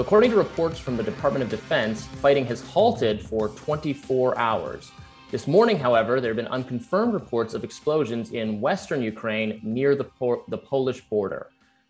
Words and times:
According 0.00 0.30
to 0.30 0.36
reports 0.38 0.78
from 0.78 0.96
the 0.96 1.02
Department 1.02 1.42
of 1.42 1.50
Defense, 1.50 2.06
fighting 2.06 2.46
has 2.46 2.62
halted 2.62 3.20
for 3.20 3.50
24 3.50 4.36
hours. 4.38 4.90
This 5.30 5.46
morning, 5.46 5.78
however, 5.78 6.22
there 6.22 6.30
have 6.30 6.38
been 6.38 6.46
unconfirmed 6.46 7.12
reports 7.12 7.52
of 7.52 7.64
explosions 7.64 8.30
in 8.30 8.62
western 8.62 9.02
Ukraine 9.02 9.60
near 9.62 9.94
the, 9.94 10.04
por- 10.04 10.42
the 10.48 10.56
Polish 10.56 11.02
border. 11.02 11.48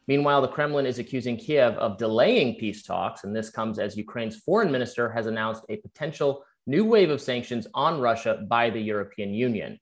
Meanwhile, 0.08 0.42
the 0.42 0.48
Kremlin 0.48 0.86
is 0.86 0.98
accusing 0.98 1.36
Kiev 1.36 1.74
of 1.74 1.98
delaying 1.98 2.56
peace 2.56 2.82
talks, 2.82 3.22
and 3.22 3.34
this 3.34 3.48
comes 3.48 3.78
as 3.78 3.96
Ukraine's 3.96 4.38
foreign 4.38 4.72
minister 4.72 5.08
has 5.08 5.26
announced 5.26 5.62
a 5.68 5.76
potential 5.76 6.44
new 6.66 6.84
wave 6.84 7.10
of 7.10 7.20
sanctions 7.20 7.68
on 7.74 8.00
Russia 8.00 8.44
by 8.48 8.70
the 8.70 8.80
European 8.80 9.32
Union. 9.32 9.78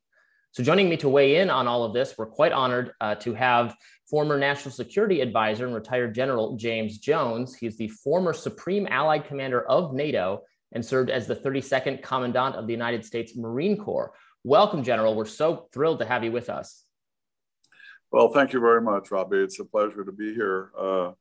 So, 0.53 0.63
joining 0.63 0.91
me 0.91 0.99
to 0.99 1.09
weigh 1.09 1.37
in 1.37 1.49
on 1.49 1.67
all 1.67 1.85
of 1.85 1.95
this, 1.95 2.15
we're 2.19 2.27
quite 2.27 2.53
honored 2.53 2.93
uh, 3.01 3.15
to 3.17 3.33
have 3.33 3.75
former 4.09 4.39
National 4.39 4.73
Security 4.73 5.21
Advisor 5.21 5.67
and 5.67 5.75
retired 5.75 6.15
General 6.15 6.57
James 6.57 6.99
Jones. 6.99 7.55
He's 7.55 7.77
the 7.77 7.89
former 7.89 8.33
Supreme 8.33 8.87
Allied 8.87 9.27
Commander 9.27 9.63
of 9.69 9.93
NATO 9.93 10.43
and 10.73 10.85
served 10.85 11.11
as 11.11 11.27
the 11.27 11.37
32nd 11.37 12.03
Commandant 12.03 12.57
of 12.57 12.67
the 12.67 12.73
United 12.73 13.05
States 13.05 13.37
Marine 13.37 13.77
Corps. 13.77 14.13
Welcome, 14.45 14.83
General. 14.83 15.15
We're 15.15 15.27
so 15.27 15.69
thrilled 15.73 15.99
to 15.99 16.07
have 16.07 16.25
you 16.25 16.33
with 16.33 16.49
us. 16.49 16.85
Well, 18.11 18.29
thank 18.29 18.53
you 18.53 18.61
very 18.61 18.81
much, 18.81 19.11
Robbie. 19.11 19.39
It's 19.39 19.61
a 19.61 19.65
pleasure 19.65 20.05
to 20.05 20.13
be 20.13 20.35
here. 20.35 20.71
Uh, 20.79 21.13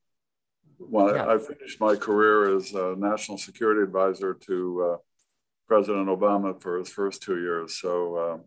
when 0.77 1.15
yeah. 1.15 1.27
I 1.27 1.37
finished 1.37 1.81
my 1.81 1.95
career 1.95 2.55
as 2.55 2.71
a 2.73 2.95
national 2.97 3.37
security 3.37 3.81
advisor 3.81 4.33
to 4.33 4.91
uh, 4.93 4.97
President 5.67 6.07
Obama 6.07 6.61
for 6.61 6.77
his 6.77 6.89
first 6.89 7.23
two 7.23 7.39
years. 7.39 7.79
So 7.79 8.15
uh, 8.15 8.37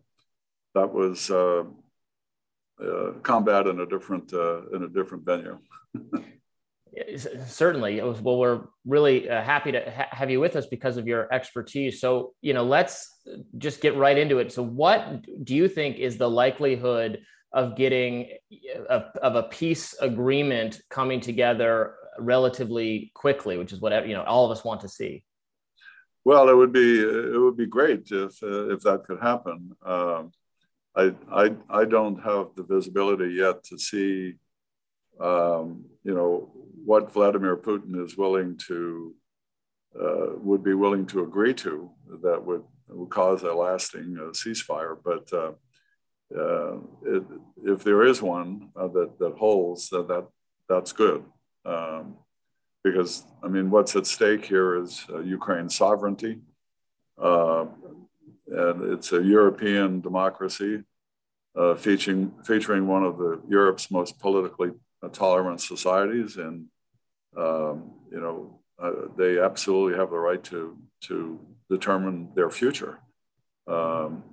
that 0.73 0.91
was 0.91 1.29
uh, 2.81 2.85
uh, 2.85 3.11
combat 3.23 3.67
in 3.67 3.79
a 3.79 3.85
different 3.85 4.33
uh, 4.33 4.67
in 4.69 4.83
a 4.83 4.87
different 4.87 5.25
venue. 5.25 5.57
Certainly. 7.47 8.01
Well, 8.01 8.37
we're 8.37 8.61
really 8.85 9.29
uh, 9.29 9.41
happy 9.41 9.71
to 9.71 9.79
ha- 9.89 10.09
have 10.11 10.29
you 10.29 10.41
with 10.41 10.57
us 10.57 10.65
because 10.65 10.97
of 10.97 11.07
your 11.07 11.33
expertise. 11.33 12.01
So, 12.01 12.33
you 12.41 12.53
know, 12.53 12.65
let's 12.65 13.09
just 13.57 13.79
get 13.79 13.95
right 13.95 14.17
into 14.17 14.39
it. 14.39 14.51
So, 14.51 14.61
what 14.61 15.25
do 15.45 15.55
you 15.55 15.69
think 15.69 15.99
is 15.99 16.17
the 16.17 16.29
likelihood 16.29 17.21
of 17.53 17.77
getting 17.77 18.31
a, 18.89 19.03
of 19.21 19.35
a 19.35 19.43
peace 19.43 19.95
agreement 20.01 20.81
coming 20.89 21.21
together 21.21 21.95
relatively 22.19 23.11
quickly, 23.13 23.57
which 23.57 23.71
is 23.71 23.79
what 23.79 24.07
you 24.07 24.13
know 24.13 24.23
all 24.23 24.45
of 24.45 24.51
us 24.51 24.63
want 24.63 24.81
to 24.81 24.89
see? 24.89 25.23
Well, 26.23 26.49
it 26.49 26.55
would 26.55 26.71
be 26.73 26.99
it 26.99 27.39
would 27.39 27.57
be 27.57 27.65
great 27.65 28.11
if 28.11 28.43
uh, 28.43 28.69
if 28.69 28.81
that 28.81 29.03
could 29.05 29.19
happen. 29.21 29.75
Um, 29.85 30.31
I, 30.95 31.13
I, 31.31 31.55
I 31.69 31.85
don't 31.85 32.21
have 32.21 32.49
the 32.55 32.63
visibility 32.63 33.33
yet 33.35 33.63
to 33.65 33.77
see, 33.77 34.35
um, 35.19 35.85
you 36.03 36.13
know, 36.13 36.51
what 36.83 37.13
Vladimir 37.13 37.55
Putin 37.55 38.03
is 38.03 38.17
willing 38.17 38.57
to, 38.67 39.15
uh, 39.99 40.35
would 40.37 40.63
be 40.63 40.73
willing 40.73 41.05
to 41.07 41.23
agree 41.23 41.53
to 41.53 41.89
that 42.23 42.43
would, 42.43 42.63
would 42.89 43.09
cause 43.09 43.43
a 43.43 43.53
lasting 43.53 44.17
uh, 44.19 44.31
ceasefire. 44.31 44.97
But 45.03 45.31
uh, 45.33 45.51
uh 46.37 46.77
it, 47.03 47.23
if 47.63 47.83
there 47.83 48.03
is 48.03 48.21
one 48.21 48.69
uh, 48.75 48.87
that, 48.87 49.19
that 49.19 49.33
holds, 49.37 49.89
that, 49.89 50.07
that 50.07 50.27
that's 50.67 50.91
good. 50.91 51.23
Um, 51.65 52.15
because, 52.83 53.25
I 53.43 53.47
mean, 53.47 53.69
what's 53.69 53.95
at 53.95 54.07
stake 54.07 54.45
here 54.45 54.75
is 54.81 55.05
uh, 55.13 55.19
Ukraine's 55.19 55.75
sovereignty 55.75 56.39
and 58.51 58.93
it's 58.93 59.11
a 59.13 59.23
European 59.23 60.01
democracy 60.01 60.83
uh, 61.55 61.75
featuring 61.75 62.31
featuring 62.43 62.87
one 62.87 63.03
of 63.03 63.17
the 63.17 63.41
Europe's 63.47 63.91
most 63.91 64.19
politically 64.19 64.71
tolerant 65.11 65.61
societies, 65.61 66.37
and 66.37 66.65
um, 67.37 67.91
you 68.11 68.19
know 68.19 68.59
uh, 68.81 68.91
they 69.17 69.39
absolutely 69.39 69.97
have 69.97 70.09
the 70.09 70.17
right 70.17 70.43
to 70.43 70.77
to 71.01 71.39
determine 71.69 72.29
their 72.35 72.49
future. 72.49 72.99
Um, 73.67 74.23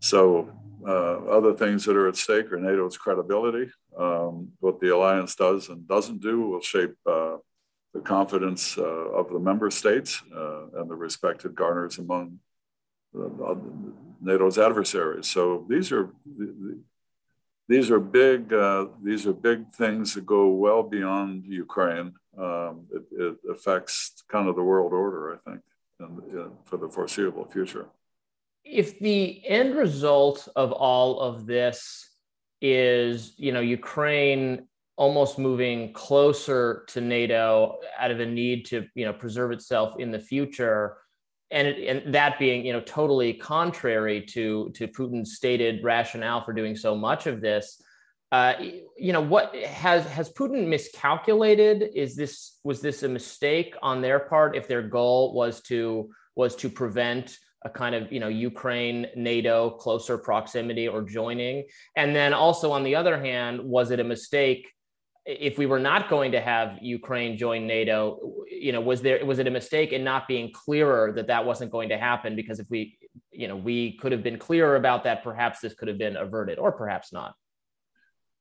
so 0.00 0.50
uh, 0.86 1.24
other 1.26 1.54
things 1.54 1.84
that 1.84 1.96
are 1.96 2.08
at 2.08 2.16
stake 2.16 2.52
are 2.52 2.58
NATO's 2.58 2.96
credibility. 2.96 3.70
Um, 3.98 4.52
what 4.60 4.80
the 4.80 4.94
alliance 4.94 5.34
does 5.34 5.68
and 5.68 5.88
doesn't 5.88 6.22
do 6.22 6.40
will 6.40 6.60
shape 6.60 6.94
uh, 7.04 7.38
the 7.94 8.00
confidence 8.00 8.78
uh, 8.78 8.82
of 8.82 9.28
the 9.32 9.40
member 9.40 9.70
states 9.70 10.22
uh, 10.34 10.66
and 10.76 10.88
the 10.88 10.94
respect 10.94 11.44
it 11.44 11.54
garners 11.54 11.98
among 11.98 12.38
NATO's 13.14 14.58
adversaries. 14.58 15.26
So 15.26 15.64
these 15.68 15.92
are 15.92 16.10
these 17.68 17.90
are 17.90 18.00
big 18.00 18.52
uh, 18.52 18.86
these 19.02 19.26
are 19.26 19.32
big 19.32 19.70
things 19.72 20.14
that 20.14 20.26
go 20.26 20.48
well 20.48 20.82
beyond 20.82 21.44
Ukraine. 21.46 22.14
Um, 22.36 22.86
it, 22.92 23.02
it, 23.12 23.36
affects 23.50 24.22
kind 24.28 24.48
of 24.48 24.54
the 24.54 24.62
world 24.62 24.92
order, 24.92 25.34
I 25.34 25.50
think, 25.50 25.62
and, 25.98 26.38
uh, 26.38 26.48
for 26.64 26.76
the 26.76 26.88
foreseeable 26.88 27.46
future. 27.46 27.86
If 28.64 29.00
the 29.00 29.42
end 29.44 29.74
result 29.74 30.48
of 30.54 30.70
all 30.70 31.20
of 31.20 31.46
this 31.46 32.08
is, 32.60 33.34
you 33.38 33.50
know, 33.50 33.60
Ukraine 33.60 34.68
almost 34.96 35.38
moving 35.38 35.92
closer 35.92 36.84
to 36.88 37.00
NATO 37.00 37.78
out 37.98 38.10
of 38.10 38.20
a 38.20 38.26
need 38.26 38.66
to, 38.66 38.86
you 38.94 39.04
know, 39.04 39.12
preserve 39.12 39.50
itself 39.52 39.94
in 39.98 40.10
the 40.10 40.18
future 40.18 40.98
and, 41.50 41.66
it, 41.66 42.04
and 42.04 42.14
that 42.14 42.38
being 42.38 42.64
you 42.64 42.72
know 42.72 42.80
totally 42.80 43.34
contrary 43.34 44.22
to 44.26 44.70
to 44.74 44.88
Putin's 44.88 45.34
stated 45.34 45.82
rationale 45.82 46.42
for 46.42 46.52
doing 46.52 46.76
so 46.76 46.94
much 46.94 47.26
of 47.26 47.40
this. 47.40 47.82
Uh, 48.30 48.52
you 48.96 49.12
know 49.12 49.22
what 49.22 49.54
has 49.56 50.04
has 50.06 50.30
Putin 50.30 50.68
miscalculated? 50.68 51.90
Is 51.94 52.14
this 52.14 52.58
was 52.64 52.80
this 52.80 53.02
a 53.02 53.08
mistake 53.08 53.74
on 53.82 54.02
their 54.02 54.18
part? 54.18 54.56
If 54.56 54.68
their 54.68 54.82
goal 54.82 55.34
was 55.34 55.62
to 55.62 56.10
was 56.34 56.54
to 56.56 56.68
prevent 56.68 57.38
a 57.64 57.70
kind 57.70 57.94
of 57.94 58.12
you 58.12 58.20
know 58.20 58.28
Ukraine 58.28 59.06
NATO 59.16 59.70
closer 59.70 60.18
proximity 60.18 60.86
or 60.86 61.02
joining, 61.02 61.64
and 61.96 62.14
then 62.14 62.34
also 62.34 62.70
on 62.72 62.84
the 62.84 62.94
other 62.94 63.18
hand, 63.18 63.60
was 63.60 63.90
it 63.90 64.00
a 64.00 64.04
mistake 64.04 64.68
if 65.28 65.58
we 65.58 65.66
were 65.66 65.78
not 65.78 66.08
going 66.08 66.32
to 66.32 66.40
have 66.40 66.78
Ukraine 66.80 67.36
join 67.36 67.66
NATO, 67.66 68.32
you 68.50 68.72
know, 68.72 68.80
was 68.80 69.02
there 69.02 69.24
was 69.26 69.38
it 69.38 69.46
a 69.46 69.50
mistake 69.50 69.92
in 69.92 70.02
not 70.02 70.26
being 70.26 70.50
clearer 70.52 71.12
that 71.12 71.26
that 71.26 71.44
wasn't 71.44 71.70
going 71.70 71.90
to 71.90 71.98
happen? 71.98 72.34
Because 72.34 72.58
if 72.60 72.70
we, 72.70 72.98
you 73.30 73.46
know, 73.46 73.56
we 73.56 73.98
could 73.98 74.10
have 74.10 74.22
been 74.22 74.38
clearer 74.38 74.76
about 74.76 75.04
that, 75.04 75.22
perhaps 75.22 75.60
this 75.60 75.74
could 75.74 75.88
have 75.88 75.98
been 75.98 76.16
averted, 76.16 76.58
or 76.58 76.72
perhaps 76.72 77.12
not. 77.12 77.34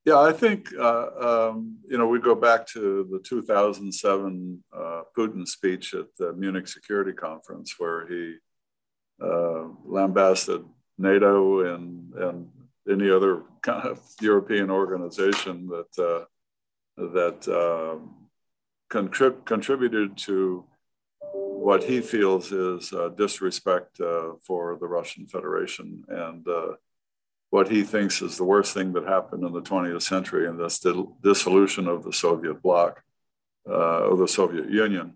Yeah, 0.06 0.20
I 0.20 0.32
think 0.32 0.70
uh, 0.80 1.50
um, 1.50 1.80
you 1.90 1.98
know 1.98 2.08
we 2.08 2.22
go 2.22 2.36
back 2.36 2.66
to 2.68 3.06
the 3.12 3.20
2007 3.20 4.64
uh, 4.74 5.02
Putin 5.16 5.46
speech 5.46 5.94
at 5.94 6.06
the 6.18 6.32
Munich 6.32 6.70
Security 6.70 7.12
Conference, 7.12 7.76
where 7.78 8.08
he 8.08 8.38
uh, 9.22 9.66
lambasted 9.84 10.64
NATO 10.98 11.76
and 11.76 12.14
and 12.14 12.48
any 12.90 13.12
other 13.12 13.44
kind 13.62 13.86
of 13.86 14.00
European 14.22 14.72
organization 14.72 15.68
that 15.68 16.02
uh, 16.02 16.24
that 16.98 17.48
um, 17.48 18.16
contrib- 18.90 19.46
contributed 19.46 20.18
to 20.18 20.66
what 21.34 21.84
he 21.84 22.02
feels 22.02 22.52
is 22.52 22.94
uh, 22.94 23.10
disrespect 23.10 24.00
uh, 24.00 24.34
for 24.42 24.78
the 24.80 24.88
Russian 24.88 25.28
Federation 25.28 26.04
and 26.08 26.48
uh, 26.48 26.74
what 27.50 27.70
he 27.70 27.84
thinks 27.84 28.22
is 28.22 28.38
the 28.38 28.44
worst 28.44 28.74
thing 28.74 28.94
that 28.94 29.06
happened 29.06 29.44
in 29.44 29.54
the 29.54 29.62
20th 29.62 30.02
century, 30.02 30.48
and 30.48 30.60
that's 30.60 30.80
the 30.80 31.08
dissolution 31.24 31.88
of 31.88 32.04
the 32.04 32.12
Soviet 32.12 32.62
bloc, 32.62 33.02
uh, 33.68 34.12
of 34.12 34.20
the 34.20 34.28
Soviet 34.28 34.70
Union. 34.70 35.14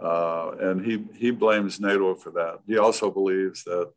Uh, 0.00 0.52
and 0.60 0.84
he, 0.84 1.04
he 1.14 1.30
blames 1.30 1.80
NATO 1.80 2.14
for 2.14 2.30
that. 2.32 2.60
He 2.66 2.78
also 2.78 3.10
believes 3.10 3.64
that 3.64 3.90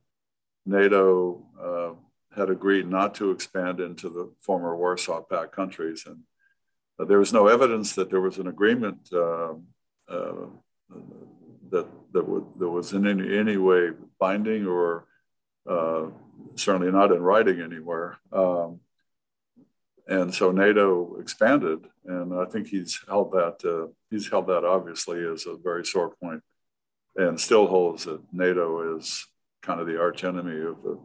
NATO 0.65 1.43
uh, 1.61 1.91
had 2.35 2.49
agreed 2.49 2.87
not 2.87 3.13
to 3.15 3.31
expand 3.31 3.79
into 3.79 4.09
the 4.09 4.31
former 4.39 4.75
Warsaw 4.75 5.21
Pact 5.21 5.51
countries 5.51 6.05
and 6.07 6.19
there 7.07 7.19
was 7.19 7.33
no 7.33 7.47
evidence 7.47 7.95
that 7.95 8.09
there 8.09 8.21
was 8.21 8.37
an 8.37 8.47
agreement 8.47 9.09
uh, 9.13 9.53
uh, 10.09 10.47
that 11.71 11.87
that, 12.11 12.27
would, 12.27 12.45
that 12.57 12.69
was 12.69 12.93
in 12.93 13.07
any, 13.07 13.37
any 13.37 13.57
way 13.57 13.91
binding 14.19 14.65
or 14.65 15.05
uh, 15.69 16.07
certainly 16.55 16.91
not 16.91 17.11
in 17.11 17.21
writing 17.21 17.61
anywhere. 17.61 18.17
Um, 18.31 18.79
and 20.07 20.33
so 20.33 20.51
NATO 20.51 21.17
expanded, 21.19 21.85
and 22.05 22.33
I 22.33 22.45
think 22.45 22.67
he's 22.67 22.99
held 23.07 23.31
that 23.31 23.63
uh, 23.63 23.91
he's 24.09 24.29
held 24.29 24.47
that 24.47 24.65
obviously 24.65 25.23
as 25.23 25.45
a 25.45 25.55
very 25.55 25.85
sore 25.85 26.15
point, 26.21 26.41
and 27.15 27.39
still 27.39 27.67
holds 27.67 28.05
that 28.05 28.21
NATO 28.33 28.97
is 28.97 29.27
kind 29.61 29.79
of 29.79 29.85
the 29.85 29.99
arch 29.99 30.23
enemy 30.23 30.59
of 30.61 30.81
the 30.81 30.99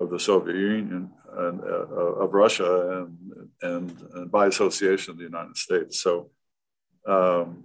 of 0.00 0.10
the 0.10 0.18
Soviet 0.18 0.56
Union 0.56 1.10
and 1.38 1.60
uh, 1.62 2.22
of 2.22 2.34
Russia 2.34 3.02
and, 3.02 3.48
and, 3.62 4.08
and 4.14 4.30
by 4.30 4.46
association 4.46 5.16
the 5.16 5.24
United 5.24 5.56
States. 5.56 6.00
So, 6.00 6.30
um, 7.06 7.64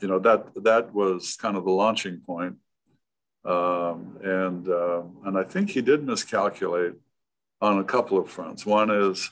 you 0.00 0.08
know 0.08 0.18
that 0.18 0.64
that 0.64 0.92
was 0.92 1.36
kind 1.36 1.56
of 1.56 1.64
the 1.64 1.70
launching 1.70 2.20
point. 2.20 2.56
Um, 3.44 4.18
and 4.22 4.68
uh, 4.68 5.02
and 5.24 5.38
I 5.38 5.44
think 5.44 5.70
he 5.70 5.80
did 5.80 6.02
miscalculate 6.02 6.94
on 7.60 7.78
a 7.78 7.84
couple 7.84 8.18
of 8.18 8.28
fronts. 8.28 8.66
One 8.66 8.90
is, 8.90 9.30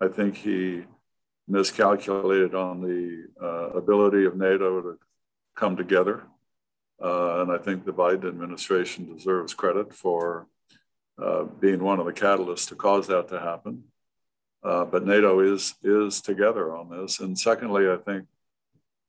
I 0.00 0.08
think 0.08 0.36
he 0.36 0.84
miscalculated 1.46 2.54
on 2.54 2.80
the 2.80 3.26
uh, 3.40 3.70
ability 3.70 4.24
of 4.24 4.36
NATO 4.36 4.80
to 4.82 4.98
come 5.54 5.76
together. 5.76 6.24
Uh, 7.02 7.42
and 7.42 7.52
I 7.52 7.58
think 7.58 7.84
the 7.84 7.92
Biden 7.92 8.28
administration 8.28 9.14
deserves 9.14 9.54
credit 9.54 9.94
for 9.94 10.46
uh, 11.22 11.44
being 11.44 11.82
one 11.82 12.00
of 12.00 12.06
the 12.06 12.12
catalysts 12.12 12.68
to 12.68 12.74
cause 12.74 13.06
that 13.06 13.28
to 13.28 13.40
happen. 13.40 13.84
Uh, 14.62 14.84
but 14.84 15.06
NATO 15.06 15.40
is 15.40 15.74
is 15.82 16.20
together 16.20 16.74
on 16.74 16.88
this. 16.88 17.20
And 17.20 17.38
secondly, 17.38 17.88
I 17.90 17.96
think 17.96 18.26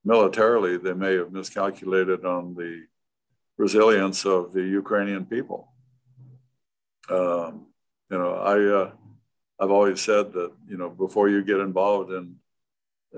militarily 0.04 0.78
they 0.78 0.94
may 0.94 1.16
have 1.16 1.32
miscalculated 1.32 2.26
on 2.26 2.56
the 2.56 2.86
resilience 3.58 4.26
of 4.26 4.54
the 4.54 4.64
Ukrainian 4.64 5.26
people. 5.26 5.70
Um, 7.10 7.68
you 8.12 8.18
know, 8.18 8.34
I 8.36 8.82
uh, 8.82 8.92
I've 9.60 9.72
always 9.72 10.02
said 10.02 10.34
that 10.34 10.52
you 10.68 10.78
know 10.78 10.90
before 10.90 11.30
you 11.30 11.44
get 11.44 11.60
involved 11.60 12.12
in 12.12 12.36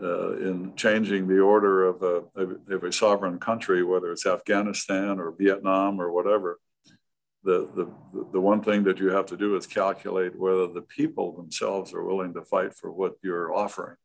uh, 0.02 0.38
in 0.38 0.76
changing 0.76 1.28
the 1.28 1.40
order 1.40 1.86
of 1.86 2.04
a, 2.04 2.24
of 2.74 2.84
a 2.84 2.92
sovereign 2.92 3.40
country, 3.40 3.84
whether 3.84 4.12
it's 4.12 4.28
Afghanistan 4.28 5.20
or 5.20 5.32
Vietnam 5.32 6.00
or 6.00 6.12
whatever, 6.12 6.60
the, 7.44 7.70
the, 7.76 8.26
the 8.34 8.42
one 8.42 8.62
thing 8.62 8.84
that 8.84 9.00
you 9.00 9.10
have 9.10 9.26
to 9.28 9.38
do 9.38 9.56
is 9.56 9.66
calculate 9.68 10.38
whether 10.38 10.68
the 10.68 10.82
people 10.82 11.32
themselves 11.32 11.94
are 11.94 12.04
willing 12.04 12.34
to 12.34 12.44
fight 12.44 12.74
for 12.76 12.92
what 12.92 13.14
you're 13.24 13.54
offering. 13.54 13.96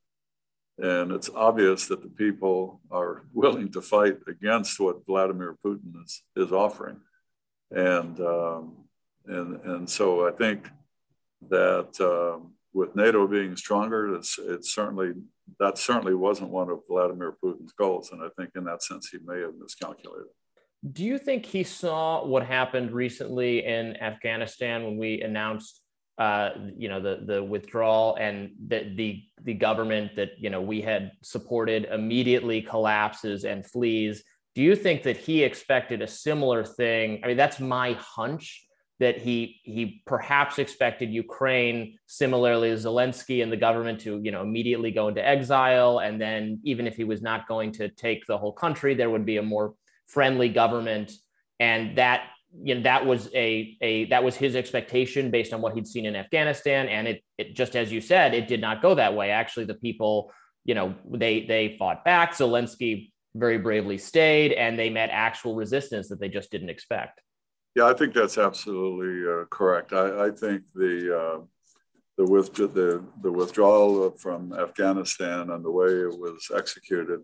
And 0.79 1.12
it's 1.12 1.31
obvious 1.34 1.87
that 1.88 2.02
the 2.02 2.08
people 2.08 2.81
are 2.90 3.25
willing 3.32 3.70
to 3.73 3.82
fight 3.82 4.19
against 4.26 4.79
what 4.81 5.05
Vladimir 5.06 5.56
Putin 5.64 6.02
is, 6.05 6.23
is 6.37 6.52
offering. 6.52 7.00
And, 7.70 8.20
um, 8.20 8.76
and, 9.26 9.61
and 9.64 9.90
so 9.90 10.29
I 10.29 10.32
think 10.32 10.69
that 11.49 12.00
um, 12.00 12.52
with 12.73 12.94
NATO 12.94 13.26
being 13.26 13.56
stronger, 13.56 14.14
it's, 14.14 14.38
it's 14.38 14.75
certainly 14.75 15.12
that 15.58 15.79
certainly 15.79 16.14
wasn't 16.14 16.50
one 16.50 16.70
of 16.70 16.81
Vladimir 16.88 17.37
Putin's 17.43 17.73
goals. 17.73 18.11
And 18.12 18.23
I 18.23 18.29
think 18.37 18.50
in 18.55 18.64
that 18.64 18.82
sense, 18.82 19.08
he 19.11 19.19
may 19.25 19.40
have 19.40 19.55
miscalculated. 19.58 20.29
Do 20.90 21.05
you 21.05 21.17
think 21.17 21.46
he 21.46 21.62
saw 21.62 22.25
what 22.26 22.44
happened 22.44 22.90
recently 22.90 23.64
in 23.64 23.96
Afghanistan 23.99 24.82
when 24.82 24.96
we 24.96 25.23
announced, 25.23 25.81
uh, 26.19 26.50
you 26.76 26.88
know, 26.88 27.00
the 27.00 27.23
the 27.25 27.43
withdrawal 27.43 28.17
and 28.17 28.50
that 28.67 28.96
the 28.96 29.23
the 29.44 29.55
government 29.55 30.17
that 30.17 30.31
you 30.38 30.50
know 30.50 30.61
we 30.61 30.81
had 30.81 31.12
supported 31.23 31.84
immediately 31.84 32.61
collapses 32.62 33.44
and 33.44 33.64
flees? 33.64 34.25
Do 34.56 34.62
you 34.62 34.75
think 34.75 35.05
that 35.05 35.17
he 35.17 35.44
expected 35.44 36.02
a 36.02 36.06
similar 36.06 36.64
thing? 36.64 37.20
I 37.23 37.29
mean, 37.29 37.37
that's 37.37 37.61
my 37.61 37.93
hunch 37.93 38.67
that 38.99 39.19
he 39.19 39.61
he 39.62 40.02
perhaps 40.05 40.58
expected 40.58 41.11
Ukraine, 41.11 41.96
similarly 42.06 42.70
Zelensky 42.73 43.43
and 43.43 43.50
the 43.52 43.56
government, 43.56 44.00
to 44.00 44.20
you 44.23 44.32
know 44.32 44.43
immediately 44.43 44.90
go 44.90 45.06
into 45.08 45.26
exile, 45.26 46.00
and 46.00 46.20
then 46.20 46.61
even 46.64 46.88
if 46.88 46.96
he 46.96 47.05
was 47.05 47.23
not 47.23 47.46
going 47.46 47.70
to 47.73 47.88
take 47.88 48.26
the 48.26 48.37
whole 48.37 48.52
country, 48.52 48.94
there 48.94 49.11
would 49.11 49.25
be 49.25 49.37
a 49.37 49.43
more 49.43 49.75
friendly 50.07 50.49
government, 50.49 51.13
and 51.61 51.97
that 51.99 52.25
you 52.63 52.75
know 52.75 52.83
that 52.83 53.07
was 53.07 53.29
a 53.35 53.77
a 53.81 54.07
that 54.07 54.23
was 54.23 54.37
his 54.37 54.57
expectation 54.57 55.31
based 55.31 55.53
on 55.53 55.61
what 55.61 55.75
he'd 55.75 55.87
seen 55.87 56.07
in 56.07 56.17
Afghanistan, 56.17 56.89
and 56.89 57.09
it 57.09 57.25
it 57.39 57.55
just 57.55 57.77
as 57.77 57.91
you 57.93 58.01
said, 58.01 58.35
it 58.35 58.49
did 58.49 58.61
not 58.61 58.83
go 58.83 58.95
that 58.95 59.15
way. 59.15 59.31
Actually, 59.31 59.67
the 59.67 59.75
people 59.75 60.33
you 60.65 60.75
know 60.75 60.95
they 61.11 61.45
they 61.47 61.77
fought 61.79 62.05
back. 62.05 62.33
Zelensky 62.33 63.11
very 63.35 63.59
bravely 63.59 63.99
stayed, 63.99 64.53
and 64.53 64.79
they 64.79 64.91
met 64.91 65.11
actual 65.11 65.55
resistance 65.55 66.09
that 66.09 66.21
they 66.21 66.29
just 66.29 66.51
didn't 66.51 66.69
expect. 66.69 67.21
Yeah, 67.75 67.87
I 67.87 67.95
think 67.95 68.13
that's 68.13 68.37
absolutely 68.37 69.27
uh, 69.27 69.47
correct. 69.47 69.95
I, 69.95 70.27
I, 70.27 70.31
think 70.31 70.65
the 70.75 71.19
uh, 71.19 71.41
the, 72.19 72.25
with, 72.25 72.53
the 72.53 73.03
the 73.23 73.33
withdrawal 73.33 74.11
from 74.11 74.53
Afghanistan 74.53 75.51
and 75.51 75.65
the 75.65 75.71
way 75.71 75.89
it 75.89 76.19
was 76.19 76.51
executed 76.55 77.21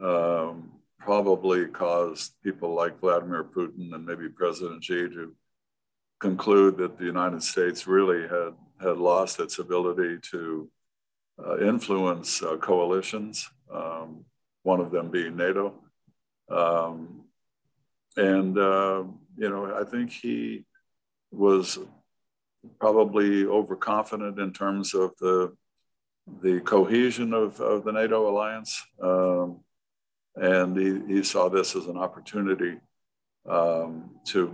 um, 0.00 0.70
probably 1.04 1.66
caused 1.66 2.32
people 2.42 2.74
like 2.74 2.98
Vladimir 2.98 3.44
Putin 3.44 3.94
and 3.94 4.06
maybe 4.06 4.28
President 4.28 4.82
Xi 4.82 5.08
to 5.10 5.34
conclude 6.18 6.78
that 6.78 6.98
the 6.98 7.04
United 7.04 7.42
States 7.42 7.86
really 7.86 8.22
had 8.22 8.54
had 8.80 8.96
lost 8.96 9.38
its 9.38 9.58
ability 9.58 10.18
to 10.30 10.70
uh, 11.44 11.58
influence 11.58 12.42
uh, 12.42 12.56
coalitions. 12.56 13.50
Um, 13.72 14.24
one 14.62 14.80
of 14.80 14.90
them 14.90 15.10
being 15.10 15.36
NATO. 15.36 15.74
Um, 16.50 17.24
and 18.16 18.56
uh, 18.56 19.04
you 19.36 19.50
know, 19.50 19.78
I 19.78 19.84
think 19.84 20.10
he 20.10 20.64
was 21.30 21.78
probably 22.80 23.44
overconfident 23.44 24.38
in 24.38 24.52
terms 24.52 24.94
of 24.94 25.12
the 25.20 25.54
the 26.40 26.60
cohesion 26.60 27.34
of, 27.34 27.60
of 27.60 27.84
the 27.84 27.92
NATO 27.92 28.30
alliance, 28.30 28.82
um, 29.02 29.60
and 30.36 30.76
he, 30.76 31.14
he 31.14 31.22
saw 31.22 31.48
this 31.48 31.76
as 31.76 31.86
an 31.86 31.96
opportunity 31.96 32.78
um, 33.48 34.10
to 34.26 34.52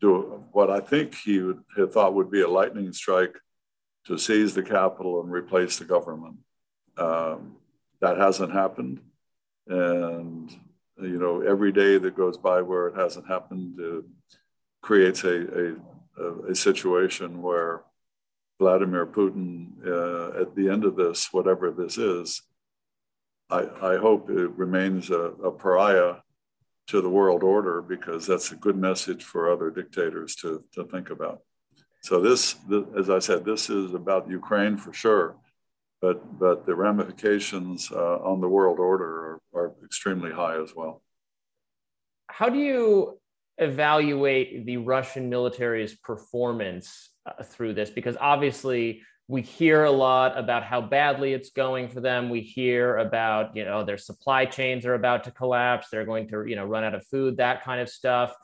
do 0.00 0.44
what 0.52 0.70
I 0.70 0.80
think 0.80 1.14
he 1.14 1.38
would, 1.40 1.62
had 1.76 1.92
thought 1.92 2.14
would 2.14 2.30
be 2.30 2.42
a 2.42 2.48
lightning 2.48 2.92
strike 2.92 3.36
to 4.06 4.18
seize 4.18 4.54
the 4.54 4.62
capital 4.62 5.20
and 5.20 5.30
replace 5.30 5.78
the 5.78 5.84
government. 5.84 6.36
Um, 6.96 7.56
that 8.00 8.18
hasn't 8.18 8.52
happened, 8.52 9.00
and 9.68 10.50
you 11.00 11.18
know, 11.18 11.40
every 11.40 11.72
day 11.72 11.98
that 11.98 12.16
goes 12.16 12.36
by 12.36 12.60
where 12.60 12.88
it 12.88 12.96
hasn't 12.96 13.28
happened 13.28 13.78
uh, 13.80 14.02
creates 14.82 15.24
a, 15.24 15.76
a, 16.18 16.50
a, 16.50 16.54
situation 16.54 17.40
where 17.40 17.82
Vladimir 18.58 19.06
Putin, 19.06 19.68
uh, 19.86 20.40
at 20.40 20.54
the 20.54 20.68
end 20.68 20.84
of 20.84 20.96
this, 20.96 21.28
whatever 21.32 21.70
this 21.70 21.96
is, 21.96 22.42
I, 23.52 23.92
I 23.94 23.96
hope 23.98 24.30
it 24.30 24.50
remains 24.56 25.10
a, 25.10 25.20
a, 25.48 25.52
pariah 25.52 26.16
to 26.86 27.00
the 27.02 27.08
world 27.08 27.42
order 27.42 27.82
because 27.82 28.26
that's 28.26 28.50
a 28.50 28.56
good 28.56 28.76
message 28.76 29.24
for 29.24 29.52
other 29.52 29.70
dictators 29.70 30.34
to, 30.36 30.64
to 30.74 30.84
think 30.84 31.10
about. 31.10 31.40
So 32.02 32.20
this, 32.20 32.54
this, 32.68 32.84
as 32.98 33.10
I 33.10 33.18
said, 33.18 33.44
this 33.44 33.68
is 33.68 33.92
about 33.94 34.28
Ukraine 34.28 34.76
for 34.76 34.92
sure, 34.92 35.36
but 36.00 36.38
but 36.38 36.66
the 36.66 36.74
ramifications 36.74 37.92
uh, 37.92 38.16
on 38.30 38.40
the 38.40 38.48
world 38.48 38.80
order 38.80 39.10
are, 39.28 39.40
are 39.54 39.72
extremely 39.84 40.32
high 40.32 40.60
as 40.60 40.74
well. 40.74 41.02
How 42.28 42.48
do 42.48 42.58
you 42.58 43.20
evaluate 43.58 44.66
the 44.66 44.78
Russian 44.78 45.28
military's 45.28 45.94
performance 45.94 47.10
uh, 47.26 47.44
through 47.44 47.74
this? 47.74 47.90
Because 47.90 48.16
obviously 48.20 49.02
we 49.32 49.40
hear 49.40 49.84
a 49.84 49.90
lot 49.90 50.36
about 50.36 50.62
how 50.62 50.82
badly 50.82 51.32
it's 51.32 51.48
going 51.48 51.88
for 51.88 52.02
them. 52.02 52.28
We 52.28 52.42
hear 52.42 52.98
about 52.98 53.56
you 53.56 53.64
know 53.64 53.82
their 53.82 53.96
supply 53.96 54.44
chains 54.44 54.84
are 54.84 54.92
about 54.92 55.24
to 55.24 55.30
collapse. 55.30 55.86
They're 55.90 56.04
going 56.04 56.28
to 56.28 56.44
you 56.46 56.54
know 56.54 56.66
run 56.66 56.84
out 56.84 56.94
of 56.94 57.06
food, 57.06 57.38
that 57.38 57.64
kind 57.64 57.80
of 57.80 57.88
stuff. 57.88 58.34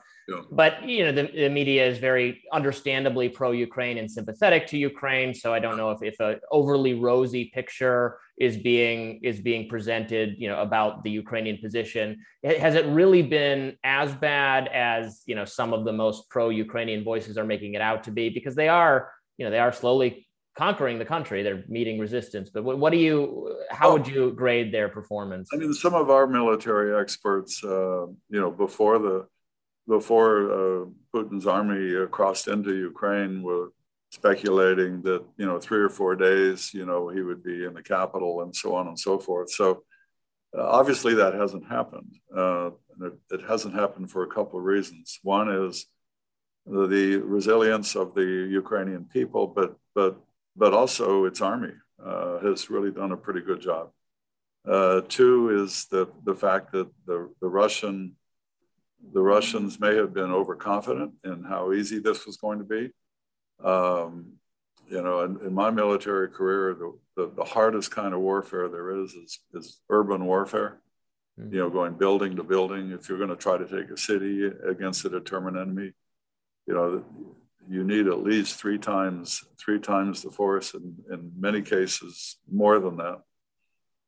But 0.51 0.87
you 0.87 1.05
know, 1.05 1.11
the, 1.11 1.31
the, 1.31 1.49
media 1.49 1.87
is 1.87 1.97
very 1.99 2.43
understandably 2.51 3.29
pro-Ukraine 3.29 3.97
and 3.97 4.09
sympathetic 4.09 4.67
to 4.67 4.77
Ukraine. 4.77 5.33
So 5.33 5.53
I 5.53 5.59
don't 5.59 5.77
know 5.77 5.89
if, 5.89 6.03
if 6.03 6.19
an 6.19 6.39
overly 6.51 6.93
rosy 6.93 7.45
picture 7.45 8.19
is 8.39 8.57
being 8.57 9.19
is 9.23 9.39
being 9.39 9.69
presented, 9.69 10.35
you 10.39 10.47
know, 10.47 10.59
about 10.61 11.03
the 11.03 11.11
Ukrainian 11.11 11.57
position. 11.57 12.17
Has 12.43 12.73
it 12.73 12.85
really 12.87 13.21
been 13.21 13.77
as 13.83 14.13
bad 14.15 14.67
as 14.69 15.21
you 15.27 15.35
know 15.35 15.45
some 15.45 15.71
of 15.71 15.85
the 15.85 15.93
most 15.93 16.29
pro-Ukrainian 16.29 17.03
voices 17.03 17.37
are 17.37 17.45
making 17.45 17.75
it 17.75 17.81
out 17.81 18.03
to 18.05 18.11
be? 18.11 18.29
Because 18.29 18.55
they 18.55 18.69
are, 18.69 19.11
you 19.37 19.45
know, 19.45 19.51
they 19.51 19.59
are 19.59 19.71
slowly 19.71 20.28
conquering 20.59 20.99
the 20.99 21.05
country. 21.15 21.41
They're 21.41 21.63
meeting 21.67 21.97
resistance. 21.99 22.49
But 22.53 22.63
what, 22.65 22.77
what 22.81 22.91
do 22.91 22.99
you? 22.99 23.17
How 23.71 23.93
would 23.93 24.07
you 24.07 24.31
grade 24.31 24.73
their 24.73 24.89
performance? 24.89 25.49
I 25.53 25.57
mean, 25.57 25.73
some 25.73 25.95
of 25.95 26.09
our 26.09 26.27
military 26.27 26.91
experts, 27.01 27.63
uh, 27.63 28.05
you 28.33 28.39
know, 28.43 28.51
before 28.51 28.99
the 28.99 29.17
before 29.87 30.33
uh, 30.57 30.85
Putin's 31.11 31.47
army 31.47 31.83
crossed 32.11 32.47
into 32.47 32.75
Ukraine 32.75 33.41
were 33.41 33.67
speculating 34.11 35.01
that 35.07 35.23
you 35.37 35.47
know 35.49 35.59
three 35.59 35.83
or 35.87 35.91
four 35.99 36.15
days 36.15 36.73
you 36.73 36.85
know 36.89 37.01
he 37.15 37.21
would 37.21 37.43
be 37.51 37.57
in 37.67 37.73
the 37.75 37.83
capital 37.95 38.41
and 38.41 38.55
so 38.55 38.75
on 38.75 38.87
and 38.87 38.99
so 39.07 39.13
forth. 39.27 39.49
So 39.59 39.67
uh, 40.57 40.67
obviously 40.79 41.13
that 41.15 41.33
hasn't 41.43 41.65
happened. 41.77 42.11
Uh, 42.35 42.71
it, 43.07 43.13
it, 43.35 43.41
hasn't 43.51 43.75
happened 43.81 44.11
for 44.11 44.23
a 44.23 44.33
couple 44.35 44.59
of 44.59 44.65
reasons. 44.65 45.19
One 45.23 45.47
is 45.63 45.85
the, 46.65 46.85
the, 46.95 47.17
resilience 47.17 47.89
of 47.95 48.07
the 48.13 48.29
Ukrainian 48.61 49.05
people, 49.17 49.43
but 49.47 49.71
but 49.99 50.13
but 50.55 50.73
also 50.73 51.25
its 51.25 51.41
army 51.41 51.73
uh, 52.03 52.39
has 52.39 52.69
really 52.69 52.91
done 52.91 53.11
a 53.11 53.17
pretty 53.17 53.41
good 53.41 53.61
job. 53.61 53.91
Uh, 54.67 55.01
two 55.07 55.63
is 55.63 55.87
the 55.89 56.09
the 56.25 56.35
fact 56.35 56.71
that 56.73 56.89
the 57.05 57.29
the 57.41 57.47
Russian 57.47 58.15
the 59.13 59.21
Russians 59.21 59.79
may 59.79 59.95
have 59.95 60.13
been 60.13 60.31
overconfident 60.31 61.13
in 61.23 61.43
how 61.43 61.71
easy 61.71 61.99
this 61.99 62.25
was 62.25 62.37
going 62.37 62.59
to 62.59 62.65
be. 62.65 62.91
Um, 63.63 64.33
you 64.89 65.01
know, 65.01 65.21
in, 65.21 65.39
in, 65.41 65.53
my 65.53 65.69
military 65.69 66.29
career, 66.29 66.73
the, 66.73 66.97
the, 67.15 67.31
the, 67.35 67.43
hardest 67.43 67.91
kind 67.91 68.13
of 68.13 68.21
warfare 68.21 68.67
there 68.67 69.01
is 69.03 69.13
is, 69.13 69.39
is 69.53 69.81
urban 69.89 70.25
warfare. 70.25 70.79
Mm-hmm. 71.39 71.53
You 71.53 71.59
know, 71.59 71.69
going 71.69 71.93
building 71.93 72.35
to 72.37 72.43
building. 72.43 72.91
If 72.91 73.07
you're 73.07 73.17
going 73.17 73.29
to 73.29 73.35
try 73.35 73.57
to 73.57 73.65
take 73.65 73.91
a 73.91 73.97
city 73.97 74.49
against 74.67 75.05
a 75.05 75.09
determined 75.09 75.57
enemy, 75.57 75.91
you 76.65 76.73
know, 76.73 77.03
you 77.67 77.83
need 77.83 78.07
at 78.07 78.23
least 78.23 78.59
three 78.59 78.77
times 78.77 79.43
three 79.59 79.79
times 79.79 80.21
the 80.21 80.31
force, 80.31 80.73
and 80.73 80.95
in 81.11 81.31
many 81.37 81.61
cases 81.61 82.37
more 82.51 82.79
than 82.79 82.97
that. 82.97 83.21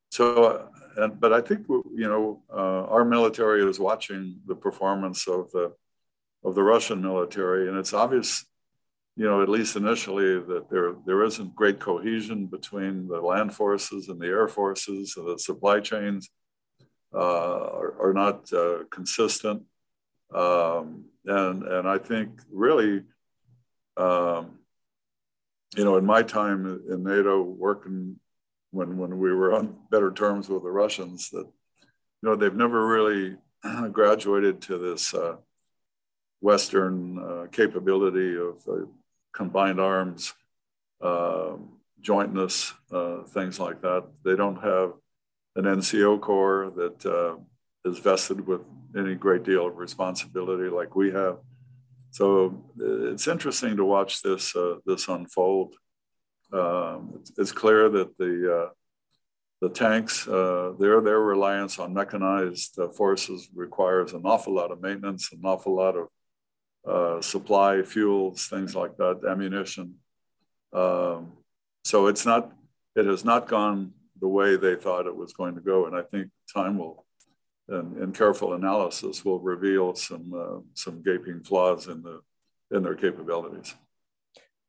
so, 0.10 0.70
and, 0.98 1.20
but 1.20 1.34
I 1.34 1.42
think 1.42 1.68
you 1.70 2.10
know 2.10 2.42
uh, 2.52 2.86
our 2.94 3.06
military 3.06 3.64
is 3.70 3.80
watching 3.80 4.40
the 4.48 4.56
performance 4.56 5.28
of 5.28 5.52
the 5.52 5.74
of 6.44 6.56
the 6.56 6.64
Russian 6.64 7.02
military, 7.02 7.68
and 7.68 7.78
it's 7.78 7.94
obvious, 7.94 8.46
you 9.16 9.26
know, 9.26 9.44
at 9.44 9.50
least 9.50 9.76
initially, 9.76 10.40
that 10.40 10.70
there 10.72 10.94
there 11.06 11.24
isn't 11.24 11.56
great 11.56 11.80
cohesion 11.80 12.48
between 12.48 13.08
the 13.08 13.20
land 13.20 13.54
forces 13.54 14.10
and 14.10 14.20
the 14.20 14.28
air 14.28 14.48
forces. 14.48 15.14
So 15.14 15.24
the 15.24 15.38
supply 15.38 15.80
chains 15.80 16.30
uh, 17.14 17.18
are, 17.20 17.94
are, 18.02 18.14
not 18.14 18.52
uh, 18.54 18.86
consistent, 18.90 19.64
um, 20.34 21.06
and 21.26 21.64
and 21.64 21.88
I 21.88 21.98
think 21.98 22.42
really. 22.52 23.04
Um, 23.98 24.60
you 25.76 25.84
know, 25.86 25.98
in 25.98 26.06
my 26.06 26.22
time 26.22 26.66
in 26.90 27.04
NATO, 27.04 27.42
working 27.42 28.20
when 28.72 28.98
when 28.98 29.20
we 29.20 29.34
were 29.34 29.54
on 29.54 29.76
better 29.90 30.12
terms 30.12 30.50
with 30.50 30.64
the 30.64 30.72
Russians, 30.72 31.30
that 31.30 31.46
you 31.46 32.30
know 32.30 32.36
they've 32.36 32.54
never 32.54 32.86
really 32.88 33.38
graduated 33.92 34.62
to 34.64 34.78
this 34.78 35.14
uh, 35.14 35.36
Western 36.42 37.20
uh, 37.20 37.48
capability 37.52 38.36
of 38.36 38.58
uh, 38.68 38.86
combined 39.34 39.80
arms, 39.80 40.34
um, 41.02 41.78
jointness, 42.02 42.74
uh, 42.92 43.24
things 43.24 43.60
like 43.60 43.82
that. 43.82 44.06
They 44.26 44.36
don't 44.36 44.62
have 44.62 44.94
an 45.56 45.66
NCO 45.66 46.20
corps 46.20 46.72
that 46.76 47.06
uh, 47.06 47.38
is 47.90 48.00
vested 48.00 48.46
with 48.46 48.62
any 48.98 49.16
great 49.16 49.44
deal 49.44 49.68
of 49.68 49.78
responsibility 49.78 50.70
like 50.70 50.96
we 50.96 51.12
have. 51.12 51.38
So 52.12 52.62
it's 52.78 53.28
interesting 53.28 53.78
to 53.78 53.86
watch 53.86 54.22
this 54.22 54.54
uh, 54.56 54.76
this 54.86 55.08
unfold. 55.08 55.76
Um, 56.52 57.22
it's, 57.38 57.54
clear 57.54 57.88
that 57.90 58.18
the 58.18 58.34
uh, 58.58 58.70
the 59.62 59.70
tanks, 59.70 60.28
uh, 60.28 60.74
their 60.78 61.00
their 61.00 61.22
reliance 61.22 61.80
on 61.80 61.94
mechanized 61.94 62.78
uh, 62.78 62.90
forces 62.90 63.48
requires 63.56 64.12
an 64.12 64.24
awful 64.26 64.54
lot 64.54 64.72
of 64.72 64.82
maintenance, 64.82 65.32
an 65.32 65.40
awful 65.46 65.74
lot 65.74 65.96
of 65.96 66.08
uh, 66.86 67.22
supply, 67.22 67.82
fuels, 67.84 68.48
things 68.48 68.76
like 68.76 68.98
that, 68.98 69.22
ammunition. 69.30 69.96
Um, 70.74 71.34
so 71.84 72.08
it's 72.08 72.26
not, 72.26 72.52
it 72.96 73.06
has 73.06 73.24
not 73.24 73.48
gone 73.48 73.94
the 74.20 74.28
way 74.28 74.56
they 74.56 74.76
thought 74.76 75.06
it 75.06 75.16
was 75.16 75.32
going 75.34 75.56
to 75.56 75.62
go, 75.62 75.86
and 75.86 75.96
I 75.96 76.02
think 76.02 76.30
time 76.54 76.78
will 76.78 77.06
and, 77.68 77.98
and 77.98 78.16
careful 78.16 78.54
analysis 78.54 79.24
will 79.24 79.40
reveal 79.40 79.96
some 79.96 80.34
uh, 80.34 80.60
some 80.74 81.02
gaping 81.02 81.42
flaws 81.42 81.88
in 81.88 82.02
the 82.02 82.22
in 82.76 82.84
their 82.84 82.96
capabilities. 82.96 83.76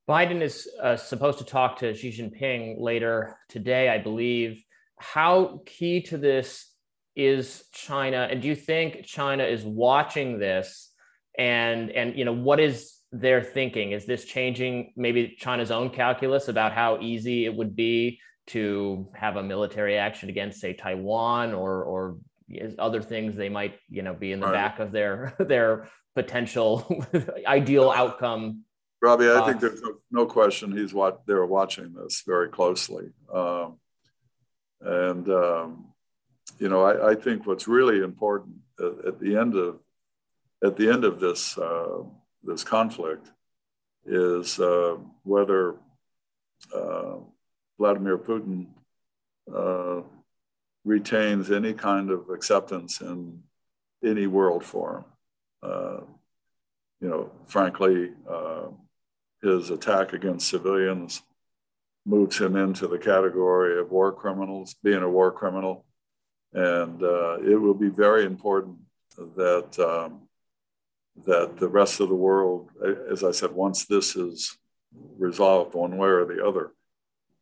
Biden 0.08 0.40
is 0.42 0.68
uh, 0.82 0.96
supposed 0.96 1.38
to 1.38 1.44
talk 1.44 1.78
to 1.78 1.94
Xi 1.94 2.10
Jinping 2.10 2.80
later 2.80 3.38
today, 3.48 3.88
I 3.88 3.98
believe. 3.98 4.64
How 4.98 5.62
key 5.64 6.02
to 6.02 6.18
this 6.18 6.70
is 7.14 7.64
China, 7.72 8.26
and 8.30 8.42
do 8.42 8.48
you 8.48 8.56
think 8.56 9.04
China 9.04 9.44
is 9.44 9.64
watching 9.64 10.38
this? 10.38 10.90
And 11.38 11.90
and 11.90 12.16
you 12.16 12.24
know 12.24 12.32
what 12.32 12.60
is 12.60 12.98
their 13.10 13.42
thinking? 13.42 13.92
Is 13.92 14.06
this 14.06 14.24
changing 14.24 14.92
maybe 14.96 15.36
China's 15.38 15.70
own 15.70 15.90
calculus 15.90 16.48
about 16.48 16.72
how 16.72 16.98
easy 17.00 17.44
it 17.44 17.54
would 17.54 17.76
be 17.76 18.20
to 18.48 19.08
have 19.14 19.36
a 19.36 19.42
military 19.42 19.96
action 19.96 20.28
against, 20.28 20.60
say, 20.60 20.72
Taiwan 20.72 21.54
or 21.54 21.82
or 21.84 22.16
other 22.78 23.02
things 23.02 23.36
they 23.36 23.48
might 23.48 23.78
you 23.88 24.02
know 24.02 24.14
be 24.14 24.32
in 24.32 24.40
the 24.40 24.46
right. 24.46 24.52
back 24.52 24.78
of 24.78 24.92
their 24.92 25.34
their 25.38 25.88
potential 26.14 27.04
ideal 27.46 27.90
outcome 27.90 28.64
robbie 29.00 29.30
i 29.30 29.44
think 29.46 29.60
there's 29.60 29.82
no, 29.82 29.94
no, 30.10 30.26
question 30.26 30.76
he's 30.76 30.92
what 30.92 31.22
they're 31.26 31.46
watching 31.46 31.94
this 31.94 32.22
very 32.26 32.48
closely 32.48 33.10
um, 33.32 33.78
and 34.80 35.28
um, 35.28 35.86
you 36.58 36.68
know 36.68 36.82
I, 36.82 37.10
I, 37.10 37.14
think 37.14 37.46
what's 37.46 37.66
really 37.66 38.02
important 38.02 38.56
at, 38.78 39.06
at, 39.06 39.20
the 39.20 39.36
end 39.36 39.56
of 39.56 39.80
at 40.62 40.76
the 40.76 40.90
end 40.90 41.04
of 41.04 41.20
this 41.20 41.56
uh, 41.56 42.02
this 42.42 42.64
conflict 42.64 43.30
is 44.04 44.58
uh, 44.58 44.96
whether 45.22 45.76
uh, 46.74 47.16
Vladimir 47.78 48.18
Putin 48.18 48.66
uh, 49.52 50.02
retains 50.84 51.50
any 51.50 51.72
kind 51.72 52.10
of 52.10 52.28
acceptance 52.30 53.00
in 53.00 53.42
any 54.04 54.26
world 54.26 54.64
form. 54.64 55.04
Uh, 55.62 56.00
you 57.00 57.08
know, 57.08 57.30
frankly, 57.46 58.10
uh, 58.28 58.68
his 59.42 59.70
attack 59.70 60.12
against 60.12 60.48
civilians 60.48 61.22
moves 62.04 62.38
him 62.40 62.56
into 62.56 62.88
the 62.88 62.98
category 62.98 63.78
of 63.78 63.90
war 63.90 64.12
criminals, 64.12 64.74
being 64.82 65.02
a 65.02 65.08
war 65.08 65.30
criminal. 65.30 65.84
And 66.52 67.02
uh, 67.02 67.38
it 67.40 67.60
will 67.60 67.74
be 67.74 67.88
very 67.88 68.24
important 68.24 68.78
that 69.36 69.78
um, 69.78 70.28
that 71.24 71.56
the 71.58 71.68
rest 71.68 72.00
of 72.00 72.08
the 72.08 72.14
world, 72.14 72.70
as 73.10 73.22
I 73.22 73.32
said, 73.32 73.52
once 73.52 73.84
this 73.84 74.16
is 74.16 74.56
resolved 75.18 75.74
one 75.74 75.96
way 75.96 76.08
or 76.08 76.24
the 76.24 76.44
other, 76.44 76.72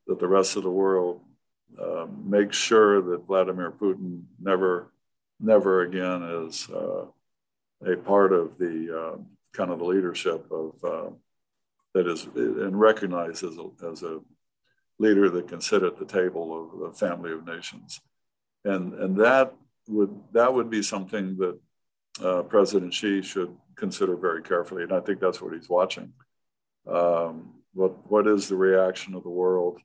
that 0.06 0.18
the 0.18 0.28
rest 0.28 0.56
of 0.56 0.64
the 0.64 0.70
world 0.70 1.20
uh, 1.78 2.06
make 2.24 2.52
sure 2.52 3.00
that 3.00 3.26
Vladimir 3.26 3.70
Putin 3.70 4.22
never, 4.40 4.92
never 5.38 5.82
again 5.82 6.22
is 6.22 6.68
uh, 6.70 7.06
a 7.86 7.96
part 7.96 8.32
of 8.32 8.58
the 8.58 8.98
uh, 8.98 9.16
kind 9.52 9.70
of 9.70 9.78
the 9.78 9.84
leadership 9.84 10.46
of 10.50 10.84
uh, 10.84 11.10
that 11.94 12.06
is 12.06 12.26
and 12.34 12.78
recognized 12.78 13.42
as 13.44 13.56
a, 13.56 13.90
as 13.90 14.02
a 14.02 14.20
leader 14.98 15.28
that 15.30 15.48
can 15.48 15.60
sit 15.60 15.82
at 15.82 15.98
the 15.98 16.04
table 16.04 16.72
of 16.72 16.80
the 16.80 16.96
family 16.96 17.32
of 17.32 17.46
nations, 17.46 18.00
and 18.64 18.94
and 18.94 19.16
that 19.16 19.54
would 19.88 20.14
that 20.32 20.52
would 20.52 20.70
be 20.70 20.82
something 20.82 21.36
that 21.36 21.58
uh, 22.24 22.42
President 22.42 22.94
Xi 22.94 23.22
should 23.22 23.56
consider 23.76 24.16
very 24.16 24.42
carefully, 24.42 24.82
and 24.82 24.92
I 24.92 25.00
think 25.00 25.20
that's 25.20 25.40
what 25.40 25.54
he's 25.54 25.68
watching. 25.68 26.12
Um, 26.86 27.54
what 27.72 28.10
what 28.10 28.26
is 28.26 28.48
the 28.48 28.56
reaction 28.56 29.14
of 29.14 29.22
the 29.22 29.30
world? 29.30 29.78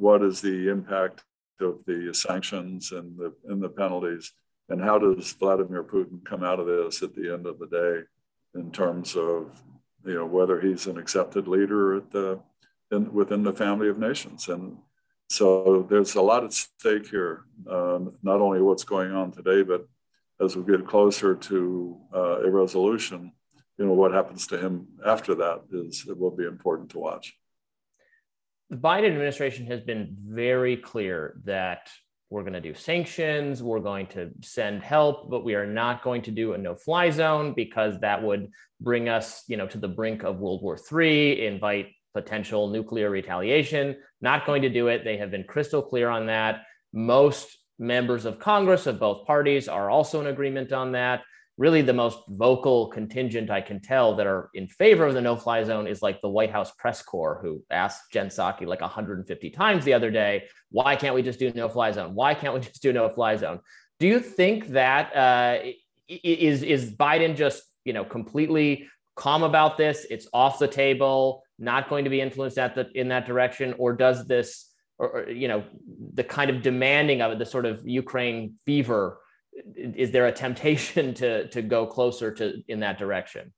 What 0.00 0.22
is 0.22 0.40
the 0.40 0.68
impact 0.68 1.22
of 1.60 1.84
the 1.84 2.12
sanctions 2.14 2.90
and 2.90 3.18
the 3.18 3.34
and 3.48 3.62
the 3.62 3.68
penalties, 3.68 4.32
and 4.70 4.80
how 4.80 4.98
does 4.98 5.32
Vladimir 5.32 5.84
Putin 5.84 6.24
come 6.24 6.42
out 6.42 6.58
of 6.58 6.66
this 6.66 7.02
at 7.02 7.14
the 7.14 7.32
end 7.32 7.46
of 7.46 7.58
the 7.58 7.66
day, 7.66 8.58
in 8.58 8.72
terms 8.72 9.14
of 9.14 9.62
you 10.04 10.14
know 10.14 10.26
whether 10.26 10.60
he's 10.60 10.86
an 10.86 10.98
accepted 10.98 11.46
leader 11.46 11.96
at 11.96 12.10
the 12.10 12.40
in, 12.90 13.12
within 13.12 13.42
the 13.42 13.52
family 13.52 13.88
of 13.88 13.98
nations, 13.98 14.48
and 14.48 14.78
so 15.28 15.86
there's 15.88 16.14
a 16.14 16.22
lot 16.22 16.44
at 16.44 16.52
stake 16.52 17.08
here. 17.08 17.44
Um, 17.70 18.16
not 18.22 18.40
only 18.40 18.62
what's 18.62 18.84
going 18.84 19.12
on 19.12 19.30
today, 19.30 19.62
but 19.62 19.86
as 20.40 20.56
we 20.56 20.64
get 20.64 20.86
closer 20.86 21.34
to 21.34 21.98
uh, 22.14 22.40
a 22.40 22.50
resolution, 22.50 23.32
you 23.76 23.84
know 23.84 23.92
what 23.92 24.12
happens 24.12 24.46
to 24.46 24.58
him 24.58 24.88
after 25.04 25.34
that 25.34 25.60
is 25.70 26.06
it 26.08 26.18
will 26.18 26.30
be 26.30 26.46
important 26.46 26.88
to 26.90 26.98
watch 26.98 27.36
the 28.70 28.76
Biden 28.76 29.08
administration 29.08 29.66
has 29.66 29.80
been 29.80 30.16
very 30.16 30.76
clear 30.76 31.40
that 31.44 31.90
we're 32.30 32.42
going 32.42 32.52
to 32.52 32.60
do 32.60 32.72
sanctions, 32.72 33.60
we're 33.60 33.80
going 33.80 34.06
to 34.06 34.30
send 34.40 34.82
help, 34.82 35.28
but 35.28 35.44
we 35.44 35.56
are 35.56 35.66
not 35.66 36.04
going 36.04 36.22
to 36.22 36.30
do 36.30 36.52
a 36.52 36.58
no-fly 36.58 37.10
zone 37.10 37.52
because 37.54 37.98
that 38.00 38.22
would 38.22 38.48
bring 38.80 39.08
us, 39.08 39.42
you 39.48 39.56
know, 39.56 39.66
to 39.66 39.78
the 39.78 39.88
brink 39.88 40.22
of 40.22 40.38
World 40.38 40.62
War 40.62 40.78
III, 40.92 41.46
invite 41.46 41.88
potential 42.14 42.68
nuclear 42.68 43.10
retaliation. 43.10 43.96
Not 44.20 44.46
going 44.46 44.62
to 44.62 44.68
do 44.68 44.86
it. 44.86 45.02
They 45.02 45.16
have 45.16 45.32
been 45.32 45.44
crystal 45.44 45.82
clear 45.82 46.08
on 46.08 46.26
that. 46.26 46.62
Most 46.92 47.58
members 47.80 48.24
of 48.24 48.38
Congress 48.38 48.86
of 48.86 49.00
both 49.00 49.26
parties 49.26 49.66
are 49.66 49.90
also 49.90 50.20
in 50.20 50.28
agreement 50.28 50.72
on 50.72 50.92
that 50.92 51.22
really 51.60 51.82
the 51.82 51.92
most 51.92 52.20
vocal 52.26 52.86
contingent 52.86 53.50
I 53.50 53.60
can 53.60 53.80
tell 53.80 54.16
that 54.16 54.26
are 54.26 54.48
in 54.54 54.66
favor 54.66 55.04
of 55.04 55.12
the 55.12 55.20
no 55.20 55.36
fly 55.36 55.62
zone 55.62 55.86
is 55.86 56.00
like 56.00 56.22
the 56.22 56.28
White 56.28 56.50
House 56.50 56.72
press 56.78 57.02
corps, 57.02 57.38
who 57.42 57.62
asked 57.70 58.10
Jen 58.10 58.28
Psaki 58.28 58.66
like 58.66 58.80
150 58.80 59.50
times 59.50 59.84
the 59.84 59.92
other 59.92 60.10
day, 60.10 60.48
why 60.70 60.96
can't 60.96 61.14
we 61.14 61.20
just 61.20 61.38
do 61.38 61.52
no 61.54 61.68
fly 61.68 61.92
zone? 61.92 62.14
Why 62.14 62.32
can't 62.32 62.54
we 62.54 62.60
just 62.68 62.80
do 62.80 62.94
no 62.94 63.10
fly 63.10 63.36
zone? 63.36 63.60
Do 63.98 64.06
you 64.06 64.20
think 64.20 64.68
that 64.68 65.14
uh, 65.14 65.58
is 66.08 66.62
is 66.62 66.90
Biden 66.92 67.36
just 67.36 67.62
you 67.84 67.92
know 67.92 68.06
completely 68.06 68.88
calm 69.14 69.42
about 69.42 69.76
this? 69.76 70.06
It's 70.08 70.28
off 70.32 70.58
the 70.58 70.66
table, 70.66 71.42
not 71.58 71.90
going 71.90 72.04
to 72.04 72.10
be 72.10 72.22
influenced 72.22 72.56
at 72.56 72.74
the 72.74 72.90
in 72.94 73.08
that 73.08 73.26
direction, 73.26 73.74
or 73.76 73.92
does 73.92 74.26
this, 74.26 74.72
or, 74.96 75.08
or 75.10 75.30
you 75.30 75.46
know, 75.46 75.62
the 76.14 76.24
kind 76.24 76.50
of 76.50 76.62
demanding 76.62 77.20
of 77.20 77.32
it, 77.32 77.38
the 77.38 77.44
sort 77.44 77.66
of 77.66 77.86
Ukraine 77.86 78.54
fever 78.64 79.18
is 79.76 80.10
there 80.10 80.26
a 80.26 80.32
temptation 80.32 81.14
to 81.20 81.48
to 81.48 81.62
go 81.62 81.86
closer 81.86 82.30
to 82.32 82.62
in 82.68 82.80
that 82.80 82.98
direction? 82.98 83.52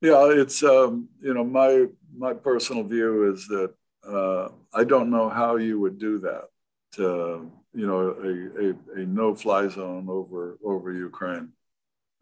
Yeah, 0.00 0.28
it's 0.30 0.62
um, 0.62 1.08
you 1.20 1.34
know 1.34 1.44
my 1.44 1.86
my 2.16 2.34
personal 2.34 2.84
view 2.84 3.32
is 3.32 3.46
that 3.48 3.74
uh, 4.06 4.48
I 4.72 4.84
don't 4.84 5.10
know 5.10 5.28
how 5.28 5.56
you 5.56 5.80
would 5.80 5.98
do 5.98 6.18
that. 6.18 6.44
To, 6.92 7.50
you 7.72 7.86
know, 7.88 8.14
a, 8.22 8.98
a, 8.98 9.02
a 9.02 9.06
no 9.06 9.34
fly 9.34 9.66
zone 9.68 10.06
over 10.08 10.58
over 10.62 10.92
Ukraine 10.92 11.52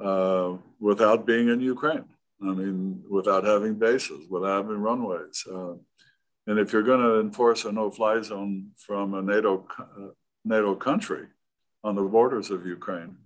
uh, 0.00 0.56
without 0.80 1.26
being 1.26 1.49
in 1.49 1.61
Ukraine. 1.61 2.04
I 2.40 2.52
mean, 2.52 3.02
without 3.09 3.44
having 3.44 3.75
bases, 3.75 4.26
without 4.28 4.62
having 4.62 4.78
runways. 4.78 5.44
Uh, 5.47 5.75
and 6.47 6.59
if 6.59 6.73
you're 6.73 6.82
going 6.82 7.00
to 7.00 7.21
enforce 7.21 7.64
a 7.64 7.73
no 7.73 7.90
fly 7.90 8.21
zone 8.23 8.71
from 8.76 9.14
a 9.14 9.23
NATO 9.23 9.66
NATO 10.44 10.75
country 10.75 11.26
on 11.84 11.94
the 11.94 12.02
borders 12.02 12.50
of 12.50 12.66
Ukraine, 12.66 13.16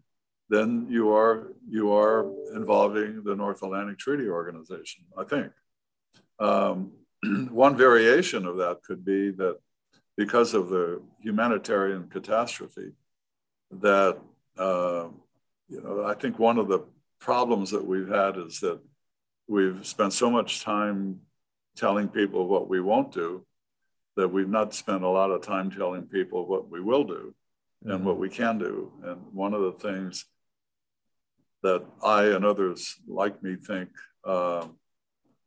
then 0.48 0.86
you 0.88 1.12
are 1.12 1.52
you 1.68 1.92
are 1.92 2.30
involving 2.54 3.22
the 3.25 3.34
North 3.34 3.62
Atlantic 3.62 3.98
Treaty 3.98 4.28
Organization. 4.28 5.04
I 5.16 5.25
think 5.25 5.52
um, 6.38 6.92
one 7.50 7.76
variation 7.76 8.46
of 8.46 8.56
that 8.58 8.82
could 8.82 9.04
be 9.04 9.30
that 9.32 9.58
because 10.16 10.54
of 10.54 10.70
the 10.70 11.02
humanitarian 11.20 12.08
catastrophe, 12.08 12.92
that 13.70 14.18
uh, 14.56 15.08
you 15.68 15.82
know 15.82 16.04
I 16.04 16.14
think 16.14 16.38
one 16.38 16.58
of 16.58 16.68
the 16.68 16.84
problems 17.18 17.70
that 17.70 17.84
we've 17.84 18.08
had 18.08 18.36
is 18.36 18.60
that 18.60 18.78
we've 19.48 19.86
spent 19.86 20.12
so 20.12 20.30
much 20.30 20.62
time 20.62 21.20
telling 21.76 22.08
people 22.08 22.46
what 22.46 22.68
we 22.68 22.80
won't 22.80 23.12
do 23.12 23.44
that 24.16 24.28
we've 24.28 24.48
not 24.48 24.75
spent 24.75 25.02
a 25.02 25.08
lot 25.08 25.30
of 25.30 25.42
time 25.42 25.70
telling 25.70 26.02
people 26.02 26.46
what 26.46 26.70
we 26.70 26.80
will 26.80 27.04
do 27.04 27.34
and 27.87 28.05
what 28.05 28.19
we 28.19 28.28
can 28.28 28.59
do. 28.59 28.93
And 29.05 29.21
one 29.33 29.55
of 29.55 29.62
the 29.62 29.73
things 29.73 30.26
that 31.62 31.85
I 32.05 32.25
and 32.25 32.45
others 32.45 32.97
like 33.07 33.43
me 33.43 33.57
think 33.57 33.88
uh, 34.25 34.66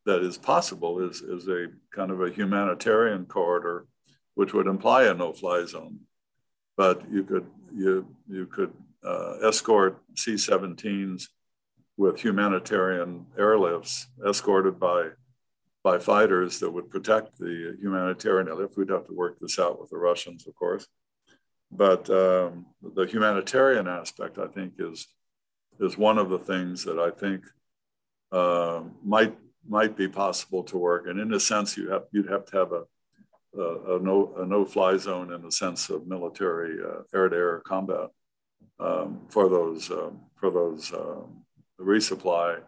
that 0.05 0.22
is 0.22 0.38
possible 0.38 1.08
is, 1.08 1.22
is 1.22 1.48
a 1.48 1.67
kind 1.91 2.12
of 2.12 2.22
a 2.22 2.31
humanitarian 2.31 3.25
corridor, 3.25 3.86
which 4.36 4.53
would 4.53 4.67
imply 4.67 5.03
a 5.03 5.13
no-fly 5.13 5.65
zone. 5.65 6.00
But 6.77 7.10
you 7.12 7.24
could 7.24 7.46
you 7.74 8.15
you 8.27 8.46
could 8.46 8.74
uh, 9.03 9.34
escort 9.43 10.01
C-17s 10.15 11.24
with 11.98 12.22
humanitarian 12.22 13.25
airlifts, 13.38 14.05
escorted 14.25 14.79
by 14.79 15.10
by 15.84 15.98
fighters 15.98 16.60
that 16.60 16.72
would 16.72 16.89
protect 16.89 17.38
the 17.38 17.77
humanitarian 17.81 18.48
airlift. 18.48 18.77
We'd 18.77 18.89
have 18.89 19.08
to 19.08 19.13
work 19.13 19.39
this 19.39 19.60
out 19.60 19.79
with 19.79 19.89
the 19.89 19.98
Russians, 19.98 20.48
of 20.48 20.55
course. 20.55 20.88
But 21.71 22.09
um, 22.09 22.65
the 22.81 23.05
humanitarian 23.05 23.88
aspect, 23.88 24.38
I 24.38 24.47
think, 24.47 24.73
is 24.79 25.07
is 25.79 25.97
one 25.97 26.17
of 26.17 26.29
the 26.29 26.39
things 26.39 26.83
that 26.83 26.99
I 26.99 27.11
think 27.11 27.43
uh, 28.31 28.81
might 29.03 29.38
might 29.67 29.95
be 29.95 30.07
possible 30.07 30.63
to 30.63 30.77
work. 30.77 31.07
And 31.07 31.19
in 31.19 31.33
a 31.33 31.39
sense, 31.39 31.77
you 31.77 31.89
have 31.89 32.03
you'd 32.11 32.29
have 32.29 32.45
to 32.45 32.57
have 32.57 32.71
a 32.71 32.83
a, 33.57 33.95
a 33.95 33.99
no 33.99 34.33
a 34.38 34.45
no 34.45 34.65
fly 34.65 34.97
zone 34.97 35.31
in 35.33 35.41
the 35.41 35.51
sense 35.51 35.89
of 35.89 36.07
military 36.07 36.77
air 37.13 37.29
to 37.29 37.35
air 37.35 37.59
combat 37.59 38.09
um, 38.79 39.21
for 39.29 39.49
those 39.49 39.91
um, 39.91 40.21
for 40.35 40.49
those 40.51 40.93
um, 40.93 41.43
resupply 41.79 42.61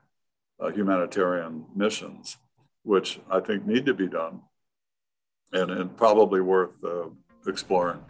uh, 0.60 0.70
humanitarian 0.70 1.66
missions, 1.76 2.38
which 2.84 3.20
I 3.30 3.40
think 3.40 3.66
need 3.66 3.86
to 3.86 3.94
be 3.94 4.08
done, 4.08 4.42
and, 5.52 5.72
and 5.72 5.98
probably 5.98 6.42
worth 6.42 6.84
uh, 6.84 7.10
exploring. 7.48 8.04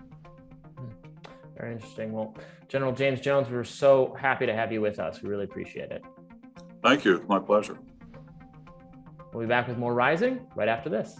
Very 1.61 1.73
interesting. 1.73 2.11
Well, 2.11 2.33
General 2.69 2.91
James 2.91 3.21
Jones, 3.21 3.47
we're 3.47 3.63
so 3.63 4.17
happy 4.19 4.47
to 4.47 4.53
have 4.53 4.71
you 4.71 4.81
with 4.81 4.97
us. 4.97 5.21
We 5.21 5.29
really 5.29 5.43
appreciate 5.43 5.91
it. 5.91 6.03
Thank 6.83 7.05
you. 7.05 7.23
My 7.29 7.37
pleasure. 7.37 7.77
We'll 9.31 9.43
be 9.43 9.47
back 9.47 9.67
with 9.67 9.77
more 9.77 9.93
Rising 9.93 10.47
right 10.55 10.67
after 10.67 10.89
this. 10.89 11.19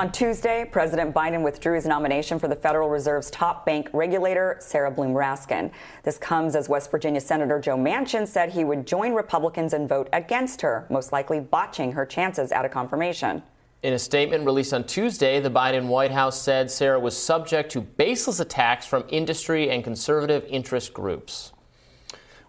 On 0.00 0.10
Tuesday, 0.10 0.64
President 0.64 1.14
Biden 1.14 1.42
withdrew 1.42 1.74
his 1.74 1.84
nomination 1.84 2.38
for 2.38 2.48
the 2.48 2.56
Federal 2.56 2.88
Reserve's 2.88 3.30
top 3.30 3.66
bank 3.66 3.90
regulator, 3.92 4.56
Sarah 4.58 4.90
Bloom 4.90 5.12
Raskin. 5.12 5.70
This 6.04 6.16
comes 6.16 6.56
as 6.56 6.70
West 6.70 6.90
Virginia 6.90 7.20
Senator 7.20 7.60
Joe 7.60 7.76
Manchin 7.76 8.26
said 8.26 8.48
he 8.48 8.64
would 8.64 8.86
join 8.86 9.12
Republicans 9.12 9.74
and 9.74 9.86
vote 9.86 10.08
against 10.14 10.62
her, 10.62 10.86
most 10.88 11.12
likely 11.12 11.38
botching 11.38 11.92
her 11.92 12.06
chances 12.06 12.50
at 12.50 12.64
a 12.64 12.68
confirmation. 12.70 13.42
In 13.82 13.92
a 13.92 13.98
statement 13.98 14.46
released 14.46 14.72
on 14.72 14.84
Tuesday, 14.84 15.38
the 15.38 15.50
Biden 15.50 15.86
White 15.86 16.12
House 16.12 16.40
said 16.40 16.70
Sarah 16.70 16.98
was 16.98 17.14
subject 17.14 17.70
to 17.72 17.82
baseless 17.82 18.40
attacks 18.40 18.86
from 18.86 19.04
industry 19.10 19.68
and 19.68 19.84
conservative 19.84 20.46
interest 20.48 20.94
groups. 20.94 21.52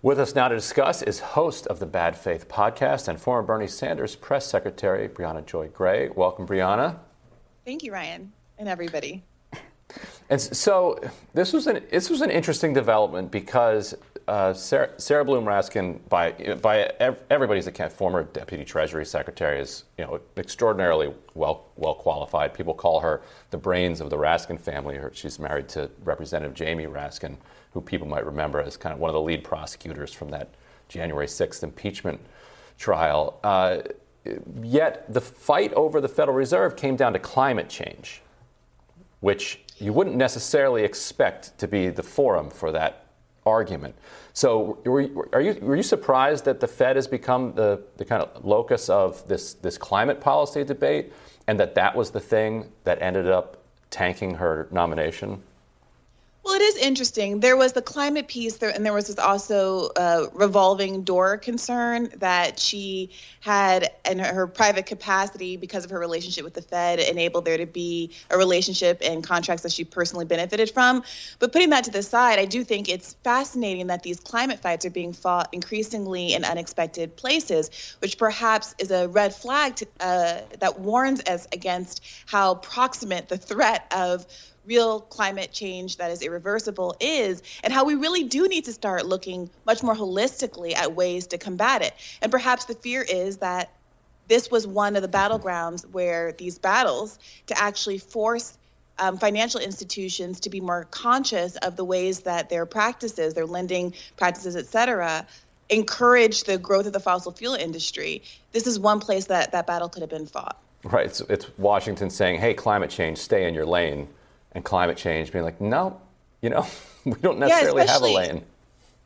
With 0.01 0.21
us 0.21 0.35
now 0.35 0.47
to 0.47 0.55
discuss 0.55 1.01
is 1.01 1.19
host 1.19 1.67
of 1.67 1.79
the 1.79 1.85
Bad 1.85 2.17
Faith 2.17 2.47
podcast 2.47 3.09
and 3.09 3.19
former 3.19 3.45
Bernie 3.45 3.67
Sanders 3.67 4.15
press 4.15 4.45
secretary, 4.45 5.09
Briahna 5.09 5.45
Joy 5.45 5.67
Gray. 5.67 6.07
Welcome, 6.15 6.47
Briahna. 6.47 6.99
Thank 7.65 7.83
you, 7.83 7.93
Ryan, 7.93 8.31
and 8.57 8.67
everybody. 8.67 9.23
And 10.29 10.39
so 10.39 10.99
this 11.33 11.51
was 11.51 11.67
an 11.67 11.83
this 11.91 12.09
was 12.09 12.21
an 12.21 12.31
interesting 12.31 12.73
development 12.73 13.29
because 13.31 13.93
uh, 14.27 14.53
Sarah, 14.53 14.89
Sarah, 14.97 15.25
Bloom 15.25 15.43
Raskin, 15.43 15.99
by 16.07 16.31
by 16.61 16.91
everybody's 17.29 17.67
account, 17.67 17.91
former 17.91 18.23
Deputy 18.23 18.63
Treasury 18.63 19.05
Secretary, 19.05 19.59
is 19.59 19.83
you 19.97 20.05
know 20.05 20.21
extraordinarily 20.37 21.13
well 21.33 21.65
well 21.75 21.95
qualified. 21.95 22.53
People 22.53 22.73
call 22.73 23.01
her 23.01 23.21
the 23.49 23.57
brains 23.57 23.99
of 23.99 24.09
the 24.09 24.17
Raskin 24.17 24.59
family. 24.59 24.99
She's 25.11 25.37
married 25.37 25.67
to 25.69 25.91
Representative 26.03 26.55
Jamie 26.55 26.85
Raskin, 26.85 27.35
who 27.73 27.81
people 27.81 28.07
might 28.07 28.25
remember 28.25 28.61
as 28.61 28.77
kind 28.77 28.93
of 28.93 28.99
one 28.99 29.09
of 29.09 29.13
the 29.13 29.21
lead 29.21 29.43
prosecutors 29.43 30.13
from 30.13 30.29
that 30.29 30.49
January 30.87 31.27
6th 31.27 31.63
impeachment 31.63 32.21
trial. 32.77 33.39
Uh, 33.43 33.79
yet 34.61 35.11
the 35.11 35.21
fight 35.21 35.73
over 35.73 35.99
the 36.01 36.07
Federal 36.07 36.37
Reserve 36.37 36.75
came 36.75 36.95
down 36.95 37.13
to 37.13 37.19
climate 37.19 37.69
change, 37.69 38.21
which 39.19 39.61
you 39.77 39.93
wouldn't 39.93 40.15
necessarily 40.15 40.83
expect 40.83 41.57
to 41.57 41.67
be 41.67 41.89
the 41.89 42.03
forum 42.03 42.49
for 42.49 42.71
that 42.71 43.07
argument. 43.45 43.95
So, 44.33 44.79
were 44.85 45.01
you, 45.01 45.25
are 45.33 45.41
you, 45.41 45.53
were 45.61 45.75
you 45.75 45.83
surprised 45.83 46.45
that 46.45 46.59
the 46.59 46.67
Fed 46.67 46.95
has 46.95 47.07
become 47.07 47.53
the, 47.53 47.81
the 47.97 48.05
kind 48.05 48.21
of 48.21 48.45
locus 48.45 48.89
of 48.89 49.27
this, 49.27 49.55
this 49.55 49.77
climate 49.77 50.21
policy 50.21 50.63
debate 50.63 51.11
and 51.47 51.59
that 51.59 51.75
that 51.75 51.95
was 51.95 52.11
the 52.11 52.19
thing 52.19 52.71
that 52.83 53.01
ended 53.01 53.27
up 53.27 53.57
tanking 53.89 54.35
her 54.35 54.67
nomination? 54.71 55.41
Well, 56.43 56.55
it 56.55 56.63
is 56.63 56.77
interesting. 56.77 57.39
There 57.39 57.55
was 57.55 57.73
the 57.73 57.83
climate 57.83 58.27
piece, 58.27 58.57
there, 58.57 58.71
and 58.71 58.83
there 58.83 58.93
was 58.93 59.07
this 59.07 59.19
also 59.19 59.91
a 59.95 60.27
revolving 60.33 61.03
door 61.03 61.37
concern 61.37 62.09
that 62.17 62.57
she 62.57 63.11
had 63.41 63.91
in 64.09 64.17
her 64.17 64.47
private 64.47 64.87
capacity 64.87 65.55
because 65.55 65.85
of 65.85 65.91
her 65.91 65.99
relationship 65.99 66.43
with 66.43 66.55
the 66.55 66.63
Fed 66.63 66.99
enabled 66.99 67.45
there 67.45 67.57
to 67.57 67.67
be 67.67 68.11
a 68.31 68.37
relationship 68.39 69.01
and 69.03 69.23
contracts 69.23 69.61
that 69.61 69.71
she 69.71 69.83
personally 69.83 70.25
benefited 70.25 70.71
from. 70.71 71.03
But 71.37 71.51
putting 71.51 71.69
that 71.69 71.83
to 71.83 71.91
the 71.91 72.01
side, 72.01 72.39
I 72.39 72.45
do 72.45 72.63
think 72.63 72.89
it's 72.89 73.13
fascinating 73.23 73.85
that 73.87 74.01
these 74.01 74.19
climate 74.19 74.59
fights 74.59 74.83
are 74.83 74.89
being 74.89 75.13
fought 75.13 75.47
increasingly 75.51 76.33
in 76.33 76.43
unexpected 76.43 77.15
places, 77.15 77.69
which 77.99 78.17
perhaps 78.17 78.73
is 78.79 78.89
a 78.89 79.07
red 79.09 79.35
flag 79.35 79.75
to, 79.75 79.85
uh, 79.99 80.41
that 80.59 80.79
warns 80.79 81.21
us 81.27 81.47
against 81.53 82.03
how 82.25 82.55
proximate 82.55 83.29
the 83.29 83.37
threat 83.37 83.85
of 83.95 84.25
real 84.65 85.01
climate 85.01 85.51
change 85.51 85.97
that 85.97 86.11
is 86.11 86.21
irreversible 86.21 86.95
is, 86.99 87.41
and 87.63 87.73
how 87.73 87.83
we 87.83 87.95
really 87.95 88.23
do 88.23 88.47
need 88.47 88.65
to 88.65 88.73
start 88.73 89.05
looking 89.05 89.49
much 89.65 89.81
more 89.81 89.95
holistically 89.95 90.75
at 90.75 90.93
ways 90.93 91.27
to 91.27 91.37
combat 91.37 91.81
it. 91.81 91.93
And 92.21 92.31
perhaps 92.31 92.65
the 92.65 92.75
fear 92.75 93.01
is 93.01 93.37
that 93.37 93.71
this 94.27 94.51
was 94.51 94.67
one 94.67 94.95
of 94.95 95.01
the 95.01 95.07
battlegrounds 95.09 95.85
where 95.89 96.31
these 96.33 96.57
battles 96.57 97.19
to 97.47 97.57
actually 97.57 97.97
force 97.97 98.57
um, 98.99 99.17
financial 99.17 99.59
institutions 99.59 100.39
to 100.41 100.49
be 100.49 100.61
more 100.61 100.85
conscious 100.91 101.55
of 101.57 101.75
the 101.75 101.83
ways 101.83 102.19
that 102.21 102.49
their 102.49 102.65
practices, 102.65 103.33
their 103.33 103.47
lending 103.47 103.93
practices, 104.15 104.55
et 104.55 104.67
cetera, 104.67 105.25
encourage 105.69 106.43
the 106.43 106.57
growth 106.57 106.85
of 106.85 106.93
the 106.93 106.99
fossil 106.99 107.31
fuel 107.31 107.55
industry. 107.55 108.21
This 108.51 108.67
is 108.67 108.79
one 108.79 108.99
place 108.99 109.25
that 109.25 109.51
that 109.53 109.65
battle 109.65 109.89
could 109.89 110.01
have 110.01 110.09
been 110.09 110.27
fought. 110.27 110.61
Right. 110.83 111.07
It's, 111.07 111.21
it's 111.21 111.47
Washington 111.57 112.09
saying, 112.09 112.39
hey, 112.39 112.53
climate 112.53 112.89
change, 112.89 113.17
stay 113.17 113.47
in 113.47 113.53
your 113.53 113.65
lane 113.65 114.07
and 114.53 114.63
climate 114.63 114.97
change 114.97 115.31
being 115.31 115.43
like, 115.43 115.61
no, 115.61 115.99
you 116.41 116.49
know, 116.49 116.65
we 117.05 117.13
don't 117.13 117.39
necessarily 117.39 117.83
yeah, 117.83 117.91
have 117.91 118.01
a 118.01 118.07
lane. 118.07 118.43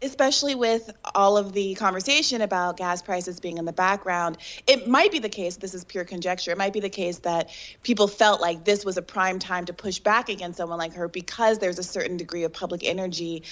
Especially 0.02 0.56
with 0.56 0.92
all 1.16 1.38
of 1.38 1.54
the 1.54 1.74
conversation 1.76 2.42
about 2.42 2.78
gas 2.78 3.02
prices 3.02 3.40
being 3.40 3.58
in 3.58 3.66
the 3.66 3.74
background, 3.74 4.38
it 4.68 4.88
might 4.88 5.12
be 5.12 5.20
the 5.20 5.30
case, 5.30 5.56
this 5.56 5.74
is 5.74 5.84
pure 5.86 6.04
conjecture, 6.04 6.52
it 6.52 6.58
might 6.58 6.74
be 6.74 6.82
the 6.82 6.90
case 6.90 7.20
that 7.20 7.50
people 7.82 8.08
felt 8.08 8.42
like 8.42 8.66
this 8.66 8.84
was 8.84 8.98
a 8.98 9.02
prime 9.02 9.40
time 9.40 9.66
to 9.66 9.74
push 9.74 10.00
back 10.00 10.30
against 10.30 10.58
someone 10.58 10.78
like 10.78 10.94
her 10.94 11.08
because 11.08 11.60
there's 11.60 11.80
a 11.80 11.84
certain 11.84 12.18
degree 12.18 12.44
of 12.44 12.52
public 12.52 12.84
energy 12.84 13.44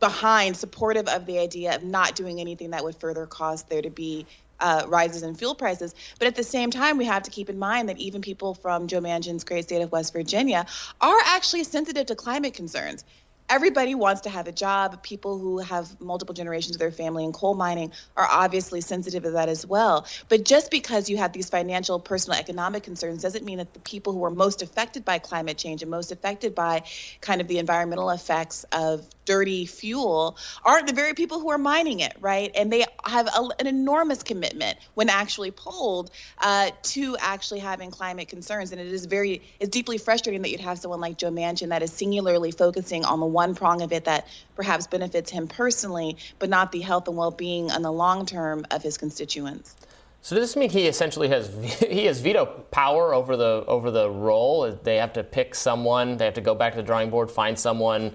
behind 0.00 0.56
supportive 0.56 1.08
of 1.08 1.24
the 1.26 1.38
idea 1.38 1.76
of 1.76 1.84
not 1.84 2.16
doing 2.16 2.40
anything 2.40 2.70
that 2.70 2.84
would 2.84 2.96
further 2.96 3.26
cause 3.26 3.62
there 3.64 3.80
to 3.80 3.90
be 3.90 4.26
uh, 4.64 4.86
rises 4.88 5.22
in 5.22 5.34
fuel 5.34 5.54
prices. 5.54 5.94
But 6.18 6.26
at 6.26 6.36
the 6.36 6.42
same 6.42 6.70
time, 6.70 6.96
we 6.96 7.04
have 7.04 7.24
to 7.24 7.30
keep 7.30 7.50
in 7.50 7.58
mind 7.58 7.90
that 7.90 7.98
even 7.98 8.22
people 8.22 8.54
from 8.54 8.86
Joe 8.86 9.00
Manchin's 9.00 9.44
great 9.44 9.64
state 9.64 9.82
of 9.82 9.92
West 9.92 10.14
Virginia 10.14 10.64
are 11.02 11.18
actually 11.26 11.64
sensitive 11.64 12.06
to 12.06 12.14
climate 12.14 12.54
concerns. 12.54 13.04
Everybody 13.46 13.94
wants 13.94 14.22
to 14.22 14.30
have 14.30 14.48
a 14.48 14.52
job. 14.52 15.02
People 15.02 15.38
who 15.38 15.58
have 15.58 16.00
multiple 16.00 16.34
generations 16.34 16.76
of 16.76 16.80
their 16.80 16.90
family 16.90 17.24
in 17.24 17.32
coal 17.32 17.52
mining 17.52 17.92
are 18.16 18.26
obviously 18.26 18.80
sensitive 18.80 19.24
to 19.24 19.32
that 19.32 19.50
as 19.50 19.66
well. 19.66 20.06
But 20.30 20.46
just 20.46 20.70
because 20.70 21.10
you 21.10 21.18
have 21.18 21.34
these 21.34 21.50
financial, 21.50 22.00
personal, 22.00 22.38
economic 22.38 22.84
concerns 22.84 23.20
doesn't 23.20 23.44
mean 23.44 23.58
that 23.58 23.74
the 23.74 23.80
people 23.80 24.14
who 24.14 24.24
are 24.24 24.30
most 24.30 24.62
affected 24.62 25.04
by 25.04 25.18
climate 25.18 25.58
change 25.58 25.82
and 25.82 25.90
most 25.90 26.10
affected 26.10 26.54
by 26.54 26.84
kind 27.20 27.42
of 27.42 27.48
the 27.48 27.58
environmental 27.58 28.08
effects 28.08 28.64
of 28.72 29.06
dirty 29.24 29.66
fuel 29.66 30.36
aren't 30.64 30.86
the 30.86 30.92
very 30.92 31.14
people 31.14 31.40
who 31.40 31.50
are 31.50 31.58
mining 31.58 32.00
it, 32.00 32.14
right? 32.20 32.50
And 32.54 32.72
they 32.72 32.84
have 33.04 33.26
a, 33.26 33.48
an 33.58 33.66
enormous 33.66 34.22
commitment 34.22 34.78
when 34.94 35.08
actually 35.08 35.50
polled 35.50 36.10
uh, 36.38 36.70
to 36.82 37.16
actually 37.18 37.60
having 37.60 37.90
climate 37.90 38.28
concerns. 38.28 38.72
And 38.72 38.80
it 38.80 38.86
is 38.86 39.06
very, 39.06 39.42
it's 39.60 39.70
deeply 39.70 39.98
frustrating 39.98 40.42
that 40.42 40.50
you'd 40.50 40.60
have 40.60 40.78
someone 40.78 41.00
like 41.00 41.18
Joe 41.18 41.30
Manchin 41.30 41.68
that 41.68 41.82
is 41.82 41.92
singularly 41.92 42.50
focusing 42.50 43.04
on 43.04 43.20
the 43.20 43.26
one 43.26 43.54
prong 43.54 43.82
of 43.82 43.92
it 43.92 44.04
that 44.04 44.26
perhaps 44.56 44.86
benefits 44.86 45.30
him 45.30 45.48
personally, 45.48 46.16
but 46.38 46.48
not 46.48 46.72
the 46.72 46.80
health 46.80 47.08
and 47.08 47.16
well-being 47.16 47.70
on 47.70 47.82
the 47.82 47.92
long 47.92 48.26
term 48.26 48.64
of 48.70 48.82
his 48.82 48.98
constituents. 48.98 49.76
So 50.24 50.36
does 50.36 50.48
this 50.48 50.56
mean 50.56 50.70
he 50.70 50.86
essentially 50.86 51.28
has 51.28 51.54
he 51.80 52.06
has 52.06 52.20
veto 52.20 52.46
power 52.46 53.12
over 53.12 53.36
the 53.36 53.62
over 53.66 53.90
the 53.90 54.08
role? 54.08 54.72
They 54.82 54.96
have 54.96 55.12
to 55.14 55.22
pick 55.22 55.54
someone. 55.54 56.16
They 56.16 56.24
have 56.24 56.34
to 56.34 56.40
go 56.40 56.54
back 56.54 56.72
to 56.72 56.76
the 56.78 56.82
drawing 56.82 57.10
board, 57.10 57.30
find 57.30 57.58
someone 57.58 58.14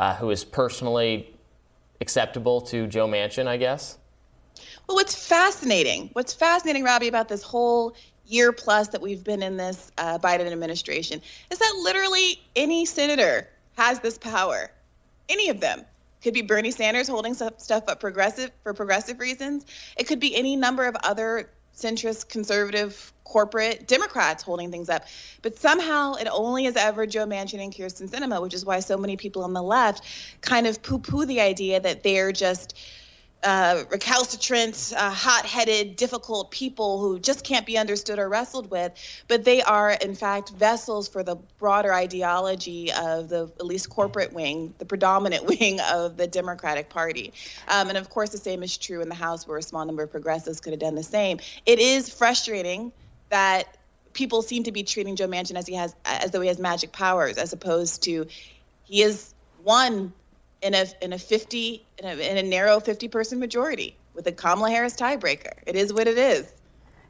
uh, 0.00 0.14
who 0.16 0.30
is 0.30 0.44
personally 0.44 1.30
acceptable 2.00 2.62
to 2.62 2.86
Joe 2.86 3.06
Manchin, 3.06 3.46
I 3.46 3.58
guess? 3.58 3.98
Well, 4.88 4.96
what's 4.96 5.14
fascinating, 5.14 6.08
what's 6.14 6.32
fascinating, 6.32 6.82
Robbie, 6.82 7.06
about 7.08 7.28
this 7.28 7.42
whole 7.42 7.94
year 8.26 8.50
plus 8.50 8.88
that 8.88 9.02
we've 9.02 9.22
been 9.22 9.42
in 9.42 9.58
this 9.58 9.92
uh, 9.98 10.18
Biden 10.18 10.50
administration 10.50 11.20
is 11.50 11.58
that 11.58 11.80
literally 11.82 12.40
any 12.56 12.86
senator 12.86 13.46
has 13.76 14.00
this 14.00 14.16
power. 14.16 14.70
Any 15.28 15.50
of 15.50 15.60
them. 15.60 15.84
Could 16.22 16.34
be 16.34 16.42
Bernie 16.42 16.70
Sanders 16.70 17.08
holding 17.08 17.32
stuff 17.34 17.88
up 17.88 18.00
progressive 18.00 18.50
for 18.62 18.74
progressive 18.74 19.20
reasons. 19.20 19.64
It 19.96 20.04
could 20.04 20.20
be 20.20 20.36
any 20.36 20.54
number 20.54 20.84
of 20.84 20.94
other 21.02 21.50
centrist, 21.74 22.28
conservative, 22.28 23.12
corporate 23.30 23.86
Democrats 23.86 24.42
holding 24.42 24.72
things 24.72 24.88
up. 24.88 25.04
But 25.40 25.56
somehow 25.56 26.14
it 26.14 26.26
only 26.30 26.66
is 26.66 26.76
ever 26.76 27.06
Joe 27.06 27.26
Manchin 27.26 27.62
and 27.62 27.72
Kyrsten 27.72 28.10
Sinema, 28.10 28.42
which 28.42 28.54
is 28.54 28.64
why 28.64 28.80
so 28.80 28.96
many 28.96 29.16
people 29.16 29.44
on 29.44 29.52
the 29.52 29.62
left 29.62 30.04
kind 30.40 30.66
of 30.66 30.82
poo 30.82 30.98
poo 30.98 31.24
the 31.24 31.40
idea 31.40 31.78
that 31.78 32.02
they're 32.02 32.32
just 32.32 32.76
uh, 33.42 33.84
recalcitrant, 33.90 34.92
uh, 34.96 35.10
hot 35.10 35.46
headed, 35.46 35.96
difficult 35.96 36.50
people 36.50 37.00
who 37.00 37.18
just 37.18 37.44
can't 37.44 37.64
be 37.64 37.78
understood 37.78 38.18
or 38.18 38.28
wrestled 38.28 38.70
with, 38.70 38.92
but 39.28 39.44
they 39.44 39.62
are, 39.62 39.92
in 39.92 40.14
fact, 40.14 40.50
vessels 40.50 41.08
for 41.08 41.22
the 41.22 41.36
broader 41.58 41.94
ideology 41.94 42.92
of 42.92 43.28
the 43.28 43.50
at 43.58 43.64
least 43.64 43.88
corporate 43.88 44.32
wing, 44.32 44.74
the 44.78 44.84
predominant 44.84 45.46
wing 45.60 45.80
of 45.92 46.16
the 46.16 46.26
Democratic 46.26 46.90
Party. 46.90 47.32
Um, 47.68 47.88
and 47.88 47.96
of 47.96 48.10
course, 48.10 48.30
the 48.30 48.38
same 48.38 48.62
is 48.62 48.76
true 48.76 49.00
in 49.00 49.08
the 49.08 49.14
House, 49.14 49.46
where 49.46 49.56
a 49.56 49.62
small 49.62 49.84
number 49.86 50.02
of 50.02 50.10
progressives 50.10 50.60
could 50.60 50.72
have 50.72 50.80
done 50.80 50.94
the 50.94 51.02
same. 51.02 51.38
It 51.64 51.78
is 51.78 52.12
frustrating 52.12 52.92
that 53.30 53.76
people 54.12 54.42
seem 54.42 54.64
to 54.64 54.72
be 54.72 54.82
treating 54.82 55.16
Joe 55.16 55.28
Manchin 55.28 55.56
as 55.56 55.66
he 55.66 55.74
has 55.74 55.94
as 56.04 56.30
though 56.30 56.40
he 56.40 56.48
has 56.48 56.58
magic 56.58 56.92
powers, 56.92 57.38
as 57.38 57.52
opposed 57.52 58.02
to 58.04 58.26
he 58.84 59.02
is 59.02 59.34
one 59.62 60.12
in 60.62 60.74
a 60.74 60.86
in 61.00 61.12
a 61.12 61.18
50 61.18 61.86
in 61.98 62.04
a, 62.04 62.14
in 62.14 62.36
a 62.36 62.42
narrow 62.42 62.80
50 62.80 63.08
person 63.08 63.38
majority 63.38 63.96
with 64.14 64.26
a 64.26 64.32
Kamala 64.32 64.70
Harris 64.70 64.94
tiebreaker. 64.94 65.52
It 65.66 65.76
is 65.76 65.92
what 65.92 66.06
it 66.06 66.18
is. 66.18 66.52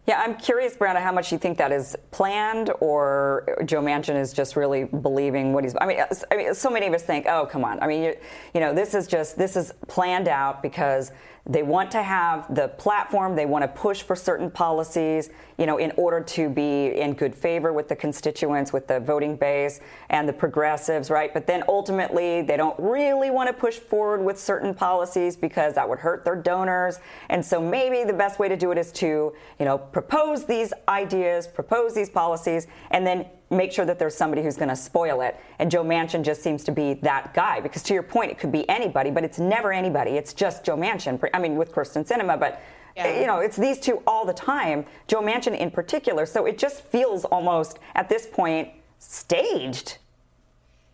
Yeah, 0.07 0.21
I'm 0.21 0.37
curious, 0.37 0.75
Briahna, 0.77 1.01
how 1.03 1.13
much 1.13 1.31
you 1.31 1.39
think 1.39 1.59
that 1.59 1.73
is 1.73 1.95
planned, 2.11 2.71
or 2.81 3.59
Joe 3.65 3.83
Manchin 3.83 4.19
is 4.19 4.33
just 4.33 4.57
really 4.57 4.85
believing 4.85 5.53
what 5.53 5.63
he's. 5.63 5.77
I 5.81 5.87
mean, 5.87 6.01
I 6.33 6.37
mean, 6.37 6.55
so 6.55 6.71
many 6.71 6.87
of 6.87 6.95
us 6.95 7.03
think, 7.03 7.27
oh, 7.27 7.47
come 7.47 7.65
on. 7.65 7.81
I 7.81 7.87
mean, 7.87 8.03
you, 8.03 8.17
you 8.55 8.61
know, 8.61 8.75
this 8.75 8.95
is 8.95 9.07
just 9.07 9.37
this 9.37 9.57
is 9.57 9.73
planned 9.89 10.27
out 10.27 10.63
because 10.63 11.13
they 11.51 11.65
want 11.65 11.91
to 11.91 12.03
have 12.03 12.55
the 12.55 12.69
platform, 12.69 13.35
they 13.35 13.45
want 13.45 13.63
to 13.63 13.69
push 13.69 14.03
for 14.03 14.15
certain 14.15 14.53
policies, 14.53 15.31
you 15.59 15.67
know, 15.67 15.79
in 15.79 15.93
order 15.97 16.21
to 16.21 16.49
be 16.49 16.87
in 16.87 17.13
good 17.13 17.35
favor 17.35 17.73
with 17.73 17.89
the 17.89 17.97
constituents, 17.97 18.73
with 18.73 18.87
the 18.87 19.01
voting 19.01 19.35
base 19.35 19.81
and 20.11 20.29
the 20.29 20.33
progressives, 20.33 21.11
right? 21.11 21.35
But 21.35 21.49
then 21.49 21.65
ultimately, 21.67 22.43
they 22.43 22.57
don't 22.57 22.79
really 22.79 23.31
want 23.31 23.49
to 23.49 23.53
push 23.53 23.75
forward 23.75 24.25
with 24.25 24.39
certain 24.39 24.73
policies 24.73 25.35
because 25.35 25.75
that 25.75 25.89
would 25.89 25.99
hurt 25.99 26.25
their 26.25 26.37
donors. 26.37 27.01
And 27.29 27.45
so 27.45 27.61
maybe 27.61 28.05
the 28.05 28.17
best 28.17 28.39
way 28.39 28.49
to 28.49 28.57
do 28.57 28.71
it 28.71 28.79
is 28.79 28.93
to, 28.93 29.35
you 29.59 29.65
know, 29.65 29.77
propose 29.77 30.45
these 30.45 30.73
ideas, 30.89 31.49
propose 31.49 31.95
these 31.95 32.11
policies, 32.11 32.69
and 32.93 33.05
then 33.05 33.27
make 33.51 33.73
sure 33.73 33.85
that 33.85 33.99
there's 33.99 34.17
somebody 34.17 34.43
who's 34.43 34.57
going 34.57 34.69
to 34.69 34.77
spoil 34.77 35.21
it. 35.21 35.37
And 35.59 35.71
Joe 35.71 35.85
Manchin 35.85 36.23
just 36.23 36.43
seems 36.43 36.65
to 36.65 36.73
be 36.73 36.95
that 36.95 37.35
guy 37.35 37.61
because, 37.61 37.83
to 37.85 37.95
your 37.95 38.03
point, 38.03 38.31
it 38.31 38.39
could 38.39 38.53
be 38.53 38.69
anybody, 38.69 39.11
but 39.11 39.25
it's 39.25 39.39
never 39.39 39.73
anybody. 39.73 40.13
It's 40.13 40.33
just 40.33 40.65
Joe 40.65 40.77
Manchin. 40.77 41.21
I 41.35 41.39
mean, 41.39 41.57
with 41.57 41.73
Kyrsten 41.73 42.07
Sinema, 42.07 42.39
but. 42.39 42.63
Yeah. 42.97 43.21
You 43.21 43.27
know, 43.29 43.39
it's 43.39 43.57
these 43.57 43.79
two 43.79 44.03
all 44.05 44.27
the 44.27 44.35
time, 44.35 44.85
Joe 45.07 45.23
Manchin 45.23 45.57
in 45.57 45.71
particular. 45.71 46.27
So 46.27 46.45
it 46.45 46.59
just 46.59 46.83
feels 46.83 47.25
almost 47.25 47.79
at 47.95 48.09
this 48.09 48.27
point 48.27 48.69
staged. 48.99 49.99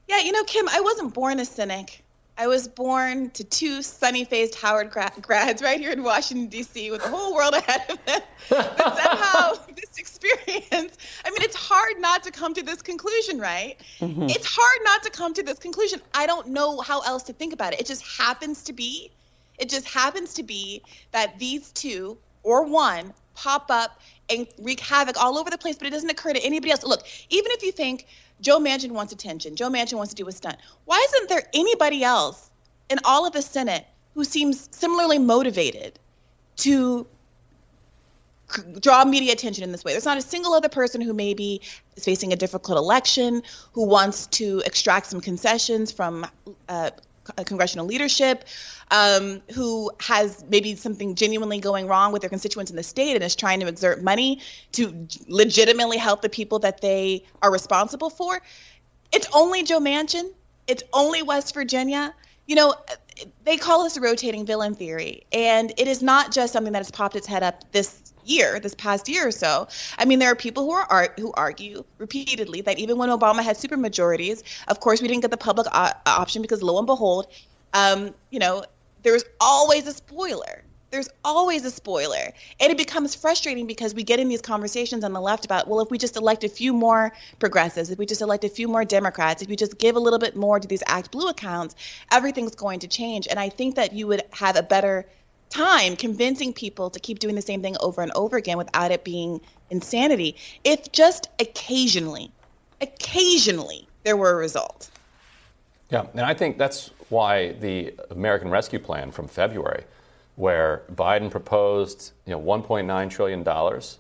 Yeah, 0.07 0.21
you 0.21 0.31
know, 0.31 0.45
Kim, 0.45 0.69
I 0.69 0.81
wasn't 0.83 1.15
born 1.15 1.41
a 1.41 1.45
cynic. 1.47 2.05
I 2.39 2.47
was 2.47 2.69
born 2.69 3.31
to 3.31 3.45
two 3.45 3.81
sunny-faced 3.81 4.55
Howard 4.57 4.91
grads 4.91 5.63
right 5.63 5.81
here 5.81 5.91
in 5.91 6.03
Washington 6.03 6.49
D.C. 6.49 6.91
with 6.91 7.03
the 7.03 7.09
whole 7.09 7.35
world 7.35 7.55
ahead 7.55 7.91
of 7.91 8.05
them. 8.05 8.21
But 8.51 8.79
somehow, 8.79 9.53
this 9.75 9.97
experience. 9.97 10.99
I 11.25 11.31
mean, 11.31 11.41
it's 11.41 11.57
hard 11.57 11.99
not 11.99 12.23
to 12.25 12.31
come 12.31 12.53
to 12.53 12.63
this 12.63 12.83
conclusion, 12.83 13.39
right? 13.39 13.77
Mm-hmm. 14.01 14.25
It's 14.25 14.47
hard 14.47 14.81
not 14.85 15.03
to 15.05 15.11
come 15.11 15.33
to 15.33 15.43
this 15.43 15.59
conclusion. 15.59 16.01
I 16.13 16.27
don't 16.27 16.49
know 16.49 16.81
how 16.81 17.01
else 17.01 17.23
to 17.25 17.33
think 17.33 17.55
about 17.55 17.73
it. 17.73 17.81
It 17.81 17.87
just 17.87 18.03
happens 18.03 18.63
to 18.65 18.75
be. 18.75 19.11
It 19.59 19.71
just 19.71 19.89
happens 19.89 20.35
to 20.35 20.43
be 20.43 20.83
that 21.13 21.39
these 21.39 21.73
two 21.73 22.19
or 22.43 22.65
one 22.65 23.15
pop 23.35 23.71
up 23.71 24.01
and 24.29 24.47
wreak 24.59 24.81
havoc 24.81 25.17
all 25.23 25.39
over 25.39 25.49
the 25.49 25.59
place, 25.59 25.77
but 25.77 25.87
it 25.87 25.91
doesn't 25.91 26.11
occur 26.11 26.33
to 26.33 26.45
anybody 26.45 26.71
else. 26.71 26.85
Look, 26.85 27.07
even 27.31 27.51
if 27.53 27.63
you 27.63 27.73
think 27.73 28.07
Joe 28.41 28.59
Manchin 28.59 28.91
wants 28.93 29.13
attention. 29.13 29.57
Joe 29.57 29.69
Manchin 29.69 29.95
wants 29.95 30.13
to 30.13 30.17
do 30.17 30.29
a 30.29 30.33
stunt. 30.33 30.57
Why 30.85 31.05
isn't 31.09 31.29
there 31.29 31.43
anybody 31.55 32.05
else 32.05 32.51
in 32.91 32.99
all 33.05 33.27
of 33.27 33.33
the 33.33 33.43
Senate 33.43 33.87
who 34.15 34.25
seems 34.25 34.69
similarly 34.73 35.19
motivated 35.19 35.99
to 36.57 37.07
draw 38.81 39.05
media 39.05 39.33
attention 39.33 39.65
in 39.65 39.73
this 39.73 39.85
way? 39.85 39.93
There's 39.93 40.05
not 40.05 40.19
a 40.19 40.23
single 40.23 40.55
other 40.55 40.69
person 40.69 41.01
who 41.01 41.13
maybe 41.13 41.63
is 41.97 42.05
facing 42.05 42.33
a 42.33 42.37
difficult 42.37 42.79
election, 42.79 43.43
who 43.73 43.87
wants 43.87 44.27
to 44.29 44.63
extract 44.67 45.07
some 45.07 45.21
concessions 45.21 45.91
from 45.91 46.27
uh, 46.69 46.91
congressional 47.45 47.87
leadership, 47.87 48.45
um, 48.91 49.43
who 49.55 49.91
has 50.01 50.45
maybe 50.49 50.75
something 50.75 51.15
genuinely 51.15 51.59
going 51.59 51.87
wrong 51.87 52.13
with 52.13 52.23
their 52.23 52.31
constituents 52.31 52.71
in 52.71 52.77
the 52.77 52.83
state 52.83 53.15
and 53.15 53.25
is 53.25 53.37
trying 53.37 53.61
to 53.61 53.67
exert 53.67 54.03
money 54.03 54.41
to 54.73 55.07
legitimately 55.29 55.99
help 55.99 56.23
the 56.23 56.29
people 56.29 56.59
that 56.61 56.81
they 56.81 57.25
are 57.43 57.53
responsible 57.53 58.11
for. 58.11 58.41
It's 59.13 59.29
only 59.35 59.63
Joe 59.63 59.81
Manchin. 59.81 60.31
It's 60.67 60.83
only 60.93 61.23
West 61.23 61.55
Virginia. 61.55 62.15
You 62.47 62.57
know, 62.57 62.75
they 63.45 63.57
call 63.57 63.85
this 63.85 63.97
a 63.97 64.01
rotating 64.01 64.47
villain 64.47 64.75
theory, 64.75 65.25
and 65.33 65.73
it 65.77 65.89
is 65.89 66.03
not 66.03 66.33
just 66.33 66.53
something 66.53 66.73
that 66.73 66.81
has 66.81 66.91
popped 66.91 67.17
its 67.17 67.27
head 67.27 67.43
up 67.43 67.65
this 67.73 68.06
year, 68.29 68.61
this 68.61 68.75
past 68.75 69.09
year 69.09 69.29
or 69.29 69.33
so. 69.33 69.69
I 69.99 70.05
mean, 70.05 70.19
there 70.19 70.31
are 70.31 70.37
people 70.37 70.65
who 70.65 70.73
are 70.73 71.15
who 71.19 71.33
argue 71.33 71.85
repeatedly 71.99 72.61
that 72.63 72.79
even 72.79 72.99
when 72.99 73.09
Obama 73.09 73.43
had 73.43 73.57
supermajorities, 73.57 74.43
of 74.69 74.81
course, 74.81 75.01
we 75.01 75.09
didn't 75.09 75.23
get 75.23 75.31
the 75.31 75.37
public 75.37 75.67
o- 75.73 75.93
option 76.07 76.43
because 76.43 76.63
lo 76.63 76.79
and 76.79 76.87
behold, 76.87 77.27
um, 77.75 78.15
you 78.31 78.39
know, 78.39 78.65
there's 79.03 79.25
always 79.41 79.87
a 79.87 79.93
spoiler. 79.93 80.63
There's 80.91 81.09
always 81.25 81.65
a 81.65 81.71
spoiler. 81.71 82.33
And 82.61 82.71
it 82.71 82.79
becomes 82.79 83.15
frustrating 83.15 83.67
because 83.67 83.95
we 83.95 84.05
get 84.05 84.21
in 84.21 84.29
these 84.29 84.41
conversations 84.41 85.05
on 85.05 85.13
the 85.13 85.21
left 85.21 85.45
about, 85.45 85.69
well, 85.69 85.81
if 85.81 85.91
we 85.91 85.99
just 85.99 86.17
elect 86.17 86.45
a 86.45 86.49
few 86.49 86.73
more 86.73 87.13
progressives, 87.39 87.91
if 87.91 87.99
we 87.99 88.07
just 88.07 88.23
elect 88.23 88.45
a 88.45 88.49
few 88.49 88.69
more 88.69 88.85
Democrats, 88.85 89.43
if 89.43 89.49
we 89.49 89.57
just 89.57 89.79
give 89.79 89.97
a 89.97 90.01
little 90.01 90.19
bit 90.19 90.37
more 90.37 90.61
to 90.61 90.67
these 90.67 90.83
Act 90.87 91.11
Blue 91.11 91.29
accounts, 91.29 91.75
everything's 92.13 92.55
going 92.55 92.79
to 92.81 92.89
change. 92.89 93.27
And 93.29 93.39
I 93.39 93.49
think 93.49 93.75
that 93.75 93.93
you 93.93 94.07
would 94.07 94.23
have 94.33 94.57
a 94.57 94.63
better 94.63 95.07
time 95.51 95.97
convincing 95.97 96.53
people 96.53 96.91
to 96.91 97.01
keep 97.01 97.19
doing 97.19 97.35
the 97.35 97.43
same 97.43 97.63
thing 97.63 97.77
over 97.81 98.03
and 98.03 98.13
over 98.15 98.37
again 98.37 98.59
without 98.59 98.91
it 98.91 99.05
being 99.05 99.41
insanity 99.71 100.37
if 100.65 100.91
just 100.93 101.29
occasionally 101.41 102.31
occasionally 102.81 103.87
there 104.05 104.17
were 104.17 104.31
a 104.31 104.37
result 104.37 104.91
yeah 105.91 106.05
and 106.13 106.23
i 106.23 106.35
think 106.35 106.59
that's 106.59 106.91
why 107.09 107.53
the 107.53 107.95
american 108.11 108.49
rescue 108.51 108.79
plan 108.79 109.11
from 109.11 109.29
february 109.29 109.85
where 110.37 110.83
biden 110.95 111.31
proposed 111.31 112.13
you 112.27 112.33
know 112.33 112.41
1.9 112.41 113.11
trillion 113.11 113.43
dollars 113.43 113.99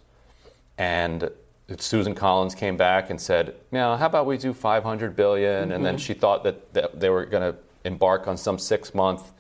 and 0.79 1.31
Susan 1.79 2.15
Collins 2.15 2.55
came 2.55 2.77
back 2.77 3.11
and 3.11 3.21
said, 3.21 3.57
"Now, 3.73 3.97
how 3.97 4.07
about 4.07 4.27
we 4.27 4.39
do 4.39 4.53
500 4.53 5.17
billion?" 5.17 5.65
Mm-hmm. 5.65 5.73
And 5.73 5.85
then 5.85 5.97
mm-hmm. 5.97 6.01
she 6.01 6.15
thought 6.15 6.45
that, 6.45 6.73
that 6.75 7.01
they 7.01 7.11
were 7.11 7.25
going 7.25 7.53
to 7.53 7.59
embark 7.85 8.29
on 8.29 8.37
some 8.37 8.59
six-month 8.59 9.33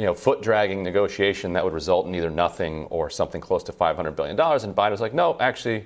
you 0.00 0.06
know, 0.06 0.14
foot 0.14 0.40
dragging 0.40 0.82
negotiation 0.82 1.52
that 1.52 1.62
would 1.62 1.74
result 1.74 2.06
in 2.06 2.14
either 2.14 2.30
nothing 2.30 2.84
or 2.86 3.10
something 3.10 3.38
close 3.38 3.62
to 3.64 3.70
$500 3.70 4.16
billion. 4.16 4.30
And 4.40 4.74
Biden 4.74 4.92
was 4.92 5.00
like, 5.02 5.12
no, 5.12 5.36
actually, 5.38 5.84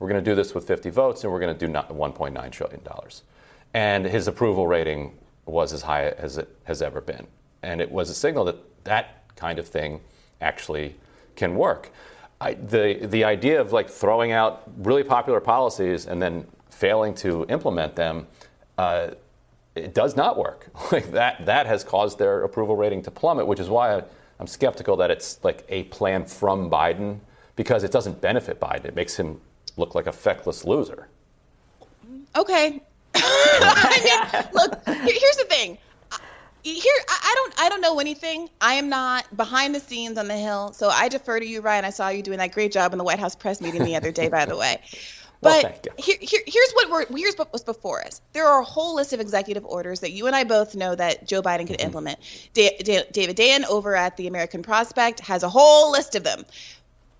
we're 0.00 0.08
going 0.08 0.22
to 0.22 0.30
do 0.30 0.34
this 0.34 0.52
with 0.52 0.66
50 0.66 0.90
votes 0.90 1.22
and 1.22 1.32
we're 1.32 1.38
going 1.38 1.56
to 1.56 1.66
do 1.66 1.72
$1.9 1.72 2.50
trillion. 2.50 2.80
And 3.72 4.04
his 4.04 4.26
approval 4.26 4.66
rating 4.66 5.16
was 5.46 5.72
as 5.72 5.82
high 5.82 6.08
as 6.08 6.38
it 6.38 6.48
has 6.64 6.82
ever 6.82 7.00
been. 7.00 7.24
And 7.62 7.80
it 7.80 7.88
was 7.88 8.10
a 8.10 8.14
signal 8.14 8.44
that 8.46 8.56
that 8.82 9.28
kind 9.36 9.60
of 9.60 9.68
thing 9.68 10.00
actually 10.40 10.96
can 11.36 11.54
work. 11.54 11.92
I, 12.40 12.54
the, 12.54 13.06
the 13.06 13.22
idea 13.22 13.60
of 13.60 13.72
like 13.72 13.88
throwing 13.88 14.32
out 14.32 14.64
really 14.78 15.04
popular 15.04 15.38
policies 15.38 16.06
and 16.06 16.20
then 16.20 16.48
failing 16.68 17.14
to 17.14 17.46
implement 17.48 17.94
them, 17.94 18.26
uh, 18.76 19.10
it 19.74 19.94
does 19.94 20.16
not 20.16 20.38
work. 20.38 20.68
Like 20.92 21.12
that, 21.12 21.46
that 21.46 21.66
has 21.66 21.84
caused 21.84 22.18
their 22.18 22.42
approval 22.42 22.76
rating 22.76 23.02
to 23.02 23.10
plummet, 23.10 23.46
which 23.46 23.60
is 23.60 23.70
why 23.70 23.96
I, 23.96 24.02
I'm 24.38 24.46
skeptical 24.46 24.96
that 24.96 25.10
it's 25.10 25.42
like 25.42 25.64
a 25.68 25.84
plan 25.84 26.26
from 26.26 26.70
Biden 26.70 27.20
because 27.56 27.82
it 27.84 27.92
doesn't 27.92 28.20
benefit 28.20 28.60
Biden. 28.60 28.84
It 28.84 28.94
makes 28.94 29.16
him 29.16 29.40
look 29.76 29.94
like 29.94 30.06
a 30.06 30.12
feckless 30.12 30.64
loser. 30.64 31.08
Okay. 32.36 32.82
I 33.14 34.30
mean, 34.34 34.44
look, 34.52 34.86
here's 34.86 35.36
the 35.36 35.46
thing. 35.48 35.78
Here, 36.64 36.94
I 37.08 37.34
don't, 37.36 37.60
I 37.60 37.68
don't 37.68 37.80
know 37.80 37.98
anything. 37.98 38.48
I 38.60 38.74
am 38.74 38.88
not 38.88 39.36
behind 39.36 39.74
the 39.74 39.80
scenes 39.80 40.16
on 40.16 40.28
the 40.28 40.36
Hill, 40.36 40.72
so 40.72 40.90
I 40.90 41.08
defer 41.08 41.40
to 41.40 41.46
you, 41.46 41.60
Ryan. 41.60 41.84
I 41.84 41.90
saw 41.90 42.08
you 42.08 42.22
doing 42.22 42.38
that 42.38 42.52
great 42.52 42.70
job 42.70 42.92
in 42.92 42.98
the 42.98 43.04
White 43.04 43.18
House 43.18 43.34
press 43.34 43.60
meeting 43.60 43.82
the 43.84 43.96
other 43.96 44.12
day, 44.12 44.28
by 44.28 44.44
the 44.44 44.56
way. 44.56 44.80
But 45.42 45.64
well, 45.64 45.96
here, 45.98 46.16
here, 46.20 46.40
here's 46.46 46.72
what 46.72 46.88
we're 46.88 47.18
here's 47.18 47.34
what 47.34 47.52
was 47.52 47.64
before 47.64 48.04
us. 48.04 48.20
There 48.32 48.46
are 48.46 48.60
a 48.60 48.64
whole 48.64 48.94
list 48.94 49.12
of 49.12 49.18
executive 49.18 49.64
orders 49.64 49.98
that 50.00 50.12
you 50.12 50.28
and 50.28 50.36
I 50.36 50.44
both 50.44 50.76
know 50.76 50.94
that 50.94 51.26
Joe 51.26 51.42
Biden 51.42 51.66
could 51.66 51.78
mm-hmm. 51.78 51.86
implement. 51.86 52.18
Da- 52.54 52.78
da- 52.78 53.10
David 53.10 53.36
Dayen 53.36 53.64
over 53.68 53.96
at 53.96 54.16
the 54.16 54.28
American 54.28 54.62
Prospect 54.62 55.18
has 55.20 55.42
a 55.42 55.48
whole 55.48 55.90
list 55.90 56.14
of 56.14 56.22
them. 56.22 56.44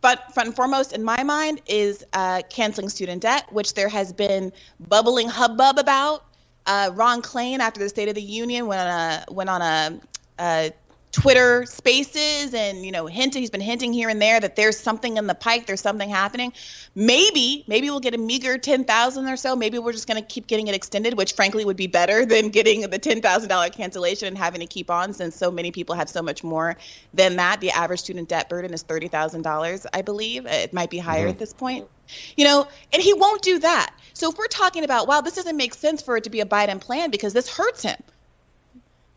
But 0.03 0.33
front 0.35 0.49
and 0.49 0.57
foremost 0.57 0.93
in 0.93 1.03
my 1.03 1.23
mind 1.25 1.63
is 1.67 2.05
uh, 2.13 2.43
canceling 2.49 2.89
student 2.89 3.23
debt, 3.23 3.53
which 3.53 3.75
there 3.75 3.89
has 3.89 4.13
been 4.13 4.53
bubbling 4.89 5.29
hubbub 5.29 5.79
about. 5.79 6.25
Uh, 6.65 6.91
Ron 6.95 7.23
Klain, 7.23 7.59
after 7.59 7.81
the 7.81 7.89
State 7.89 8.09
of 8.09 8.15
the 8.15 8.23
Union, 8.23 8.67
went 8.67 8.81
on 8.81 8.89
a 8.89 9.25
went 9.33 9.51
on 9.51 9.63
a, 9.63 10.01
a 10.39 10.73
Twitter 11.13 11.67
spaces 11.67 12.55
and, 12.55 12.87
you 12.87 12.91
know, 12.91 13.05
hinted, 13.05 13.41
he's 13.41 13.51
been 13.51 13.61
hinting 13.61 13.93
here 13.93 14.09
and 14.09 14.21
there 14.21 14.41
that 14.41 14.57
there's 14.57 14.79
something 14.79 15.19
in 15.19 15.27
the 15.27 15.35
pike, 15.35 15.67
there's 15.67 15.83
something 15.83 16.09
happening. 16.09 16.55
Maybe, 16.95 17.65
maybe 17.69 17.91
we'll 17.91 18.01
get 18.01 18.15
a 18.15 18.19
meager 18.19 18.57
10,000 18.57 19.29
or 19.29 19.37
so. 19.37 19.55
Maybe 19.55 19.79
we're 19.79 19.93
just 19.93 20.09
going 20.09 20.21
to 20.21 20.27
keep 20.27 20.47
getting 20.47 20.69
it 20.69 20.75
extended, 20.75 21.19
which 21.19 21.35
frankly 21.35 21.67
would 21.67 21.77
be 21.77 21.87
better 21.87 22.25
than 22.33 22.49
getting 22.49 22.81
the 22.81 22.99
$10,000 22.99 23.73
cancellation 23.73 24.29
and 24.29 24.39
having 24.39 24.61
to 24.61 24.67
keep 24.67 24.91
on 24.91 25.13
since 25.13 25.37
so 25.37 25.51
many 25.51 25.71
people 25.71 25.95
have 25.95 26.09
so 26.09 26.23
much 26.23 26.43
more 26.43 26.79
than 27.13 27.37
that. 27.37 27.61
The 27.61 27.73
average 27.73 28.01
student 28.01 28.31
debt 28.31 28.49
burden 28.49 28.73
is 28.73 28.83
$30,000, 28.83 29.87
I 29.93 30.01
believe. 30.01 30.47
It 30.47 30.73
might 30.73 30.89
be 30.89 30.99
higher 30.99 31.25
mm-hmm. 31.25 31.29
at 31.31 31.39
this 31.39 31.53
point. 31.53 31.89
You 32.37 32.45
know, 32.45 32.67
and 32.91 33.03
he 33.03 33.13
won't 33.13 33.43
do 33.43 33.59
that. 33.59 33.95
So 34.15 34.31
if 34.31 34.39
we're 34.39 34.47
talking 34.47 34.85
about, 34.85 35.09
wow, 35.09 35.21
this 35.21 35.35
doesn't 35.35 35.57
make 35.57 35.75
sense 35.75 36.01
for 36.01 36.17
it 36.17 36.25
to 36.25 36.31
be 36.31 36.41
a 36.41 36.47
Biden 36.47 36.81
plan 36.81 37.11
because 37.11 37.35
this 37.35 37.55
hurts 37.55 37.83
him 37.83 37.97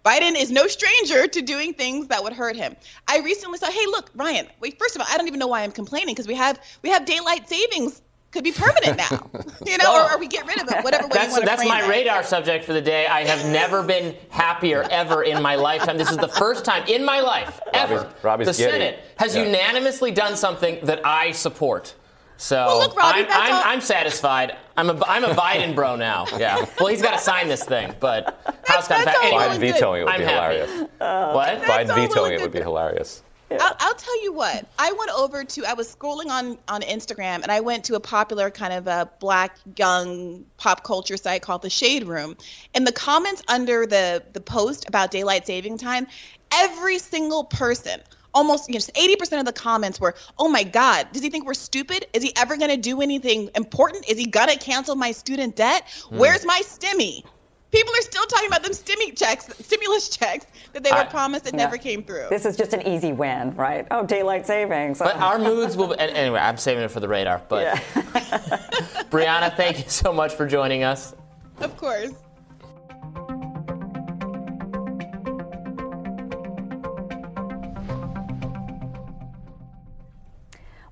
Biden 0.06 0.40
is 0.40 0.52
no 0.52 0.68
stranger 0.68 1.28
to 1.28 1.42
doing 1.42 1.74
things 1.74 2.08
that 2.08 2.24
would 2.24 2.34
hurt 2.34 2.56
him. 2.56 2.76
I 3.08 3.20
recently 3.20 3.58
saw, 3.58 3.72
hey, 3.72 3.86
look, 3.88 4.12
Ryan. 4.14 4.48
Wait, 4.60 4.78
first 4.78 4.96
of 4.96 5.02
all, 5.02 5.08
I 5.10 5.18
don't 5.18 5.28
even 5.28 5.40
know 5.40 5.48
why 5.48 5.64
I'm 5.64 5.72
complaining 5.72 6.14
because 6.14 6.28
we 6.28 6.36
have 6.36 6.60
we 6.84 6.90
have 6.90 7.06
daylight 7.06 7.50
savings 7.50 8.02
could 8.36 8.44
be 8.44 8.52
permanent 8.52 8.98
now, 8.98 9.30
you 9.66 9.78
know, 9.78 9.96
or, 9.96 10.12
or, 10.12 10.20
we 10.20 10.28
get 10.28 10.46
rid 10.46 10.62
of 10.62 10.68
it, 10.70 10.84
whatever 10.84 11.06
way 11.06 11.12
that's, 11.14 11.28
you 11.28 11.32
want 11.32 11.44
to 11.44 11.46
That's 11.46 11.66
my 11.66 11.86
it. 11.86 11.88
radar 11.88 12.22
subject 12.22 12.66
for 12.66 12.74
the 12.74 12.82
day. 12.82 13.08
I 13.08 13.24
have 13.24 13.50
never 13.50 13.82
been 13.82 14.14
happier 14.30 14.86
ever 14.92 15.24
in 15.24 15.42
my 15.42 15.56
lifetime. 15.56 15.98
This 15.98 16.12
is 16.12 16.18
the 16.18 16.28
first 16.28 16.66
time 16.66 16.84
in 16.90 17.06
my 17.06 17.22
life 17.22 17.62
ever 17.74 17.96
Robbie's, 17.96 18.24
Robbie's 18.24 18.48
the 18.48 18.64
giddy. 18.64 18.72
Senate 18.74 19.00
has 19.18 19.36
yeah. 19.36 19.46
unanimously 19.46 20.12
done 20.12 20.36
something 20.36 20.84
that 20.84 21.06
I 21.06 21.32
support. 21.32 21.96
So 22.38 22.56
well, 22.56 22.80
look, 22.80 22.98
Robbie, 22.98 23.22
I'm, 23.22 23.28
I'm, 23.30 23.68
I'm, 23.68 23.82
satisfied. 23.82 24.58
I'm 24.76 24.90
a, 24.90 25.06
I'm 25.06 25.24
a 25.24 25.34
Biden 25.34 25.74
bro 25.76 25.96
now. 25.96 26.26
Yeah. 26.38 26.66
Well, 26.80 26.90
he's 26.90 27.02
got 27.02 27.12
to 27.12 27.20
sign 27.20 27.48
this 27.48 27.64
thing, 27.64 27.96
but 28.00 28.40
House 28.66 28.88
got 28.90 29.06
back. 29.06 29.16
Biden 29.16 29.58
vetoing 29.60 30.02
it 30.02 30.06
would 30.06 30.14
I'm 30.14 30.20
be 30.20 30.26
happy. 30.26 30.58
hilarious. 30.58 30.90
Uh, 31.00 31.32
what? 31.32 31.62
Biden 31.62 31.96
vetoing 31.96 32.34
it 32.34 32.42
would 32.42 32.52
be 32.52 32.60
hilarious. 32.60 33.24
I'll, 33.52 33.76
I'll, 33.80 33.96
tell 33.96 34.24
you 34.24 34.34
what. 34.34 34.68
I 34.80 34.92
went 34.94 35.12
over 35.12 35.44
to. 35.44 35.66
I 35.66 35.74
was 35.74 35.96
scrolling 35.96 36.28
on 36.28 36.58
on 36.68 36.82
Instagram, 36.82 37.44
and 37.44 37.52
I 37.52 37.60
went 37.60 37.84
to 37.86 37.96
a 37.96 38.00
popular 38.00 38.50
kind 38.50 38.74
of 38.74 38.88
a 38.88 39.10
black 39.20 39.58
young 39.78 40.46
pop 40.58 40.84
culture 40.84 41.18
site 41.18 41.42
called 41.42 41.62
the 41.62 41.70
Shade 41.70 42.06
Room. 42.06 42.36
And 42.74 42.86
the 42.88 42.92
comments 42.92 43.44
under 43.48 43.86
the 43.86 44.24
the 44.34 44.42
post 44.42 44.88
about 44.88 45.12
daylight 45.12 45.46
saving 45.46 45.78
time, 45.78 46.08
every 46.52 46.98
single 46.98 47.44
person 47.44 48.02
almost 48.36 48.70
you 48.70 48.76
know, 48.76 48.80
80% 48.80 49.40
of 49.40 49.46
the 49.46 49.54
comments 49.54 50.00
were, 50.00 50.14
oh 50.38 50.48
my 50.48 50.64
God, 50.64 51.08
does 51.12 51.24
he 51.24 51.30
think 51.30 51.46
we're 51.46 51.56
stupid? 51.56 52.06
Is 52.14 52.22
he 52.22 52.36
ever 52.36 52.58
going 52.58 52.70
to 52.70 52.78
do 52.78 53.02
anything 53.02 53.50
important? 53.56 54.08
Is 54.08 54.18
he 54.18 54.28
going 54.28 54.50
to 54.50 54.60
cancel 54.60 54.96
my 54.96 55.12
student 55.12 55.56
debt? 55.56 55.90
Hmm. 56.10 56.20
Where's 56.20 56.46
my 56.46 56.62
stimmy? 56.64 57.24
People 57.72 57.94
are 57.94 58.02
still 58.02 58.26
talking 58.26 58.48
about 58.48 58.64
them 58.64 58.72
stimmy 58.72 59.18
checks, 59.18 59.48
stimulus 59.66 60.08
checks 60.08 60.46
that 60.72 60.84
they 60.84 60.92
were 60.92 60.98
I, 60.98 61.06
promised 61.06 61.44
that 61.46 61.54
yeah. 61.54 61.64
never 61.64 61.78
came 61.78 62.04
through. 62.04 62.28
This 62.30 62.46
is 62.46 62.56
just 62.56 62.74
an 62.74 62.88
easy 62.88 63.12
win, 63.12 63.54
right? 63.56 63.86
Oh, 63.92 64.06
daylight 64.06 64.48
savings. 64.48 65.00
But 65.00 65.18
our 65.18 65.38
moods 65.38 65.76
will. 65.76 65.88
Be, 65.88 66.00
anyway, 66.00 66.40
I'm 66.40 66.58
saving 66.58 66.84
it 66.84 66.92
for 66.92 67.02
the 67.02 67.08
radar. 67.10 67.42
But 67.50 67.64
yeah. 67.64 67.80
Briahna, 69.10 69.54
thank 69.58 69.84
you 69.84 69.90
so 69.90 70.14
much 70.14 70.34
for 70.36 70.48
joining 70.48 70.84
us. 70.84 71.16
Of 71.60 71.76
course. 71.76 72.14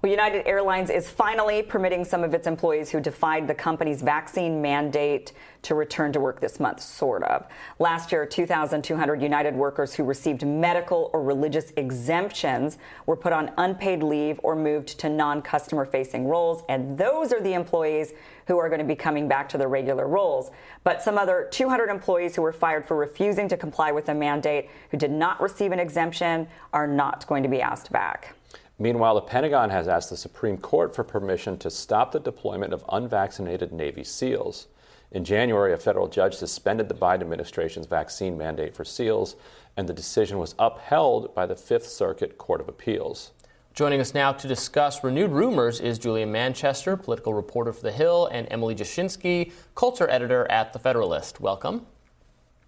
Well, 0.04 0.12
United 0.12 0.46
Airlines 0.46 0.90
is 0.90 1.10
finally 1.10 1.62
permitting 1.62 2.04
some 2.04 2.26
of 2.26 2.34
its 2.34 2.46
employees 2.46 2.92
who 2.92 3.00
defied 3.00 3.48
the 3.48 3.54
company's 3.54 4.02
vaccine 4.02 4.62
mandate 4.62 5.32
to 5.62 5.76
return 5.76 6.12
to 6.12 6.20
work 6.20 6.42
this 6.42 6.60
month, 6.60 6.82
sort 6.82 7.24
of. 7.24 7.48
Last 7.80 8.12
year, 8.12 8.26
2,200 8.26 9.22
United 9.22 9.56
workers 9.56 9.94
who 9.94 10.04
received 10.04 10.46
medical 10.46 11.10
or 11.14 11.24
religious 11.24 11.72
exemptions 11.78 12.80
were 13.06 13.16
put 13.16 13.32
on 13.32 13.52
unpaid 13.58 14.04
leave 14.04 14.42
or 14.44 14.58
moved 14.58 15.00
to 15.00 15.08
non 15.08 15.42
customer 15.42 15.86
facing 15.86 16.28
roles, 16.28 16.64
and 16.68 16.98
those 16.98 17.32
are 17.32 17.42
the 17.42 17.54
employees 17.54 18.12
who 18.48 18.58
are 18.58 18.68
going 18.68 18.80
to 18.80 18.86
be 18.86 18.98
coming 18.98 19.30
back 19.30 19.48
to 19.48 19.58
their 19.58 19.70
regular 19.70 20.06
roles. 20.06 20.52
But 20.84 21.02
some 21.02 21.18
other 21.18 21.48
200 21.50 21.90
employees 21.90 22.36
who 22.36 22.42
were 22.42 22.52
fired 22.52 22.86
for 22.86 22.98
refusing 22.98 23.48
to 23.48 23.56
comply 23.56 23.94
with 23.94 24.08
the 24.08 24.14
mandate, 24.14 24.70
who 24.92 24.98
did 24.98 25.12
not 25.12 25.40
receive 25.42 25.72
an 25.72 25.80
exemption, 25.80 26.50
are 26.74 26.88
not 26.88 27.26
going 27.26 27.44
to 27.44 27.48
be 27.48 27.62
asked 27.62 27.90
back. 27.90 28.36
Meanwhile, 28.80 29.16
the 29.16 29.22
Pentagon 29.22 29.70
has 29.70 29.88
asked 29.88 30.10
the 30.10 30.18
Supreme 30.18 30.58
Court 30.58 30.96
for 30.96 31.04
permission 31.04 31.58
to 31.60 31.70
stop 31.70 32.12
the 32.12 32.20
deployment 32.20 32.74
of 32.74 32.84
unvaccinated 32.90 33.72
Navy 33.72 34.04
SEALs. 34.04 34.68
In 35.12 35.24
January, 35.24 35.74
a 35.74 35.78
federal 35.78 36.08
judge 36.08 36.34
suspended 36.34 36.90
the 36.90 36.96
Biden 36.96 37.22
administration's 37.22 37.86
vaccine 37.86 38.36
mandate 38.36 38.76
for 38.76 38.84
SEALs, 38.84 39.36
and 39.78 39.88
the 39.88 39.94
decision 39.94 40.40
was 40.40 40.56
upheld 40.58 41.36
by 41.36 41.46
the 41.46 41.56
Fifth 41.56 41.88
Circuit 41.88 42.40
Court 42.40 42.62
of 42.62 42.68
Appeals. 42.68 43.32
Joining 43.76 44.00
us 44.02 44.14
now 44.14 44.32
to 44.32 44.48
discuss 44.48 45.04
renewed 45.04 45.32
rumors 45.32 45.80
is 45.80 45.98
Julia 45.98 46.28
Manchester, 46.28 46.98
political 46.98 47.34
reporter 47.34 47.74
for 47.74 47.82
The 47.82 47.92
Hill, 47.92 48.28
and 48.32 48.48
Emily 48.52 48.76
Jashinsky, 48.76 49.52
culture 49.76 50.10
editor 50.10 50.50
at 50.52 50.74
The 50.74 50.80
Federalist. 50.80 51.40
Welcome. 51.40 51.86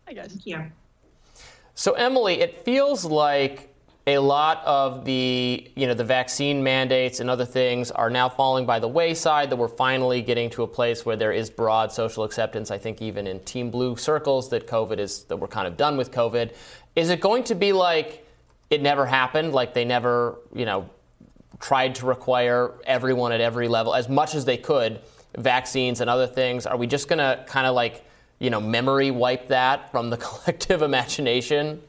Hi, 0.07 0.13
guys. 0.13 0.27
Thank 0.27 0.45
you. 0.45 0.65
So, 1.75 1.93
Emily, 1.93 2.41
it 2.41 2.63
feels 2.63 3.05
like 3.05 3.74
a 4.07 4.19
lot 4.19 4.63
of 4.65 5.03
the 5.03 5.71
you 5.75 5.87
know 5.87 5.93
the 5.93 6.03
vaccine 6.03 6.63
mandates 6.63 7.19
and 7.19 7.29
other 7.29 7.45
things 7.45 7.89
are 7.89 8.09
now 8.09 8.29
falling 8.29 8.65
by 8.65 8.77
the 8.77 8.87
wayside 8.87 9.49
that 9.49 9.55
we're 9.55 9.67
finally 9.67 10.21
getting 10.21 10.47
to 10.47 10.61
a 10.61 10.67
place 10.67 11.03
where 11.05 11.15
there 11.15 11.31
is 11.31 11.49
broad 11.49 11.91
social 11.91 12.23
acceptance 12.23 12.69
i 12.69 12.77
think 12.77 13.01
even 13.01 13.25
in 13.25 13.39
team 13.39 13.71
blue 13.71 13.95
circles 13.95 14.49
that 14.49 14.67
covid 14.67 14.99
is 14.99 15.23
that 15.23 15.37
we're 15.37 15.47
kind 15.47 15.67
of 15.67 15.75
done 15.75 15.97
with 15.97 16.11
covid. 16.11 16.53
Is 16.95 17.09
it 17.09 17.19
going 17.19 17.43
to 17.45 17.55
be 17.55 17.73
like 17.73 18.25
it 18.69 18.81
never 18.81 19.05
happened? 19.05 19.53
Like 19.53 19.73
they 19.73 19.85
never 19.85 20.37
you 20.53 20.65
know 20.65 20.89
tried 21.59 21.95
to 21.95 22.05
require 22.05 22.73
everyone 22.85 23.31
at 23.31 23.41
every 23.41 23.67
level 23.67 23.93
as 23.93 24.09
much 24.09 24.35
as 24.35 24.45
they 24.45 24.57
could 24.57 25.01
vaccines 25.37 26.01
and 26.01 26.09
other 26.09 26.27
things? 26.27 26.65
Are 26.65 26.77
we 26.77 26.87
just 26.87 27.07
going 27.07 27.19
to 27.19 27.43
kind 27.47 27.67
of 27.67 27.75
like 27.75 28.03
you 28.39 28.49
know 28.49 28.61
memory 28.61 29.11
wipe 29.11 29.49
that 29.49 29.91
from 29.91 30.09
the 30.09 30.17
collective 30.27 30.81
imagination 30.81 31.81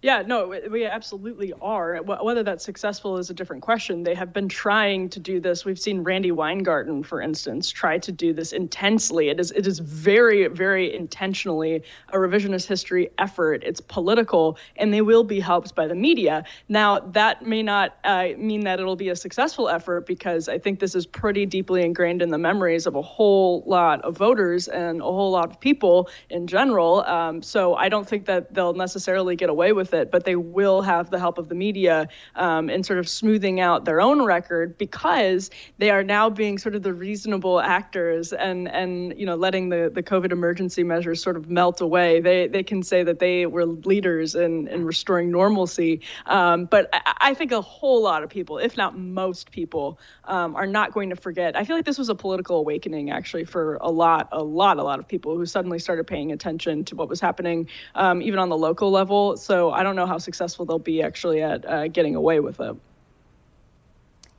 yeah, 0.00 0.22
no, 0.24 0.54
we 0.70 0.86
absolutely 0.86 1.52
are. 1.60 1.96
Whether 1.96 2.44
that's 2.44 2.64
successful 2.64 3.16
is 3.16 3.30
a 3.30 3.34
different 3.34 3.62
question. 3.62 4.04
They 4.04 4.14
have 4.14 4.32
been 4.32 4.48
trying 4.48 5.08
to 5.08 5.18
do 5.18 5.40
this. 5.40 5.64
We've 5.64 5.78
seen 5.78 6.04
Randi 6.04 6.30
Weingarten, 6.30 7.02
for 7.02 7.20
instance, 7.20 7.68
try 7.68 7.98
to 7.98 8.12
do 8.12 8.32
this 8.32 8.52
intensely. 8.52 9.28
It 9.28 9.40
is 9.40 9.50
it 9.50 9.66
is 9.66 9.80
very, 9.80 10.46
very 10.46 10.94
intentionally 10.94 11.82
a 12.10 12.16
revisionist 12.16 12.68
history 12.68 13.10
effort. 13.18 13.64
It's 13.64 13.80
political, 13.80 14.56
and 14.76 14.94
they 14.94 15.00
will 15.02 15.24
be 15.24 15.40
helped 15.40 15.74
by 15.74 15.88
the 15.88 15.96
media. 15.96 16.44
Now, 16.68 17.00
that 17.00 17.44
may 17.44 17.64
not 17.64 17.96
uh, 18.04 18.28
mean 18.36 18.60
that 18.60 18.78
it'll 18.78 18.94
be 18.94 19.08
a 19.08 19.16
successful 19.16 19.68
effort 19.68 20.06
because 20.06 20.48
I 20.48 20.58
think 20.58 20.78
this 20.78 20.94
is 20.94 21.06
pretty 21.06 21.44
deeply 21.44 21.82
ingrained 21.82 22.22
in 22.22 22.30
the 22.30 22.38
memories 22.38 22.86
of 22.86 22.94
a 22.94 23.02
whole 23.02 23.64
lot 23.66 24.02
of 24.02 24.16
voters 24.16 24.68
and 24.68 25.00
a 25.00 25.04
whole 25.04 25.32
lot 25.32 25.50
of 25.50 25.58
people 25.58 26.08
in 26.30 26.46
general. 26.46 27.02
Um, 27.02 27.42
so 27.42 27.74
I 27.74 27.88
don't 27.88 28.08
think 28.08 28.26
that 28.26 28.54
they'll 28.54 28.74
necessarily 28.74 29.34
get 29.34 29.50
away 29.50 29.72
with 29.72 29.87
but 29.90 30.24
they 30.24 30.36
will 30.36 30.82
have 30.82 31.10
the 31.10 31.18
help 31.18 31.38
of 31.38 31.48
the 31.48 31.54
media 31.54 32.08
um, 32.36 32.70
in 32.70 32.82
sort 32.82 32.98
of 32.98 33.08
smoothing 33.08 33.60
out 33.60 33.84
their 33.84 34.00
own 34.00 34.22
record 34.22 34.76
because 34.78 35.50
they 35.78 35.90
are 35.90 36.02
now 36.02 36.30
being 36.30 36.58
sort 36.58 36.74
of 36.74 36.82
the 36.82 36.92
reasonable 36.92 37.60
actors 37.60 38.32
and 38.32 38.68
and 38.68 39.18
you 39.18 39.26
know 39.26 39.36
letting 39.36 39.68
the 39.68 39.90
the 39.92 40.02
COVID 40.02 40.32
emergency 40.32 40.82
measures 40.82 41.22
sort 41.22 41.36
of 41.36 41.48
melt 41.48 41.80
away. 41.80 42.20
They 42.20 42.48
they 42.48 42.62
can 42.62 42.82
say 42.82 43.02
that 43.02 43.18
they 43.18 43.46
were 43.46 43.66
leaders 43.66 44.34
in 44.34 44.68
in 44.68 44.84
restoring 44.84 45.30
normalcy, 45.30 46.00
um, 46.26 46.66
but 46.66 46.88
I, 46.92 47.14
I, 47.20 47.34
think 47.34 47.52
a 47.52 47.60
whole 47.60 48.02
lot 48.02 48.22
of 48.22 48.30
people, 48.30 48.58
if 48.58 48.76
not 48.76 48.98
most 48.98 49.50
people, 49.50 49.98
um, 50.24 50.56
are 50.56 50.66
not 50.66 50.92
going 50.92 51.10
to 51.10 51.16
forget. 51.16 51.56
I 51.56 51.64
feel 51.64 51.76
like 51.76 51.84
this 51.84 51.98
was 51.98 52.08
a 52.08 52.14
political 52.14 52.58
awakening 52.58 53.10
actually 53.10 53.44
for 53.44 53.76
a 53.76 53.90
lot, 53.90 54.28
a 54.32 54.42
lot, 54.42 54.78
a 54.78 54.82
lot 54.82 54.98
of 54.98 55.06
people 55.06 55.36
who 55.36 55.46
suddenly 55.46 55.78
started 55.78 56.06
paying 56.06 56.32
attention 56.32 56.84
to 56.84 56.96
what 56.96 57.08
was 57.08 57.20
happening, 57.20 57.68
um, 57.94 58.22
even 58.22 58.38
on 58.38 58.48
the 58.48 58.56
local 58.56 58.90
level. 58.90 59.36
So 59.36 59.70
I 59.78 59.84
don't 59.84 59.94
know 59.94 60.06
how 60.06 60.18
successful 60.18 60.66
they'll 60.66 60.80
be 60.80 61.02
actually 61.02 61.40
at 61.40 61.64
uh, 61.64 61.86
getting 61.86 62.16
away 62.16 62.40
with 62.40 62.58
it. 62.58 62.74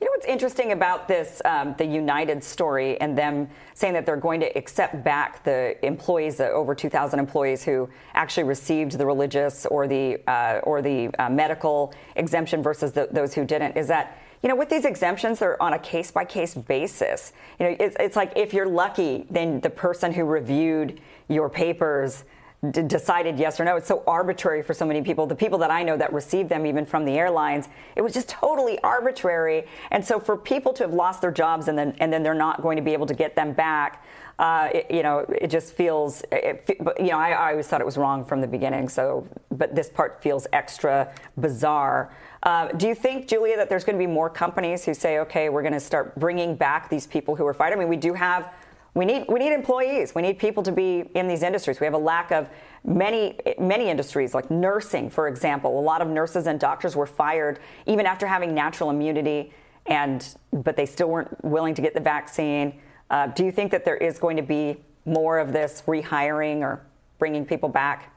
You 0.00 0.06
know 0.06 0.10
what's 0.10 0.26
interesting 0.26 0.72
about 0.72 1.08
this, 1.08 1.40
um, 1.46 1.74
the 1.78 1.86
United 1.86 2.44
story, 2.44 3.00
and 3.00 3.16
them 3.16 3.48
saying 3.72 3.94
that 3.94 4.04
they're 4.04 4.18
going 4.18 4.40
to 4.40 4.58
accept 4.58 5.02
back 5.02 5.42
the 5.44 5.82
employees, 5.82 6.36
the 6.36 6.50
over 6.50 6.74
2,000 6.74 7.18
employees 7.18 7.64
who 7.64 7.88
actually 8.12 8.42
received 8.42 8.92
the 8.92 9.06
religious 9.06 9.64
or 9.64 9.88
the 9.88 10.18
uh, 10.26 10.60
or 10.62 10.82
the 10.82 11.08
uh, 11.18 11.30
medical 11.30 11.94
exemption 12.16 12.62
versus 12.62 12.92
the, 12.92 13.08
those 13.10 13.32
who 13.32 13.46
didn't, 13.46 13.78
is 13.78 13.88
that 13.88 14.18
you 14.42 14.48
know, 14.50 14.56
with 14.56 14.68
these 14.68 14.84
exemptions, 14.84 15.38
they're 15.38 15.60
on 15.62 15.72
a 15.72 15.78
case 15.78 16.10
by 16.10 16.26
case 16.26 16.54
basis. 16.54 17.32
You 17.58 17.66
know, 17.66 17.76
it's, 17.80 17.96
it's 17.98 18.16
like 18.16 18.32
if 18.36 18.52
you're 18.52 18.68
lucky, 18.68 19.26
then 19.30 19.60
the 19.60 19.70
person 19.70 20.12
who 20.12 20.24
reviewed 20.24 21.00
your 21.28 21.48
papers 21.48 22.24
d- 22.68 22.82
decided 22.82 23.38
yes 23.38 23.58
or 23.58 23.64
no. 23.64 23.76
It's 23.76 23.88
so 23.88 24.02
arbitrary 24.06 24.62
for 24.62 24.74
so 24.74 24.84
many 24.84 25.02
people. 25.02 25.26
The 25.26 25.34
people 25.34 25.58
that 25.60 25.70
I 25.70 25.82
know 25.82 25.96
that 25.96 26.12
received 26.12 26.48
them, 26.48 26.66
even 26.66 26.84
from 26.84 27.04
the 27.04 27.12
airlines, 27.12 27.68
it 27.96 28.02
was 28.02 28.12
just 28.12 28.28
totally 28.28 28.78
arbitrary. 28.80 29.66
And 29.90 30.04
so 30.04 30.20
for 30.20 30.36
people 30.36 30.72
to 30.74 30.84
have 30.84 30.92
lost 30.92 31.20
their 31.20 31.32
jobs 31.32 31.68
and 31.68 31.78
then 31.78 31.94
and 32.00 32.12
then 32.12 32.22
they're 32.22 32.34
not 32.34 32.62
going 32.62 32.76
to 32.76 32.82
be 32.82 32.92
able 32.92 33.06
to 33.06 33.14
get 33.14 33.34
them 33.34 33.52
back. 33.52 34.04
Uh, 34.38 34.70
it, 34.72 34.90
you 34.90 35.02
know, 35.02 35.18
it 35.28 35.48
just 35.48 35.74
feels, 35.74 36.24
it, 36.32 36.64
you 36.98 37.08
know, 37.08 37.18
I, 37.18 37.32
I, 37.32 37.50
always 37.50 37.66
thought 37.66 37.82
it 37.82 37.84
was 37.84 37.98
wrong 37.98 38.24
from 38.24 38.40
the 38.40 38.46
beginning. 38.46 38.88
So, 38.88 39.28
but 39.50 39.74
this 39.74 39.90
part 39.90 40.22
feels 40.22 40.46
extra 40.54 41.12
bizarre. 41.36 42.10
Uh, 42.42 42.68
do 42.68 42.88
you 42.88 42.94
think, 42.94 43.28
Julia, 43.28 43.54
that 43.58 43.68
there's 43.68 43.84
going 43.84 43.98
to 43.98 44.02
be 44.02 44.10
more 44.10 44.30
companies 44.30 44.82
who 44.82 44.94
say, 44.94 45.18
okay, 45.18 45.50
we're 45.50 45.60
going 45.60 45.74
to 45.74 45.80
start 45.80 46.18
bringing 46.18 46.56
back 46.56 46.88
these 46.88 47.06
people 47.06 47.36
who 47.36 47.46
are 47.46 47.52
fired? 47.52 47.74
I 47.74 47.76
mean, 47.76 47.88
we 47.88 47.98
do 47.98 48.14
have 48.14 48.50
we 48.94 49.04
need 49.04 49.24
we 49.28 49.38
need 49.38 49.52
employees. 49.52 50.14
We 50.14 50.22
need 50.22 50.38
people 50.38 50.62
to 50.64 50.72
be 50.72 51.04
in 51.14 51.28
these 51.28 51.42
industries. 51.42 51.80
We 51.80 51.84
have 51.84 51.94
a 51.94 51.98
lack 51.98 52.32
of 52.32 52.48
many 52.84 53.38
many 53.58 53.88
industries 53.88 54.34
like 54.34 54.50
nursing, 54.50 55.10
for 55.10 55.28
example. 55.28 55.78
A 55.78 55.80
lot 55.80 56.02
of 56.02 56.08
nurses 56.08 56.46
and 56.46 56.58
doctors 56.58 56.96
were 56.96 57.06
fired 57.06 57.60
even 57.86 58.06
after 58.06 58.26
having 58.26 58.54
natural 58.54 58.90
immunity, 58.90 59.52
and 59.86 60.34
but 60.52 60.76
they 60.76 60.86
still 60.86 61.08
weren't 61.08 61.44
willing 61.44 61.74
to 61.74 61.82
get 61.82 61.94
the 61.94 62.00
vaccine. 62.00 62.80
Uh, 63.10 63.28
do 63.28 63.44
you 63.44 63.52
think 63.52 63.70
that 63.70 63.84
there 63.84 63.96
is 63.96 64.18
going 64.18 64.36
to 64.36 64.42
be 64.42 64.76
more 65.04 65.38
of 65.38 65.52
this 65.52 65.82
rehiring 65.86 66.60
or 66.60 66.84
bringing 67.18 67.44
people 67.44 67.68
back? 67.68 68.09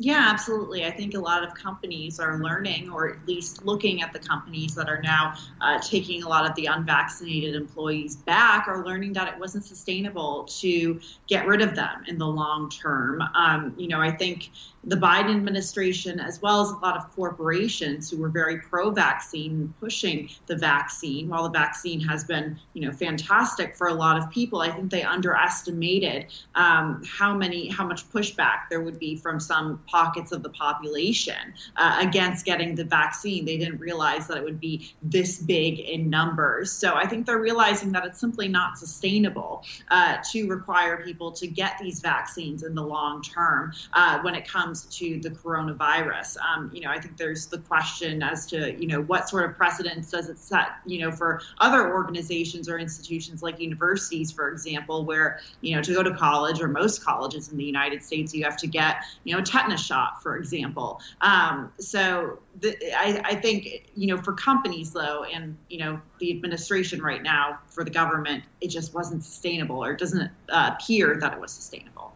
Yeah, 0.00 0.28
absolutely. 0.30 0.84
I 0.84 0.92
think 0.92 1.14
a 1.14 1.18
lot 1.18 1.42
of 1.42 1.54
companies 1.54 2.20
are 2.20 2.38
learning, 2.38 2.88
or 2.88 3.08
at 3.16 3.26
least 3.26 3.64
looking 3.64 4.00
at 4.00 4.12
the 4.12 4.20
companies 4.20 4.76
that 4.76 4.88
are 4.88 5.02
now 5.02 5.34
uh, 5.60 5.80
taking 5.80 6.22
a 6.22 6.28
lot 6.28 6.48
of 6.48 6.54
the 6.54 6.66
unvaccinated 6.66 7.56
employees 7.56 8.14
back, 8.14 8.68
are 8.68 8.84
learning 8.86 9.14
that 9.14 9.26
it 9.26 9.40
wasn't 9.40 9.64
sustainable 9.64 10.44
to 10.60 11.00
get 11.26 11.48
rid 11.48 11.60
of 11.62 11.74
them 11.74 12.04
in 12.06 12.16
the 12.16 12.26
long 12.28 12.70
term. 12.70 13.20
Um, 13.34 13.74
you 13.76 13.88
know, 13.88 14.00
I 14.00 14.12
think 14.12 14.50
the 14.84 14.96
Biden 14.96 15.34
administration, 15.34 16.20
as 16.20 16.40
well 16.40 16.62
as 16.62 16.70
a 16.70 16.76
lot 16.76 16.96
of 16.96 17.10
corporations 17.14 18.10
who 18.10 18.18
were 18.18 18.28
very 18.28 18.58
pro-vaccine, 18.58 19.74
pushing 19.80 20.28
the 20.46 20.56
vaccine. 20.56 21.28
While 21.28 21.42
the 21.42 21.50
vaccine 21.50 22.00
has 22.00 22.24
been, 22.24 22.58
you 22.74 22.86
know, 22.86 22.92
fantastic 22.92 23.76
for 23.76 23.88
a 23.88 23.94
lot 23.94 24.16
of 24.16 24.30
people, 24.30 24.60
I 24.60 24.70
think 24.70 24.90
they 24.90 25.02
underestimated 25.02 26.26
um, 26.54 27.02
how 27.04 27.34
many, 27.34 27.68
how 27.68 27.86
much 27.86 28.08
pushback 28.10 28.68
there 28.70 28.80
would 28.80 28.98
be 28.98 29.16
from 29.16 29.40
some 29.40 29.82
pockets 29.86 30.32
of 30.32 30.42
the 30.42 30.50
population 30.50 31.54
uh, 31.76 31.98
against 32.00 32.44
getting 32.44 32.74
the 32.74 32.84
vaccine. 32.84 33.44
They 33.44 33.58
didn't 33.58 33.78
realize 33.78 34.26
that 34.28 34.38
it 34.38 34.44
would 34.44 34.60
be 34.60 34.94
this 35.02 35.38
big 35.38 35.80
in 35.80 36.08
numbers. 36.08 36.70
So 36.70 36.94
I 36.94 37.06
think 37.06 37.26
they're 37.26 37.40
realizing 37.40 37.92
that 37.92 38.04
it's 38.04 38.20
simply 38.20 38.48
not 38.48 38.78
sustainable 38.78 39.64
uh, 39.90 40.18
to 40.30 40.48
require 40.48 41.02
people 41.04 41.32
to 41.32 41.46
get 41.46 41.78
these 41.80 42.00
vaccines 42.00 42.62
in 42.62 42.74
the 42.74 42.82
long 42.82 43.22
term 43.22 43.72
uh, 43.92 44.20
when 44.20 44.34
it 44.34 44.46
comes 44.46 44.67
comes 44.68 44.84
to 44.84 45.18
the 45.20 45.30
coronavirus. 45.30 46.36
Um, 46.40 46.70
you 46.74 46.82
know, 46.82 46.90
I 46.90 47.00
think 47.00 47.16
there's 47.16 47.46
the 47.46 47.58
question 47.58 48.22
as 48.22 48.44
to, 48.46 48.78
you 48.78 48.86
know, 48.86 49.00
what 49.00 49.26
sort 49.28 49.48
of 49.48 49.56
precedence 49.56 50.10
does 50.10 50.28
it 50.28 50.38
set, 50.38 50.68
you 50.84 51.00
know, 51.00 51.10
for 51.10 51.40
other 51.58 51.90
organizations 51.90 52.68
or 52.68 52.78
institutions 52.78 53.42
like 53.42 53.58
universities, 53.60 54.30
for 54.30 54.50
example, 54.50 55.06
where, 55.06 55.40
you 55.62 55.74
know, 55.74 55.80
to 55.80 55.94
go 55.94 56.02
to 56.02 56.14
college 56.14 56.60
or 56.60 56.68
most 56.68 57.02
colleges 57.02 57.48
in 57.48 57.56
the 57.56 57.64
United 57.64 58.02
States, 58.02 58.34
you 58.34 58.44
have 58.44 58.58
to 58.58 58.66
get, 58.66 58.96
you 59.24 59.34
know, 59.34 59.40
a 59.40 59.44
tetanus 59.44 59.82
shot, 59.82 60.22
for 60.22 60.36
example. 60.36 61.00
Um, 61.22 61.72
so 61.80 62.38
the, 62.60 62.76
I, 62.94 63.22
I 63.24 63.34
think, 63.36 63.90
you 63.94 64.08
know, 64.08 64.20
for 64.20 64.34
companies, 64.34 64.92
though, 64.92 65.24
and, 65.24 65.56
you 65.70 65.78
know, 65.78 65.98
the 66.18 66.30
administration 66.30 67.00
right 67.00 67.22
now 67.22 67.58
for 67.68 67.84
the 67.84 67.90
government, 67.90 68.44
it 68.60 68.68
just 68.68 68.92
wasn't 68.92 69.24
sustainable 69.24 69.82
or 69.82 69.94
doesn't 69.94 70.30
uh, 70.50 70.72
appear 70.74 71.16
that 71.20 71.32
it 71.32 71.40
was 71.40 71.52
sustainable. 71.52 72.12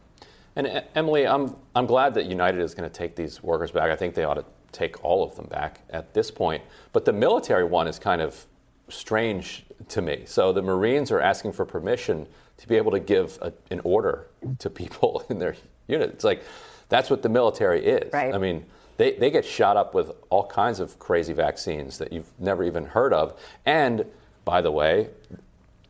And 0.57 0.85
Emily, 0.95 1.27
I'm, 1.27 1.57
I'm 1.75 1.87
glad 1.87 2.15
that 2.15 2.27
United 2.27 2.61
is 2.61 2.75
going 2.75 2.89
to 2.89 2.95
take 2.95 3.17
these 3.17 3.43
workers 3.43 3.71
back. 3.71 3.91
I 3.91 3.97
think 3.97 4.15
they 4.15 4.25
ought 4.25 4.35
to 4.35 4.45
take 4.71 5.03
all 5.05 5.23
of 5.23 5.37
them 5.37 5.47
back 5.47 5.81
at 5.91 6.15
this 6.15 6.31
point. 6.31 6.63
But 6.93 7.05
the 7.05 7.13
military 7.13 7.65
one 7.65 7.89
is 7.89 7.99
kind 7.99 8.21
of 8.21 8.47
strange 8.89 9.65
to 9.89 10.03
me. 10.03 10.25
So 10.27 10.53
the 10.53 10.63
Marines 10.63 11.11
are 11.11 11.21
asking 11.21 11.53
for 11.53 11.65
permission 11.65 12.27
to 12.59 12.69
be 12.69 12.77
able 12.77 12.93
to 12.93 13.01
give 13.01 13.39
a, 13.41 13.53
an 13.71 13.81
order 13.85 14.27
to 14.59 14.71
people 14.71 15.25
in 15.31 15.39
their 15.39 15.57
unit. 15.89 16.11
It's 16.11 16.25
like 16.25 16.43
that's 16.89 17.09
what 17.09 17.23
the 17.23 17.29
military 17.29 17.85
is. 17.85 18.13
Right. 18.13 18.35
I 18.35 18.39
mean, 18.39 18.67
they, 18.99 19.13
they 19.13 19.31
get 19.31 19.45
shot 19.45 19.77
up 19.77 19.95
with 19.95 20.13
all 20.29 20.47
kinds 20.47 20.79
of 20.79 20.99
crazy 20.99 21.33
vaccines 21.33 21.99
that 21.99 22.13
you've 22.13 22.31
never 22.39 22.63
even 22.65 22.85
heard 22.85 23.13
of. 23.13 23.39
And 23.65 24.05
by 24.45 24.61
the 24.61 24.71
way, 24.71 25.09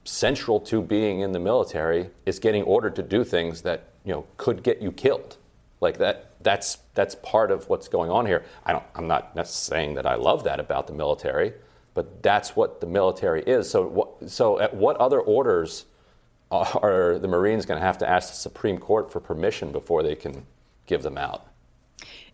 central 0.05 0.61
to 0.61 0.81
being 0.81 1.21
in 1.21 1.33
the 1.33 1.39
military 1.39 2.11
is 2.27 2.39
getting 2.39 2.63
ordered 2.63 2.97
to 2.97 3.03
do 3.03 3.25
things 3.25 3.63
that 3.63 3.92
you 4.05 4.13
know 4.13 4.27
could 4.37 4.63
get 4.63 4.83
you 4.83 4.93
killed. 4.93 5.37
Like 5.81 5.99
that. 5.99 6.31
That's 6.43 6.79
that's 6.95 7.17
part 7.17 7.51
of 7.51 7.69
what's 7.69 7.89
going 7.89 8.11
on 8.11 8.27
here. 8.27 8.45
I 8.65 8.73
don't. 8.73 8.85
I'm 8.95 9.07
not 9.07 9.49
saying 9.49 9.95
that 9.95 10.07
I 10.07 10.15
love 10.15 10.45
that 10.45 10.61
about 10.61 10.87
the 10.87 10.93
military, 10.93 11.55
but 11.95 12.23
that's 12.23 12.55
what 12.55 12.81
the 12.81 12.87
military 12.87 13.43
is. 13.43 13.69
So 13.71 13.87
what, 13.87 14.31
so 14.31 14.61
at 14.61 14.75
what 14.75 14.97
other 14.97 15.21
orders 15.21 15.87
are 16.53 17.19
the 17.19 17.29
Marines 17.29 17.65
going 17.65 17.81
to 17.81 17.87
have 17.87 17.99
to 17.99 18.09
ask 18.09 18.29
the 18.29 18.37
Supreme 18.37 18.79
Court 18.79 19.11
for 19.11 19.21
permission 19.21 19.73
before 19.73 20.03
they 20.03 20.15
can 20.15 20.47
give 20.87 21.03
them 21.03 21.17
out? 21.17 21.47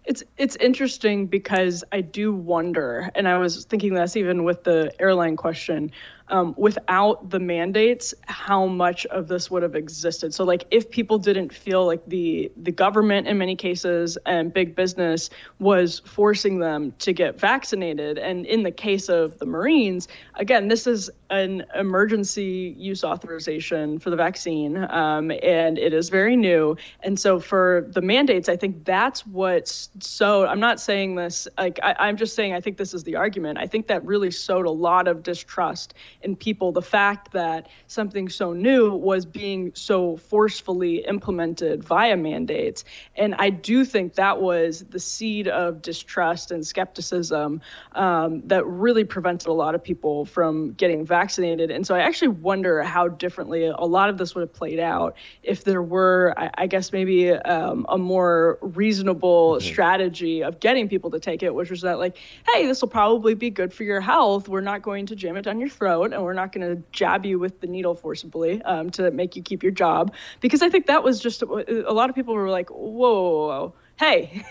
It's 0.05 0.23
it's 0.37 0.57
interesting 0.57 1.27
because 1.27 1.85
I 1.93 2.01
do 2.01 2.33
wonder, 2.33 3.11
and 3.15 3.29
I 3.29 3.39
was 3.39 3.65
thinking 3.67 3.95
this 3.95 4.17
even 4.17 4.43
with 4.43 4.65
the 4.65 4.93
airline 4.99 5.37
question 5.37 5.93
um, 6.31 6.55
without 6.57 7.31
the 7.31 7.39
mandates, 7.39 8.15
how 8.27 8.67
much 8.67 9.07
of 9.07 9.29
this 9.29 9.51
would 9.51 9.63
have 9.63 9.75
existed. 9.75 10.35
So, 10.35 10.45
like, 10.45 10.65
if 10.71 10.91
people 10.91 11.19
didn't 11.19 11.53
feel 11.53 11.87
like 11.87 12.05
the 12.07 12.51
the 12.57 12.73
government, 12.73 13.27
in 13.27 13.39
many 13.39 13.57
cases, 13.57 14.19
and 14.27 14.53
big 14.53 14.75
business 14.75 15.31
was 15.59 16.01
forcing 16.01 16.59
them 16.59 16.93
to 17.01 17.13
get 17.13 17.39
vaccinated, 17.39 18.19
and 18.19 18.47
in 18.47 18.63
the 18.63 18.71
case 18.71 19.09
of 19.09 19.39
the 19.39 19.47
Marines, 19.47 20.09
again, 20.35 20.69
this 20.69 20.87
is 20.87 21.11
an 21.31 21.65
emergency 21.75 22.75
use 22.79 23.05
authorization 23.05 23.99
for 23.99 24.11
the 24.11 24.17
vaccine, 24.17 24.77
um, 24.91 25.31
and 25.43 25.79
it 25.79 25.93
is 25.93 26.09
very 26.09 26.37
new. 26.37 26.77
And 27.03 27.19
so, 27.19 27.41
for 27.41 27.87
the 27.91 28.03
mandates, 28.03 28.49
I 28.49 28.57
think 28.57 28.85
that's 28.85 29.27
what's 29.27 29.91
so. 30.01 30.47
I'm 30.47 30.61
not 30.61 30.81
saying 30.81 31.15
this 31.15 31.49
like 31.57 31.79
I, 31.83 31.95
I'm 31.99 32.17
just 32.17 32.35
saying 32.35 32.55
I 32.55 32.61
think 32.61 32.77
this 32.77 32.95
is 32.95 33.05
the 33.05 33.17
argument. 33.17 33.59
I 33.59 33.67
think 33.67 33.87
that 33.89 34.05
really 34.05 34.31
sowed 34.31 34.67
a 34.67 34.71
lot 34.71 35.09
of 35.09 35.23
distrust 35.23 35.95
in 36.23 36.37
people 36.37 36.73
the 36.73 36.83
fact 36.83 37.33
that 37.33 37.69
something 37.87 38.29
so 38.29 38.53
new 38.53 38.93
was 38.93 39.25
being 39.25 39.73
so 39.75 40.17
forcefully 40.17 41.05
implemented 41.07 41.85
via 41.85 42.17
mandates. 42.17 42.85
And 43.17 43.35
I 43.39 43.51
do 43.51 43.85
think 43.85 44.15
that 44.15 44.41
was 44.41 44.81
the 44.81 44.99
seed 44.99 45.49
of 45.49 45.81
distrust 45.83 46.51
and 46.51 46.67
skepticism 46.67 47.61
um, 47.93 48.43
that 48.49 48.67
really 48.67 49.05
prevented 49.05 49.49
a 49.49 49.53
lot 49.53 49.75
of 49.75 49.83
people 49.83 50.25
from 50.25 50.73
getting 50.73 51.07
vaccinated. 51.07 51.71
And 51.71 51.87
so 51.87 51.95
I 51.95 52.01
actually 52.01 52.29
wonder 52.29 52.83
how 52.83 53.09
differently 53.09 53.67
a 53.67 53.85
lot 53.85 54.11
of 54.11 54.19
this 54.19 54.35
would 54.35 54.43
have 54.43 54.53
played 54.53 54.81
out 54.81 55.17
if 55.43 55.65
there 55.65 55.83
were, 55.83 56.35
I, 56.37 56.51
I 56.55 56.67
guess, 56.67 56.93
maybe 56.93 57.31
um, 57.33 57.87
a 57.89 57.99
more 57.99 58.59
reasonable 58.61 59.55
mm-hmm. 59.55 59.67
strategy 59.67 60.43
of 60.43 60.61
getting 60.61 60.89
people 60.89 61.11
to 61.11 61.21
take 61.21 61.43
it, 61.43 61.55
which 61.55 61.71
was 61.71 61.83
that, 61.83 61.99
like, 61.99 62.19
hey, 62.53 62.67
this 62.67 62.81
will 62.81 62.89
probably 62.89 63.35
be 63.35 63.51
good 63.51 63.73
for 63.73 63.85
your 63.85 64.01
health. 64.01 64.49
We're 64.49 64.61
not 64.61 64.83
going 64.83 65.07
to 65.07 65.17
jam 65.17 65.37
it 65.37 65.43
down 65.43 65.61
your 65.61 65.69
throat 65.69 66.08
and 66.13 66.23
we're 66.23 66.33
not 66.33 66.53
going 66.53 66.77
to 66.77 66.83
jab 66.93 67.25
you 67.25 67.39
with 67.39 67.61
the 67.61 67.67
needle 67.67 67.95
forcibly 67.95 68.63
um, 68.63 68.91
to 68.91 69.11
make 69.11 69.37
you 69.37 69.43
keep 69.43 69.63
your 69.63 69.73
job. 69.73 70.15
Because 70.41 70.63
I 70.63 70.69
think 70.69 70.87
that 70.87 71.03
was 71.03 71.21
just 71.21 71.43
a, 71.43 71.91
a 71.91 71.93
lot 71.93 72.11
of 72.11 72.17
people 72.17 72.35
were 72.35 72.51
like, 72.51 72.71
whoa, 72.71 73.21
whoa, 73.21 73.47
whoa 73.47 73.75
hey, 73.99 74.45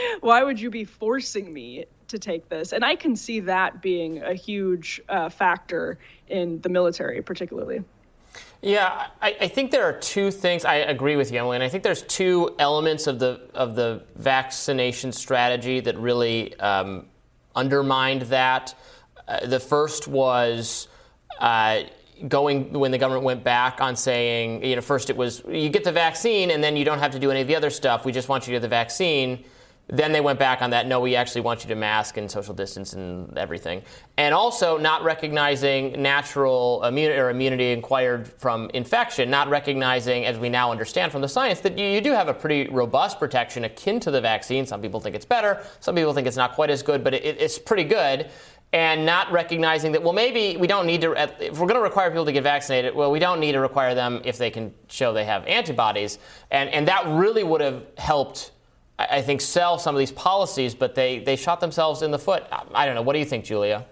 why 0.20 0.42
would 0.42 0.60
you 0.60 0.70
be 0.70 0.84
forcing 0.84 1.52
me 1.52 1.86
to 2.08 2.18
take 2.18 2.48
this? 2.48 2.72
And 2.72 2.84
I 2.84 2.96
can 2.96 3.16
see 3.16 3.40
that 3.40 3.82
being 3.82 4.22
a 4.22 4.34
huge 4.34 5.00
uh, 5.08 5.28
factor 5.28 5.98
in 6.28 6.60
the 6.60 6.68
military, 6.68 7.22
particularly. 7.22 7.82
Yeah, 8.62 9.06
I, 9.20 9.36
I, 9.40 9.48
think 9.48 9.70
there 9.70 9.84
are 9.84 9.98
two 9.98 10.30
things. 10.30 10.64
I 10.64 10.76
agree 10.76 11.16
with 11.16 11.32
you, 11.32 11.38
Emily, 11.38 11.56
and 11.56 11.64
I 11.64 11.68
think 11.68 11.82
there's 11.82 12.02
two 12.02 12.54
elements 12.58 13.06
of 13.06 13.18
the 13.18 13.40
of 13.54 13.74
the 13.74 14.02
vaccination 14.16 15.12
strategy 15.12 15.80
that 15.80 15.98
really 15.98 16.56
um, 16.60 17.06
undermined 17.56 18.22
that. 18.22 18.74
Uh, 19.26 19.46
the 19.46 19.60
first 19.60 20.06
was. 20.06 20.88
Uh, 21.40 21.82
going 22.28 22.72
when 22.72 22.90
the 22.90 22.98
government 22.98 23.24
went 23.24 23.42
back 23.42 23.80
on 23.80 23.96
saying, 23.96 24.64
you 24.64 24.76
know, 24.76 24.82
first 24.82 25.10
it 25.10 25.16
was 25.16 25.42
you 25.48 25.68
get 25.68 25.84
the 25.84 25.92
vaccine 25.92 26.50
and 26.50 26.62
then 26.62 26.76
you 26.76 26.84
don't 26.84 26.98
have 26.98 27.12
to 27.12 27.18
do 27.18 27.30
any 27.30 27.40
of 27.40 27.48
the 27.48 27.56
other 27.56 27.70
stuff. 27.70 28.04
We 28.04 28.12
just 28.12 28.28
want 28.28 28.46
you 28.46 28.52
to 28.52 28.56
get 28.56 28.62
the 28.62 28.68
vaccine. 28.68 29.44
Then 29.92 30.12
they 30.12 30.20
went 30.20 30.38
back 30.38 30.62
on 30.62 30.70
that. 30.70 30.86
No, 30.86 31.00
we 31.00 31.16
actually 31.16 31.40
want 31.40 31.64
you 31.64 31.68
to 31.68 31.74
mask 31.74 32.16
and 32.16 32.30
social 32.30 32.54
distance 32.54 32.92
and 32.92 33.36
everything. 33.36 33.82
And 34.18 34.32
also 34.32 34.78
not 34.78 35.02
recognizing 35.02 36.00
natural 36.00 36.84
immunity 36.84 37.18
or 37.18 37.30
immunity 37.30 37.72
acquired 37.72 38.28
from 38.28 38.70
infection, 38.72 39.30
not 39.30 39.48
recognizing, 39.48 40.26
as 40.26 40.38
we 40.38 40.48
now 40.48 40.70
understand 40.70 41.10
from 41.10 41.22
the 41.22 41.28
science, 41.28 41.58
that 41.60 41.76
you, 41.76 41.86
you, 41.86 42.00
do 42.00 42.12
have 42.12 42.28
a 42.28 42.34
pretty 42.34 42.68
robust 42.70 43.18
protection 43.18 43.64
akin 43.64 43.98
to 43.98 44.12
the 44.12 44.20
vaccine. 44.20 44.64
Some 44.64 44.80
people 44.80 45.00
think 45.00 45.16
it's 45.16 45.24
better. 45.24 45.60
Some 45.80 45.96
people 45.96 46.14
think 46.14 46.28
it's 46.28 46.36
not 46.36 46.52
quite 46.52 46.70
as 46.70 46.84
good, 46.84 47.02
but 47.02 47.12
it, 47.12 47.24
it's 47.24 47.58
pretty 47.58 47.84
good. 47.84 48.30
And 48.72 49.04
not 49.04 49.32
recognizing 49.32 49.90
that, 49.92 50.02
well, 50.02 50.12
maybe 50.12 50.56
we 50.56 50.68
don't 50.68 50.86
need 50.86 51.00
to, 51.00 51.12
uh, 51.12 51.26
if 51.40 51.58
we're 51.58 51.66
going 51.66 51.74
to 51.74 51.82
require 51.82 52.08
people 52.10 52.24
to 52.24 52.32
get 52.32 52.44
vaccinated, 52.44 52.94
well, 52.94 53.10
we 53.10 53.18
don't 53.18 53.40
need 53.40 53.52
to 53.52 53.60
require 53.60 53.96
them 53.96 54.22
if 54.24 54.38
they 54.38 54.48
can 54.48 54.72
show 54.88 55.12
they 55.12 55.24
have 55.24 55.44
antibodies. 55.46 56.18
And, 56.52 56.68
and 56.68 56.86
that 56.86 57.04
really 57.08 57.42
would 57.42 57.60
have 57.60 57.82
helped 57.98 58.52
I 59.00 59.22
think, 59.22 59.40
sell 59.40 59.78
some 59.78 59.94
of 59.94 59.98
these 59.98 60.12
policies, 60.12 60.74
but 60.74 60.94
they, 60.94 61.20
they 61.20 61.36
shot 61.36 61.60
themselves 61.60 62.02
in 62.02 62.10
the 62.10 62.18
foot. 62.18 62.44
I 62.74 62.84
don't 62.84 62.94
know. 62.94 63.02
What 63.02 63.14
do 63.14 63.18
you 63.18 63.24
think, 63.24 63.46
Julia? 63.46 63.86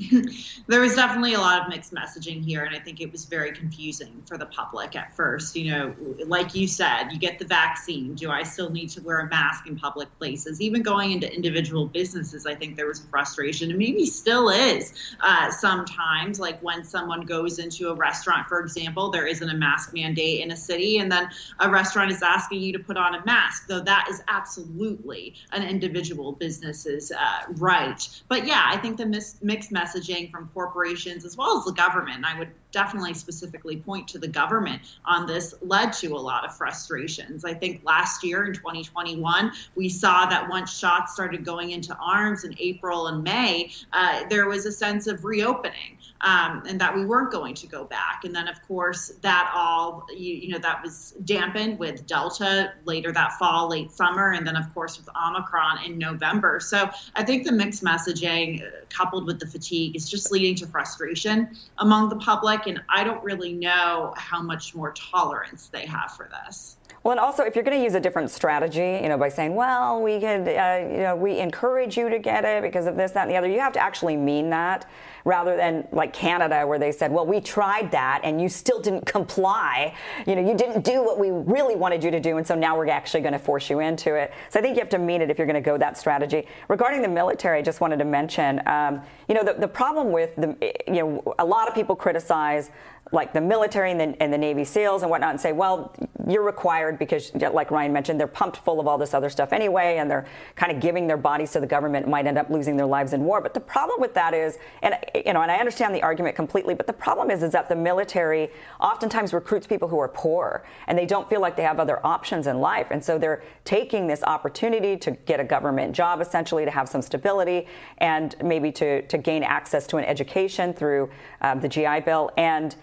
there 0.66 0.80
was 0.80 0.94
definitely 0.94 1.34
a 1.34 1.38
lot 1.38 1.60
of 1.60 1.68
mixed 1.68 1.92
messaging 1.92 2.42
here, 2.44 2.64
and 2.64 2.74
I 2.74 2.78
think 2.78 3.00
it 3.00 3.12
was 3.12 3.24
very 3.24 3.52
confusing 3.52 4.22
for 4.26 4.38
the 4.38 4.46
public 4.46 4.96
at 4.96 5.14
first. 5.14 5.54
You 5.56 5.70
know, 5.70 5.94
like 6.26 6.54
you 6.54 6.66
said, 6.66 7.10
you 7.10 7.18
get 7.18 7.38
the 7.38 7.44
vaccine. 7.44 8.14
Do 8.14 8.30
I 8.30 8.42
still 8.42 8.70
need 8.70 8.88
to 8.90 9.02
wear 9.02 9.18
a 9.18 9.28
mask 9.28 9.66
in 9.66 9.76
public 9.76 10.08
places? 10.18 10.60
Even 10.60 10.82
going 10.82 11.12
into 11.12 11.32
individual 11.32 11.86
businesses, 11.86 12.46
I 12.46 12.54
think 12.54 12.76
there 12.76 12.86
was 12.86 13.00
frustration, 13.00 13.70
and 13.70 13.78
maybe 13.78 14.06
still 14.06 14.48
is 14.48 14.94
uh, 15.20 15.50
sometimes. 15.50 16.40
Like 16.40 16.60
when 16.62 16.82
someone 16.82 17.22
goes 17.22 17.58
into 17.58 17.90
a 17.90 17.94
restaurant, 17.94 18.48
for 18.48 18.60
example, 18.60 19.10
there 19.10 19.26
isn't 19.26 19.48
a 19.48 19.56
mask 19.56 19.92
mandate 19.92 20.40
in 20.40 20.50
a 20.52 20.56
city, 20.56 20.98
and 20.98 21.12
then 21.12 21.28
a 21.58 21.68
restaurant 21.68 22.10
is 22.10 22.22
asking 22.22 22.60
you 22.62 22.72
to 22.72 22.78
put 22.78 22.96
on 22.96 23.16
a 23.16 23.24
mask, 23.26 23.66
though 23.68 23.80
that 23.80 24.06
is 24.08 24.22
absolutely 24.28 25.34
an 25.52 25.62
individual 25.62 26.32
business's 26.32 27.12
uh, 27.12 27.52
right. 27.56 28.08
But 28.28 28.46
yeah, 28.46 28.62
I 28.66 28.78
think 28.78 28.96
the 28.96 29.06
mis- 29.06 29.36
mixed 29.42 29.70
messaging 29.70 29.89
messaging 29.90 30.30
from 30.30 30.48
corporations 30.54 31.24
as 31.24 31.36
well 31.36 31.58
as 31.58 31.64
the 31.64 31.72
government. 31.72 32.24
I 32.24 32.38
would 32.38 32.50
definitely 32.72 33.14
specifically 33.14 33.76
point 33.76 34.06
to 34.08 34.18
the 34.18 34.28
government 34.28 34.82
on 35.04 35.26
this 35.26 35.54
led 35.62 35.92
to 35.94 36.08
a 36.08 36.18
lot 36.18 36.44
of 36.44 36.56
frustrations. 36.56 37.44
I 37.44 37.54
think 37.54 37.82
last 37.84 38.22
year 38.22 38.44
in 38.44 38.54
2021, 38.54 39.52
we 39.74 39.88
saw 39.88 40.26
that 40.26 40.48
once 40.48 40.76
shots 40.76 41.12
started 41.12 41.44
going 41.44 41.72
into 41.72 41.96
arms 41.96 42.44
in 42.44 42.54
April 42.58 43.08
and 43.08 43.24
May, 43.24 43.72
uh, 43.92 44.24
there 44.28 44.46
was 44.46 44.66
a 44.66 44.72
sense 44.72 45.06
of 45.06 45.24
reopening 45.24 45.98
um, 46.22 46.62
and 46.66 46.80
that 46.80 46.94
we 46.94 47.04
weren't 47.04 47.32
going 47.32 47.54
to 47.54 47.66
go 47.66 47.84
back. 47.84 48.24
And 48.24 48.34
then, 48.34 48.48
of 48.48 48.60
course, 48.66 49.12
that 49.22 49.52
all, 49.54 50.06
you, 50.10 50.34
you 50.34 50.48
know, 50.48 50.58
that 50.58 50.82
was 50.82 51.14
dampened 51.24 51.78
with 51.78 52.06
Delta 52.06 52.72
later 52.84 53.12
that 53.12 53.32
fall, 53.34 53.70
late 53.70 53.90
summer, 53.90 54.32
and 54.32 54.46
then, 54.46 54.56
of 54.56 54.72
course, 54.74 54.98
with 54.98 55.08
Omicron 55.16 55.84
in 55.84 55.98
November. 55.98 56.60
So 56.60 56.90
I 57.14 57.24
think 57.24 57.44
the 57.44 57.52
mixed 57.52 57.82
messaging 57.82 58.62
uh, 58.62 58.84
coupled 58.88 59.26
with 59.26 59.40
the 59.40 59.46
fatigue 59.46 59.96
is 59.96 60.08
just 60.08 60.30
leading 60.30 60.54
to 60.56 60.66
frustration 60.66 61.56
among 61.78 62.08
the 62.08 62.16
public. 62.16 62.66
And 62.66 62.82
I 62.88 63.04
don't 63.04 63.22
really 63.24 63.52
know 63.52 64.12
how 64.16 64.42
much 64.42 64.74
more 64.74 64.92
tolerance 64.92 65.68
they 65.68 65.86
have 65.86 66.12
for 66.12 66.28
this. 66.44 66.76
Well, 67.02 67.12
and 67.12 67.20
also, 67.20 67.44
if 67.44 67.54
you're 67.54 67.64
going 67.64 67.78
to 67.78 67.82
use 67.82 67.94
a 67.94 68.00
different 68.00 68.30
strategy, 68.30 69.00
you 69.02 69.08
know, 69.08 69.16
by 69.16 69.30
saying, 69.30 69.54
well, 69.54 70.02
we 70.02 70.20
could, 70.20 70.46
uh, 70.46 70.86
you 70.90 70.98
know, 70.98 71.16
we 71.16 71.38
encourage 71.38 71.96
you 71.96 72.10
to 72.10 72.18
get 72.18 72.44
it 72.44 72.62
because 72.62 72.86
of 72.86 72.96
this, 72.96 73.12
that, 73.12 73.22
and 73.22 73.30
the 73.30 73.36
other, 73.36 73.48
you 73.48 73.58
have 73.58 73.72
to 73.72 73.80
actually 73.80 74.16
mean 74.16 74.50
that 74.50 74.86
rather 75.24 75.56
than 75.56 75.86
like 75.92 76.12
Canada, 76.12 76.66
where 76.66 76.78
they 76.78 76.92
said, 76.92 77.12
well, 77.12 77.26
we 77.26 77.40
tried 77.40 77.90
that 77.90 78.20
and 78.24 78.40
you 78.40 78.48
still 78.48 78.80
didn't 78.80 79.06
comply. 79.06 79.94
You 80.26 80.36
know, 80.36 80.46
you 80.46 80.56
didn't 80.56 80.84
do 80.84 81.02
what 81.04 81.18
we 81.18 81.30
really 81.30 81.76
wanted 81.76 82.02
you 82.02 82.10
to 82.10 82.20
do, 82.20 82.36
and 82.36 82.46
so 82.46 82.54
now 82.54 82.76
we're 82.76 82.88
actually 82.88 83.20
going 83.20 83.32
to 83.32 83.38
force 83.38 83.70
you 83.70 83.80
into 83.80 84.14
it. 84.14 84.32
So 84.48 84.58
I 84.58 84.62
think 84.62 84.76
you 84.76 84.80
have 84.80 84.90
to 84.90 84.98
mean 84.98 85.22
it 85.22 85.30
if 85.30 85.38
you're 85.38 85.46
going 85.46 85.54
to 85.54 85.60
go 85.60 85.76
that 85.78 85.98
strategy. 85.98 86.46
Regarding 86.68 87.02
the 87.02 87.08
military, 87.08 87.58
I 87.58 87.62
just 87.62 87.80
wanted 87.80 87.98
to 87.98 88.04
mention, 88.04 88.62
um, 88.66 89.02
you 89.28 89.34
know, 89.34 89.44
the, 89.44 89.54
the 89.54 89.68
problem 89.68 90.12
with 90.12 90.34
the, 90.36 90.56
you 90.86 90.94
know, 90.94 91.34
a 91.38 91.44
lot 91.44 91.68
of 91.68 91.74
people 91.74 91.96
criticize 91.96 92.70
like 93.12 93.32
the 93.32 93.40
military 93.40 93.90
and 93.90 94.00
the, 94.00 94.22
and 94.22 94.32
the 94.32 94.38
Navy 94.38 94.64
SEALs 94.64 95.02
and 95.02 95.10
whatnot 95.10 95.30
and 95.30 95.40
say, 95.40 95.52
well, 95.52 95.92
you're 96.28 96.42
required 96.42 96.98
because, 96.98 97.34
like 97.34 97.70
Ryan 97.70 97.92
mentioned, 97.92 98.20
they're 98.20 98.28
pumped 98.28 98.58
full 98.58 98.78
of 98.78 98.86
all 98.86 98.98
this 98.98 99.14
other 99.14 99.28
stuff 99.28 99.52
anyway, 99.52 99.96
and 99.96 100.08
they're 100.10 100.26
kind 100.54 100.70
of 100.70 100.80
giving 100.80 101.06
their 101.06 101.16
bodies 101.16 101.50
to 101.52 101.60
the 101.60 101.66
government, 101.66 102.06
might 102.06 102.26
end 102.26 102.38
up 102.38 102.50
losing 102.50 102.76
their 102.76 102.86
lives 102.86 103.12
in 103.12 103.24
war. 103.24 103.40
But 103.40 103.54
the 103.54 103.60
problem 103.60 104.00
with 104.00 104.14
that 104.14 104.32
is, 104.32 104.58
and 104.82 104.94
you 105.14 105.32
know, 105.32 105.42
and 105.42 105.50
I 105.50 105.56
understand 105.56 105.94
the 105.94 106.02
argument 106.02 106.36
completely, 106.36 106.74
but 106.74 106.86
the 106.86 106.92
problem 106.92 107.30
is, 107.30 107.42
is 107.42 107.52
that 107.52 107.68
the 107.68 107.74
military 107.74 108.50
oftentimes 108.80 109.32
recruits 109.32 109.66
people 109.66 109.88
who 109.88 109.98
are 109.98 110.08
poor 110.08 110.64
and 110.86 110.96
they 110.96 111.06
don't 111.06 111.28
feel 111.28 111.40
like 111.40 111.56
they 111.56 111.62
have 111.62 111.80
other 111.80 112.04
options 112.06 112.46
in 112.46 112.60
life, 112.60 112.88
and 112.90 113.04
so 113.04 113.18
they're 113.18 113.42
taking 113.64 114.06
this 114.06 114.22
opportunity 114.22 114.96
to 114.96 115.10
get 115.10 115.40
a 115.40 115.44
government 115.44 115.94
job, 115.94 116.20
essentially, 116.20 116.64
to 116.64 116.70
have 116.70 116.88
some 116.88 117.02
stability 117.02 117.66
and 117.98 118.36
maybe 118.42 118.70
to 118.70 119.02
to 119.02 119.18
gain 119.18 119.42
access 119.42 119.86
to 119.88 119.96
an 119.96 120.04
education 120.04 120.72
through 120.72 121.10
um, 121.40 121.60
the 121.60 121.68
GI 121.68 122.00
Bill 122.00 122.30
and 122.36 122.76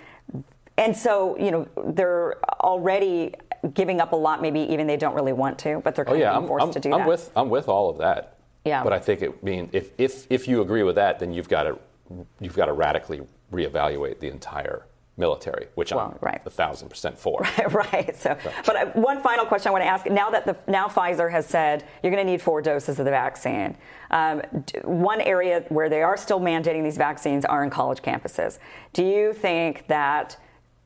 and 0.77 0.95
so, 0.95 1.37
you 1.37 1.51
know, 1.51 1.67
they're 1.87 2.37
already 2.61 3.33
giving 3.73 3.99
up 3.99 4.11
a 4.11 4.15
lot, 4.15 4.41
maybe 4.41 4.59
even 4.61 4.87
they 4.87 4.97
don't 4.97 5.15
really 5.15 5.33
want 5.33 5.57
to, 5.59 5.81
but 5.83 5.95
they're 5.95 6.05
kind 6.05 6.17
oh, 6.17 6.19
yeah, 6.19 6.31
of 6.31 6.41
being 6.41 6.47
forced 6.47 6.67
I'm, 6.67 6.73
to 6.73 6.79
do 6.79 6.93
I'm 6.93 6.99
that. 6.99 7.07
With, 7.07 7.31
I'm 7.35 7.49
with 7.49 7.67
all 7.67 7.89
of 7.89 7.97
that. 7.97 8.37
Yeah. 8.63 8.83
But 8.83 8.93
I 8.93 8.99
think 8.99 9.21
it 9.21 9.43
mean 9.43 9.69
if, 9.71 9.91
if, 9.97 10.27
if 10.29 10.47
you 10.47 10.61
agree 10.61 10.83
with 10.83 10.95
that, 10.95 11.19
then 11.19 11.33
you've 11.33 11.49
got 11.49 11.63
to 11.63 11.79
you've 12.39 12.55
got 12.55 12.65
to 12.65 12.73
radically 12.73 13.21
reevaluate 13.51 14.19
the 14.19 14.27
entire 14.27 14.85
military, 15.17 15.67
which 15.75 15.91
well, 15.91 16.11
I'm 16.11 16.17
right. 16.21 16.41
a 16.45 16.49
thousand 16.49 16.89
percent 16.89 17.17
for. 17.17 17.41
Right, 17.41 17.73
right. 17.93 18.15
So, 18.15 18.37
so. 18.43 18.51
but 18.65 18.95
one 18.95 19.21
final 19.21 19.45
question 19.45 19.69
I 19.69 19.71
want 19.71 19.83
to 19.83 19.87
ask: 19.87 20.05
Now 20.05 20.29
that 20.29 20.45
the 20.45 20.55
now 20.67 20.87
Pfizer 20.87 21.31
has 21.31 21.47
said 21.47 21.85
you're 22.03 22.11
going 22.11 22.25
to 22.25 22.31
need 22.31 22.41
four 22.41 22.61
doses 22.61 22.99
of 22.99 23.05
the 23.05 23.11
vaccine, 23.11 23.75
um, 24.11 24.41
one 24.83 25.21
area 25.21 25.65
where 25.69 25.89
they 25.89 26.03
are 26.03 26.17
still 26.17 26.39
mandating 26.39 26.83
these 26.83 26.97
vaccines 26.97 27.45
are 27.45 27.63
in 27.63 27.69
college 27.69 28.01
campuses. 28.01 28.59
Do 28.93 29.03
you 29.03 29.33
think 29.33 29.87
that 29.87 30.37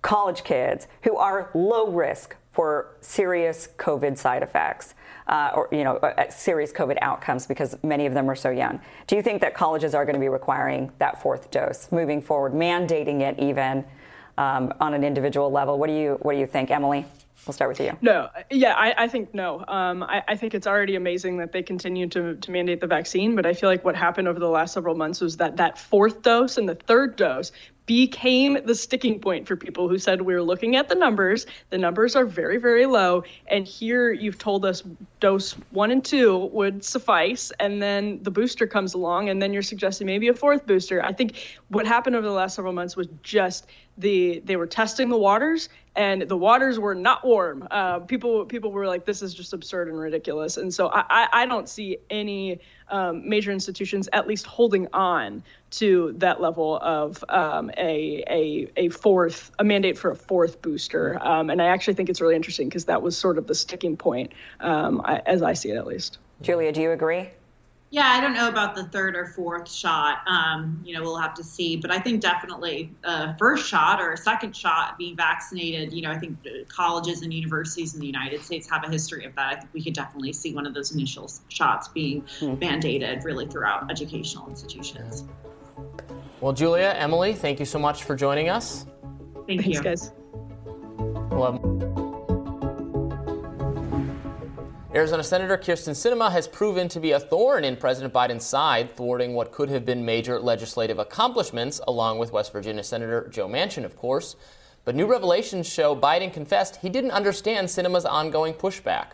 college 0.02 0.44
kids 0.44 0.88
who 1.04 1.16
are 1.18 1.50
low 1.54 1.90
risk 1.92 2.36
for 2.52 2.96
serious 3.02 3.70
COVID 3.78 4.18
side 4.18 4.44
effects 4.44 4.94
uh, 5.28 5.52
or 5.56 5.70
you 5.72 5.84
know 5.84 5.98
uh, 5.98 6.30
serious 6.30 6.72
COVID 6.72 6.98
outcomes 7.02 7.46
because 7.46 7.78
many 7.84 8.06
of 8.06 8.14
them 8.14 8.30
are 8.30 8.36
so 8.36 8.50
young. 8.50 8.80
Do 9.08 9.16
you 9.16 9.22
think 9.22 9.42
that 9.42 9.54
colleges 9.54 9.96
are 9.96 10.06
going 10.06 10.16
to 10.16 10.20
be 10.20 10.30
requiring 10.30 10.92
that 11.00 11.22
fourth 11.22 11.52
dose 11.52 11.92
moving 11.92 12.22
forward, 12.22 12.54
mandating 12.54 13.22
it 13.22 13.40
even 13.40 13.86
um, 14.38 14.74
on 14.80 14.94
an 14.94 15.04
individual 15.04 15.52
level? 15.52 15.80
What 15.80 15.88
do 15.88 15.94
you 15.94 16.18
what 16.22 16.34
do 16.34 16.40
you 16.40 16.48
think, 16.48 16.72
Emily? 16.72 17.06
We'll 17.48 17.54
start 17.54 17.70
with 17.70 17.80
you. 17.80 17.98
No, 18.02 18.30
yeah, 18.52 18.76
I, 18.76 19.06
I 19.06 19.08
think 19.08 19.34
no. 19.34 19.66
Um, 19.68 20.04
I, 20.04 20.22
I, 20.28 20.36
think 20.36 20.54
it's 20.54 20.68
already 20.68 20.96
amazing 20.96 21.38
that 21.38 21.52
they 21.52 21.64
continue 21.64 22.08
to, 22.10 22.36
to 22.36 22.52
mandate 22.52 22.82
the 22.82 22.86
vaccine, 22.86 23.36
but 23.36 23.48
I 23.48 23.54
feel 23.54 23.68
like 23.68 23.84
what 23.84 23.96
happened 23.96 24.28
over 24.28 24.40
the 24.40 24.48
last 24.48 24.76
several 24.76 24.94
months 24.94 25.22
was 25.22 25.38
that 25.38 25.58
that 25.58 25.80
fourth 25.80 26.22
dose 26.22 26.60
and 26.60 26.70
the 26.70 26.76
third 26.76 27.16
dose 27.16 27.52
became 27.92 28.58
the 28.64 28.74
sticking 28.74 29.20
point 29.20 29.46
for 29.46 29.58
people 29.58 29.90
who 29.90 29.98
said 29.98 30.22
we're 30.22 30.42
looking 30.42 30.78
at 30.78 30.88
the 30.88 30.96
numbers. 30.96 31.46
The 31.72 31.78
numbers 31.78 32.16
are 32.16 32.24
very, 32.24 32.56
very 32.56 32.86
low. 32.86 33.26
And 33.48 33.68
here 33.68 34.14
you've 34.14 34.38
told 34.38 34.64
us 34.64 34.82
dose 35.20 35.52
one 35.72 35.92
and 35.92 36.04
two 36.04 36.38
would 36.54 36.86
suffice. 36.86 37.52
And 37.60 37.82
then 37.82 38.24
the 38.24 38.32
booster 38.32 38.66
comes 38.66 38.94
along, 38.94 39.28
and 39.28 39.42
then 39.42 39.52
you're 39.52 39.62
suggesting 39.62 40.08
maybe 40.08 40.30
a 40.30 40.34
fourth 40.34 40.66
booster. 40.66 41.04
I 41.04 41.12
think 41.12 41.60
what 41.68 41.86
happened 41.86 42.16
over 42.16 42.26
the 42.26 42.34
last 42.34 42.56
several 42.56 42.72
months 42.72 42.96
was 42.96 43.08
just 43.24 43.68
the 43.98 44.42
they 44.46 44.56
were 44.56 44.68
testing 44.68 45.10
the 45.10 45.18
waters 45.18 45.68
and 45.96 46.22
the 46.22 46.38
waters 46.38 46.80
were 46.80 46.96
not 46.96 47.26
warm. 47.26 47.68
Uh, 47.70 48.00
people 48.00 48.46
people 48.46 48.72
were 48.72 48.88
like, 48.88 49.06
"This 49.06 49.22
is 49.22 49.34
just 49.34 49.52
absurd 49.52 49.90
and 49.90 50.00
ridiculous." 50.00 50.56
And 50.56 50.74
so 50.74 50.88
I 50.88 51.04
I, 51.10 51.28
I 51.34 51.46
don't 51.46 51.68
see 51.68 51.98
any 52.10 52.62
um, 52.92 53.28
major 53.28 53.52
institutions 53.52 54.08
at 54.14 54.28
least 54.28 54.46
holding 54.46 54.88
on 54.94 55.44
to 55.72 56.14
that 56.18 56.42
level 56.42 56.78
of 56.78 57.24
um, 57.30 57.72
a, 57.78 58.24
a 58.30 58.68
a 58.76 58.90
fourth 58.90 59.52
a 59.58 59.64
mandate 59.64 59.98
for 59.98 60.12
a 60.12 60.16
fourth 60.16 60.62
booster. 60.62 61.18
Um, 61.22 61.50
and 61.50 61.62
I 61.62 61.68
actually 61.68 61.96
think 61.96 62.10
it's 62.10 62.22
really 62.22 62.36
interesting 62.36 62.68
because 62.70 62.86
that 62.86 63.02
was 63.02 63.18
sort 63.18 63.38
of 63.38 63.48
the 63.48 63.56
sticking 63.56 63.98
point, 63.98 64.34
um, 64.60 65.02
I, 65.04 65.22
as 65.26 65.42
I 65.42 65.54
see 65.54 65.70
it 65.70 65.78
at 65.78 65.88
least. 65.88 66.20
Julia, 66.42 66.72
do 66.72 66.82
you 66.82 66.92
agree? 66.92 67.30
Yeah, 67.94 68.08
I 68.08 68.22
don't 68.22 68.34
know 68.34 68.48
about 68.48 68.74
the 68.74 68.86
third 68.86 69.18
or 69.18 69.26
fourth 69.26 69.70
shot. 69.70 70.20
Um, 70.26 70.82
you 70.86 70.94
know, 70.94 71.02
we'll 71.02 71.18
have 71.18 71.34
to 71.34 71.44
see. 71.44 71.76
But 71.76 71.92
I 71.92 72.00
think 72.00 72.22
definitely 72.22 72.90
a 73.04 73.38
first 73.38 73.68
shot 73.68 74.00
or 74.00 74.14
a 74.14 74.18
second 74.18 74.56
shot 74.56 74.98
being 74.98 75.14
vaccinated. 75.18 75.92
You 75.92 76.04
know, 76.04 76.10
I 76.10 76.18
think 76.18 76.38
colleges 76.70 77.22
and 77.22 77.34
universities 77.34 77.94
in 77.94 78.00
the 78.00 78.06
United 78.06 78.42
States 78.44 78.70
have 78.70 78.86
a 78.86 78.90
history 78.90 79.26
of 79.26 79.36
that. 79.36 79.46
I 79.46 79.56
think 79.60 79.74
we 79.74 79.84
could 79.84 79.94
definitely 79.94 80.32
see 80.32 80.56
one 80.56 80.66
of 80.66 80.74
those 80.74 80.94
initial 80.94 81.30
shots 81.50 81.90
being 81.90 82.22
hmm. 82.40 82.54
mandated 82.54 83.26
really 83.26 83.46
throughout 83.46 83.92
educational 83.92 84.48
institutions. 84.48 85.26
Well, 86.40 86.54
Julia, 86.54 86.96
Emily, 86.98 87.34
thank 87.34 87.60
you 87.60 87.66
so 87.66 87.78
much 87.78 88.06
for 88.06 88.16
joining 88.16 88.48
us. 88.48 88.86
Thank 89.48 89.64
Thanks, 89.64 89.78
you. 89.80 89.84
guys. 89.84 90.12
Well, 91.30 91.60
Arizona 94.94 95.24
Senator 95.24 95.58
Kyrsten 95.58 95.94
Sinema 95.94 96.30
has 96.34 96.50
proven 96.50 96.90
to 96.90 97.00
be 97.00 97.14
a 97.14 97.20
thorn 97.20 97.64
in 97.64 97.78
President 97.78 98.14
Biden's 98.14 98.46
side, 98.46 98.94
thwarting 98.98 99.34
what 99.34 99.54
could 99.54 99.70
have 99.70 99.86
been 99.86 100.04
major 100.04 100.38
legislative 100.38 101.00
accomplishments, 101.00 101.80
along 101.88 102.18
with 102.18 102.34
West 102.34 102.52
Virginia 102.52 102.84
Senator 102.84 103.30
Joe 103.30 103.48
Manchin, 103.48 103.86
of 103.86 103.96
course. 103.96 104.36
But 104.84 104.96
new 104.96 105.06
revelations 105.06 105.66
show 105.66 105.96
Biden 105.96 106.34
confessed 106.34 106.76
he 106.76 106.90
didn't 106.90 107.12
understand 107.12 107.70
Sinema's 107.70 108.04
ongoing 108.04 108.54
pushback. 108.54 109.12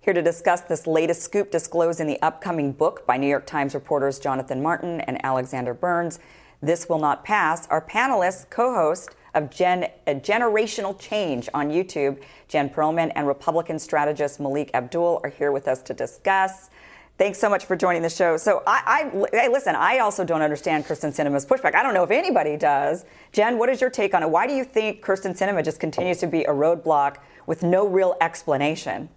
Here 0.00 0.14
to 0.14 0.22
discuss 0.22 0.62
this 0.62 0.86
latest 0.86 1.20
scoop 1.20 1.50
disclosed 1.50 2.00
in 2.00 2.06
the 2.06 2.20
upcoming 2.22 2.72
book 2.72 3.06
by 3.06 3.18
New 3.18 3.28
York 3.28 3.44
Times 3.44 3.74
reporters 3.74 4.18
Jonathan 4.18 4.62
Martin 4.62 5.02
and 5.02 5.22
Alexander 5.22 5.74
Burns, 5.74 6.18
This 6.62 6.88
Will 6.88 6.98
Not 6.98 7.26
Pass, 7.26 7.66
our 7.66 7.82
panelists, 7.86 8.48
co 8.48 8.74
host, 8.74 9.10
of 9.34 9.50
Gen, 9.50 9.88
generational 10.06 10.98
change 10.98 11.48
on 11.54 11.70
YouTube. 11.70 12.22
Jen 12.48 12.68
Perelman 12.68 13.12
and 13.14 13.26
Republican 13.26 13.78
strategist 13.78 14.40
Malik 14.40 14.70
Abdul 14.74 15.20
are 15.22 15.30
here 15.30 15.52
with 15.52 15.68
us 15.68 15.82
to 15.82 15.94
discuss. 15.94 16.70
Thanks 17.16 17.38
so 17.38 17.48
much 17.48 17.64
for 17.64 17.76
joining 17.76 18.02
the 18.02 18.10
show. 18.10 18.36
So, 18.36 18.62
I, 18.66 19.10
I 19.14 19.26
hey, 19.30 19.48
listen. 19.48 19.76
I 19.76 19.98
also 19.98 20.24
don't 20.24 20.42
understand 20.42 20.84
Kyrsten 20.84 21.14
Sinema's 21.14 21.46
pushback. 21.46 21.76
I 21.76 21.82
don't 21.84 21.94
know 21.94 22.02
if 22.02 22.10
anybody 22.10 22.56
does. 22.56 23.04
Jen, 23.32 23.56
what 23.56 23.68
is 23.68 23.80
your 23.80 23.90
take 23.90 24.14
on 24.14 24.24
it? 24.24 24.30
Why 24.30 24.48
do 24.48 24.52
you 24.52 24.64
think 24.64 25.04
Kyrsten 25.04 25.38
Sinema 25.38 25.64
just 25.64 25.78
continues 25.78 26.18
to 26.18 26.26
be 26.26 26.42
a 26.42 26.50
roadblock 26.50 27.18
with 27.46 27.62
no 27.62 27.86
real 27.86 28.16
explanation? 28.20 29.08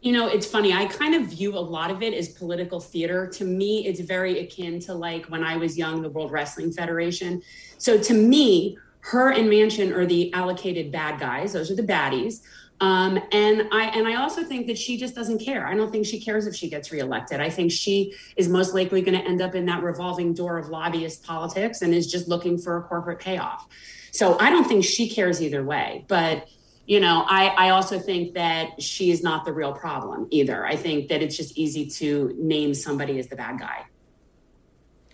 You 0.00 0.10
know, 0.10 0.26
it's 0.26 0.46
funny. 0.46 0.72
I 0.72 0.86
kind 0.86 1.14
of 1.14 1.28
view 1.28 1.56
a 1.56 1.60
lot 1.60 1.92
of 1.92 2.02
it 2.02 2.12
as 2.12 2.28
political 2.28 2.80
theater. 2.80 3.28
To 3.28 3.44
me, 3.44 3.86
it's 3.86 4.00
very 4.00 4.40
akin 4.40 4.80
to 4.80 4.94
like 4.94 5.26
when 5.26 5.44
I 5.44 5.56
was 5.56 5.78
young, 5.78 6.02
the 6.02 6.08
World 6.08 6.32
Wrestling 6.32 6.72
Federation. 6.72 7.40
So 7.78 7.96
to 7.96 8.12
me, 8.12 8.76
her 9.02 9.30
and 9.32 9.48
Manchin 9.48 9.94
are 9.94 10.06
the 10.06 10.32
allocated 10.32 10.90
bad 10.92 11.18
guys. 11.18 11.52
Those 11.52 11.70
are 11.70 11.74
the 11.74 11.82
baddies. 11.82 12.40
Um, 12.80 13.16
and 13.30 13.68
I 13.70 13.84
and 13.94 14.08
I 14.08 14.16
also 14.16 14.42
think 14.42 14.66
that 14.66 14.76
she 14.76 14.96
just 14.96 15.14
doesn't 15.14 15.38
care. 15.38 15.66
I 15.66 15.74
don't 15.74 15.92
think 15.92 16.04
she 16.04 16.20
cares 16.20 16.46
if 16.46 16.56
she 16.56 16.68
gets 16.68 16.90
reelected. 16.90 17.40
I 17.40 17.48
think 17.48 17.70
she 17.70 18.14
is 18.36 18.48
most 18.48 18.74
likely 18.74 19.02
going 19.02 19.16
to 19.16 19.24
end 19.24 19.40
up 19.40 19.54
in 19.54 19.66
that 19.66 19.84
revolving 19.84 20.34
door 20.34 20.58
of 20.58 20.68
lobbyist 20.68 21.22
politics 21.22 21.82
and 21.82 21.94
is 21.94 22.10
just 22.10 22.26
looking 22.26 22.58
for 22.58 22.78
a 22.78 22.82
corporate 22.82 23.20
payoff. 23.20 23.68
So 24.10 24.36
I 24.38 24.50
don't 24.50 24.64
think 24.64 24.84
she 24.84 25.08
cares 25.08 25.40
either 25.40 25.62
way. 25.62 26.04
But 26.08 26.48
you 26.86 26.98
know, 26.98 27.24
I, 27.28 27.46
I 27.56 27.70
also 27.70 28.00
think 28.00 28.34
that 28.34 28.82
she 28.82 29.12
is 29.12 29.22
not 29.22 29.44
the 29.44 29.52
real 29.52 29.72
problem 29.72 30.26
either. 30.30 30.66
I 30.66 30.74
think 30.74 31.08
that 31.08 31.22
it's 31.22 31.36
just 31.36 31.56
easy 31.56 31.86
to 31.90 32.34
name 32.36 32.74
somebody 32.74 33.18
as 33.20 33.28
the 33.28 33.36
bad 33.36 33.60
guy. 33.60 33.84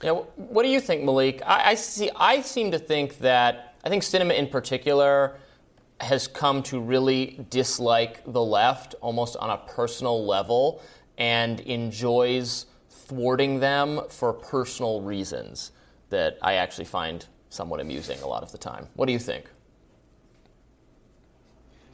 Yeah, 0.03 0.13
what 0.13 0.63
do 0.63 0.69
you 0.69 0.81
think, 0.81 1.05
Malik? 1.05 1.43
I, 1.45 1.71
I 1.71 1.75
see. 1.75 2.11
I 2.17 2.41
seem 2.41 2.71
to 2.71 2.79
think 2.79 3.19
that 3.19 3.68
I 3.89 3.91
think 3.91 4.03
sinema 4.03 4.37
in 4.37 4.49
particular 4.49 5.39
has 6.03 6.29
come 6.29 6.63
to 6.65 6.79
really 6.79 7.47
dislike 7.49 8.23
the 8.31 8.45
left 8.45 8.95
almost 9.01 9.35
on 9.39 9.49
a 9.49 9.57
personal 9.57 10.27
level 10.27 10.83
and 11.17 11.61
enjoys 11.61 12.67
thwarting 12.91 13.61
them 13.61 14.03
for 14.11 14.35
personal 14.35 15.01
reasons 15.01 15.73
that 16.11 16.37
I 16.43 16.57
actually 16.57 16.85
find 16.85 17.25
somewhat 17.49 17.81
amusing 17.81 18.21
a 18.21 18.27
lot 18.27 18.43
of 18.43 18.53
the 18.53 18.59
time. 18.59 18.89
What 18.93 19.07
do 19.07 19.13
you 19.13 19.19
think? 19.19 19.49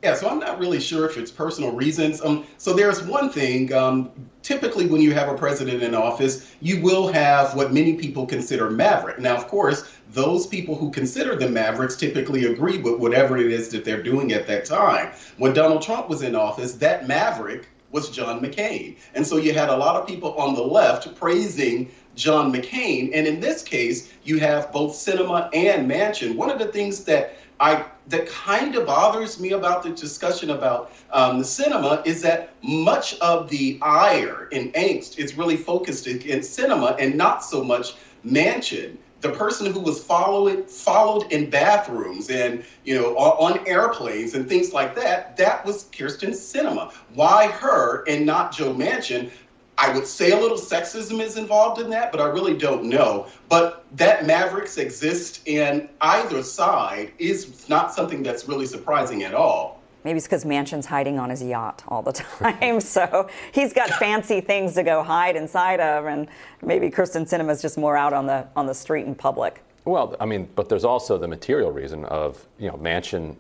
Yeah, 0.05 0.15
so 0.15 0.29
I'm 0.29 0.39
not 0.39 0.59
really 0.59 0.81
sure 0.81 1.09
if 1.09 1.17
it's 1.17 1.31
personal 1.31 1.73
reasons. 1.73 2.21
Um, 2.21 2.45
so 2.59 2.75
there's 2.75 3.03
one 3.03 3.31
thing. 3.31 3.73
Um, 3.73 4.11
typically, 4.43 4.85
when 4.85 5.01
you 5.01 5.15
have 5.15 5.31
a 5.31 5.35
president 5.35 5.83
in 5.83 5.95
office, 5.95 6.55
you 6.61 6.83
will 6.83 7.11
have 7.11 7.55
what 7.55 7.73
many 7.73 7.95
people 7.95 8.27
consider 8.27 8.69
maverick. 8.69 9.19
Now, 9.19 9.35
of 9.35 9.49
course, 9.49 9.91
those 10.13 10.47
people 10.47 10.75
who 10.75 10.91
consider 10.91 11.37
them 11.37 11.55
mavericks 11.55 11.97
typically 11.97 12.45
agree 12.45 12.77
with 12.77 13.01
whatever 13.01 13.39
it 13.39 13.51
is 13.51 13.71
that 13.71 13.87
they're 13.87 14.03
doing 14.03 14.35
at 14.35 14.47
that 14.47 14.67
time. 14.67 15.11
When 15.39 15.55
Donald 15.55 15.81
Trump 15.81 16.11
was 16.11 16.21
in 16.21 16.37
office, 16.37 16.75
that 16.75 17.09
maverick 17.09 17.71
was 17.91 18.11
John 18.11 18.43
McCain. 18.43 18.99
And 19.15 19.27
so 19.27 19.39
you 19.39 19.55
had 19.55 19.71
a 19.71 19.77
lot 19.77 19.97
of 19.97 20.07
people 20.07 20.35
on 20.35 20.55
the 20.55 20.63
left 20.63 21.15
praising 21.15 21.91
John 22.15 22.53
McCain. 22.53 23.11
And 23.15 23.27
in 23.27 23.41
this 23.41 23.63
case, 23.63 24.13
you 24.25 24.39
have 24.41 24.71
both 24.71 24.93
Sinema 24.93 25.49
and 25.55 25.91
Manchin. 25.91 26.37
One 26.37 26.51
of 26.51 26.59
the 26.59 26.67
things 26.67 27.05
that 27.05 27.37
I 27.61 27.85
that 28.09 28.29
kind 28.29 28.75
of 28.77 28.87
bothers 28.87 29.41
me 29.41 29.53
about 29.53 29.83
the 29.83 29.91
discussion 29.91 30.51
about 30.51 30.93
um, 31.11 31.39
the 31.39 31.45
sinema 31.45 32.07
is 32.07 32.21
that 32.23 32.55
much 32.63 33.19
of 33.21 33.49
the 33.49 33.79
ire 33.81 34.49
and 34.53 34.73
angst 34.75 35.19
is 35.19 35.37
really 35.39 35.57
focused 35.57 36.07
in, 36.07 36.19
sinema 36.19 36.97
and 36.99 37.17
not 37.17 37.45
so 37.45 37.65
much 37.65 37.95
Manchin. 38.25 38.97
The 39.21 39.31
person 39.31 39.73
who 39.73 39.81
was 39.81 40.03
followed 40.05 40.69
followed 40.71 41.33
in 41.33 41.49
bathrooms 41.49 42.29
and 42.29 42.63
you 42.85 42.95
know 42.95 43.17
on, 43.17 43.59
on, 43.59 43.67
airplanes 43.67 44.35
and 44.35 44.47
things 44.47 44.75
like 44.75 44.95
that 44.97 45.37
that 45.39 45.65
was 45.65 45.85
kyrsten 45.85 46.31
sinema. 46.31 46.93
Why 47.15 47.47
her 47.47 48.05
and 48.07 48.27
not 48.27 48.53
joe 48.53 48.75
manchin 48.75 49.31
i 49.79 49.93
would 49.95 50.07
say 50.07 50.33
a 50.33 50.39
little 50.39 50.57
sexism 50.57 51.21
is 51.21 51.37
involved 51.37 51.81
in 51.81 51.91
that 51.91 52.13
but 52.13 52.21
i 52.21 52.27
really 52.27 52.57
don't 52.57 52.85
know 52.85 53.27
but 53.49 53.85
that 53.93 54.27
mavericks 54.27 54.79
exist 54.79 55.47
in 55.47 55.89
either 56.01 56.43
side 56.43 57.13
is 57.19 57.69
not 57.69 57.93
something 57.93 58.23
that's 58.23 58.49
really 58.49 58.67
surprising 58.67 59.23
at 59.23 59.35
all 59.35 59.81
Maybe 60.05 60.19
it's 60.19 60.27
because 60.27 60.45
Manchin's 60.45 60.85
hiding 60.85 61.19
on 61.19 61.31
his 61.31 61.43
yacht 61.43 61.83
all 61.89 62.03
the 62.03 62.13
time. 62.41 62.81
so 62.81 63.29
he's 63.53 63.73
got 63.73 63.89
fancy 63.89 64.43
things 64.43 64.75
to 64.75 64.83
go 64.83 65.03
hide 65.03 65.35
inside 65.35 65.81
of, 65.81 66.05
and 66.05 66.29
maybe 66.63 66.91
Kyrsten 66.91 67.27
Sinema's 67.27 67.63
just 67.63 67.79
more 67.79 67.97
out 67.97 68.13
on 68.13 68.27
the 68.27 68.47
on 68.55 68.67
the 68.67 68.75
street 68.75 69.07
in 69.07 69.15
public. 69.15 69.63
Well, 69.87 70.15
I 70.21 70.27
mean, 70.27 70.49
but 70.55 70.69
there's 70.69 70.85
also 70.85 71.19
the 71.19 71.29
material 71.29 71.73
reason 71.73 72.05
of 72.05 72.47
you 72.59 72.69
know 72.69 72.77
Manchin 72.77 73.37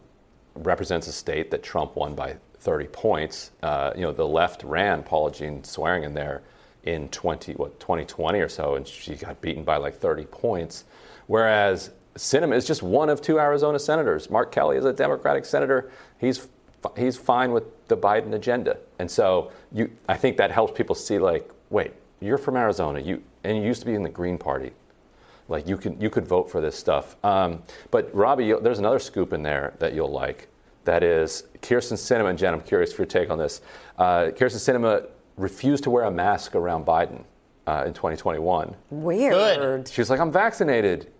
represents 0.56 1.06
a 1.06 1.12
state 1.12 1.50
that 1.50 1.62
Trump 1.62 1.96
won 1.96 2.14
by 2.14 2.36
30 2.64 2.86
points. 2.86 3.50
Uh, 3.62 3.92
you 3.94 4.02
know, 4.02 4.12
the 4.12 4.26
left 4.26 4.64
ran 4.64 5.02
Paula 5.02 5.30
Jean 5.30 5.62
Swearengin 5.62 6.14
there 6.14 6.42
in 6.82 7.08
20 7.10 7.52
what 7.54 7.78
2020 7.78 8.40
or 8.40 8.48
so, 8.48 8.74
and 8.74 8.86
she 8.86 9.14
got 9.14 9.40
beaten 9.40 9.62
by 9.62 9.76
like 9.76 9.96
30 9.96 10.24
points. 10.24 10.84
Whereas 11.26 11.90
Sinema 12.16 12.54
is 12.56 12.66
just 12.66 12.82
one 12.82 13.10
of 13.10 13.20
two 13.20 13.38
Arizona 13.38 13.78
senators. 13.78 14.30
Mark 14.30 14.50
Kelly 14.50 14.76
is 14.76 14.84
a 14.84 14.92
Democratic 14.92 15.44
senator. 15.44 15.90
He's 16.18 16.48
he's 16.96 17.16
fine 17.16 17.52
with 17.52 17.64
the 17.88 17.96
Biden 17.96 18.34
agenda. 18.34 18.78
And 18.98 19.10
so 19.10 19.52
you, 19.72 19.90
I 20.08 20.16
think 20.16 20.36
that 20.38 20.50
helps 20.50 20.76
people 20.76 20.94
see 20.94 21.18
like, 21.18 21.50
wait, 21.70 21.92
you're 22.20 22.38
from 22.38 22.56
Arizona, 22.56 23.00
you 23.00 23.22
and 23.42 23.58
you 23.58 23.62
used 23.62 23.80
to 23.80 23.86
be 23.86 23.94
in 23.94 24.02
the 24.02 24.08
Green 24.08 24.38
Party. 24.38 24.72
Like 25.48 25.68
you 25.68 25.76
can 25.76 26.00
you 26.00 26.08
could 26.08 26.26
vote 26.26 26.50
for 26.50 26.60
this 26.60 26.76
stuff. 26.76 27.16
Um, 27.24 27.62
but 27.90 28.14
Robby, 28.14 28.54
there's 28.62 28.78
another 28.78 28.98
scoop 28.98 29.32
in 29.32 29.42
there 29.42 29.74
that 29.78 29.94
you'll 29.94 30.12
like. 30.12 30.48
That 30.84 31.02
is 31.02 31.44
Kyrsten 31.62 31.94
Sinema 31.94 32.30
and 32.30 32.38
Jen. 32.38 32.54
I'm 32.54 32.60
curious 32.60 32.92
for 32.92 33.02
your 33.02 33.06
take 33.06 33.30
on 33.30 33.38
this. 33.38 33.62
Uh, 33.98 34.30
Kyrsten 34.34 34.60
Sinema 34.60 35.06
refused 35.36 35.84
to 35.84 35.90
wear 35.90 36.04
a 36.04 36.10
mask 36.10 36.54
around 36.54 36.86
Biden 36.86 37.24
uh, 37.66 37.84
in 37.86 37.94
2021. 37.94 38.74
Weird. 38.90 39.32
Good. 39.32 39.98
was 39.98 40.10
like, 40.10 40.20
I'm 40.20 40.32
vaccinated. 40.32 41.10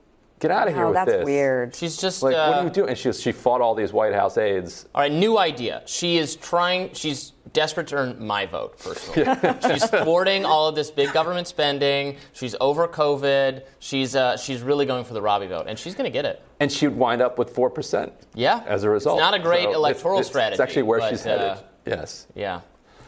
Get 0.40 0.50
out 0.50 0.68
of 0.68 0.74
here 0.74 0.84
oh, 0.84 0.88
with 0.88 0.94
that's 0.94 1.10
this. 1.10 1.24
weird. 1.24 1.74
She's 1.74 1.96
just 1.96 2.22
like, 2.22 2.34
uh, 2.34 2.48
what 2.48 2.58
are 2.58 2.64
you 2.64 2.70
doing? 2.70 2.88
And 2.90 2.98
she 2.98 3.12
she 3.12 3.32
fought 3.32 3.60
all 3.60 3.74
these 3.74 3.92
White 3.92 4.12
House 4.12 4.36
aides. 4.36 4.86
All 4.94 5.00
right, 5.00 5.12
new 5.12 5.38
idea. 5.38 5.82
She 5.86 6.18
is 6.18 6.36
trying. 6.36 6.92
She's 6.92 7.32
desperate 7.52 7.86
to 7.88 7.96
earn 7.96 8.24
my 8.24 8.44
vote 8.44 8.78
personally. 8.78 9.58
she's 9.66 9.84
thwarting 9.86 10.44
all 10.44 10.68
of 10.68 10.74
this 10.74 10.90
big 10.90 11.12
government 11.12 11.46
spending. 11.46 12.16
She's 12.32 12.56
over 12.60 12.86
COVID. 12.88 13.62
She's 13.78 14.16
uh, 14.16 14.36
she's 14.36 14.60
really 14.60 14.86
going 14.86 15.04
for 15.04 15.14
the 15.14 15.22
Robby 15.22 15.46
vote, 15.46 15.66
and 15.68 15.78
she's 15.78 15.94
going 15.94 16.10
to 16.10 16.12
get 16.12 16.24
it. 16.24 16.42
And 16.60 16.70
she'd 16.70 16.88
wind 16.88 17.22
up 17.22 17.38
with 17.38 17.50
four 17.50 17.70
percent. 17.70 18.12
Yeah, 18.34 18.62
as 18.66 18.84
a 18.84 18.90
result. 18.90 19.18
It's 19.18 19.22
not 19.22 19.34
a 19.34 19.38
great 19.38 19.64
so 19.64 19.74
electoral 19.74 20.18
it's, 20.18 20.26
it's, 20.26 20.32
strategy. 20.32 20.54
It's 20.54 20.60
actually 20.60 20.82
where 20.82 20.98
but, 20.98 21.10
she's 21.10 21.22
headed. 21.22 21.46
Uh, 21.46 21.58
yes. 21.86 22.26
Yeah. 22.34 22.60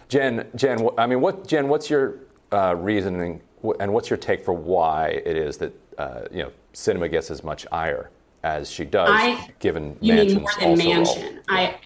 Jen, 0.09 0.47
Jen, 0.55 0.89
I 0.99 1.07
mean, 1.07 1.21
what, 1.21 1.49
Jen, 1.49 1.69
what's 1.69 1.91
your 1.91 2.21
uh, 2.53 2.77
reasoning, 2.79 3.41
and 3.81 3.93
what's 3.93 4.09
your 4.09 4.17
take 4.17 4.45
for 4.45 4.53
why 4.53 5.09
it 5.09 5.37
is 5.37 5.57
that 5.59 5.73
uh, 5.99 6.21
you 6.31 6.45
know 6.45 6.53
Sinema 6.77 7.11
gets 7.11 7.31
as 7.31 7.43
much 7.43 7.67
ire 7.73 8.11
as 8.45 8.71
she 8.71 8.85
does, 8.85 9.09
I, 9.11 9.49
given 9.61 9.97
you 10.03 10.13
Manchin's 10.13 10.35
mean 10.35 10.43
more 10.43 10.53
than 10.61 10.79
Manchin? 10.79 11.33
Yeah. 11.33 11.41
I 11.49 11.79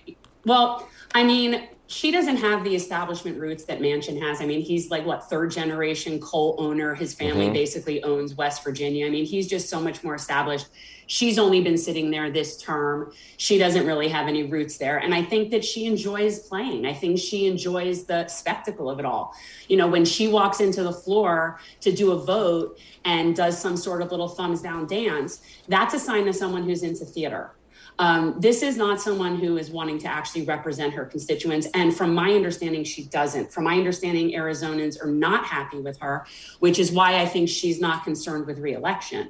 well, 0.45 0.89
I 1.15 1.23
mean, 1.23 1.69
she 1.87 2.11
doesn't 2.11 2.39
have 2.39 2.65
the 2.65 2.75
establishment 2.75 3.39
roots 3.39 3.65
that 3.67 3.79
Manchin 3.79 4.21
has. 4.21 4.41
I 4.41 4.47
mean, 4.47 4.61
he's 4.61 4.91
like 4.91 5.07
what 5.07 5.31
third 5.31 5.53
generation 5.53 6.19
coal 6.19 6.57
owner. 6.59 6.93
His 6.93 7.15
family 7.15 7.45
mm-hmm. 7.45 7.53
basically 7.53 8.03
owns 8.03 8.35
West 8.35 8.65
Virginia. 8.65 9.07
I 9.07 9.11
mean, 9.11 9.25
he's 9.25 9.47
just 9.47 9.69
so 9.69 9.81
much 9.81 10.03
more 10.03 10.17
established. 10.17 10.67
She's 11.11 11.41
only 11.41 11.61
been 11.61 11.77
sitting 11.77 12.13
there 12.13 12.31
this 12.31 12.57
term. 12.57 13.13
She 13.37 13.59
doesn't 13.59 13.85
really 13.85 14.07
have 14.07 14.29
any 14.29 14.45
roots 14.45 14.79
there. 14.79 14.99
And 14.99 15.13
I 15.13 15.25
think 15.25 15.51
that 15.51 15.65
she 15.65 15.87
enjoys 15.87 16.39
playing. 16.39 16.87
I 16.87 16.95
think 16.95 17.19
she 17.19 17.47
enjoys 17.47 18.05
the 18.05 18.29
spectacle 18.29 18.89
of 18.89 19.01
it 19.01 19.05
all. 19.05 19.35
You 19.67 19.77
know, 19.77 19.89
when 19.89 20.05
she 20.05 20.29
walks 20.29 20.61
into 20.61 20.85
the 20.85 20.93
floor 20.93 21.59
to 21.81 21.91
do 21.91 22.13
a 22.13 22.17
vote 22.17 22.79
and 23.05 23.35
does 23.35 23.59
some 23.59 23.77
sort 23.77 24.03
of 24.03 24.13
little 24.13 24.29
thumbs 24.29 24.63
down 24.63 24.87
dance, 24.87 25.43
that's 25.67 25.95
a 25.95 25.99
sign 25.99 26.29
of 26.29 26.37
someone 26.37 26.63
who's 26.63 26.85
into 26.85 27.05
theater 27.05 27.57
um, 28.01 28.37
this 28.39 28.63
is 28.63 28.79
not 28.79 28.99
someone 28.99 29.37
who 29.37 29.59
is 29.59 29.71
wanting 29.71 29.99
to 29.99 30.09
actually 30.09 30.47
represent 30.47 30.95
her 30.95 31.05
constituents. 31.05 31.69
And 31.75 31.95
from 31.95 32.15
my 32.15 32.31
understanding, 32.33 32.83
she 32.83 33.05
doesn't. 33.05 33.53
From 33.53 33.65
my 33.65 33.75
understanding, 33.75 34.31
Arizonans 34.31 35.05
are 35.05 35.11
not 35.11 35.45
happy 35.45 35.81
with 35.81 35.99
her, 35.99 36.25
which 36.61 36.79
is 36.79 36.93
why 36.93 37.21
I 37.21 37.27
think 37.27 37.51
she's 37.51 37.79
not 37.79 38.03
concerned 38.03 38.47
with 38.47 38.59
reelection. 38.59 39.29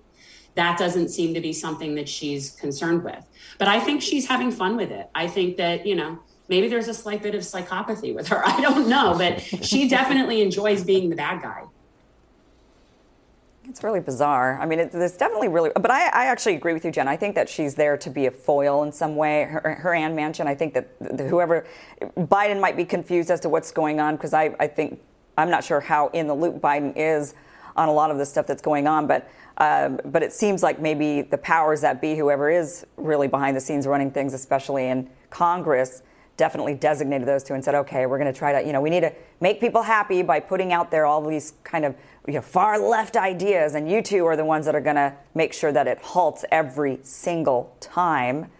That 0.54 0.78
doesn't 0.78 1.08
seem 1.08 1.34
to 1.34 1.40
be 1.40 1.52
something 1.52 1.94
that 1.94 2.08
she's 2.08 2.50
concerned 2.50 3.04
with. 3.04 3.24
But 3.58 3.68
I 3.68 3.80
think 3.80 4.02
she's 4.02 4.26
having 4.26 4.50
fun 4.50 4.76
with 4.76 4.90
it. 4.90 5.08
I 5.14 5.26
think 5.26 5.56
that, 5.56 5.86
you 5.86 5.94
know, 5.94 6.18
maybe 6.48 6.68
there's 6.68 6.88
a 6.88 6.94
slight 6.94 7.22
bit 7.22 7.34
of 7.34 7.42
psychopathy 7.42 8.14
with 8.14 8.28
her. 8.28 8.42
I 8.46 8.60
don't 8.60 8.88
know, 8.88 9.14
but 9.16 9.40
she 9.40 9.88
definitely 9.88 10.42
enjoys 10.42 10.84
being 10.84 11.08
the 11.08 11.16
bad 11.16 11.42
guy. 11.42 11.64
It's 13.70 13.84
really 13.84 14.00
bizarre. 14.00 14.58
I 14.60 14.66
mean, 14.66 14.80
it, 14.80 14.90
it's 14.92 15.16
definitely 15.16 15.46
really, 15.46 15.70
but 15.74 15.92
I, 15.92 16.08
I, 16.08 16.26
actually 16.26 16.56
agree 16.56 16.72
with 16.72 16.84
you, 16.84 16.90
Jen. 16.90 17.06
I 17.06 17.16
think 17.16 17.36
that 17.36 17.48
she's 17.48 17.76
there 17.76 17.96
to 17.98 18.10
be 18.10 18.26
a 18.26 18.30
foil 18.30 18.82
in 18.82 18.90
some 18.90 19.14
way. 19.14 19.44
Her, 19.44 19.76
her 19.76 19.94
Ann 19.94 20.16
Manchin, 20.16 20.46
I 20.46 20.56
think 20.56 20.74
that 20.74 20.88
whoever, 21.28 21.64
Biden 22.16 22.60
might 22.60 22.76
be 22.76 22.84
confused 22.84 23.30
as 23.30 23.38
to 23.40 23.48
what's 23.48 23.70
going 23.70 24.00
on 24.00 24.16
because 24.16 24.34
I, 24.34 24.56
I 24.58 24.66
think, 24.66 25.00
I'm 25.38 25.50
not 25.50 25.62
sure 25.62 25.78
how 25.78 26.08
in 26.08 26.26
the 26.26 26.34
loop 26.34 26.56
Biden 26.60 26.94
is 26.96 27.34
on 27.76 27.88
a 27.88 27.92
lot 27.92 28.10
of 28.10 28.18
the 28.18 28.26
stuff 28.26 28.46
that's 28.46 28.62
going 28.62 28.88
on, 28.88 29.06
but 29.06 29.30
um, 29.60 30.00
but 30.06 30.22
it 30.22 30.32
seems 30.32 30.62
like 30.62 30.80
maybe 30.80 31.20
the 31.20 31.38
powers 31.38 31.82
that 31.82 32.00
be, 32.00 32.16
whoever 32.16 32.50
is 32.50 32.86
really 32.96 33.28
behind 33.28 33.54
the 33.54 33.60
scenes 33.60 33.86
running 33.86 34.10
things, 34.10 34.32
especially 34.32 34.88
in 34.88 35.08
Congress, 35.28 36.02
definitely 36.38 36.72
designated 36.72 37.28
those 37.28 37.44
two 37.44 37.52
and 37.52 37.62
said, 37.62 37.74
okay, 37.74 38.06
we're 38.06 38.18
going 38.18 38.32
to 38.32 38.36
try 38.36 38.58
to, 38.58 38.66
you 38.66 38.72
know, 38.72 38.80
we 38.80 38.88
need 38.88 39.02
to 39.02 39.12
make 39.40 39.60
people 39.60 39.82
happy 39.82 40.22
by 40.22 40.40
putting 40.40 40.72
out 40.72 40.90
there 40.90 41.04
all 41.04 41.20
these 41.20 41.52
kind 41.62 41.84
of 41.84 41.94
you 42.26 42.32
know, 42.32 42.40
far 42.40 42.78
left 42.78 43.16
ideas, 43.16 43.74
and 43.74 43.90
you 43.90 44.00
two 44.00 44.24
are 44.24 44.36
the 44.36 44.44
ones 44.44 44.64
that 44.64 44.74
are 44.74 44.80
going 44.80 44.96
to 44.96 45.14
make 45.34 45.52
sure 45.52 45.72
that 45.72 45.86
it 45.86 45.98
halts 45.98 46.44
every 46.50 46.98
single 47.02 47.76
time. 47.80 48.50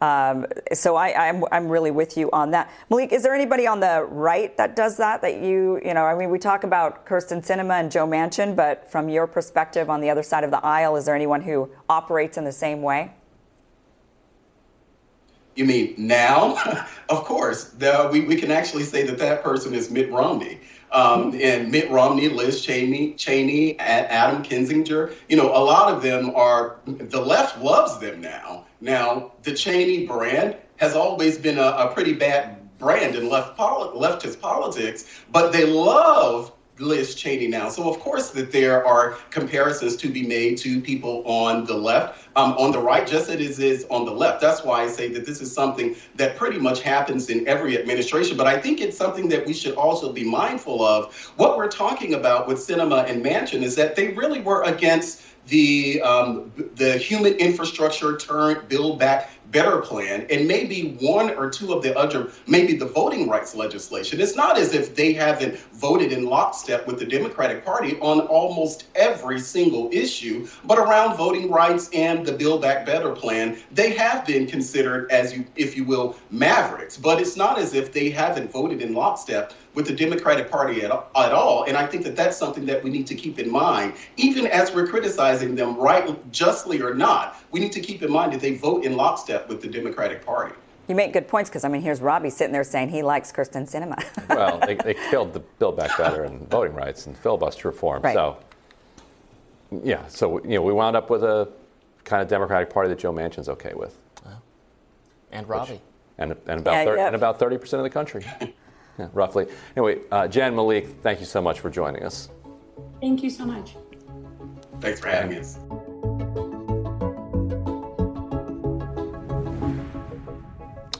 Um, 0.00 0.46
so 0.74 0.96
I, 0.96 1.28
I'm, 1.28 1.44
I'm 1.50 1.68
really 1.68 1.90
with 1.90 2.16
you 2.16 2.30
on 2.30 2.50
that. 2.50 2.70
Malik, 2.90 3.12
is 3.12 3.22
there 3.22 3.34
anybody 3.34 3.66
on 3.66 3.80
the 3.80 4.06
right 4.10 4.54
that 4.58 4.76
does 4.76 4.98
that? 4.98 5.22
That 5.22 5.40
you, 5.40 5.80
you 5.84 5.94
know, 5.94 6.04
I 6.04 6.14
mean, 6.14 6.30
we 6.30 6.38
talk 6.38 6.64
about 6.64 7.06
Kyrsten 7.06 7.44
Sinema 7.44 7.80
and 7.80 7.90
Joe 7.90 8.06
Manchin, 8.06 8.54
but 8.54 8.90
from 8.90 9.08
your 9.08 9.26
perspective 9.26 9.88
on 9.88 10.00
the 10.00 10.10
other 10.10 10.22
side 10.22 10.44
of 10.44 10.50
the 10.50 10.64
aisle, 10.64 10.96
is 10.96 11.06
there 11.06 11.14
anyone 11.14 11.40
who 11.40 11.70
operates 11.88 12.36
in 12.36 12.44
the 12.44 12.52
same 12.52 12.82
way? 12.82 13.12
You 15.54 15.64
mean 15.64 15.94
now? 15.96 16.58
of 17.08 17.24
course. 17.24 17.64
The, 17.64 18.10
we, 18.12 18.20
we 18.20 18.36
can 18.36 18.50
actually 18.50 18.84
say 18.84 19.02
that 19.04 19.16
that 19.18 19.42
person 19.42 19.74
is 19.74 19.90
Mitt 19.90 20.10
Romney. 20.12 20.60
Um, 20.92 21.34
and 21.40 21.72
Mitt 21.72 21.90
Romney, 21.90 22.28
Liz 22.28 22.64
Cheney, 22.64 23.14
Cheney, 23.14 23.78
Adam 23.78 24.42
Kinzinger, 24.42 25.14
you 25.28 25.36
know, 25.36 25.48
a 25.48 25.58
lot 25.58 25.92
of 25.92 26.02
them 26.02 26.30
are, 26.36 26.76
the 26.86 27.20
left 27.20 27.58
loves 27.60 27.98
them 27.98 28.20
now. 28.20 28.65
Now, 28.80 29.32
the 29.42 29.54
Cheney 29.54 30.06
brand 30.06 30.56
has 30.76 30.94
always 30.94 31.38
been 31.38 31.58
a, 31.58 31.62
a 31.62 31.92
pretty 31.92 32.12
bad 32.12 32.78
brand 32.78 33.16
in 33.16 33.28
left 33.28 33.56
poli- 33.56 33.98
leftist 33.98 34.40
politics, 34.40 35.22
but 35.32 35.52
they 35.52 35.64
love 35.64 36.52
Liz 36.78 37.14
Cheney 37.14 37.46
now. 37.46 37.68
So 37.68 37.88
of 37.88 37.98
course 38.00 38.30
that 38.30 38.52
there 38.52 38.86
are 38.86 39.12
comparisons 39.30 39.96
to 39.96 40.08
be 40.08 40.26
made 40.26 40.58
to 40.58 40.80
people 40.80 41.22
on 41.26 41.64
the 41.64 41.74
left, 41.74 42.28
um, 42.36 42.52
on 42.52 42.70
the 42.72 42.78
right, 42.78 43.06
just 43.06 43.30
as 43.30 43.36
it 43.36 43.60
is 43.60 43.86
on 43.90 44.04
the 44.04 44.10
left. 44.10 44.40
That's 44.40 44.62
why 44.62 44.82
I 44.82 44.88
say 44.88 45.08
that 45.08 45.24
this 45.24 45.40
is 45.40 45.52
something 45.52 45.96
that 46.16 46.36
pretty 46.36 46.58
much 46.58 46.82
happens 46.82 47.30
in 47.30 47.46
every 47.48 47.78
administration. 47.78 48.36
But 48.36 48.46
I 48.46 48.60
think 48.60 48.80
it's 48.80 48.96
something 48.96 49.28
that 49.28 49.46
we 49.46 49.52
should 49.52 49.74
also 49.74 50.12
be 50.12 50.24
mindful 50.24 50.84
of. 50.84 51.14
What 51.36 51.56
we're 51.56 51.68
talking 51.68 52.14
about 52.14 52.46
with 52.46 52.58
Sinema 52.58 53.08
and 53.08 53.24
Manchin 53.24 53.62
is 53.62 53.74
that 53.76 53.96
they 53.96 54.08
really 54.08 54.40
were 54.40 54.62
against 54.64 55.22
the 55.46 56.00
um, 56.02 56.52
the 56.74 56.96
human 56.98 57.34
infrastructure 57.34 58.16
turn 58.16 58.64
build 58.68 58.98
back 58.98 59.30
better 59.52 59.80
plan 59.80 60.26
and 60.28 60.48
maybe 60.48 60.96
one 61.00 61.30
or 61.30 61.48
two 61.48 61.72
of 61.72 61.82
the 61.82 61.96
other 61.96 62.30
maybe 62.46 62.74
the 62.74 62.86
voting 62.86 63.28
rights 63.28 63.54
legislation. 63.54 64.20
It's 64.20 64.36
not 64.36 64.58
as 64.58 64.74
if 64.74 64.94
they 64.96 65.12
haven't 65.12 65.58
voted 65.72 66.12
in 66.12 66.26
lockstep 66.26 66.86
with 66.86 66.98
the 66.98 67.06
democratic 67.06 67.64
party 67.64 67.98
on 68.00 68.20
almost 68.22 68.86
every 68.96 69.38
single 69.38 69.88
issue 69.92 70.48
but 70.64 70.78
around 70.78 71.16
voting 71.16 71.50
rights 71.50 71.88
and 71.92 72.26
the 72.26 72.32
build 72.32 72.62
back 72.62 72.84
better 72.84 73.12
plan 73.12 73.56
they 73.70 73.90
have 73.94 74.26
been 74.26 74.46
considered 74.46 75.10
as 75.10 75.36
you 75.36 75.44
if 75.54 75.76
you 75.76 75.84
will 75.84 76.16
mavericks. 76.30 76.96
But 76.96 77.20
it's 77.20 77.36
not 77.36 77.58
as 77.58 77.74
if 77.74 77.92
they 77.92 78.10
haven't 78.10 78.50
voted 78.50 78.82
in 78.82 78.94
lockstep 78.94 79.52
with 79.76 79.86
the 79.86 79.94
Democratic 79.94 80.50
Party 80.50 80.82
at, 80.82 80.90
at 80.90 81.32
all. 81.32 81.64
And 81.64 81.76
I 81.76 81.86
think 81.86 82.02
that 82.04 82.16
that's 82.16 82.36
something 82.36 82.64
that 82.64 82.82
we 82.82 82.90
need 82.90 83.06
to 83.08 83.14
keep 83.14 83.38
in 83.38 83.48
mind, 83.48 83.92
even 84.16 84.46
as 84.46 84.74
we're 84.74 84.86
criticizing 84.86 85.54
them, 85.54 85.76
right, 85.76 86.32
justly 86.32 86.80
or 86.80 86.94
not. 86.94 87.36
We 87.52 87.60
need 87.60 87.72
to 87.72 87.80
keep 87.80 88.02
in 88.02 88.10
mind 88.10 88.32
that 88.32 88.40
they 88.40 88.56
vote 88.56 88.84
in 88.84 88.96
lockstep 88.96 89.48
with 89.48 89.60
the 89.60 89.68
Democratic 89.68 90.24
Party. 90.24 90.54
You 90.88 90.94
make 90.94 91.12
good 91.12 91.28
points 91.28 91.50
because 91.50 91.64
I 91.64 91.68
mean, 91.68 91.82
here's 91.82 92.00
Robby 92.00 92.30
sitting 92.30 92.52
there 92.52 92.64
saying 92.64 92.88
he 92.88 93.02
likes 93.02 93.30
Kyrsten 93.30 93.68
Sinema. 93.70 94.02
well, 94.30 94.58
they, 94.60 94.76
they 94.76 94.94
killed 95.10 95.34
the 95.34 95.40
Build 95.40 95.76
Back 95.76 95.96
Better 95.98 96.24
and 96.24 96.48
voting 96.48 96.74
rights 96.74 97.06
and 97.06 97.18
filibuster 97.18 97.68
reform. 97.68 98.02
Right. 98.02 98.14
So, 98.14 98.38
yeah, 99.82 100.06
so 100.06 100.42
you 100.44 100.50
know, 100.50 100.62
we 100.62 100.72
wound 100.72 100.96
up 100.96 101.10
with 101.10 101.22
a 101.22 101.48
kind 102.04 102.22
of 102.22 102.28
Democratic 102.28 102.70
Party 102.70 102.88
that 102.88 103.00
Joe 103.00 103.12
Manchin's 103.12 103.48
okay 103.48 103.74
with, 103.74 103.98
and 105.32 105.46
Robby, 105.48 105.72
Which, 105.72 105.80
and 106.18 106.36
and 106.46 106.60
about 106.60 106.72
yeah, 106.72 106.84
30, 106.84 106.98
yeah. 106.98 107.06
and 107.08 107.16
about 107.16 107.40
thirty 107.40 107.58
percent 107.58 107.80
of 107.80 107.84
the 107.84 107.90
country. 107.90 108.24
yeah, 108.98 109.08
roughly. 109.12 109.46
Anyway, 109.76 110.00
uh, 110.10 110.28
Jen 110.28 110.54
Malik, 110.54 110.88
thank 111.02 111.20
you 111.20 111.26
so 111.26 111.40
much 111.40 111.60
for 111.60 111.70
joining 111.70 112.02
us. 112.02 112.28
Thank 113.00 113.22
you 113.22 113.30
so 113.30 113.44
much. 113.44 113.76
Thanks 114.80 115.00
for 115.00 115.08
having 115.08 115.38
us. 115.38 115.58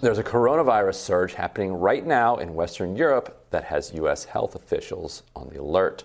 There's 0.01 0.19
a 0.19 0.25
coronavirus 0.25 0.95
surge 0.95 1.35
happening 1.35 1.73
right 1.73 2.07
now 2.07 2.37
in 2.37 2.55
Western 2.55 2.97
Europe 2.97 3.47
that 3.51 3.65
has 3.65 3.93
U.S. 3.95 4.25
health 4.25 4.55
officials 4.55 5.23
on 5.35 5.49
the 5.49 5.61
alert. 5.61 6.05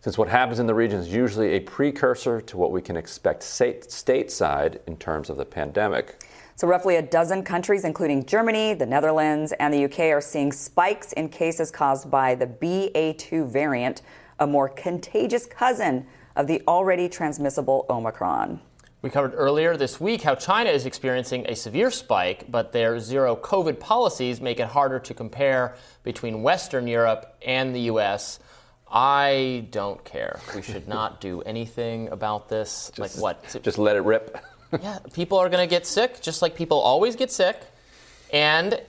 Since 0.00 0.18
what 0.18 0.28
happens 0.28 0.58
in 0.58 0.66
the 0.66 0.74
region 0.74 0.98
is 0.98 1.12
usually 1.12 1.52
a 1.52 1.60
precursor 1.60 2.40
to 2.40 2.56
what 2.56 2.72
we 2.72 2.80
can 2.80 2.96
expect 2.96 3.42
stateside 3.42 4.78
in 4.86 4.96
terms 4.96 5.30
of 5.30 5.36
the 5.36 5.44
pandemic. 5.44 6.24
So, 6.58 6.66
roughly 6.66 6.96
a 6.96 7.02
dozen 7.02 7.42
countries, 7.42 7.84
including 7.84 8.24
Germany, 8.24 8.72
the 8.72 8.86
Netherlands, 8.86 9.52
and 9.60 9.74
the 9.74 9.84
UK, 9.84 10.10
are 10.10 10.22
seeing 10.22 10.50
spikes 10.50 11.12
in 11.12 11.28
cases 11.28 11.70
caused 11.70 12.10
by 12.10 12.34
the 12.34 12.46
BA2 12.46 13.46
variant, 13.46 14.00
a 14.38 14.46
more 14.46 14.70
contagious 14.70 15.44
cousin 15.44 16.06
of 16.34 16.46
the 16.46 16.62
already 16.66 17.10
transmissible 17.10 17.84
Omicron. 17.90 18.58
We 19.02 19.10
covered 19.10 19.34
earlier 19.34 19.76
this 19.76 20.00
week 20.00 20.22
how 20.22 20.34
China 20.34 20.70
is 20.70 20.86
experiencing 20.86 21.44
a 21.46 21.54
severe 21.54 21.90
spike, 21.90 22.50
but 22.50 22.72
their 22.72 22.98
zero 23.00 23.36
COVID 23.36 23.78
policies 23.78 24.40
make 24.40 24.58
it 24.58 24.68
harder 24.68 24.98
to 24.98 25.12
compare 25.12 25.76
between 26.04 26.42
Western 26.42 26.86
Europe 26.86 27.36
and 27.46 27.74
the 27.74 27.80
US. 27.80 28.40
I 28.90 29.66
don't 29.72 30.02
care. 30.06 30.40
We 30.54 30.62
should 30.62 30.88
not 30.88 31.20
do 31.20 31.42
anything 31.42 32.08
about 32.08 32.48
this. 32.48 32.90
Just, 32.94 33.16
like 33.16 33.22
what? 33.22 33.62
Just 33.62 33.76
let 33.76 33.96
it 33.96 34.04
rip 34.04 34.42
yeah, 34.82 34.98
people 35.12 35.38
are 35.38 35.48
going 35.48 35.66
to 35.66 35.70
get 35.70 35.86
sick, 35.86 36.20
just 36.20 36.42
like 36.42 36.54
people 36.54 36.78
always 36.78 37.16
get 37.16 37.30
sick, 37.30 37.60
and 38.32 38.80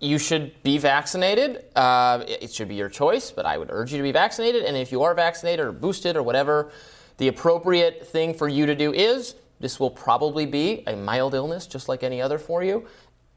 you 0.00 0.18
should 0.18 0.62
be 0.62 0.78
vaccinated. 0.78 1.64
Uh, 1.74 2.24
it 2.26 2.52
should 2.52 2.68
be 2.68 2.74
your 2.74 2.88
choice, 2.88 3.30
but 3.30 3.46
I 3.46 3.56
would 3.56 3.68
urge 3.70 3.92
you 3.92 3.98
to 3.98 4.02
be 4.02 4.12
vaccinated. 4.12 4.64
And 4.64 4.76
if 4.76 4.92
you 4.92 5.02
are 5.02 5.14
vaccinated 5.14 5.64
or 5.64 5.72
boosted 5.72 6.16
or 6.16 6.22
whatever, 6.22 6.70
the 7.16 7.28
appropriate 7.28 8.06
thing 8.06 8.34
for 8.34 8.48
you 8.48 8.66
to 8.66 8.74
do 8.74 8.92
is 8.92 9.36
this 9.58 9.80
will 9.80 9.90
probably 9.90 10.44
be 10.44 10.82
a 10.86 10.94
mild 10.94 11.34
illness, 11.34 11.66
just 11.66 11.88
like 11.88 12.02
any 12.02 12.20
other 12.20 12.38
for 12.38 12.62
you. 12.62 12.86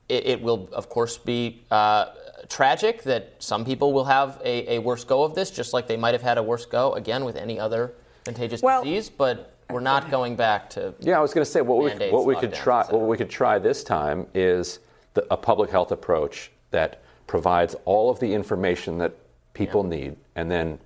It, 0.10 0.26
it 0.26 0.42
will, 0.42 0.70
of 0.74 0.90
course, 0.90 1.18
be 1.18 1.62
uh, 1.72 2.08
tragic 2.50 3.04
that 3.04 3.36
some 3.40 3.64
people 3.64 3.94
will 3.94 4.06
have 4.06 4.42
a, 4.44 4.76
a 4.76 4.80
worse 4.80 5.06
go 5.06 5.24
of 5.24 5.36
this, 5.36 5.52
just 5.52 5.72
like 5.72 5.88
they 5.88 5.98
might 5.98 6.14
have 6.14 6.22
had 6.22 6.38
a 6.38 6.44
worse 6.44 6.66
go, 6.66 6.94
again, 6.94 7.24
with 7.24 7.38
any 7.38 7.60
other 7.60 7.94
contagious 8.26 8.62
well, 8.62 8.84
disease. 8.84 9.10
But 9.10 9.56
we're 9.70 9.80
not 9.80 10.10
going 10.10 10.36
back 10.36 10.70
to. 10.72 10.94
Yeah, 11.00 11.18
I 11.18 11.22
was 11.22 11.34
going 11.34 11.46
to 11.46 11.52
say 11.52 11.62
what 11.62 11.78
we 11.84 12.10
what 12.10 12.26
we 12.26 12.36
could 12.36 12.54
try 12.54 12.86
what 12.86 13.08
we 13.08 13.18
could 13.18 13.30
try 13.30 13.60
this 13.60 13.84
time 13.84 14.28
is 14.34 14.80
the, 15.14 15.26
a 15.32 15.38
public 15.38 15.70
health 15.70 15.92
approach 15.92 16.52
that 16.72 17.02
provides 17.28 17.76
all 17.86 18.10
of 18.10 18.20
the 18.20 18.34
information 18.34 18.98
that 18.98 19.14
people 19.54 19.84
yeah. 19.84 19.98
need, 19.98 20.16
and 20.36 20.50
then 20.50 20.80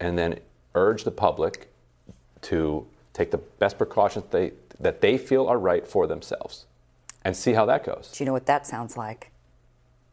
and 0.00 0.18
then 0.18 0.38
urge 0.74 1.04
the 1.04 1.10
public 1.10 1.72
to 2.42 2.86
take 3.12 3.30
the 3.30 3.38
best 3.38 3.78
precautions 3.78 4.24
they 4.30 4.52
that 4.78 5.00
they 5.00 5.18
feel 5.18 5.46
are 5.46 5.58
right 5.58 5.86
for 5.86 6.06
themselves, 6.06 6.66
and 7.24 7.36
see 7.36 7.52
how 7.52 7.64
that 7.66 7.84
goes. 7.84 8.12
Do 8.12 8.22
you 8.22 8.26
know 8.26 8.32
what 8.32 8.46
that 8.46 8.66
sounds 8.66 8.96
like? 8.96 9.32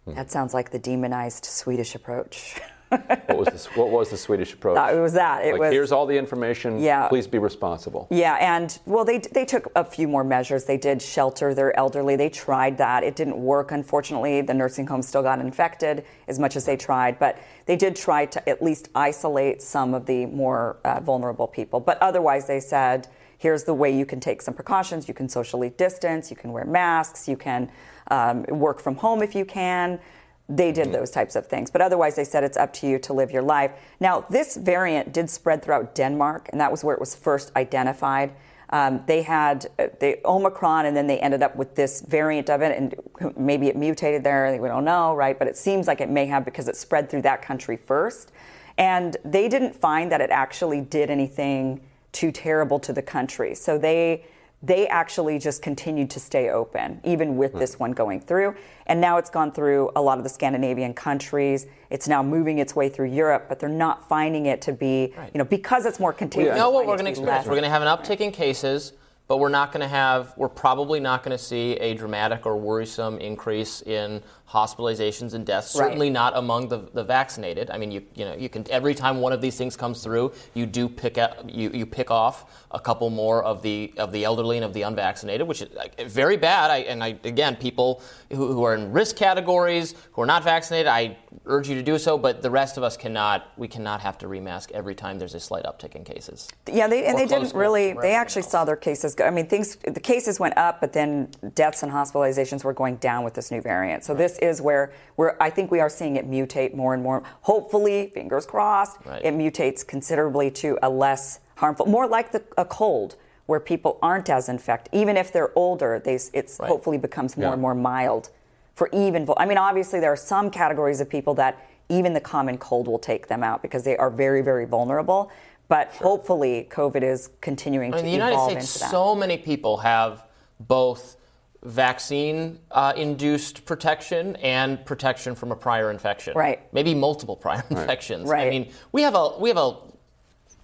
Hmm. 0.05 0.13
That 0.13 0.32
sounds 0.32 0.53
like 0.53 0.72
the 0.72 0.80
demonized 0.80 1.45
Swedish 1.45 1.95
approach. 1.95 2.59
what 2.90 3.38
was 3.38 3.48
the, 3.48 3.70
what 3.76 3.90
was 3.90 4.10
the 4.10 4.18
Swedish 4.18 4.54
approach? 4.54 4.78
Uh, 4.78 4.96
it 4.96 5.00
was 5.00 5.14
that. 5.14 5.44
It 5.44 5.54
like, 5.54 5.62
was 5.62 5.74
here's 5.74 5.92
all 5.92 6.06
the 6.06 6.18
information. 6.18 6.80
Yeah. 6.80 7.08
Please 7.08 7.28
be 7.28 7.40
responsible. 7.40 8.08
Yeah, 8.10 8.36
and 8.36 8.78
well, 8.86 9.04
they 9.04 9.20
they 9.20 9.46
took 9.46 9.72
a 9.76 9.84
few 9.84 10.08
more 10.08 10.24
measures. 10.24 10.66
They 10.66 10.78
did 10.78 11.02
shelter 11.02 11.54
their 11.54 11.78
elderly. 11.78 12.16
They 12.16 12.30
tried 12.30 12.78
that. 12.78 13.04
It 13.04 13.16
didn't 13.16 13.38
work. 13.38 13.72
Unfortunately, 13.72 14.42
the 14.42 14.54
nursing 14.54 14.88
home 14.88 15.02
still 15.02 15.24
got 15.24 15.40
infected 15.40 16.06
as 16.28 16.40
much 16.40 16.56
as 16.56 16.66
they 16.66 16.78
tried. 16.78 17.18
But 17.20 17.38
they 17.66 17.76
did 17.76 17.96
try 17.96 18.26
to 18.28 18.50
at 18.50 18.62
least 18.62 18.90
isolate 18.94 19.62
some 19.62 19.94
of 19.94 20.06
the 20.06 20.28
more 20.28 20.78
uh, 20.84 21.00
vulnerable 21.00 21.48
people. 21.48 21.80
But 21.80 22.02
otherwise, 22.02 22.48
they 22.48 22.60
said. 22.60 23.08
Here's 23.38 23.66
the 23.66 23.74
way 23.74 23.96
you 23.96 24.06
can 24.06 24.22
take 24.22 24.42
some 24.42 24.54
precautions. 24.54 25.10
You 25.10 25.14
can 25.14 25.28
socially 25.28 25.70
distance. 25.70 26.32
You 26.32 26.38
can 26.38 26.54
wear 26.54 26.64
masks. 26.64 27.28
You 27.28 27.36
can 27.36 27.70
um, 28.10 28.44
work 28.44 28.80
from 28.80 28.96
home 28.96 29.22
if 29.22 29.36
you 29.36 29.44
can 29.44 30.00
they 30.48 30.72
did 30.72 30.91
those 30.91 31.10
types 31.10 31.36
of 31.36 31.48
things. 31.48 31.72
But 31.72 31.82
otherwise, 31.82 32.16
they 32.16 32.24
said 32.24 32.43
it's 32.43 32.58
up 32.58 32.72
to 32.74 32.88
you 32.88 33.00
to 33.00 33.14
live 33.14 33.32
your 33.32 33.41
life. 33.41 33.72
Now, 34.00 34.26
this 34.30 34.56
variant 34.56 35.12
did 35.12 35.30
spread 35.30 35.64
throughout 35.64 35.96
Denmark, 35.96 36.50
and 36.52 36.62
that 36.62 36.72
was 36.72 36.84
where 36.84 36.93
it 36.93 37.00
was 37.00 37.16
first 37.16 37.52
identified. 37.56 38.34
Um, 38.70 39.04
they 39.06 39.22
had 39.22 39.68
uh, 39.80 39.88
the 40.00 40.20
Omicron, 40.26 40.86
and 40.86 40.96
then 40.96 41.08
they 41.08 41.20
ended 41.20 41.41
up 41.41 41.56
with 41.56 41.76
this 41.76 42.02
variant 42.02 42.50
of 42.50 42.62
it, 42.62 42.78
and 42.78 42.96
maybe 43.38 43.68
it 43.68 43.76
mutated 43.76 44.24
there. 44.24 44.60
We 44.60 44.68
don't 44.68 44.86
know, 44.86 45.16
right? 45.16 45.38
But 45.38 45.48
it 45.48 45.58
seems 45.58 45.88
like 45.88 46.02
it 46.02 46.10
may 46.10 46.26
have 46.28 46.46
because 46.46 46.68
it 46.68 46.76
spread 46.76 47.10
through 47.10 47.24
that 47.24 47.41
country 47.41 47.78
first. 47.78 48.32
And 48.78 49.18
they 49.24 49.48
didn't 49.48 49.76
find 49.76 50.12
that 50.12 50.22
it 50.22 50.30
actually 50.30 50.82
did 50.82 51.10
anything 51.10 51.82
too 52.12 52.32
terrible 52.32 52.80
to 52.80 52.93
the 52.93 53.02
country. 53.02 53.56
So 53.56 53.78
they 53.78 54.26
they 54.64 54.88
actually 54.88 55.38
just 55.38 55.62
continued 55.62 56.10
to 56.12 56.20
stay 56.20 56.49
open, 56.49 56.99
even 57.03 57.38
with 57.38 57.51
hmm. 57.51 57.60
this 57.60 57.78
one 57.78 57.91
going 57.91 58.20
through. 58.20 58.56
And 58.88 58.99
now 58.99 59.18
it's 59.18 59.30
gone 59.30 59.51
through 59.51 59.91
a 59.95 60.01
lot 60.01 60.18
of 60.18 60.24
the 60.24 60.30
Scandinavian 60.30 60.93
countries. 60.93 61.68
It's 61.89 62.08
now 62.08 62.24
moving 62.24 62.60
its 62.60 62.76
way 62.76 62.89
through 62.89 63.10
Europe, 63.10 63.45
but 63.47 63.60
they're 63.60 63.70
not 63.70 64.08
finding 64.10 64.47
it 64.47 64.62
to 64.64 64.74
be, 64.74 65.14
right. 65.18 65.30
you 65.34 65.38
know, 65.38 65.45
because 65.45 65.86
it's 65.86 65.99
more 65.99 66.14
contagious. 66.14 66.53
We 66.53 66.60
know 66.60 66.72
what 66.72 66.88
we're 66.88 66.97
going 66.97 67.06
to 67.06 67.12
experience. 67.12 67.45
We're 67.45 67.53
going 67.53 67.64
to 67.64 67.70
have 67.70 67.82
an 67.82 67.88
uptick 67.88 68.22
in 68.22 68.32
cases 68.32 68.93
but 69.28 69.38
we're 69.38 69.49
not 69.49 69.72
going 69.72 69.82
to 69.82 69.88
have, 69.88 70.34
we're 70.38 70.47
probably 70.47 70.99
not 70.99 71.24
going 71.24 71.36
to 71.36 71.43
see 71.43 71.74
a 71.78 71.95
dramatic 71.95 72.45
or 72.45 72.58
worrisome 72.58 73.18
increase 73.18 73.82
in 73.82 74.22
hospitalizations 74.56 75.34
and 75.34 75.45
deaths. 75.45 75.76
Right. 75.76 75.86
Certainly 75.86 76.10
not 76.10 76.38
among 76.38 76.68
the, 76.70 76.80
the 76.93 77.03
vaccinated. 77.03 77.70
I 77.70 77.78
mean, 77.78 77.91
you 77.91 78.01
you 78.16 78.26
know, 78.26 78.36
you 78.36 78.49
can 78.49 78.66
every 78.70 78.95
time 78.95 79.22
one 79.22 79.34
of 79.34 79.41
these 79.41 79.58
things 79.58 79.76
comes 79.76 80.03
through, 80.03 80.32
you 80.53 80.66
do 80.66 80.88
pick 80.88 81.18
up, 81.18 81.32
you, 81.47 81.70
you 81.72 81.86
pick 81.86 82.10
off 82.12 82.38
a 82.72 82.80
couple 82.80 83.10
more 83.10 83.43
of 83.43 83.62
the 83.62 83.93
of 83.97 84.12
the 84.12 84.24
elderly 84.24 84.58
and 84.58 84.66
of 84.66 84.74
the 84.74 84.84
unvaccinated, 84.84 85.47
which 85.47 85.62
is 85.62 85.70
very 86.14 86.38
bad. 86.38 86.72
I, 86.72 86.78
and 86.91 87.03
I 87.03 87.10
again, 87.24 87.56
people 87.56 88.01
who, 88.30 88.53
who 88.53 88.64
are 88.64 88.76
in 88.76 88.91
risk 88.91 89.16
categories 89.16 89.95
who 90.12 90.22
are 90.22 90.26
not 90.26 90.43
vaccinated, 90.43 90.88
I 90.88 91.18
urge 91.45 91.68
you 91.70 91.76
to 91.76 91.84
do 91.84 91.97
so. 91.97 92.18
But 92.18 92.41
the 92.41 92.51
rest 92.51 92.78
of 92.78 92.84
us 92.84 92.95
cannot. 92.97 93.51
We 93.58 93.68
cannot 93.68 94.01
have 94.01 94.18
to 94.20 94.28
remask 94.28 94.72
every 94.72 94.95
time 94.95 95.20
there's 95.20 95.36
a 95.36 95.39
slight 95.39 95.66
uptick 95.66 95.95
in 95.95 96.03
cases. 96.03 96.47
Yeah, 96.72 96.88
they, 96.88 97.06
and 97.06 97.18
they 97.18 97.26
didn't 97.26 97.56
really. 97.56 97.93
They 97.93 98.14
actually 98.14 98.43
saw 98.43 98.66
their 98.66 98.76
cases 98.76 99.16
Go, 99.16 99.26
I 99.26 99.30
mean, 99.30 99.47
things 99.47 99.78
the 99.78 99.99
cases 99.99 100.39
went 100.39 100.58
up, 100.58 100.82
but 100.82 100.93
then 100.93 101.30
deaths 101.53 101.84
and 101.84 101.91
hospitalizations 101.91 102.64
were 102.64 102.74
going 102.74 102.97
down 102.97 103.24
with 103.24 103.34
this 103.34 103.49
new 103.51 103.62
variant. 103.62 104.03
So 104.03 104.14
right. 104.14 104.20
this 104.20 104.38
is 104.46 104.62
where 104.62 104.93
where 105.16 105.41
I 105.41 105.50
think 105.50 105.72
we 105.72 105.80
are 105.80 105.89
seeing 105.89 106.16
it 106.16 106.30
mutate 106.30 106.74
more 106.74 106.93
and 106.93 107.04
more. 107.04 107.24
Hopefully, 107.41 108.12
fingers 108.14 108.46
crossed, 108.46 108.98
right. 109.06 109.22
it 109.24 109.34
mutates 109.34 109.86
considerably 109.86 110.52
to 110.52 110.78
a 110.82 110.89
less 110.89 111.39
harmful, 111.56 111.86
more 111.86 112.08
like 112.08 112.32
the, 112.32 112.43
a 112.58 112.66
cold, 112.66 113.16
where 113.46 113.60
people 113.60 113.98
aren't 114.02 114.30
as 114.30 114.50
infected, 114.50 114.93
even 114.93 115.18
if 115.18 115.32
they're 115.32 115.58
older. 115.58 116.02
They 116.04 116.16
it's 116.16 116.60
right. 116.60 116.68
hopefully 116.68 116.98
becomes 116.98 117.38
more 117.38 117.48
yeah. 117.48 117.54
and 117.54 117.62
more 117.62 117.76
mild 117.76 118.30
for 118.76 118.89
even. 118.93 119.28
I 119.38 119.46
mean, 119.46 119.58
obviously, 119.58 120.00
there 120.00 120.12
are 120.12 120.18
some 120.18 120.50
categories 120.50 121.02
of 121.02 121.10
people 121.10 121.34
that 121.36 121.68
even 121.89 122.14
the 122.14 122.22
common 122.22 122.58
cold 122.58 122.88
will 122.88 123.00
take 123.00 123.28
them 123.28 123.43
out 123.43 123.62
because 123.62 123.84
they 123.84 123.98
are 123.98 124.10
very, 124.10 124.41
very 124.41 124.66
vulnerable. 124.66 125.32
But 125.68 125.93
sure. 125.93 126.08
hopefully, 126.08 126.68
COVID 126.70 127.02
is 127.04 127.30
continuing 127.41 127.93
I 127.93 127.98
mean, 127.98 128.04
to 128.04 128.10
the 128.10 128.14
United 128.14 128.34
evolve 128.34 128.52
States, 128.52 128.76
into 128.76 128.80
that. 128.86 128.91
So 128.91 129.16
many 129.16 129.38
people 129.38 129.78
have 129.78 130.24
both 130.60 131.18
vaccine 131.66 132.59
uh, 132.72 132.93
induced 132.95 133.66
protection 133.66 134.36
and 134.38 134.86
protection 134.86 135.36
from 135.36 135.51
a 135.51 135.55
prior 135.55 135.91
infection. 135.91 136.38
Right. 136.38 136.61
Maybe 136.74 136.93
multiple 136.93 137.36
prior 137.36 137.57
right. 137.57 137.72
infections. 137.72 138.30
Right. 138.30 138.47
I 138.47 138.49
mean, 138.49 138.72
we 138.91 139.01
have 139.01 139.16
a 139.16 139.38
we 139.39 139.49
have 139.49 139.57
a 139.57 139.78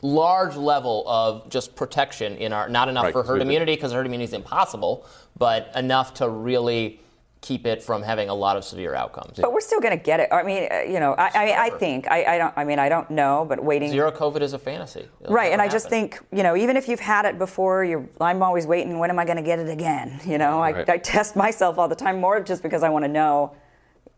large 0.03 0.55
level 0.55 1.03
of 1.07 1.49
just 1.49 1.75
protection 1.75 2.37
in 2.37 2.53
our 2.53 2.69
not 2.69 2.87
enough 2.87 3.05
right. 3.05 3.13
for 3.13 3.23
herd 3.23 3.41
immunity 3.41 3.75
because 3.75 3.91
herd 3.91 4.05
immunity 4.05 4.25
is 4.25 4.33
impossible, 4.33 5.05
but 5.37 5.71
enough 5.75 6.13
to 6.15 6.29
really 6.29 6.99
keep 7.41 7.65
it 7.65 7.81
from 7.81 8.03
having 8.03 8.29
a 8.29 8.33
lot 8.33 8.55
of 8.55 8.63
severe 8.63 8.93
outcomes. 8.93 9.39
But 9.39 9.51
we're 9.51 9.61
still 9.61 9.79
going 9.79 9.97
to 9.97 10.03
get 10.03 10.19
it. 10.19 10.29
I 10.31 10.43
mean, 10.43 10.67
uh, 10.71 10.81
you 10.81 10.99
know, 10.99 11.13
I, 11.13 11.31
I, 11.33 11.45
mean, 11.45 11.55
I 11.57 11.69
think 11.71 12.09
I, 12.09 12.35
I, 12.35 12.37
don't. 12.37 12.53
I 12.55 12.63
mean, 12.63 12.79
I 12.79 12.87
don't 12.87 13.09
know, 13.09 13.45
but 13.49 13.63
waiting. 13.63 13.89
Zero 13.89 14.11
COVID 14.11 14.41
is 14.41 14.53
a 14.53 14.59
fantasy, 14.59 15.07
It'll 15.21 15.33
right? 15.33 15.51
And 15.51 15.61
I 15.61 15.67
just 15.67 15.89
think, 15.89 16.19
you 16.31 16.43
know, 16.43 16.55
even 16.55 16.77
if 16.77 16.87
you've 16.87 16.99
had 16.99 17.25
it 17.25 17.39
before, 17.39 17.83
you're. 17.83 18.07
I'm 18.19 18.43
always 18.43 18.67
waiting. 18.67 18.99
When 18.99 19.09
am 19.09 19.19
I 19.19 19.25
going 19.25 19.37
to 19.37 19.43
get 19.43 19.59
it 19.59 19.69
again? 19.69 20.19
You 20.25 20.37
know, 20.37 20.59
right. 20.59 20.87
I, 20.87 20.93
I 20.93 20.97
test 20.97 21.35
myself 21.35 21.77
all 21.77 21.87
the 21.87 21.95
time, 21.95 22.21
more 22.21 22.39
just 22.39 22.63
because 22.63 22.83
I 22.83 22.89
want 22.89 23.03
to 23.05 23.09
know 23.09 23.55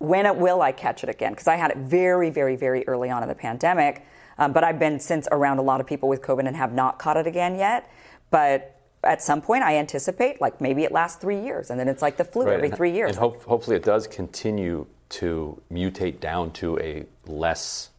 when 0.03 0.25
it 0.25 0.35
will 0.35 0.61
I 0.61 0.73
catch 0.73 1.03
it 1.03 1.09
again? 1.09 1.31
Because 1.31 1.47
I 1.47 1.55
had 1.55 1.71
it 1.71 1.77
very, 1.77 2.29
very, 2.29 2.57
very 2.57 2.85
early 2.87 3.09
on 3.09 3.23
in 3.23 3.29
the 3.29 3.35
pandemic. 3.35 4.05
Um, 4.37 4.51
but 4.51 4.63
I've 4.63 4.77
been 4.77 4.99
since 4.99 5.29
around 5.31 5.59
a 5.59 5.61
lot 5.61 5.79
of 5.79 5.87
people 5.87 6.09
with 6.09 6.21
COVID 6.21 6.45
and 6.45 6.57
have 6.57 6.73
not 6.73 6.99
caught 6.99 7.15
it 7.15 7.25
again 7.25 7.55
yet. 7.55 7.89
But 8.29 8.82
at 9.03 9.21
some 9.21 9.41
point, 9.41 9.63
I 9.63 9.77
anticipate 9.77 10.41
like 10.41 10.61
maybe 10.61 10.83
it 10.83 10.91
lasts 10.91 11.19
three 11.19 11.39
years, 11.39 11.69
and 11.69 11.79
then 11.79 11.87
it's 11.87 12.01
like 12.01 12.17
the 12.17 12.25
flu 12.25 12.45
right. 12.45 12.53
every 12.53 12.69
and, 12.69 12.77
three 12.77 12.91
years. 12.91 13.11
And 13.11 13.19
hope, 13.19 13.43
hopefully, 13.43 13.75
it 13.75 13.83
does 13.83 14.07
continue 14.07 14.87
to 15.09 15.61
mutate 15.71 16.19
down 16.19 16.51
to 16.51 16.79
a 16.79 17.05
less 17.27 17.89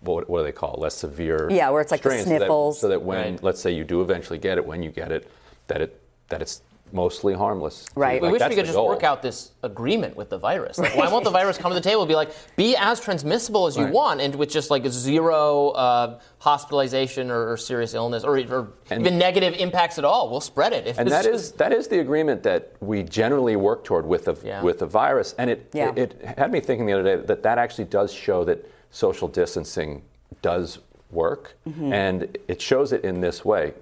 what, 0.00 0.28
what 0.28 0.40
do 0.40 0.44
they 0.44 0.52
call 0.52 0.74
it? 0.74 0.80
less 0.80 0.94
severe 0.94 1.48
yeah 1.50 1.70
where 1.70 1.80
it's 1.80 1.90
like 1.90 2.02
the 2.02 2.18
sniffles 2.18 2.80
so 2.80 2.88
that, 2.88 2.94
so 2.94 2.98
that 2.98 3.02
when 3.02 3.34
right. 3.34 3.42
let's 3.42 3.60
say 3.60 3.72
you 3.72 3.84
do 3.84 4.02
eventually 4.02 4.38
get 4.38 4.58
it 4.58 4.66
when 4.66 4.82
you 4.82 4.90
get 4.90 5.10
it 5.10 5.30
that 5.68 5.80
it 5.80 6.02
that 6.28 6.42
it's 6.42 6.60
mostly 6.92 7.34
harmless. 7.34 7.86
Right. 7.94 8.20
We 8.20 8.28
like, 8.28 8.40
wish 8.40 8.48
we 8.48 8.54
could 8.56 8.64
just 8.64 8.76
goal. 8.76 8.88
work 8.88 9.04
out 9.04 9.22
this 9.22 9.52
agreement 9.62 10.16
with 10.16 10.30
the 10.30 10.38
virus. 10.38 10.78
Like, 10.78 10.96
why 10.96 11.08
won't 11.08 11.24
the 11.24 11.30
virus 11.40 11.58
come 11.58 11.70
to 11.70 11.74
the 11.74 11.80
table 11.80 12.02
and 12.02 12.08
be 12.08 12.14
like, 12.14 12.30
be 12.56 12.76
as 12.76 13.00
transmissible 13.00 13.66
as 13.66 13.76
you 13.76 13.84
right. 13.84 13.92
want, 13.92 14.20
and 14.20 14.34
with 14.34 14.50
just 14.50 14.70
like 14.70 14.86
zero 14.86 15.70
uh, 15.70 16.20
hospitalization 16.38 17.30
or, 17.30 17.52
or, 17.52 17.56
serious 17.56 17.94
illness 17.94 18.24
or, 18.24 18.38
or 18.38 18.72
even 18.90 19.18
negative 19.18 19.54
impacts 19.54 19.98
at 19.98 20.04
all? 20.04 20.30
We'll 20.30 20.40
spread 20.40 20.72
it. 20.72 20.96
and 20.98 21.10
that 21.10 21.26
is 21.26 21.52
that 21.52 21.72
is 21.72 21.88
the 21.88 22.00
agreement 22.00 22.42
that 22.42 22.72
we 22.80 23.02
generally 23.02 23.56
work 23.56 23.84
toward 23.84 24.06
with 24.06 24.24
the 24.24 24.36
yeah. 24.44 24.62
with 24.62 24.78
the 24.78 24.86
virus. 24.86 25.34
And 25.38 25.50
it, 25.50 25.70
yeah. 25.72 25.92
it 25.96 26.20
it 26.20 26.38
had 26.38 26.50
me 26.52 26.60
thinking 26.60 26.86
the 26.86 26.92
other 26.92 27.16
day 27.16 27.26
that 27.26 27.42
that 27.42 27.58
actually 27.58 27.84
does 27.84 28.12
show 28.12 28.44
that 28.44 28.66
social 28.90 29.28
distancing 29.28 30.02
does 30.42 30.78
work, 31.10 31.56
mm-hmm. 31.68 31.92
and 31.92 32.38
it 32.48 32.60
shows 32.60 32.92
it 32.92 33.04
in 33.04 33.20
this 33.20 33.44
way. 33.44 33.74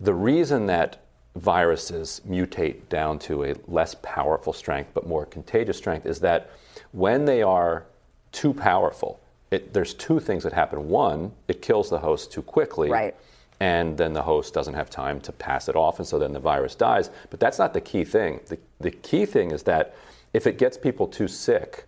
The 0.00 0.14
reason 0.14 0.66
that 0.66 1.05
viruses 1.36 2.22
mutate 2.26 2.88
down 2.88 3.18
to 3.18 3.44
a 3.44 3.54
less 3.68 3.94
powerful 4.02 4.52
strength 4.52 4.90
but 4.94 5.06
more 5.06 5.26
contagious 5.26 5.76
strength 5.76 6.06
is 6.06 6.20
that 6.20 6.50
when 6.92 7.26
they 7.26 7.42
are 7.42 7.84
too 8.32 8.54
powerful, 8.54 9.20
it, 9.50 9.72
there's 9.72 9.94
two 9.94 10.18
things 10.18 10.42
that 10.42 10.52
happen. 10.52 10.88
One, 10.88 11.32
it 11.48 11.62
kills 11.62 11.90
the 11.90 11.98
host 11.98 12.32
too 12.32 12.42
quickly. 12.42 12.90
Right. 12.90 13.14
And 13.60 13.96
then 13.96 14.12
the 14.12 14.22
host 14.22 14.52
doesn't 14.52 14.74
have 14.74 14.90
time 14.90 15.20
to 15.20 15.32
pass 15.32 15.68
it 15.68 15.76
off, 15.76 15.98
and 15.98 16.06
so 16.06 16.18
then 16.18 16.34
the 16.34 16.40
virus 16.40 16.74
dies. 16.74 17.10
But 17.30 17.40
that's 17.40 17.58
not 17.58 17.72
the 17.72 17.80
key 17.80 18.04
thing. 18.04 18.40
The, 18.46 18.58
the 18.80 18.90
key 18.90 19.24
thing 19.24 19.50
is 19.50 19.62
that 19.62 19.94
if 20.34 20.46
it 20.46 20.58
gets 20.58 20.76
people 20.76 21.06
too 21.06 21.28
sick, 21.28 21.86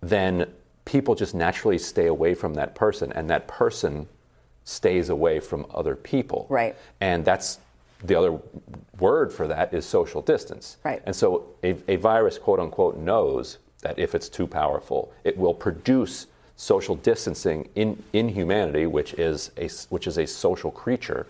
then 0.00 0.50
people 0.84 1.14
just 1.14 1.34
naturally 1.34 1.78
stay 1.78 2.06
away 2.06 2.34
from 2.34 2.54
that 2.54 2.74
person, 2.74 3.12
and 3.12 3.30
that 3.30 3.46
person 3.46 4.08
stays 4.64 5.08
away 5.08 5.38
from 5.38 5.64
other 5.72 5.94
people. 5.94 6.46
Right. 6.48 6.76
And 7.00 7.24
that's 7.24 7.60
the 8.06 8.14
other 8.14 8.38
word 8.98 9.32
for 9.32 9.46
that 9.48 9.72
is 9.74 9.84
social 9.84 10.22
distance. 10.22 10.78
Right. 10.84 11.02
And 11.04 11.14
so 11.14 11.46
a, 11.62 11.76
a, 11.88 11.96
virus, 11.96 12.38
quote 12.38 12.60
unquote, 12.60 12.96
knows 12.96 13.58
that 13.82 13.98
if 13.98 14.14
it's 14.14 14.28
too 14.28 14.46
powerful, 14.46 15.12
it 15.24 15.36
will 15.36 15.54
produce 15.54 16.26
social 16.56 16.96
distancing 16.96 17.68
in, 17.74 18.02
in 18.12 18.28
humanity, 18.28 18.86
which 18.86 19.14
is 19.14 19.50
a 19.58 19.68
which 19.90 20.06
is 20.06 20.18
a 20.18 20.26
social 20.26 20.70
creature, 20.70 21.26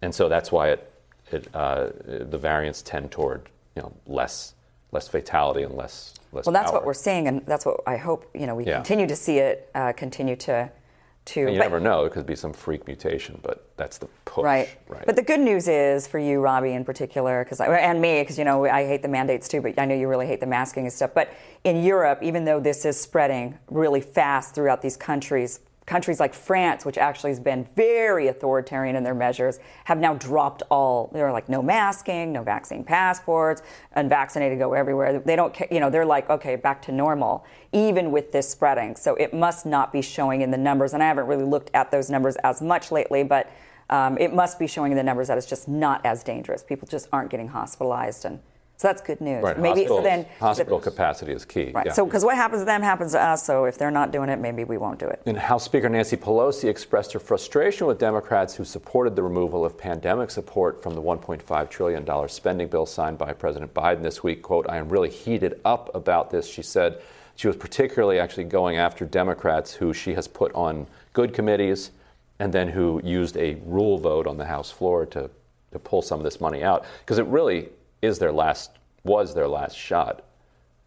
and 0.00 0.14
so 0.14 0.28
that's 0.28 0.52
why 0.52 0.68
it, 0.68 0.92
it 1.32 1.48
uh, 1.54 1.88
the 2.06 2.38
variants 2.38 2.82
tend 2.82 3.10
toward 3.10 3.48
you 3.74 3.82
know 3.82 3.92
less 4.06 4.54
less 4.92 5.08
fatality 5.08 5.62
and 5.62 5.74
less 5.74 6.14
less. 6.32 6.46
Well, 6.46 6.52
that's 6.52 6.70
power. 6.70 6.78
what 6.78 6.86
we're 6.86 6.94
seeing, 6.94 7.26
and 7.26 7.44
that's 7.44 7.66
what 7.66 7.80
I 7.86 7.96
hope 7.96 8.30
you 8.34 8.46
know 8.46 8.54
we 8.54 8.64
yeah. 8.64 8.76
continue 8.76 9.08
to 9.08 9.16
see 9.16 9.38
it 9.38 9.68
uh, 9.74 9.92
continue 9.92 10.36
to 10.36 10.70
to. 11.26 11.42
And 11.42 11.54
you 11.54 11.58
never 11.58 11.80
know; 11.80 12.04
it 12.04 12.12
could 12.12 12.26
be 12.26 12.36
some 12.36 12.52
freak 12.52 12.86
mutation, 12.86 13.38
but 13.42 13.68
that's 13.76 13.98
the 13.98 14.06
push. 14.24 14.44
Right. 14.44 14.68
right. 14.88 15.06
But 15.06 15.16
the 15.16 15.22
good 15.22 15.40
news 15.40 15.68
is 15.68 16.06
for 16.06 16.18
you, 16.18 16.40
Robby, 16.40 16.72
in 16.72 16.84
particular, 16.84 17.44
because 17.44 17.60
and 17.60 18.00
me, 18.00 18.22
because 18.22 18.38
you 18.38 18.44
know 18.44 18.66
I 18.66 18.86
hate 18.86 19.02
the 19.02 19.08
mandates 19.08 19.48
too, 19.48 19.60
but 19.60 19.78
I 19.78 19.84
know 19.84 19.94
you 19.94 20.08
really 20.08 20.26
hate 20.26 20.40
the 20.40 20.46
masking 20.46 20.84
and 20.84 20.92
stuff. 20.92 21.12
But 21.14 21.32
in 21.64 21.82
Europe, 21.82 22.20
even 22.22 22.44
though 22.44 22.60
this 22.60 22.84
is 22.84 23.00
spreading 23.00 23.58
really 23.70 24.00
fast 24.00 24.54
throughout 24.54 24.82
these 24.82 24.96
countries, 24.96 25.60
countries 25.86 26.20
like 26.20 26.32
France, 26.32 26.84
which 26.84 26.96
actually 26.96 27.30
has 27.30 27.40
been 27.40 27.66
very 27.76 28.28
authoritarian 28.28 28.94
in 28.96 29.02
their 29.02 29.14
measures, 29.14 29.58
have 29.84 29.98
now 29.98 30.14
dropped 30.14 30.62
all. 30.70 31.10
They're 31.12 31.32
like 31.32 31.48
no 31.48 31.62
masking, 31.62 32.32
no 32.32 32.42
vaccine 32.42 32.84
passports, 32.84 33.62
unvaccinated 33.94 34.58
go 34.58 34.74
everywhere. 34.74 35.18
They 35.18 35.36
don't, 35.36 35.56
you 35.70 35.80
know, 35.80 35.90
they're 35.90 36.06
like 36.06 36.30
okay, 36.30 36.56
back 36.56 36.82
to 36.82 36.92
normal, 36.92 37.44
even 37.72 38.12
with 38.12 38.32
this 38.32 38.48
spreading. 38.48 38.96
So 38.96 39.14
it 39.16 39.34
must 39.34 39.66
not 39.66 39.92
be 39.92 40.02
showing 40.02 40.42
in 40.42 40.50
the 40.50 40.58
numbers. 40.58 40.94
And 40.94 41.02
I 41.02 41.08
haven't 41.08 41.26
really 41.26 41.44
looked 41.44 41.70
at 41.74 41.90
those 41.90 42.10
numbers 42.10 42.36
as 42.36 42.62
much 42.62 42.92
lately, 42.92 43.22
but 43.24 43.50
um, 43.90 44.16
it 44.18 44.34
must 44.34 44.58
be 44.58 44.66
showing 44.66 44.92
in 44.92 44.96
the 44.96 45.04
numbers 45.04 45.28
that 45.28 45.36
it's 45.36 45.46
just 45.46 45.68
not 45.68 46.04
as 46.06 46.22
dangerous. 46.22 46.62
People 46.62 46.88
just 46.88 47.08
aren't 47.12 47.30
getting 47.30 47.48
hospitalized 47.48 48.24
and 48.24 48.40
so 48.82 48.88
that's 48.88 49.00
good 49.00 49.20
news. 49.20 49.44
Right. 49.44 49.56
Maybe 49.56 49.82
hospital, 49.82 49.96
so 49.98 50.02
then 50.02 50.26
hospital 50.40 50.80
capacity 50.80 51.32
is 51.32 51.44
key. 51.44 51.70
Right. 51.72 51.86
Yeah. 51.86 51.92
So 51.92 52.04
because 52.04 52.24
what 52.24 52.34
happens 52.34 52.62
to 52.62 52.64
them 52.64 52.82
happens 52.82 53.12
to 53.12 53.22
us. 53.22 53.46
So 53.46 53.64
if 53.64 53.78
they're 53.78 53.92
not 53.92 54.10
doing 54.10 54.28
it, 54.28 54.40
maybe 54.40 54.64
we 54.64 54.76
won't 54.76 54.98
do 54.98 55.06
it. 55.06 55.22
And 55.24 55.38
House 55.38 55.62
Speaker 55.62 55.88
Nancy 55.88 56.16
Pelosi 56.16 56.68
expressed 56.68 57.12
her 57.12 57.20
frustration 57.20 57.86
with 57.86 58.00
Democrats 58.00 58.56
who 58.56 58.64
supported 58.64 59.14
the 59.14 59.22
removal 59.22 59.64
of 59.64 59.78
pandemic 59.78 60.32
support 60.32 60.82
from 60.82 60.96
the 60.96 61.00
1.5 61.00 61.70
trillion 61.70 62.04
dollar 62.04 62.26
spending 62.26 62.66
bill 62.66 62.84
signed 62.84 63.18
by 63.18 63.32
President 63.32 63.72
Biden 63.72 64.02
this 64.02 64.24
week. 64.24 64.42
"Quote: 64.42 64.66
I 64.68 64.78
am 64.78 64.88
really 64.88 65.10
heated 65.10 65.60
up 65.64 65.94
about 65.94 66.30
this," 66.30 66.48
she 66.48 66.62
said. 66.62 67.00
She 67.36 67.46
was 67.46 67.56
particularly 67.56 68.18
actually 68.18 68.44
going 68.44 68.78
after 68.78 69.04
Democrats 69.04 69.74
who 69.74 69.92
she 69.92 70.14
has 70.14 70.26
put 70.26 70.52
on 70.54 70.88
good 71.12 71.32
committees 71.32 71.92
and 72.40 72.52
then 72.52 72.68
who 72.68 73.00
used 73.04 73.36
a 73.36 73.54
rule 73.64 73.96
vote 73.96 74.26
on 74.26 74.38
the 74.38 74.46
House 74.46 74.72
floor 74.72 75.06
to, 75.06 75.30
to 75.70 75.78
pull 75.78 76.02
some 76.02 76.18
of 76.18 76.24
this 76.24 76.40
money 76.40 76.64
out 76.64 76.84
because 76.98 77.18
it 77.18 77.26
really 77.26 77.68
is 78.02 78.18
their 78.18 78.32
last 78.32 78.72
was 79.04 79.34
their 79.34 79.48
last 79.48 79.76
shot 79.76 80.24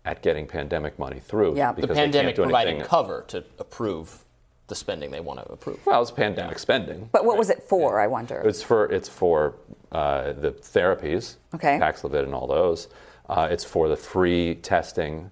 at 0.06 0.22
getting 0.22 0.46
pandemic 0.46 1.00
money 1.00 1.20
through. 1.20 1.58
Yeah. 1.58 1.72
The 1.72 1.82
because 1.82 1.96
they 1.96 2.04
can't 2.04 2.14
pandemic 2.14 2.36
do 2.36 2.44
provided 2.44 2.84
cover 2.84 3.26
to 3.30 3.44
approve 3.58 4.20
the 4.68 4.76
spending 4.76 5.12
they 5.12 5.20
want 5.20 5.40
to 5.40 5.52
approve. 5.52 5.84
Well, 5.86 6.02
it's 6.02 6.12
pandemic 6.12 6.60
spending. 6.60 7.10
But 7.12 7.26
what 7.26 7.38
was 7.38 7.50
it 7.50 7.64
for? 7.64 8.00
I 8.00 8.08
wonder. 8.08 8.42
It's 8.46 8.62
for 8.62 8.86
it's 8.86 9.10
for 9.10 9.56
uh, 9.92 10.34
the 10.34 10.52
therapies, 10.52 11.36
Okay. 11.54 11.80
Paxlovid 11.80 12.24
and 12.24 12.34
all 12.34 12.48
those. 12.48 12.88
Uh, 13.30 13.48
it's 13.50 13.64
for 13.64 13.90
the 13.90 13.96
free 13.96 14.56
testing, 14.56 15.32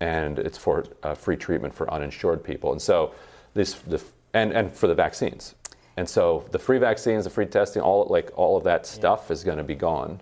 and 0.00 0.38
it's 0.38 0.58
for 0.58 0.84
uh, 1.02 1.14
free 1.14 1.36
treatment 1.36 1.74
for 1.74 1.92
uninsured 1.92 2.42
people. 2.42 2.72
And 2.72 2.82
so 2.82 3.14
this 3.54 3.74
the 3.74 4.02
and 4.32 4.52
and 4.52 4.72
for 4.72 4.86
the 4.86 4.94
vaccines. 4.94 5.54
And 5.96 6.08
so 6.08 6.44
the 6.50 6.58
free 6.58 6.78
vaccines, 6.78 7.22
the 7.24 7.30
free 7.30 7.46
testing, 7.46 7.80
all 7.82 8.06
like 8.10 8.30
all 8.36 8.56
of 8.56 8.64
that 8.64 8.84
stuff 8.86 9.30
is 9.30 9.44
going 9.44 9.58
to 9.58 9.64
be 9.64 9.76
gone. 9.76 10.20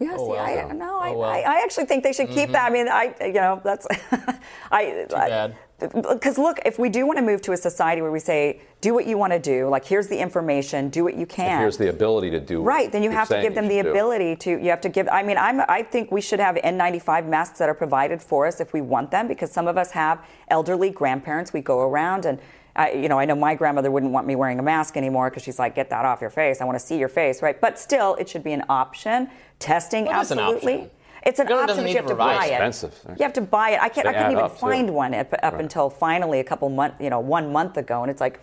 Yeah, 0.00 0.10
oh, 0.12 0.24
see, 0.26 0.30
well. 0.30 0.70
I, 0.70 0.72
no, 0.72 0.94
oh, 0.94 1.00
I, 1.00 1.10
Oh, 1.10 1.18
well. 1.18 1.30
I, 1.30 1.38
I 1.40 1.62
actually 1.62 1.86
think 1.86 2.04
they 2.04 2.12
should 2.12 2.28
keep 2.28 2.50
that. 2.52 2.70
I 2.70 2.74
mm-hmm. 2.74 2.74
mean, 2.74 2.88
I, 2.88 3.26
you 3.26 3.32
know, 3.34 3.60
that's, 3.64 3.86
I, 4.70 5.06
Too 5.08 5.14
bad. 5.14 5.56
Because 5.78 6.38
look, 6.38 6.58
if 6.64 6.76
we 6.76 6.88
do 6.88 7.06
want 7.06 7.18
to 7.18 7.24
move 7.24 7.40
to 7.42 7.52
a 7.52 7.56
society 7.56 8.02
where 8.02 8.10
we 8.10 8.18
say, 8.18 8.60
do 8.80 8.94
what 8.94 9.06
you 9.06 9.16
want 9.16 9.32
to 9.32 9.38
do, 9.38 9.68
like 9.68 9.84
here's 9.84 10.08
the 10.08 10.18
information, 10.18 10.88
do 10.88 11.04
what 11.04 11.14
you 11.16 11.24
can. 11.24 11.52
And 11.52 11.60
here's 11.60 11.76
the 11.76 11.88
ability 11.88 12.30
to 12.30 12.40
do 12.40 12.62
Right, 12.62 12.90
then 12.90 13.04
you 13.04 13.10
have 13.12 13.28
to 13.28 13.40
give 13.40 13.54
them 13.54 13.68
the 13.68 13.82
do. 13.82 13.90
ability 13.90 14.34
to. 14.36 14.50
You 14.50 14.70
have 14.70 14.80
to 14.80 14.88
give. 14.88 15.08
I 15.08 15.22
mean, 15.22 15.36
I'm. 15.38 15.60
I 15.68 15.84
think 15.84 16.10
we 16.10 16.20
should 16.20 16.40
have 16.40 16.56
N95 16.56 17.28
masks 17.28 17.60
that 17.60 17.68
are 17.68 17.74
provided 17.74 18.20
for 18.20 18.44
us 18.44 18.60
if 18.60 18.72
we 18.72 18.80
want 18.80 19.12
them, 19.12 19.28
because 19.28 19.52
some 19.52 19.68
of 19.68 19.76
us 19.78 19.92
have 19.92 20.24
elderly 20.48 20.90
grandparents. 20.90 21.52
We 21.52 21.60
go 21.60 21.80
around 21.80 22.26
and. 22.26 22.40
I, 22.78 22.92
you 22.92 23.08
know, 23.08 23.18
I 23.18 23.24
know 23.24 23.34
my 23.34 23.54
grandmother 23.54 23.90
wouldn't 23.90 24.12
want 24.12 24.26
me 24.26 24.36
wearing 24.36 24.58
a 24.58 24.62
mask 24.62 24.96
anymore 24.96 25.28
because 25.30 25.42
she's 25.42 25.58
like, 25.58 25.74
"Get 25.74 25.90
that 25.90 26.04
off 26.04 26.20
your 26.20 26.30
face. 26.30 26.60
I 26.60 26.64
want 26.64 26.78
to 26.78 26.84
see 26.84 26.96
your 26.98 27.08
face." 27.08 27.42
Right? 27.42 27.60
But 27.60 27.78
still, 27.78 28.14
it 28.14 28.28
should 28.28 28.44
be 28.44 28.52
an 28.52 28.62
option. 28.68 29.28
Testing, 29.58 30.04
What 30.06 30.20
is 30.22 30.30
an 30.30 30.38
absolutely. 30.38 30.74
option? 30.74 30.90
It's 31.26 31.38
an 31.40 31.46
The 31.46 31.48
government 31.50 31.70
option, 31.70 31.84
doesn't 31.84 31.84
but 31.84 31.90
you 31.90 31.96
have 31.96 32.06
to 32.06 32.12
to 32.12 32.16
buy 32.16 32.46
it. 32.46 32.50
it. 32.52 32.66
Expensive. 32.66 32.94
You 33.18 33.22
have 33.24 33.32
to 33.32 33.40
buy 33.40 33.70
it. 33.70 33.82
I 33.82 33.88
can't. 33.88 34.04
They 34.04 34.10
I 34.10 34.12
couldn't 34.14 34.32
even 34.32 34.44
up, 34.44 34.52
too. 34.54 34.58
find 34.60 34.94
one 34.94 35.12
up, 35.14 35.34
up 35.42 35.54
until 35.54 35.90
finally 35.90 36.38
a 36.38 36.44
couple 36.44 36.68
months. 36.70 36.96
You 37.00 37.10
know, 37.10 37.18
one 37.20 37.52
month 37.52 37.76
ago, 37.76 38.02
and 38.02 38.10
it's 38.10 38.20
like, 38.20 38.40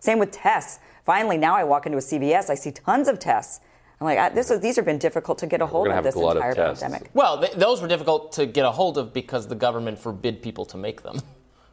same 0.00 0.18
with 0.18 0.30
tests. 0.32 0.80
Finally, 1.06 1.38
now 1.38 1.56
I 1.56 1.64
walk 1.64 1.86
into 1.86 1.96
a 1.96 2.02
CVS, 2.02 2.50
I 2.50 2.54
see 2.54 2.70
tons 2.70 3.08
of 3.08 3.18
tests. 3.18 3.60
I'm 4.00 4.04
like, 4.04 4.18
I, 4.18 4.28
this 4.28 4.50
is, 4.50 4.60
these 4.60 4.76
have 4.76 4.84
been 4.84 4.98
difficult 4.98 5.38
to 5.38 5.46
get 5.46 5.60
a 5.62 5.66
hold 5.66 5.88
of 5.88 6.04
this 6.04 6.14
a 6.14 6.18
lot 6.18 6.36
of 6.36 6.44
entire 6.44 6.54
pandemic. 6.54 7.10
Well, 7.14 7.40
th- 7.40 7.54
those 7.54 7.80
were 7.82 7.88
difficult 7.88 8.30
to 8.32 8.44
get 8.46 8.64
a 8.66 8.70
hold 8.70 8.96
of 8.98 9.12
because 9.14 9.48
the 9.48 9.56
government 9.56 9.98
forbid 9.98 10.40
people 10.42 10.64
to 10.66 10.76
make 10.76 11.02
them. 11.02 11.20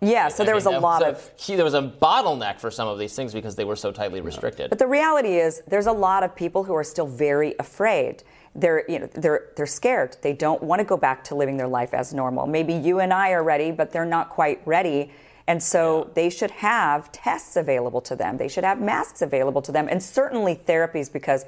Yeah, 0.02 0.28
so 0.28 0.44
I 0.44 0.46
there 0.46 0.56
mean, 0.56 0.66
was 0.66 0.76
a 0.76 0.80
lot 0.80 1.02
a- 1.02 1.08
of. 1.10 1.32
he- 1.38 1.56
there 1.56 1.64
was 1.66 1.74
a 1.74 1.82
bottleneck 1.82 2.60
for 2.60 2.70
some 2.70 2.88
of 2.88 3.00
these 3.00 3.16
things 3.16 3.34
because 3.34 3.56
they 3.56 3.64
were 3.66 3.76
so 3.76 3.92
tightly 3.92 4.22
restricted. 4.22 4.70
But 4.70 4.80
the 4.80 4.88
reality 4.88 5.38
is, 5.38 5.62
there's 5.68 5.88
a 5.88 5.92
lot 5.92 6.24
of 6.24 6.36
people 6.36 6.64
who 6.66 6.76
are 6.76 6.84
still 6.84 7.08
very 7.08 7.56
afraid. 7.60 8.24
They're, 8.54 8.84
you 8.90 9.00
know, 9.00 9.08
they're, 9.14 9.50
they're 9.56 9.66
scared. 9.66 10.18
They 10.22 10.34
don't 10.34 10.62
want 10.64 10.80
to 10.80 10.86
go 10.86 10.96
back 10.98 11.24
to 11.26 11.36
living 11.36 11.58
their 11.58 11.68
life 11.68 11.94
as 11.94 12.14
normal. 12.14 12.46
Maybe 12.48 12.74
you 12.74 13.00
and 13.00 13.12
I 13.14 13.32
are 13.32 13.44
ready, 13.44 13.72
but 13.72 13.92
they're 13.92 14.06
not 14.06 14.30
quite 14.30 14.62
ready. 14.66 15.12
And 15.48 15.62
so 15.62 16.10
they 16.14 16.30
should 16.30 16.52
have 16.52 17.12
tests 17.12 17.56
available 17.56 18.02
to 18.02 18.16
them. 18.16 18.38
They 18.38 18.48
should 18.48 18.64
have 18.64 18.80
masks 18.82 19.22
available 19.22 19.62
to 19.64 19.72
them, 19.72 19.88
and 19.90 20.02
certainly 20.02 20.56
therapies 20.56 21.12
because, 21.12 21.46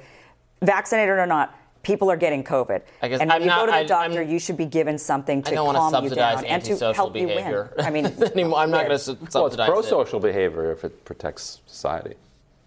vaccinated 0.62 1.16
or 1.18 1.26
not, 1.26 1.54
people 1.82 2.10
are 2.10 2.16
getting 2.16 2.44
COVID. 2.44 2.82
I 3.02 3.08
guess 3.08 3.20
and 3.20 3.28
when 3.30 3.36
I'm 3.36 3.40
you 3.42 3.46
not- 3.48 3.60
go 3.60 3.66
to 3.66 3.72
the 3.72 3.78
I- 3.78 3.84
doctor, 3.84 4.20
I'm- 4.20 4.28
you 4.30 4.38
should 4.38 4.56
be 4.56 4.66
given 4.66 4.98
something 4.98 5.42
to 5.42 5.50
I 5.50 5.54
don't 5.54 5.66
want 5.66 5.76
to 5.76 5.80
calm 5.80 6.04
you 6.04 6.08
subsidize 6.10 6.34
down 6.36 6.44
and 6.44 6.64
to 6.64 6.70
antisocial 6.70 6.94
help 6.94 7.12
behavior. 7.12 7.70
you 7.76 7.76
win. 7.76 7.86
I 7.86 7.90
mean, 7.90 8.06
anymore. 8.34 8.58
I'm 8.58 8.70
not 8.70 8.86
going 8.86 8.90
to 8.90 8.98
su- 8.98 9.12
Well, 9.14 9.24
it's 9.24 9.32
subsidize 9.32 9.68
pro-social 9.68 10.20
behavior 10.20 10.70
if 10.72 10.84
it 10.84 11.04
protects 11.04 11.60
society, 11.66 12.14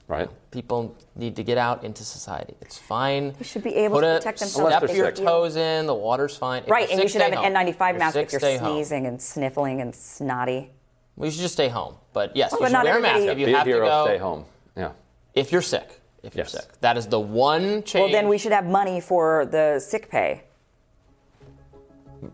right? 0.08 0.30
People 0.52 0.96
need 1.16 1.36
to 1.38 1.44
get 1.44 1.58
out 1.58 1.84
into 1.84 2.04
society. 2.04 2.56
It's 2.62 2.78
fine. 2.78 3.34
You 3.40 3.46
should 3.46 3.64
be 3.64 3.76
able 3.76 3.98
Put 4.00 4.02
to 4.08 4.18
protect 4.18 4.40
themselves 4.40 4.76
Step 4.76 4.94
your 4.96 5.06
sick. 5.16 5.24
toes 5.26 5.56
in. 5.56 5.86
The 5.86 5.94
water's 5.96 6.36
fine. 6.36 6.64
If 6.64 6.70
right, 6.70 6.84
you're 6.90 6.94
and 6.96 7.04
you 7.04 7.08
should 7.10 7.22
have 7.22 7.34
stay 7.34 7.46
an. 7.46 7.54
N95 7.54 7.98
mask 7.98 8.14
sick, 8.14 8.26
if 8.28 8.32
you're 8.34 8.40
stay 8.40 8.58
home. 8.58 8.74
sneezing 8.74 9.06
and 9.08 9.22
sniffling 9.22 9.82
and 9.82 9.94
snotty. 9.96 10.72
Well, 11.16 11.28
you 11.28 11.32
should 11.32 11.42
just 11.42 11.54
stay 11.54 11.68
home. 11.70 11.96
But 12.14 12.36
yes, 12.36 12.52
Well, 12.52 12.60
you 12.60 12.64
but 12.66 12.68
should 12.70 12.74
not 12.74 12.86
wear 12.86 12.98
a 12.98 13.02
mask 13.02 13.22
if 13.26 13.40
you 13.40 13.46
Be 13.46 13.54
a 13.54 13.58
have 13.58 13.66
to 13.66 13.72
go. 13.72 14.06
stay 14.06 14.18
home. 14.18 14.46
Yeah. 14.76 14.92
If 15.34 15.52
you're 15.54 15.62
sick. 15.62 16.01
If 16.24 16.36
you're 16.36 16.44
Yes. 16.46 16.52
sick. 16.52 16.80
That 16.82 16.98
is 16.98 17.08
the 17.08 17.20
one 17.20 17.84
change. 17.84 18.04
Well, 18.04 18.12
then 18.12 18.28
we 18.28 18.38
should 18.38 18.52
have 18.52 18.66
money 18.66 19.00
for 19.02 19.46
the 19.46 19.80
sick 19.80 20.10
pay. 20.10 20.44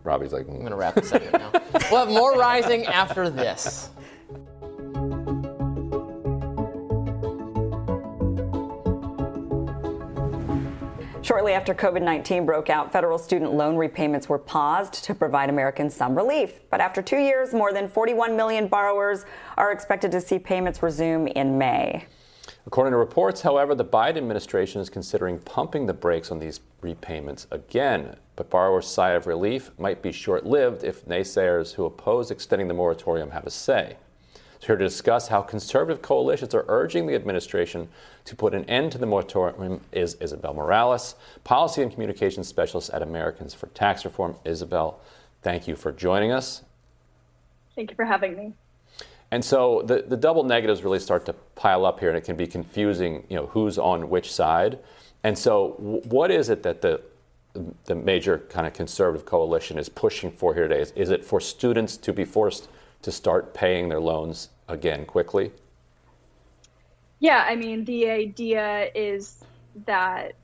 Robby's 0.04 0.32
like, 0.32 0.46
I'm 0.46 0.58
going 0.58 0.70
to 0.70 0.76
wrap 0.76 0.94
this 0.96 1.12
up 1.12 1.22
now. 1.32 1.50
we'll 1.90 2.00
have 2.00 2.10
more 2.10 2.34
rising 2.36 2.84
after 2.84 3.30
this. 3.30 3.88
Shortly 11.22 11.52
after 11.52 11.74
COVID 11.74 12.00
19 12.02 12.46
broke 12.46 12.70
out, 12.70 12.90
federal 12.90 13.18
student 13.18 13.52
loan 13.52 13.76
repayments 13.76 14.28
were 14.28 14.38
paused 14.38 15.04
to 15.04 15.14
provide 15.14 15.50
Americans 15.50 15.94
some 15.94 16.14
relief. 16.16 16.60
But 16.70 16.80
after 16.80 17.02
two 17.02 17.18
years, 17.18 17.52
more 17.52 17.72
than 17.72 17.88
41 17.88 18.34
million 18.36 18.66
borrowers 18.68 19.26
are 19.56 19.72
expected 19.72 20.10
to 20.12 20.20
see 20.20 20.38
payments 20.38 20.82
resume 20.82 21.26
in 21.28 21.58
May. 21.58 22.06
According 22.68 22.92
to 22.92 22.98
reports, 22.98 23.40
however, 23.40 23.74
the 23.74 23.82
Biden 23.82 24.18
administration 24.18 24.82
is 24.82 24.90
considering 24.90 25.38
pumping 25.38 25.86
the 25.86 25.94
brakes 25.94 26.30
on 26.30 26.38
these 26.38 26.60
repayments 26.82 27.46
again. 27.50 28.16
But 28.36 28.50
borrowers' 28.50 28.86
sigh 28.86 29.12
of 29.12 29.26
relief 29.26 29.70
might 29.78 30.02
be 30.02 30.12
short 30.12 30.44
lived 30.44 30.84
if 30.84 31.06
naysayers 31.06 31.72
who 31.72 31.86
oppose 31.86 32.30
extending 32.30 32.68
the 32.68 32.74
moratorium 32.74 33.30
have 33.30 33.46
a 33.46 33.50
say. 33.50 33.96
So, 34.60 34.66
here 34.66 34.76
to 34.76 34.84
discuss 34.84 35.28
how 35.28 35.40
conservative 35.40 36.02
coalitions 36.02 36.54
are 36.54 36.66
urging 36.68 37.06
the 37.06 37.14
administration 37.14 37.88
to 38.26 38.36
put 38.36 38.52
an 38.52 38.66
end 38.66 38.92
to 38.92 38.98
the 38.98 39.06
moratorium 39.06 39.80
is 39.90 40.18
Isabel 40.20 40.52
Morales, 40.52 41.14
Policy 41.44 41.80
and 41.80 41.90
Communications 41.90 42.48
Specialist 42.48 42.90
at 42.90 43.00
Americans 43.00 43.54
for 43.54 43.68
Tax 43.68 44.04
Reform. 44.04 44.36
Isabel, 44.44 45.00
thank 45.40 45.68
you 45.68 45.74
for 45.74 45.90
joining 45.90 46.32
us. 46.32 46.64
Thank 47.74 47.88
you 47.88 47.96
for 47.96 48.04
having 48.04 48.36
me. 48.36 48.52
And 49.30 49.44
so 49.44 49.82
the, 49.82 50.04
the 50.06 50.16
double 50.16 50.44
negatives 50.44 50.82
really 50.82 50.98
start 50.98 51.26
to 51.26 51.34
pile 51.54 51.84
up 51.84 52.00
here, 52.00 52.08
and 52.08 52.16
it 52.16 52.24
can 52.24 52.36
be 52.36 52.46
confusing, 52.46 53.24
you 53.28 53.36
know, 53.36 53.46
who's 53.46 53.78
on 53.78 54.08
which 54.08 54.32
side. 54.32 54.78
And 55.22 55.36
so, 55.36 55.74
what 55.78 56.30
is 56.30 56.48
it 56.48 56.62
that 56.62 56.80
the 56.80 57.02
the 57.86 57.94
major 57.94 58.38
kind 58.50 58.66
of 58.66 58.72
conservative 58.72 59.26
coalition 59.26 59.78
is 59.78 59.88
pushing 59.88 60.30
for 60.30 60.54
here 60.54 60.68
today? 60.68 60.80
Is, 60.80 60.92
is 60.92 61.10
it 61.10 61.24
for 61.24 61.40
students 61.40 61.96
to 61.98 62.12
be 62.12 62.24
forced 62.24 62.68
to 63.02 63.12
start 63.12 63.54
paying 63.54 63.88
their 63.88 64.00
loans 64.00 64.50
again 64.68 65.04
quickly? 65.04 65.52
Yeah, 67.20 67.44
I 67.46 67.56
mean, 67.56 67.84
the 67.84 68.10
idea 68.10 68.90
is 68.94 69.42
that 69.86 70.34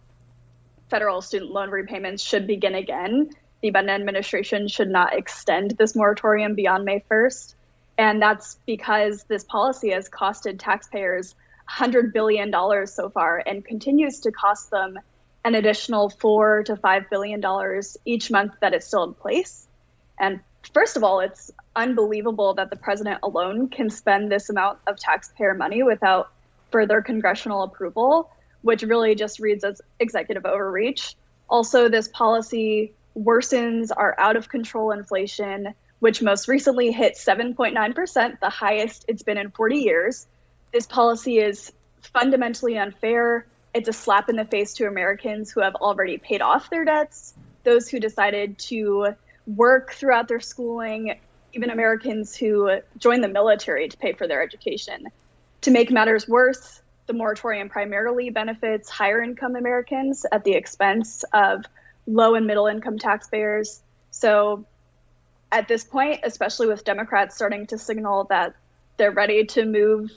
federal 0.88 1.22
student 1.22 1.52
loan 1.52 1.70
repayments 1.70 2.22
should 2.22 2.46
begin 2.46 2.74
again. 2.74 3.30
The 3.62 3.70
Biden 3.70 3.90
administration 3.90 4.68
should 4.68 4.88
not 4.88 5.14
extend 5.14 5.72
this 5.72 5.94
moratorium 5.94 6.54
beyond 6.54 6.84
May 6.84 7.04
1st. 7.10 7.54
And 7.96 8.20
that's 8.20 8.58
because 8.66 9.24
this 9.24 9.44
policy 9.44 9.90
has 9.90 10.08
costed 10.08 10.58
taxpayers 10.58 11.34
$100 11.70 12.12
billion 12.12 12.52
so 12.86 13.08
far 13.08 13.42
and 13.44 13.64
continues 13.64 14.20
to 14.20 14.32
cost 14.32 14.70
them 14.70 14.98
an 15.44 15.54
additional 15.54 16.08
four 16.08 16.62
to 16.64 16.76
five 16.76 17.08
billion 17.10 17.40
dollars 17.40 17.96
each 18.04 18.30
month 18.30 18.52
that 18.60 18.72
it's 18.72 18.86
still 18.86 19.04
in 19.04 19.14
place. 19.14 19.66
And 20.18 20.40
first 20.72 20.96
of 20.96 21.04
all, 21.04 21.20
it's 21.20 21.50
unbelievable 21.76 22.54
that 22.54 22.70
the 22.70 22.76
president 22.76 23.20
alone 23.22 23.68
can 23.68 23.90
spend 23.90 24.30
this 24.30 24.48
amount 24.48 24.78
of 24.86 24.98
taxpayer 24.98 25.54
money 25.54 25.82
without 25.82 26.32
further 26.72 27.02
congressional 27.02 27.62
approval, 27.62 28.30
which 28.62 28.82
really 28.82 29.14
just 29.14 29.38
reads 29.38 29.64
as 29.64 29.82
executive 30.00 30.46
overreach. 30.46 31.14
Also, 31.48 31.88
this 31.88 32.08
policy 32.08 32.92
worsens 33.16 33.90
our 33.94 34.18
out 34.18 34.36
of 34.36 34.48
control 34.48 34.90
inflation, 34.90 35.74
which 36.04 36.20
most 36.20 36.48
recently 36.48 36.92
hit 36.92 37.14
7.9%, 37.14 38.38
the 38.38 38.50
highest 38.50 39.06
it's 39.08 39.22
been 39.22 39.38
in 39.38 39.50
40 39.50 39.78
years. 39.78 40.26
this 40.70 40.86
policy 40.86 41.38
is 41.38 41.72
fundamentally 42.02 42.76
unfair. 42.76 43.46
It's 43.72 43.88
a 43.88 43.92
slap 43.94 44.28
in 44.28 44.36
the 44.36 44.44
face 44.44 44.74
to 44.74 44.86
Americans 44.86 45.50
who 45.50 45.62
have 45.62 45.74
already 45.76 46.18
paid 46.18 46.42
off 46.42 46.68
their 46.68 46.84
debts, 46.84 47.32
those 47.62 47.88
who 47.88 48.00
decided 48.00 48.58
to 48.68 49.14
work 49.46 49.94
throughout 49.94 50.28
their 50.28 50.40
schooling, 50.40 51.18
even 51.54 51.70
Americans 51.70 52.36
who 52.36 52.80
joined 52.98 53.24
the 53.24 53.28
military 53.28 53.88
to 53.88 53.96
pay 53.96 54.12
for 54.12 54.28
their 54.28 54.42
education. 54.42 55.06
To 55.62 55.70
make 55.70 55.90
matters 55.90 56.28
worse, 56.28 56.82
the 57.06 57.14
moratorium 57.14 57.70
primarily 57.70 58.28
benefits 58.28 58.90
higher 58.90 59.22
income 59.22 59.56
Americans 59.56 60.26
at 60.30 60.44
the 60.44 60.52
expense 60.52 61.24
of 61.32 61.64
low 62.06 62.34
and 62.34 62.46
middle 62.46 62.66
income 62.66 62.98
taxpayers. 62.98 63.80
So, 64.10 64.66
at 65.54 65.68
this 65.68 65.84
point, 65.84 66.20
especially 66.24 66.66
with 66.66 66.84
Democrats 66.84 67.36
starting 67.36 67.64
to 67.68 67.78
signal 67.78 68.24
that 68.24 68.54
they're 68.96 69.12
ready 69.12 69.44
to 69.46 69.64
move 69.64 70.10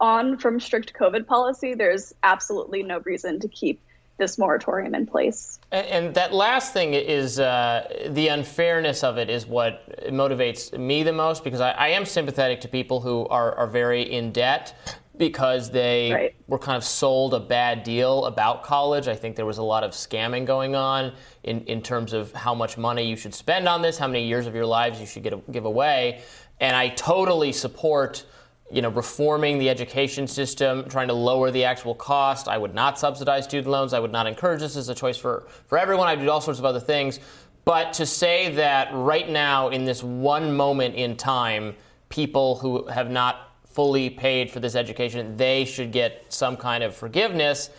on 0.00 0.38
from 0.38 0.58
strict 0.58 0.94
COVID 0.94 1.26
policy, 1.26 1.74
there's 1.74 2.14
absolutely 2.22 2.82
no 2.82 3.00
reason 3.00 3.38
to 3.40 3.48
keep 3.48 3.80
this 4.16 4.38
moratorium 4.38 4.94
in 4.94 5.06
place. 5.06 5.60
And, 5.70 5.86
and 5.86 6.14
that 6.14 6.32
last 6.32 6.72
thing 6.72 6.94
is 6.94 7.38
uh, 7.38 7.86
the 8.08 8.28
unfairness 8.28 9.04
of 9.04 9.18
it 9.18 9.28
is 9.28 9.46
what 9.46 10.08
motivates 10.08 10.76
me 10.76 11.02
the 11.02 11.12
most 11.12 11.44
because 11.44 11.60
I, 11.60 11.72
I 11.72 11.88
am 11.88 12.06
sympathetic 12.06 12.62
to 12.62 12.68
people 12.68 13.00
who 13.00 13.26
are, 13.28 13.54
are 13.56 13.66
very 13.66 14.02
in 14.02 14.32
debt 14.32 14.74
because 15.18 15.70
they 15.70 16.12
right. 16.12 16.36
were 16.46 16.58
kind 16.58 16.76
of 16.76 16.84
sold 16.84 17.34
a 17.34 17.40
bad 17.40 17.82
deal 17.82 18.24
about 18.26 18.62
college. 18.62 19.08
I 19.08 19.14
think 19.14 19.36
there 19.36 19.46
was 19.46 19.58
a 19.58 19.62
lot 19.62 19.84
of 19.84 19.90
scamming 19.92 20.44
going 20.44 20.74
on 20.74 21.12
in, 21.44 21.62
in 21.64 21.82
terms 21.82 22.12
of 22.12 22.32
how 22.32 22.54
much 22.54 22.78
money 22.78 23.08
you 23.08 23.16
should 23.16 23.34
spend 23.34 23.68
on 23.68 23.82
this, 23.82 23.98
how 23.98 24.06
many 24.06 24.26
years 24.26 24.46
of 24.46 24.54
your 24.54 24.66
lives 24.66 25.00
you 25.00 25.06
should 25.06 25.22
get, 25.22 25.52
give 25.52 25.64
away. 25.64 26.22
And 26.60 26.76
I 26.76 26.88
totally 26.88 27.52
support 27.52 28.24
you 28.70 28.82
know, 28.82 28.90
reforming 28.90 29.58
the 29.58 29.70
education 29.70 30.26
system, 30.26 30.88
trying 30.88 31.08
to 31.08 31.14
lower 31.14 31.50
the 31.50 31.64
actual 31.64 31.94
cost. 31.94 32.48
I 32.48 32.58
would 32.58 32.74
not 32.74 32.98
subsidize 32.98 33.44
student 33.44 33.70
loans. 33.70 33.94
I 33.94 33.98
would 33.98 34.12
not 34.12 34.26
encourage 34.26 34.60
this 34.60 34.76
as 34.76 34.90
a 34.90 34.94
choice 34.94 35.16
for, 35.16 35.46
for 35.66 35.78
everyone. 35.78 36.06
I 36.06 36.16
do 36.16 36.30
all 36.30 36.40
sorts 36.40 36.58
of 36.58 36.66
other 36.66 36.80
things. 36.80 37.18
But 37.64 37.94
to 37.94 38.06
say 38.06 38.50
that 38.56 38.88
right 38.92 39.28
now, 39.28 39.68
in 39.68 39.84
this 39.84 40.02
one 40.02 40.54
moment 40.54 40.94
in 40.96 41.16
time, 41.16 41.76
people 42.08 42.56
who 42.56 42.86
have 42.86 43.10
not 43.10 43.47
fully 43.78 44.10
paid 44.10 44.50
for 44.50 44.58
this 44.58 44.74
education, 44.74 45.36
they 45.36 45.64
should 45.64 45.92
get 45.92 46.24
some 46.30 46.56
kind 46.56 46.82
of 46.82 46.96
forgiveness, 46.96 47.70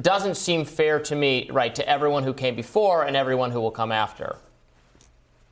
doesn't 0.00 0.36
seem 0.36 0.64
fair 0.64 1.00
to 1.00 1.16
me, 1.16 1.50
right, 1.50 1.74
to 1.74 1.88
everyone 1.88 2.22
who 2.22 2.32
came 2.32 2.54
before 2.54 3.02
and 3.02 3.16
everyone 3.16 3.50
who 3.50 3.60
will 3.60 3.72
come 3.72 3.90
after. 3.90 4.36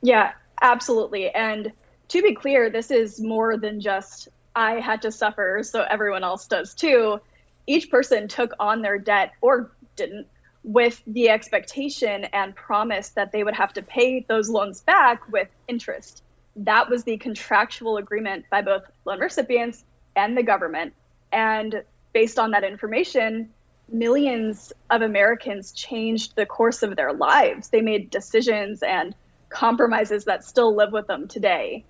Yeah, 0.01 0.31
absolutely. 0.61 1.31
And 1.31 1.73
to 2.07 2.21
be 2.21 2.33
clear, 2.33 2.69
this 2.69 2.91
is 2.91 3.19
more 3.19 3.57
than 3.57 3.81
just 3.81 4.29
I 4.55 4.79
had 4.79 5.01
to 5.01 5.11
suffer, 5.11 5.63
so 5.63 5.81
everyone 5.81 6.23
else 6.23 6.47
does 6.47 6.73
too. 6.73 7.19
Each 7.67 7.91
person 7.91 8.29
took 8.29 8.53
on 8.57 8.81
their 8.81 8.99
debt 8.99 9.33
or 9.41 9.69
didn't 9.97 10.27
with 10.63 11.03
the 11.07 11.27
expectation 11.27 12.23
and 12.31 12.55
promise 12.55 13.09
that 13.09 13.33
they 13.33 13.43
would 13.43 13.55
have 13.55 13.73
to 13.73 13.81
pay 13.81 14.25
those 14.29 14.47
loans 14.47 14.79
back 14.79 15.29
with 15.29 15.49
interest. 15.67 16.23
That 16.55 16.89
was 16.89 17.03
the 17.03 17.17
contractual 17.17 17.97
agreement 17.97 18.45
by 18.49 18.61
both 18.61 18.83
loan 19.03 19.19
recipients 19.19 19.83
and 20.19 20.37
the 20.37 20.43
government. 20.43 20.93
And 21.31 21.83
based 22.13 22.37
on 22.39 22.51
that 22.51 22.63
information, 22.63 23.49
millions 23.87 24.73
of 24.89 25.01
Americans 25.01 25.71
changed 25.71 26.35
the 26.35 26.45
course 26.45 26.83
of 26.83 26.95
their 26.95 27.13
lives. 27.13 27.69
They 27.69 27.81
made 27.81 28.09
decisions 28.09 28.83
and 28.83 29.15
compromises 29.49 30.25
that 30.25 30.43
still 30.43 30.75
live 30.75 30.91
with 30.91 31.07
them 31.07 31.27
today. 31.27 31.85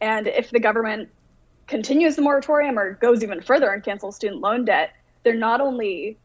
And 0.00 0.26
if 0.26 0.50
the 0.50 0.60
government 0.60 1.08
continues 1.66 2.16
the 2.16 2.22
moratorium 2.22 2.78
or 2.78 2.94
goes 2.94 3.22
even 3.22 3.40
further 3.42 3.70
and 3.70 3.82
cancels 3.82 4.16
student 4.16 4.40
loan 4.40 4.64
debt, 4.64 4.90
they're 5.22 5.34
not 5.34 5.60
only 5.60 6.18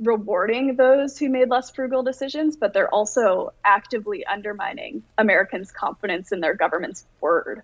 rewarding 0.00 0.76
those 0.76 1.18
who 1.18 1.28
made 1.28 1.50
less 1.50 1.70
frugal 1.70 2.02
decisions, 2.02 2.56
but 2.56 2.72
they're 2.72 2.92
also 2.92 3.52
actively 3.64 4.24
undermining 4.26 5.02
Americans' 5.18 5.70
confidence 5.70 6.32
in 6.32 6.40
their 6.40 6.54
government's 6.54 7.06
word. 7.20 7.62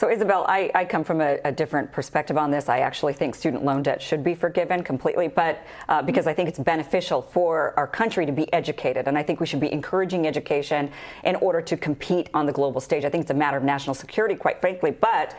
So, 0.00 0.08
Isabel, 0.10 0.46
I, 0.48 0.70
I 0.74 0.86
come 0.86 1.04
from 1.04 1.20
a, 1.20 1.38
a, 1.44 1.52
different 1.52 1.92
perspective 1.92 2.38
on 2.38 2.50
this. 2.50 2.70
I 2.70 2.78
actually 2.78 3.12
think 3.12 3.34
student 3.34 3.66
loan 3.66 3.82
debt 3.82 4.00
should 4.00 4.24
be 4.24 4.34
forgiven 4.34 4.82
completely, 4.82 5.28
but 5.28 5.62
uh, 5.90 6.00
because 6.00 6.26
I 6.26 6.32
think 6.32 6.48
it's 6.48 6.58
beneficial 6.58 7.20
for 7.20 7.74
our 7.76 7.86
country 7.86 8.24
to 8.24 8.32
be 8.32 8.50
educated. 8.50 9.08
And 9.08 9.18
I 9.18 9.22
think 9.22 9.40
we 9.40 9.46
should 9.46 9.60
be 9.60 9.70
encouraging 9.70 10.26
education 10.26 10.90
in 11.24 11.36
order 11.36 11.60
to 11.60 11.76
compete 11.76 12.30
on 12.32 12.46
the 12.46 12.52
global 12.52 12.80
stage. 12.80 13.04
I 13.04 13.10
think 13.10 13.20
it's 13.20 13.30
a 13.30 13.34
matter 13.34 13.58
of 13.58 13.62
national 13.62 13.92
security, 13.92 14.36
quite 14.36 14.58
frankly. 14.62 14.90
But 14.90 15.36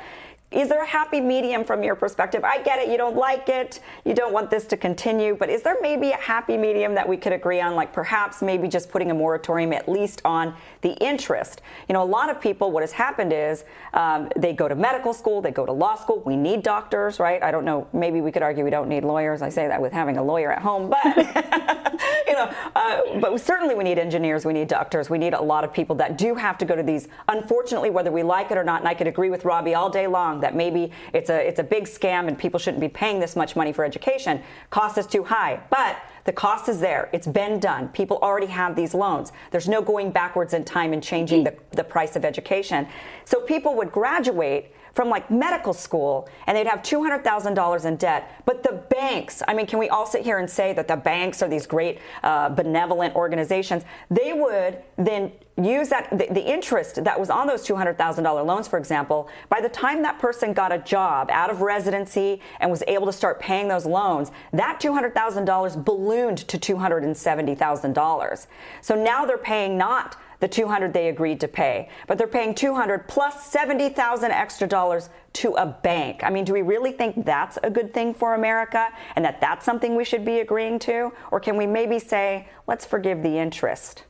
is 0.52 0.68
there 0.68 0.84
a 0.84 0.88
happy 0.88 1.22
medium 1.22 1.64
from 1.64 1.82
your 1.82 1.96
perspective? 1.96 2.44
I 2.44 2.62
get 2.62 2.80
it. 2.80 2.90
You 2.90 2.98
don't 2.98 3.16
like 3.16 3.48
it. 3.48 3.80
You 4.04 4.14
don't 4.14 4.34
want 4.34 4.50
this 4.50 4.66
to 4.66 4.78
continue. 4.78 5.34
But 5.34 5.50
is 5.50 5.62
there 5.62 5.78
maybe 5.82 6.12
a 6.12 6.18
happy 6.18 6.58
medium 6.58 6.94
that 6.96 7.08
we 7.08 7.16
could 7.16 7.32
agree 7.32 7.62
on? 7.62 7.76
Like 7.76 7.94
perhaps 7.94 8.42
maybe 8.42 8.68
just 8.68 8.92
putting 8.92 9.12
a 9.12 9.14
moratorium 9.14 9.72
at 9.72 9.88
least 9.88 10.22
on 10.26 10.54
the 10.82 10.92
interest. 10.96 11.62
You 11.88 11.94
know, 11.94 12.04
a 12.04 12.06
lot 12.06 12.30
of 12.30 12.42
people, 12.42 12.70
what 12.70 12.84
has 12.84 12.92
happened 12.92 13.32
is 13.32 13.64
um, 13.94 14.28
they 14.36 14.52
go 14.52 14.68
to 14.68 14.76
medical 14.76 15.14
school, 15.14 15.42
they 15.42 15.52
go 15.52 15.66
to 15.66 15.72
law 15.72 15.96
school. 15.96 16.22
We 16.26 16.36
need 16.36 16.64
doctors, 16.64 17.18
right? 17.18 17.42
I 17.42 17.50
don't 17.50 17.64
know. 17.64 17.88
Maybe 17.94 18.20
we 18.20 18.30
could 18.30 18.44
argue 18.44 18.66
we 18.66 18.72
don't 18.72 18.90
need 18.90 19.06
lawyers. 19.06 19.42
I 19.42 19.48
say 19.48 19.70
that 19.70 19.82
with 19.82 19.94
having 19.94 20.18
a 20.18 20.24
lawyer 20.24 20.52
at 20.52 20.62
home. 20.62 20.90
But, 20.90 21.16
you 22.28 22.34
know, 22.34 22.54
uh, 22.76 23.20
but 23.22 23.40
certainly 23.40 23.74
we 23.74 23.86
need 23.86 23.98
engineers, 23.98 24.46
we 24.46 24.52
need 24.52 24.68
doctors, 24.68 25.10
we 25.10 25.18
need 25.18 25.34
a 25.34 25.42
lot 25.42 25.64
of 25.64 25.72
people 25.72 25.96
that 25.96 26.18
do 26.18 26.36
have 26.36 26.58
to 26.58 26.66
go 26.66 26.76
to 26.76 26.84
these, 26.84 27.08
unfortunately, 27.30 27.90
whether 27.90 28.12
we 28.12 28.22
like 28.22 28.52
it 28.52 28.58
or 28.58 28.66
not. 28.66 28.82
And 28.82 28.90
I 28.90 28.94
could 28.94 29.08
agree 29.08 29.30
with 29.30 29.46
Robby 29.46 29.76
all 29.76 29.90
day 29.90 30.08
long 30.08 30.41
that 30.42 30.56
maybe 30.56 30.92
it's 31.14 31.30
a 31.30 31.48
it's 31.48 31.60
a 31.60 31.64
big 31.64 31.86
scam 31.86 32.28
and 32.28 32.38
people 32.38 32.60
shouldn't 32.60 32.82
be 32.82 32.90
paying 32.90 33.20
this 33.20 33.36
much 33.36 33.56
money 33.56 33.74
for 33.74 33.86
education. 33.86 34.42
Cost 34.70 34.98
is 34.98 35.08
too 35.08 35.24
high. 35.24 35.62
But 35.70 35.98
the 36.24 36.32
cost 36.32 36.70
is 36.70 36.80
there. 36.80 37.10
It's 37.14 37.28
been 37.28 37.60
done. 37.60 37.90
People 37.90 38.20
already 38.22 38.48
have 38.48 38.76
these 38.76 38.94
loans. 38.94 39.32
There's 39.52 39.68
no 39.68 39.82
going 39.82 40.12
backwards 40.12 40.54
in 40.54 40.64
time 40.64 40.94
and 40.94 41.02
changing 41.02 41.44
mm. 41.44 41.46
the, 41.46 41.76
the 41.78 41.84
price 41.84 42.16
of 42.16 42.26
education. 42.26 42.88
So 43.26 43.42
people 43.42 43.76
would 43.76 43.92
graduate 43.92 44.74
from 44.94 45.10
like 45.10 45.32
medical 45.32 45.74
school 45.74 46.28
and 46.48 46.58
they'd 46.58 46.68
have 46.68 46.82
$200,000 46.82 47.86
in 47.86 47.96
debt. 47.96 48.42
But 48.46 48.64
the 48.64 48.74
banks, 48.90 49.42
I 49.48 49.54
mean, 49.54 49.66
can 49.66 49.80
we 49.80 49.90
all 49.90 50.06
sit 50.06 50.24
here 50.24 50.40
and 50.40 50.50
say 50.50 50.74
that 50.74 50.88
the 50.88 50.98
banks 50.98 51.42
are 51.42 51.48
these 51.48 51.66
great 51.66 52.00
uh, 52.24 52.50
benevolent 52.50 53.16
organizations? 53.16 53.84
They 54.10 54.34
would 54.34 54.80
then 54.98 55.32
use 55.58 55.90
that 55.90 56.10
the, 56.12 56.28
the, 56.32 56.42
interest 56.42 57.04
that 57.04 57.20
was 57.20 57.30
on 57.30 57.46
those 57.46 57.68
$200,000 57.68 58.46
loans, 58.46 58.68
for 58.68 58.80
example, 58.80 59.30
by 59.50 59.62
the 59.62 59.70
time 59.70 60.02
that 60.02 60.18
person 60.18 60.54
got 60.54 60.72
a 60.72 60.78
job 60.80 61.30
out 61.30 61.50
of 61.50 61.62
residency 61.62 62.42
and 62.60 62.72
was 62.72 62.84
able 62.88 63.06
to 63.06 63.14
start 63.14 63.40
paying 63.40 63.68
those 63.68 63.86
loans, 63.86 64.32
that 64.54 64.80
$200,000 64.82 65.86
ballooned 65.86 66.40
to 66.40 66.58
$270,000. 66.58 68.48
So 68.82 68.96
now 68.96 69.26
they're 69.26 69.38
paying 69.38 69.78
not 69.78 70.18
the 70.42 70.48
200 70.48 70.92
they 70.92 71.08
agreed 71.08 71.40
to 71.40 71.48
pay, 71.48 71.88
but 72.08 72.18
they're 72.18 72.28
paying 72.28 72.54
200 72.54 73.08
plus 73.08 73.46
70,000 73.46 74.32
extra 74.32 74.68
dollars 74.68 75.10
to 75.34 75.54
a 75.54 75.66
bank. 75.66 76.24
I 76.24 76.30
mean, 76.30 76.44
do 76.44 76.52
we 76.52 76.64
really 76.64 76.92
think 76.92 77.26
that's 77.26 77.58
a 77.64 77.70
good 77.70 77.94
thing 77.94 78.14
for 78.14 78.34
America 78.34 78.90
and 79.16 79.24
that 79.24 79.40
that's 79.40 79.64
something 79.64 79.96
we 79.96 80.04
should 80.04 80.26
be 80.26 80.40
agreeing 80.40 80.80
to? 80.80 81.14
Or 81.32 81.40
can 81.40 81.56
we 81.58 81.68
maybe 81.68 82.00
say, 82.00 82.50
let's 82.68 82.86
forgive 82.86 83.24
the 83.24 83.38
interest? 83.38 84.04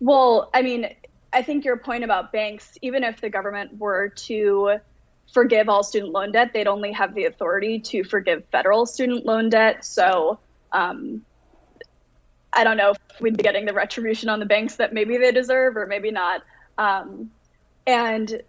Well, 0.00 0.50
I 0.52 0.62
mean, 0.62 0.88
I 1.32 1.42
think 1.42 1.64
your 1.64 1.76
point 1.76 2.04
about 2.04 2.32
banks, 2.32 2.76
even 2.82 3.04
if 3.04 3.20
the 3.20 3.30
government 3.30 3.78
were 3.78 4.08
to 4.08 4.78
forgive 5.32 5.68
all 5.68 5.82
student 5.82 6.12
loan 6.12 6.32
debt, 6.32 6.52
they'd 6.52 6.66
only 6.66 6.92
have 6.92 7.14
the 7.14 7.26
authority 7.26 7.78
to 7.78 8.02
forgive 8.02 8.44
federal 8.50 8.86
student 8.86 9.26
loan 9.26 9.50
debt. 9.50 9.84
So 9.84 10.38
um, 10.72 11.24
I 12.52 12.64
don't 12.64 12.76
know 12.76 12.90
if 12.90 13.20
we'd 13.20 13.36
be 13.36 13.42
getting 13.42 13.64
the 13.64 13.72
retribution 13.72 14.28
on 14.28 14.40
the 14.40 14.46
banks 14.46 14.76
that 14.76 14.92
maybe 14.92 15.16
they 15.16 15.32
deserve 15.32 15.76
or 15.76 15.86
maybe 15.86 16.10
not. 16.10 16.42
Um, 16.78 17.30
and 17.86 18.42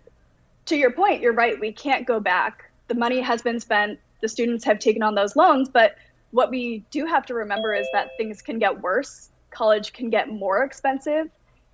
to 0.66 0.76
your 0.76 0.92
point, 0.92 1.22
you're 1.22 1.34
right. 1.34 1.60
We 1.60 1.72
can't 1.72 2.06
go 2.06 2.20
back. 2.20 2.70
The 2.88 2.96
money 2.96 3.22
has 3.22 3.42
been 3.42 3.60
spent. 3.60 4.00
The 4.22 4.28
students 4.28 4.64
have 4.66 4.80
taken 4.80 5.04
on 5.04 5.16
those 5.16 5.36
loans. 5.36 5.70
But 5.70 5.96
what 6.32 6.50
we 6.50 6.84
do 6.92 7.06
have 7.06 7.26
to 7.28 7.34
remember 7.34 7.74
is 7.74 7.88
that 7.94 8.10
things 8.18 8.42
can 8.42 8.60
get 8.60 8.82
worse. 8.82 9.30
College 9.52 9.94
can 9.94 10.10
get 10.10 10.30
more 10.30 10.64
expensive. 10.64 11.30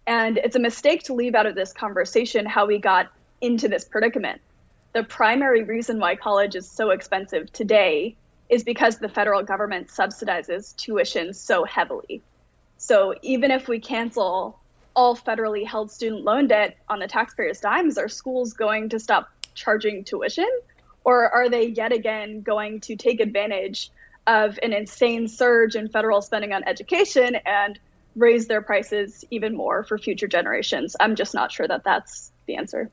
And 0.06 0.38
it's 0.38 0.56
a 0.56 0.60
mistake 0.60 1.04
to 1.04 1.14
leave 1.14 1.36
out 1.36 1.46
of 1.46 1.56
this 1.56 1.74
conversation 1.74 2.46
how 2.46 2.66
we 2.66 2.78
got 2.78 3.12
into 3.42 3.68
this 3.68 3.86
predicament. 3.86 4.42
The 4.94 5.04
primary 5.04 5.64
reason 5.64 6.00
why 6.00 6.16
college 6.16 6.56
is 6.56 6.70
so 6.70 6.90
expensive 6.90 7.52
today 7.54 8.16
is 8.50 8.64
because 8.64 8.98
the 8.98 9.10
federal 9.10 9.44
government 9.44 9.88
subsidizes 9.88 10.76
tuition 10.76 11.34
so 11.34 11.64
heavily. 11.64 12.22
So 12.78 13.14
even 13.22 13.52
if 13.52 13.68
we 13.68 13.80
cancel 13.80 14.60
all 14.96 15.16
federally 15.16 15.66
held 15.66 15.92
student 15.92 16.24
loan 16.24 16.48
debt 16.48 16.78
on 16.88 17.00
the 17.00 17.08
taxpayers' 17.08 17.60
dimes, 17.60 17.98
are 17.98 18.10
schools 18.10 18.54
going 18.54 18.90
to 18.90 19.00
stop 19.00 19.30
charging 19.54 20.04
tuition? 20.04 20.50
Or 21.04 21.30
are 21.30 21.50
they 21.50 21.68
yet 21.68 21.92
again 21.92 22.42
going 22.42 22.82
to 22.82 22.96
take 22.96 23.20
advantage 23.20 23.92
of 24.28 24.60
an 24.62 24.74
insane 24.74 25.28
surge 25.28 25.76
in 25.76 25.90
federal 25.90 26.22
spending 26.22 26.54
on 26.54 26.64
education 26.68 27.36
and 27.46 27.80
raise 28.16 28.48
their 28.48 28.62
prices 28.62 29.26
even 29.32 29.56
more 29.56 29.84
for 29.84 29.98
future 29.98 30.28
generations. 30.28 30.96
I'm 31.00 31.16
just 31.16 31.34
not 31.34 31.52
sure 31.52 31.68
that 31.68 31.84
that's 31.84 32.32
the 32.46 32.56
answer. 32.56 32.90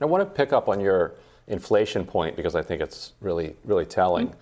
I 0.00 0.04
want 0.04 0.22
to 0.22 0.34
pick 0.34 0.52
up 0.52 0.68
on 0.68 0.80
your 0.80 1.14
inflation 1.46 2.04
point 2.04 2.36
because 2.36 2.54
I 2.54 2.62
think 2.62 2.82
it's 2.82 3.12
really, 3.20 3.56
really 3.64 3.84
telling. 3.84 4.28
Mm-hmm. 4.28 4.38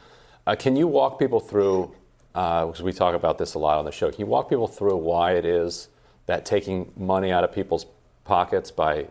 Uh, 0.46 0.54
can 0.54 0.76
you 0.76 0.86
walk 0.86 1.18
people 1.18 1.40
through, 1.40 1.94
because 2.32 2.80
uh, 2.80 2.84
we 2.84 2.92
talk 2.92 3.14
about 3.14 3.38
this 3.38 3.54
a 3.54 3.58
lot 3.58 3.78
on 3.78 3.84
the 3.84 3.92
show, 3.92 4.10
can 4.10 4.20
you 4.20 4.26
walk 4.26 4.48
people 4.48 4.68
through 4.68 4.96
why 4.96 5.32
it 5.32 5.46
is 5.46 5.88
that 6.26 6.44
taking 6.44 6.92
money 6.96 7.32
out 7.32 7.44
of 7.44 7.52
people's 7.52 7.86
pockets 8.24 8.70
by 8.70 9.06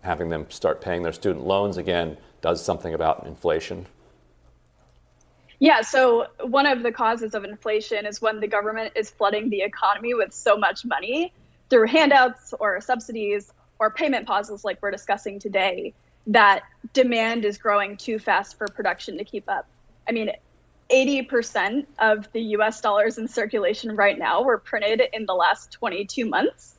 having 0.00 0.28
them 0.30 0.46
start 0.50 0.80
paying 0.80 1.02
their 1.02 1.12
student 1.12 1.46
loans 1.46 1.76
again 1.76 2.16
does 2.40 2.64
something 2.64 2.94
about 2.94 3.26
inflation? 3.26 3.86
Yeah, 5.58 5.82
so 5.82 6.26
one 6.40 6.66
of 6.66 6.82
the 6.82 6.90
causes 6.90 7.34
of 7.34 7.44
inflation 7.44 8.04
is 8.04 8.20
when 8.20 8.40
the 8.40 8.48
government 8.48 8.92
is 8.96 9.10
flooding 9.10 9.48
the 9.48 9.60
economy 9.60 10.14
with 10.14 10.32
so 10.32 10.56
much 10.56 10.84
money 10.84 11.32
through 11.70 11.86
handouts 11.86 12.52
or 12.58 12.80
subsidies 12.80 13.52
or 13.78 13.90
payment 13.90 14.26
pauses 14.26 14.64
like 14.64 14.78
we're 14.82 14.90
discussing 14.90 15.38
today 15.38 15.94
that 16.26 16.62
demand 16.92 17.44
is 17.44 17.58
growing 17.58 17.96
too 17.96 18.18
fast 18.18 18.58
for 18.58 18.66
production 18.68 19.18
to 19.18 19.24
keep 19.24 19.48
up. 19.48 19.68
I 20.08 20.12
mean, 20.12 20.32
80% 20.92 21.86
of 21.98 22.30
the 22.32 22.40
US 22.56 22.80
dollars 22.80 23.18
in 23.18 23.26
circulation 23.26 23.96
right 23.96 24.18
now 24.18 24.42
were 24.42 24.58
printed 24.58 25.02
in 25.12 25.26
the 25.26 25.34
last 25.34 25.72
22 25.72 26.26
months 26.26 26.74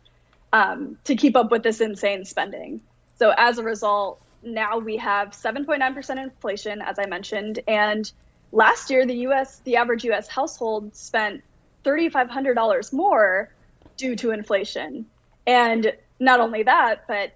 um, 0.52 0.98
to 1.06 1.16
keep 1.16 1.36
up 1.36 1.50
with 1.52 1.64
this 1.64 1.82
insane 1.82 2.24
spending. 2.26 2.82
So, 3.18 3.34
as 3.36 3.58
a 3.58 3.64
result, 3.64 4.22
now 4.44 4.78
we 4.78 4.98
have 4.98 5.30
7.9% 5.30 6.22
inflation, 6.22 6.82
as 6.82 7.00
I 7.00 7.06
mentioned. 7.08 7.60
And 7.68 8.12
last 8.52 8.90
year, 8.90 9.06
the 9.06 9.16
US, 9.28 9.62
the 9.64 9.78
average 9.78 10.04
US 10.06 10.28
household 10.28 10.96
spent 10.96 11.44
$3,500 11.84 12.94
more 12.94 13.50
due 13.98 14.16
to 14.18 14.32
inflation. 14.32 15.06
And 15.48 15.94
not 16.20 16.40
only 16.40 16.64
that, 16.64 17.08
but 17.08 17.34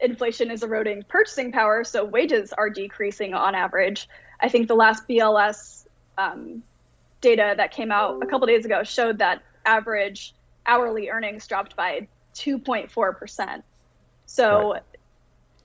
inflation 0.00 0.50
is 0.50 0.62
eroding 0.62 1.02
purchasing 1.04 1.52
power, 1.52 1.84
so 1.84 2.04
wages 2.04 2.52
are 2.52 2.70
decreasing 2.70 3.34
on 3.34 3.54
average. 3.54 4.08
I 4.40 4.48
think 4.48 4.68
the 4.68 4.74
last 4.74 5.08
BLS 5.08 5.83
um, 6.18 6.62
data 7.20 7.54
that 7.56 7.72
came 7.72 7.90
out 7.90 8.22
a 8.22 8.26
couple 8.26 8.46
days 8.46 8.64
ago 8.64 8.82
showed 8.82 9.18
that 9.18 9.42
average 9.64 10.34
hourly 10.66 11.08
earnings 11.10 11.46
dropped 11.46 11.76
by 11.76 12.06
2.4%. 12.34 13.62
So 14.26 14.72
right. 14.72 14.82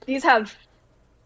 these 0.06 0.24
have 0.24 0.56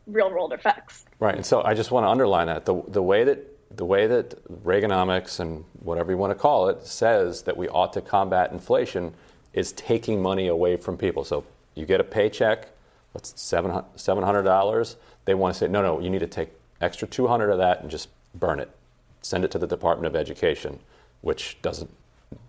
real 0.08 0.30
world 0.30 0.54
effects. 0.54 1.06
Right. 1.20 1.36
And 1.36 1.46
so 1.46 1.64
I 1.64 1.74
just 1.74 1.92
want 1.92 2.06
to 2.06 2.10
underline 2.10 2.48
that 2.48 2.66
the, 2.66 2.82
the 2.88 3.02
way 3.02 3.24
that 3.24 3.50
the 3.76 3.86
way 3.86 4.06
that 4.06 4.44
Reaganomics 4.64 5.40
and 5.40 5.66
whatever 5.80 6.12
you 6.12 6.18
want 6.18 6.32
to 6.32 6.36
call 6.36 6.70
it 6.70 6.86
says 6.86 7.44
that 7.44 7.58
we 7.58 7.68
ought 7.70 7.94
to 7.94 8.02
combat 8.02 8.52
inflation 8.52 9.14
is 9.52 9.72
taking 9.72 10.22
money 10.22 10.48
away 10.48 10.78
from 10.78 10.96
people. 10.96 11.24
So 11.24 11.44
you 11.74 11.86
get 11.86 12.00
a 12.00 12.04
paycheck, 12.04 12.68
that's 13.14 13.34
$700. 13.34 14.96
They 15.26 15.34
want 15.34 15.54
to 15.54 15.58
say, 15.58 15.68
no, 15.68 15.82
no, 15.82 16.00
you 16.00 16.10
need 16.10 16.20
to 16.20 16.28
take 16.28 16.50
extra 16.82 17.08
200 17.08 17.50
of 17.50 17.58
that 17.60 17.82
and 17.82 17.90
just 17.90 18.10
burn 18.36 18.60
it. 18.60 18.70
Send 19.24 19.44
it 19.44 19.52
to 19.52 19.58
the 19.58 19.66
Department 19.66 20.06
of 20.06 20.16
Education, 20.16 20.80
which 21.22 21.58
doesn't, 21.64 21.90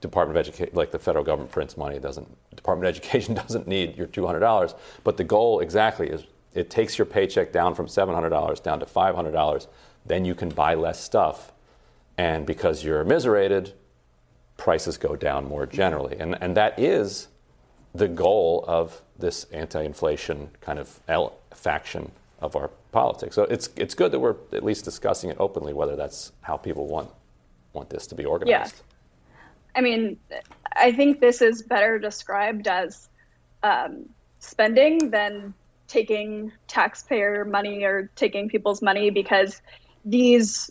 Department 0.03 0.37
of 0.37 0.47
Education, 0.47 0.75
like 0.75 0.91
the 0.91 0.99
federal 0.99 1.25
government 1.25 1.51
prints 1.51 1.77
money, 1.77 1.99
doesn't, 1.99 2.29
Department 2.55 2.87
of 2.89 2.95
Education 2.95 3.35
doesn't 3.43 3.66
need 3.66 3.97
your 3.97 4.07
$200. 4.07 4.75
But 5.03 5.16
the 5.16 5.25
goal 5.25 5.61
exactly 5.61 6.11
is 6.11 6.25
it 6.53 6.68
takes 6.68 6.99
your 6.99 7.07
paycheck 7.07 7.53
down 7.53 7.75
from 7.75 7.87
$700 7.87 8.62
down 8.62 8.81
to 8.81 8.87
$500. 8.87 9.66
Then 10.05 10.25
you 10.25 10.35
can 10.35 10.51
buy 10.51 10.75
less 10.75 11.03
stuff. 11.03 11.53
And 12.18 12.47
because 12.47 12.85
you're 12.85 13.01
immiserated, 13.01 13.72
prices 14.57 14.99
go 14.99 15.16
down 15.16 15.47
more 15.49 15.66
generally. 15.66 16.16
And, 16.18 16.37
and 16.41 16.57
that 16.57 16.79
is 16.79 17.29
the 17.95 18.09
goal 18.09 18.64
of 18.66 19.03
this 19.18 19.45
anti-inflation 19.53 20.51
kind 20.61 20.79
of 20.79 21.01
faction 21.53 22.12
of 22.41 22.57
our 22.57 22.70
politics. 22.95 23.35
So 23.35 23.43
it's 23.43 23.69
it's 23.77 23.95
good 23.95 24.13
that 24.13 24.21
we're 24.21 24.37
at 24.53 24.65
least 24.65 24.85
discussing 24.85 25.29
it 25.29 25.37
openly, 25.39 25.75
whether 25.75 25.97
that's 25.97 26.33
how 26.41 26.57
people 26.57 26.87
want 26.87 27.11
want 27.75 27.91
this 27.91 28.07
to 28.07 28.15
be 28.15 28.25
organized. 28.25 28.77
Yeah. 28.77 29.41
I 29.77 29.81
mean, 29.81 30.17
I 30.77 30.93
think 30.93 31.21
this 31.21 31.43
is 31.43 31.63
better 31.63 31.99
described 31.99 32.69
as 32.69 33.09
um, 33.63 34.09
spending 34.39 35.11
than 35.11 35.53
taking 35.89 36.53
taxpayer 36.69 37.45
money 37.45 37.85
or 37.85 38.11
taking 38.15 38.49
people's 38.49 38.81
money 38.81 39.11
because 39.11 39.61
these 40.05 40.71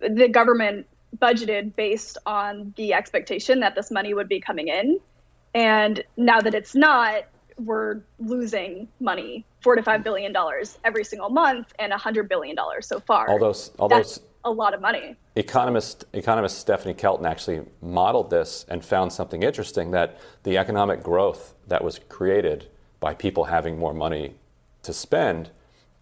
the 0.00 0.28
government 0.28 0.86
budgeted 1.18 1.74
based 1.76 2.18
on 2.26 2.74
the 2.76 2.92
expectation 2.92 3.60
that 3.60 3.74
this 3.74 3.90
money 3.90 4.14
would 4.14 4.28
be 4.28 4.40
coming 4.40 4.68
in 4.68 4.98
and 5.54 6.02
now 6.16 6.40
that 6.40 6.54
it's 6.54 6.74
not 6.74 7.24
we're 7.58 8.00
losing 8.18 8.88
money, 9.00 9.44
four 9.60 9.76
to 9.76 9.82
five 9.82 10.02
billion 10.02 10.32
dollars 10.32 10.78
every 10.84 11.04
single 11.04 11.28
month, 11.28 11.72
and 11.78 11.92
a 11.92 11.98
hundred 11.98 12.28
billion 12.28 12.56
dollars 12.56 12.86
so 12.86 13.00
far. 13.00 13.28
Although, 13.28 13.54
all 13.78 13.88
That's 13.88 14.20
a 14.44 14.50
lot 14.50 14.74
of 14.74 14.80
money. 14.80 15.16
Economist, 15.36 16.04
economist 16.12 16.58
Stephanie 16.58 16.94
Kelton 16.94 17.26
actually 17.26 17.62
modeled 17.82 18.30
this 18.30 18.64
and 18.68 18.84
found 18.84 19.12
something 19.12 19.42
interesting 19.42 19.90
that 19.90 20.18
the 20.44 20.56
economic 20.56 21.02
growth 21.02 21.54
that 21.68 21.84
was 21.84 22.00
created 22.08 22.68
by 23.00 23.14
people 23.14 23.44
having 23.44 23.78
more 23.78 23.94
money 23.94 24.34
to 24.82 24.92
spend 24.92 25.50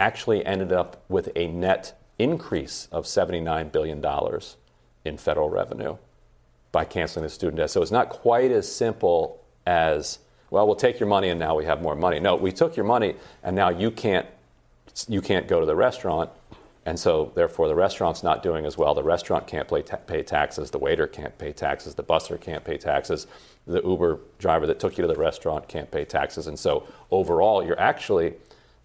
actually 0.01 0.45
ended 0.47 0.73
up 0.73 1.05
with 1.09 1.31
a 1.35 1.49
net 1.49 2.01
increase 2.19 2.89
of 2.93 3.05
$79 3.05 3.73
billion 3.73 4.05
in 5.05 5.19
federal 5.19 5.51
revenue 5.51 5.97
by 6.71 6.85
canceling 6.85 7.25
the 7.25 7.31
student 7.31 7.57
debt. 7.57 7.71
So 7.71 7.83
it's 7.83 7.91
not 7.91 8.09
quite 8.09 8.51
as 8.51 8.71
simple 8.71 9.43
as 9.67 10.19
well, 10.51 10.67
we'll 10.67 10.77
take 10.77 10.99
your 10.99 11.09
money 11.09 11.29
and 11.29 11.39
now 11.39 11.55
we 11.55 11.65
have 11.65 11.83
more 11.83 11.95
money. 11.95 12.21
No, 12.21 12.37
we 12.37 12.53
took 12.53 12.77
your 12.77 12.87
money 12.87 13.15
and 13.43 13.55
now 13.55 13.69
you 13.69 13.91
can't 13.91 14.27
you 15.07 15.21
can't 15.21 15.47
go 15.47 15.61
to 15.61 15.67
the 15.67 15.77
restaurant, 15.77 16.31
and 16.85 16.99
so 16.99 17.31
therefore 17.35 17.69
the 17.69 17.75
restaurant's 17.75 18.23
not 18.23 18.43
doing 18.43 18.65
as 18.67 18.77
well. 18.77 18.95
The 18.95 19.03
restaurant 19.03 19.47
can't 19.47 19.69
pay, 19.69 19.83
ta- 19.83 19.97
pay 19.97 20.23
taxes. 20.23 20.71
The 20.71 20.79
waiter 20.79 21.07
can't 21.07 21.37
pay 21.39 21.53
taxes. 21.53 21.95
The 21.95 22.03
busser 22.03 22.41
can't 22.41 22.65
pay 22.65 22.79
taxes. 22.79 23.27
The 23.67 23.83
Uber 23.83 24.19
driver 24.39 24.67
that 24.67 24.81
took 24.81 24.97
you 24.97 25.03
to 25.03 25.09
the 25.09 25.15
restaurant 25.15 25.69
can't 25.69 25.91
pay 25.91 26.05
taxes. 26.05 26.47
And 26.47 26.59
so 26.59 26.89
overall, 27.11 27.65
you're 27.65 27.79
actually 27.79 28.35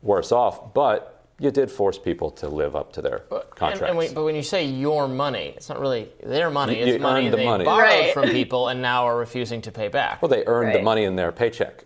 worse 0.02 0.32
off. 0.32 0.74
But 0.74 1.13
you 1.40 1.52
did 1.52 1.72
force 1.72 1.98
people 1.98 2.32
to 2.32 2.48
live 2.48 2.76
up 2.76 2.94
to 2.94 3.02
their 3.02 3.24
but, 3.30 3.50
contracts. 3.56 3.82
And, 3.82 3.90
and 3.90 3.98
we, 3.98 4.10
but 4.10 4.24
when 4.24 4.36
you 4.36 4.44
say 4.44 4.66
your 4.66 5.08
money, 5.08 5.54
it's 5.56 5.70
not 5.70 5.80
really 5.80 6.10
their 6.24 6.50
money. 6.50 6.80
You, 6.80 6.86
it's 6.86 7.02
money 7.02 7.30
the 7.30 7.38
they 7.38 7.46
money. 7.46 7.66
borrowed 7.66 7.90
right. 7.90 8.14
from 8.14 8.30
people 8.30 8.68
and 8.70 8.82
now 8.82 9.06
are 9.06 9.18
refusing 9.18 9.62
to 9.64 9.72
pay 9.72 9.88
back. 9.88 10.22
Well, 10.22 10.30
they 10.30 10.46
earned 10.46 10.70
right. 10.70 10.78
the 10.78 10.84
money 10.84 11.04
in 11.04 11.16
their 11.16 11.32
paycheck. 11.32 11.86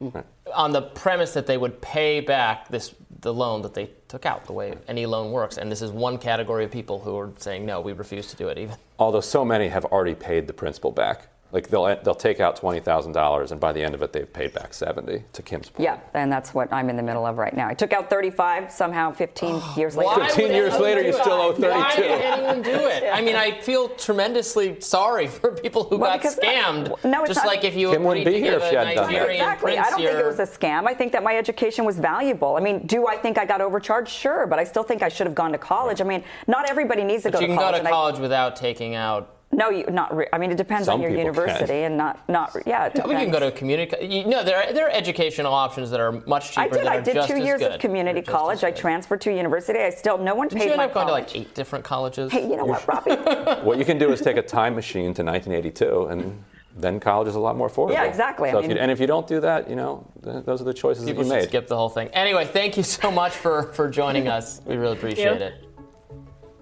Right. 0.00 0.24
On 0.54 0.72
the 0.72 0.82
premise 0.82 1.32
that 1.34 1.46
they 1.46 1.56
would 1.56 1.80
pay 1.80 2.20
back 2.20 2.68
this 2.68 2.94
the 3.22 3.32
loan 3.32 3.62
that 3.62 3.72
they 3.72 3.88
took 4.08 4.26
out, 4.26 4.44
the 4.46 4.52
way 4.52 4.74
any 4.88 5.06
loan 5.06 5.30
works. 5.30 5.56
And 5.56 5.70
this 5.70 5.80
is 5.80 5.90
one 5.90 6.18
category 6.18 6.64
of 6.64 6.70
people 6.70 6.98
who 6.98 7.16
are 7.16 7.30
saying, 7.38 7.64
no, 7.64 7.80
we 7.80 7.92
refuse 7.92 8.26
to 8.28 8.36
do 8.36 8.48
it 8.48 8.58
even. 8.58 8.76
Although 8.98 9.20
so 9.20 9.44
many 9.44 9.68
have 9.68 9.84
already 9.86 10.14
paid 10.14 10.48
the 10.48 10.52
principal 10.52 10.90
back. 10.90 11.28
Like 11.52 11.68
they'll 11.68 11.84
they'll 12.02 12.14
take 12.14 12.40
out 12.40 12.56
twenty 12.56 12.80
thousand 12.80 13.12
dollars, 13.12 13.52
and 13.52 13.60
by 13.60 13.72
the 13.72 13.82
end 13.82 13.94
of 13.94 14.00
it, 14.00 14.14
they've 14.14 14.32
paid 14.32 14.54
back 14.54 14.72
seventy. 14.72 15.22
To 15.34 15.42
Kim's 15.42 15.68
point. 15.68 15.84
Yeah, 15.84 16.00
and 16.14 16.32
that's 16.32 16.54
what 16.54 16.72
I'm 16.72 16.88
in 16.88 16.96
the 16.96 17.02
middle 17.02 17.26
of 17.26 17.36
right 17.36 17.54
now. 17.54 17.68
I 17.68 17.74
took 17.74 17.92
out 17.92 18.08
thirty-five. 18.08 18.72
Somehow, 18.72 19.12
fifteen 19.12 19.60
years 19.76 19.94
later. 19.94 20.24
Fifteen 20.24 20.52
years 20.52 20.78
later, 20.78 21.02
you 21.02 21.12
still 21.12 21.34
owe 21.34 21.52
thirty-two. 21.52 21.70
Why 21.70 21.96
did 21.96 22.20
anyone 22.22 22.62
do 22.62 22.70
it? 22.70 23.04
I 23.12 23.20
mean, 23.20 23.36
I 23.36 23.60
feel 23.60 23.90
tremendously 23.90 24.80
sorry 24.80 25.26
for 25.26 25.52
people 25.52 25.84
who 25.84 25.98
well, 25.98 26.18
got 26.18 26.24
uh, 26.24 26.30
scammed. 26.30 27.04
no, 27.04 27.20
it's 27.20 27.34
just 27.34 27.44
not, 27.44 27.46
like 27.46 27.64
if 27.64 27.76
you 27.76 27.90
Kim 27.90 28.02
wouldn't 28.02 28.24
be 28.24 28.40
here 28.40 28.54
if 28.54 28.68
she 28.70 28.74
had 28.74 28.94
done 28.94 29.12
that. 29.12 29.30
Exactly. 29.30 29.76
I 29.76 29.90
don't 29.90 30.00
your... 30.00 30.12
think 30.12 30.24
it 30.24 30.26
was 30.26 30.40
a 30.40 30.46
scam. 30.46 30.86
I 30.86 30.94
think 30.94 31.12
that 31.12 31.22
my 31.22 31.36
education 31.36 31.84
was 31.84 31.98
valuable. 31.98 32.56
I 32.56 32.60
mean, 32.60 32.86
do 32.86 33.08
I 33.08 33.16
think 33.18 33.36
I 33.36 33.44
got 33.44 33.60
overcharged? 33.60 34.10
Sure, 34.10 34.46
but 34.46 34.58
I 34.58 34.64
still 34.64 34.84
think 34.84 35.02
I 35.02 35.10
should 35.10 35.26
have 35.26 35.34
gone 35.34 35.52
to 35.52 35.58
college. 35.58 36.00
I 36.00 36.04
mean, 36.04 36.24
not 36.46 36.70
everybody 36.70 37.04
needs 37.04 37.24
to 37.24 37.30
but 37.30 37.40
go 37.40 37.46
to 37.46 37.54
college. 37.54 37.58
You 37.58 37.72
can 37.72 37.82
go 37.82 37.88
to 37.88 37.90
college 37.90 38.16
I, 38.16 38.20
without 38.22 38.56
taking 38.56 38.94
out 38.94 39.41
no, 39.54 39.68
you, 39.68 39.84
not. 39.90 40.16
Re- 40.16 40.28
I 40.32 40.38
mean, 40.38 40.50
it 40.50 40.56
depends 40.56 40.86
Some 40.86 40.94
on 40.94 41.02
your 41.02 41.10
university 41.10 41.66
can. 41.66 41.84
and 41.84 41.96
not 41.96 42.26
not. 42.28 42.56
Yeah, 42.66 42.86
it 42.86 42.94
we 43.06 43.14
can 43.14 43.30
go 43.30 43.38
to 43.38 43.48
a 43.48 43.52
community. 43.52 44.06
You 44.06 44.26
know, 44.26 44.42
there 44.42 44.56
are, 44.56 44.72
there 44.72 44.86
are 44.86 44.90
educational 44.90 45.52
options 45.52 45.90
that 45.90 46.00
are 46.00 46.12
much 46.26 46.52
cheaper. 46.52 46.78
I 46.78 46.78
did. 46.78 46.86
I 46.86 47.00
did 47.00 47.26
two 47.26 47.38
years 47.38 47.60
of 47.60 47.78
community 47.78 48.22
college. 48.22 48.64
I 48.64 48.70
transferred 48.70 49.20
to 49.22 49.32
university. 49.32 49.80
I 49.80 49.90
still 49.90 50.16
no 50.16 50.34
one 50.34 50.48
paid 50.48 50.64
you 50.64 50.70
end 50.70 50.78
my 50.78 50.86
up 50.86 50.94
going 50.94 51.06
to 51.06 51.12
like 51.12 51.36
eight 51.36 51.54
different 51.54 51.84
colleges? 51.84 52.32
Hey, 52.32 52.48
you 52.48 52.56
know 52.56 52.64
what, 52.64 52.86
Robby? 52.88 53.10
what 53.62 53.78
you 53.78 53.84
can 53.84 53.98
do 53.98 54.10
is 54.10 54.22
take 54.22 54.38
a 54.38 54.42
time 54.42 54.74
machine 54.74 55.12
to 55.14 55.22
1982 55.22 56.06
and 56.06 56.42
then 56.76 56.98
college 56.98 57.28
is 57.28 57.34
a 57.34 57.40
lot 57.40 57.56
more 57.56 57.68
affordable. 57.68 57.92
Yeah, 57.92 58.04
exactly. 58.04 58.50
So 58.50 58.60
if 58.60 58.70
you, 58.70 58.76
and 58.76 58.90
if 58.90 58.98
you 58.98 59.06
don't 59.06 59.26
do 59.26 59.40
that, 59.40 59.68
you 59.68 59.76
know, 59.76 60.06
those 60.22 60.62
are 60.62 60.64
the 60.64 60.72
choices 60.72 61.04
People 61.04 61.24
that 61.24 61.28
you 61.28 61.40
made. 61.40 61.48
Skip 61.48 61.66
the 61.66 61.76
whole 61.76 61.90
thing. 61.90 62.08
Anyway, 62.08 62.46
thank 62.46 62.78
you 62.78 62.82
so 62.82 63.10
much 63.10 63.32
for 63.32 63.72
for 63.74 63.90
joining 63.90 64.28
us. 64.28 64.62
We 64.64 64.76
really 64.76 64.96
appreciate 64.96 65.42
it. 65.42 65.66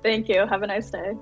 Thank 0.03 0.29
you. 0.29 0.47
Have 0.47 0.63
a 0.63 0.67
nice 0.67 0.91
day. 0.91 1.13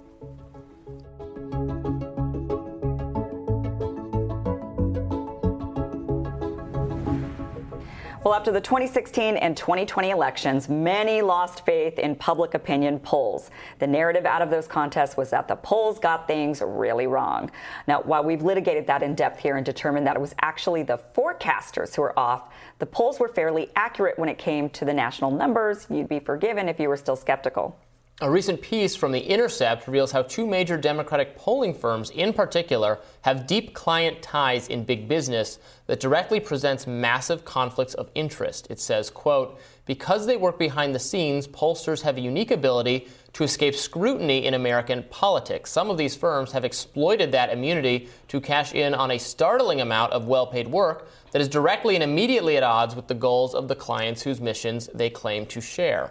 Well, 8.25 8.35
after 8.35 8.51
the 8.51 8.61
2016 8.61 9.37
and 9.37 9.57
2020 9.57 10.11
elections, 10.11 10.69
many 10.69 11.23
lost 11.23 11.65
faith 11.65 12.01
in 12.01 12.17
public 12.17 12.55
opinion 12.55 12.99
polls. 12.99 13.49
The 13.79 13.87
narrative 13.87 14.27
out 14.27 14.43
of 14.43 14.51
those 14.51 14.67
contests 14.67 15.17
was 15.17 15.31
that 15.31 15.47
the 15.47 15.55
polls 15.55 16.01
got 16.01 16.27
things 16.27 16.61
really 16.61 17.07
wrong. 17.07 17.49
Now, 17.87 18.03
while 18.03 18.25
we've 18.25 18.43
litigated 18.43 18.89
that 18.89 19.05
in 19.05 19.15
depth 19.15 19.39
here 19.39 19.57
and 19.57 19.65
determined 19.65 20.05
that 20.09 20.17
it 20.17 20.21
was 20.21 20.35
actually 20.43 20.83
the 20.83 20.99
forecasters 21.15 21.95
who 21.95 22.03
were 22.03 22.19
off, 22.19 22.53
the 22.81 22.87
polls 22.87 23.21
were 23.21 23.29
fairly 23.29 23.71
accurate 23.77 24.19
when 24.19 24.29
it 24.29 24.37
came 24.37 24.69
to 24.71 24.85
the 24.85 24.93
national 24.93 25.31
numbers. 25.31 25.87
You'd 25.89 26.09
be 26.09 26.19
forgiven 26.19 26.69
if 26.69 26.81
you 26.81 26.89
were 26.89 26.97
still 26.97 27.17
skeptical. 27.17 27.79
A 28.21 28.29
recent 28.29 28.61
piece 28.61 28.97
from 28.97 29.13
The 29.13 29.21
Intercept 29.21 29.87
reveals 29.87 30.11
how 30.11 30.23
two 30.23 30.45
major 30.45 30.77
Democratic 30.77 31.37
polling 31.37 31.73
firms, 31.73 32.11
in 32.11 32.33
particular, 32.33 32.99
have 33.21 33.47
deep 33.47 33.75
client 33.75 34.23
ties 34.23 34.67
in 34.67 34.83
big 34.83 35.07
business 35.07 35.61
that 35.87 36.01
directly 36.01 36.41
presents 36.41 36.85
massive 36.85 37.45
conflicts 37.45 37.95
of 37.95 38.11
interest. 38.17 38.67
It 38.71 38.81
says, 38.81 39.09
quote, 39.09 39.61
because 39.87 40.27
they 40.27 40.37
work 40.37 40.59
behind 40.59 40.97
the 40.97 40.99
scenes, 40.99 41.47
pollsters 41.47 42.03
have 42.03 42.17
a 42.17 42.21
unique 42.21 42.51
ability 42.51 43.07
to 43.35 43.45
escape 43.45 43.77
scrutiny 43.77 44.47
in 44.47 44.55
American 44.55 45.05
politics. 45.11 45.71
Some 45.71 45.89
of 45.89 45.97
these 45.97 46.17
firms 46.17 46.51
have 46.51 46.65
exploited 46.65 47.31
that 47.31 47.53
immunity 47.53 48.09
to 48.27 48.41
cash 48.41 48.75
in 48.75 48.95
on 48.95 49.13
a 49.13 49.19
startling 49.19 49.81
amount 49.81 50.13
of 50.13 50.27
well 50.27 50.49
paid 50.49 50.67
work 50.67 51.09
that 51.31 51.41
is 51.41 51.49
directly 51.49 51.95
and 51.95 52.03
immediately 52.03 52.57
at 52.57 52.65
odds 52.65 52.97
with 52.97 53.07
the 53.07 53.15
goals 53.15 53.55
of 53.55 53.69
the 53.69 53.77
clients 53.77 54.23
whose 54.23 54.41
missions 54.41 54.89
they 54.93 55.09
claim 55.09 55.47
to 55.47 55.61
share. 55.61 56.11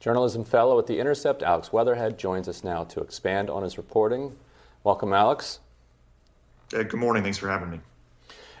Journalism 0.00 0.44
fellow 0.44 0.78
at 0.78 0.86
The 0.86 0.98
Intercept, 0.98 1.42
Alex 1.42 1.74
Weatherhead, 1.74 2.18
joins 2.18 2.48
us 2.48 2.64
now 2.64 2.84
to 2.84 3.00
expand 3.00 3.50
on 3.50 3.62
his 3.62 3.76
reporting. 3.76 4.34
Welcome, 4.82 5.12
Alex. 5.12 5.60
Uh, 6.74 6.82
good 6.84 6.98
morning. 6.98 7.22
Thanks 7.22 7.36
for 7.36 7.50
having 7.50 7.70
me. 7.70 7.80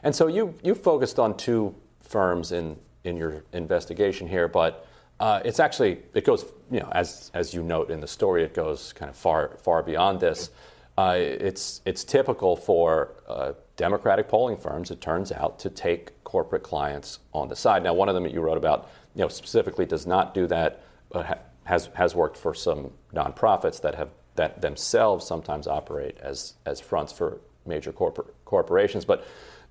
And 0.02 0.14
so 0.14 0.26
you 0.26 0.54
you 0.62 0.74
focused 0.74 1.18
on 1.18 1.36
two 1.38 1.74
firms 2.02 2.52
in 2.52 2.76
in 3.04 3.16
your 3.16 3.42
investigation 3.54 4.28
here, 4.28 4.48
but 4.48 4.86
uh, 5.18 5.40
it's 5.42 5.60
actually 5.60 6.02
it 6.12 6.26
goes 6.26 6.44
you 6.70 6.80
know 6.80 6.90
as 6.92 7.30
as 7.32 7.54
you 7.54 7.62
note 7.62 7.90
in 7.90 8.00
the 8.00 8.06
story, 8.06 8.44
it 8.44 8.52
goes 8.52 8.92
kind 8.92 9.08
of 9.08 9.16
far 9.16 9.56
far 9.62 9.82
beyond 9.82 10.20
this. 10.20 10.50
Uh, 10.98 11.14
it's 11.16 11.80
it's 11.86 12.04
typical 12.04 12.54
for 12.54 13.14
uh, 13.26 13.52
Democratic 13.76 14.28
polling 14.28 14.58
firms, 14.58 14.90
it 14.90 15.00
turns 15.00 15.32
out, 15.32 15.58
to 15.60 15.70
take 15.70 16.22
corporate 16.22 16.62
clients 16.62 17.20
on 17.32 17.48
the 17.48 17.56
side. 17.56 17.82
Now, 17.82 17.94
one 17.94 18.10
of 18.10 18.14
them 18.14 18.24
that 18.24 18.34
you 18.34 18.42
wrote 18.42 18.58
about, 18.58 18.90
you 19.14 19.22
know, 19.22 19.28
specifically 19.28 19.86
does 19.86 20.06
not 20.06 20.34
do 20.34 20.46
that 20.48 20.82
Uh, 21.12 21.34
has 21.64 21.88
has 21.94 22.14
worked 22.14 22.36
for 22.36 22.52
some 22.54 22.92
nonprofits 23.14 23.80
that 23.80 23.94
have 23.94 24.10
that 24.36 24.60
themselves 24.60 25.26
sometimes 25.26 25.66
operate 25.66 26.16
as 26.20 26.54
as 26.66 26.80
fronts 26.80 27.12
for 27.12 27.40
major 27.66 27.92
corpor- 27.92 28.30
corporations. 28.44 29.04
But 29.04 29.24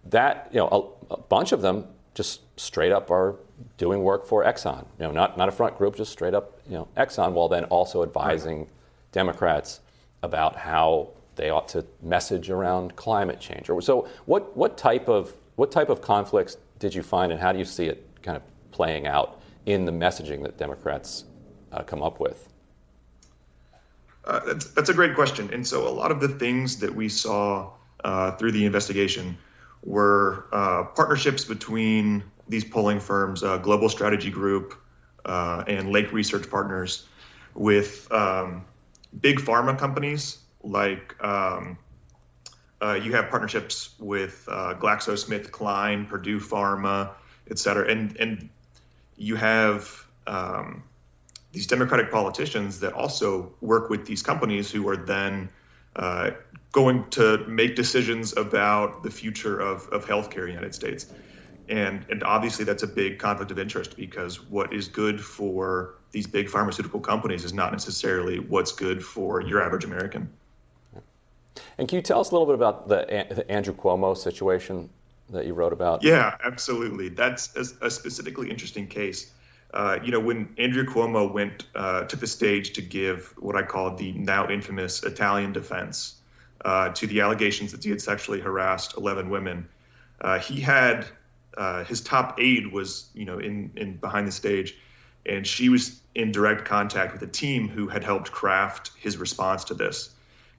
that 0.05 0.49
you 0.51 0.59
know 0.59 0.97
a, 1.09 1.13
a, 1.15 1.17
bunch 1.17 1.51
of 1.51 1.61
them 1.61 1.87
just 2.13 2.41
straight 2.59 2.91
up 2.91 3.11
are 3.11 3.35
doing 3.77 4.03
work 4.03 4.25
for 4.25 4.43
Exxon. 4.43 4.85
You 4.99 5.07
know, 5.07 5.11
not 5.11 5.37
not 5.37 5.49
a 5.49 5.51
front 5.51 5.77
group, 5.77 5.95
just 5.95 6.11
straight 6.11 6.33
up 6.33 6.59
you 6.67 6.75
know 6.75 6.87
Exxon, 6.95 7.33
while 7.33 7.49
then 7.49 7.65
also 7.65 8.03
advising 8.03 8.59
right. 8.59 8.67
Democrats 9.11 9.81
about 10.21 10.55
how 10.55 11.09
they 11.35 11.49
ought 11.49 11.67
to 11.69 11.85
message 12.01 12.49
around 12.49 12.95
climate 12.95 13.39
change. 13.39 13.67
So 13.67 14.07
what 14.25 14.55
what 14.55 14.77
type 14.77 15.09
of 15.09 15.33
what 15.55 15.71
type 15.71 15.89
of 15.89 16.01
conflicts 16.01 16.57
did 16.79 16.95
you 16.95 17.03
find, 17.03 17.31
and 17.31 17.41
how 17.41 17.51
do 17.51 17.59
you 17.59 17.65
see 17.65 17.85
it 17.85 18.05
kind 18.21 18.37
of 18.37 18.43
playing 18.71 19.07
out 19.07 19.41
in 19.65 19.85
the 19.85 19.91
messaging 19.91 20.43
that 20.43 20.57
Democrats 20.57 21.25
uh, 21.71 21.83
come 21.83 22.01
up 22.01 22.19
with? 22.19 22.47
Uh, 24.25 24.41
that's, 24.45 24.65
that's 24.71 24.89
a 24.89 24.93
great 24.93 25.15
question. 25.15 25.49
And 25.53 25.65
so 25.65 25.87
a 25.87 25.89
lot 25.89 26.11
of 26.11 26.19
the 26.19 26.27
things 26.27 26.77
that 26.79 26.93
we 26.93 27.09
saw 27.09 27.71
uh, 28.03 28.31
through 28.33 28.51
the 28.51 28.65
investigation 28.65 29.37
were 29.83 30.45
uh, 30.51 30.83
partnerships 30.95 31.45
between 31.45 32.23
these 32.47 32.63
polling 32.63 32.99
firms, 32.99 33.43
uh, 33.43 33.57
Global 33.57 33.89
Strategy 33.89 34.29
Group 34.29 34.75
uh, 35.25 35.63
and 35.67 35.91
Lake 35.91 36.11
Research 36.11 36.49
Partners, 36.49 37.07
with 37.55 38.11
um, 38.11 38.65
big 39.21 39.39
pharma 39.39 39.77
companies 39.77 40.39
like 40.63 41.15
um, 41.23 41.77
you 43.01 43.13
have 43.13 43.29
partnerships 43.29 43.95
with 43.99 44.45
GlaxoSmithKline, 44.47 46.07
Purdue 46.07 46.39
Pharma, 46.39 47.11
et 47.49 47.59
cetera. 47.59 47.87
And, 47.89 48.15
and 48.17 48.49
you 49.17 49.35
have 49.35 50.05
um, 50.27 50.83
these 51.51 51.67
Democratic 51.67 52.11
politicians 52.11 52.79
that 52.79 52.93
also 52.93 53.51
work 53.61 53.89
with 53.89 54.05
these 54.05 54.21
companies 54.21 54.71
who 54.71 54.87
are 54.87 54.97
then 54.97 55.49
uh, 55.95 56.31
going 56.71 57.09
to 57.09 57.39
make 57.47 57.75
decisions 57.75 58.35
about 58.37 59.03
the 59.03 59.09
future 59.09 59.59
of, 59.59 59.87
of 59.89 60.05
healthcare 60.05 60.41
in 60.41 60.47
the 60.47 60.53
United 60.53 60.75
States. 60.75 61.11
And, 61.67 62.05
and 62.09 62.23
obviously, 62.23 62.65
that's 62.65 62.83
a 62.83 62.87
big 62.87 63.19
conflict 63.19 63.51
of 63.51 63.59
interest 63.59 63.95
because 63.95 64.41
what 64.49 64.73
is 64.73 64.87
good 64.87 65.21
for 65.21 65.95
these 66.11 66.25
big 66.25 66.49
pharmaceutical 66.49 66.99
companies 66.99 67.43
is 67.43 67.53
not 67.53 67.71
necessarily 67.71 68.39
what's 68.39 68.71
good 68.71 69.03
for 69.03 69.41
your 69.41 69.61
average 69.61 69.85
American. 69.85 70.31
And 71.77 71.87
can 71.87 71.97
you 71.97 72.01
tell 72.01 72.19
us 72.19 72.31
a 72.31 72.33
little 72.33 72.47
bit 72.47 72.55
about 72.55 72.87
the, 72.87 73.05
the 73.29 73.51
Andrew 73.51 73.73
Cuomo 73.73 74.17
situation 74.17 74.89
that 75.29 75.45
you 75.45 75.53
wrote 75.53 75.73
about? 75.73 76.03
Yeah, 76.03 76.35
absolutely. 76.43 77.09
That's 77.09 77.55
a, 77.55 77.85
a 77.85 77.91
specifically 77.91 78.49
interesting 78.49 78.87
case 78.87 79.31
uh, 79.73 79.99
you 80.03 80.11
know, 80.11 80.19
when 80.19 80.53
Andrew 80.57 80.83
Cuomo 80.83 81.31
went 81.31 81.65
uh, 81.75 82.03
to 82.05 82.15
the 82.15 82.25
stage 82.25 82.73
to 82.73 82.81
give 82.81 83.33
what 83.37 83.55
I 83.55 83.61
call 83.61 83.95
the 83.95 84.11
now 84.13 84.49
infamous 84.49 85.03
Italian 85.03 85.53
defense 85.53 86.15
uh, 86.65 86.89
to 86.89 87.05
the 87.05 87.21
allegations 87.21 87.71
that 87.71 87.83
he 87.83 87.89
had 87.89 88.01
sexually 88.01 88.39
harassed 88.39 88.97
11 88.97 89.29
women, 89.29 89.67
uh, 90.21 90.39
he 90.39 90.59
had 90.59 91.05
uh, 91.57 91.83
his 91.83 92.01
top 92.01 92.39
aide 92.39 92.71
was, 92.71 93.09
you 93.13 93.25
know, 93.25 93.37
in, 93.37 93.71
in 93.75 93.97
behind 93.97 94.27
the 94.27 94.31
stage, 94.31 94.75
and 95.25 95.45
she 95.45 95.69
was 95.69 96.01
in 96.15 96.31
direct 96.31 96.65
contact 96.65 97.13
with 97.13 97.21
a 97.21 97.27
team 97.27 97.67
who 97.67 97.87
had 97.87 98.03
helped 98.03 98.31
craft 98.31 98.91
his 98.97 99.17
response 99.17 99.63
to 99.65 99.73
this. 99.73 100.11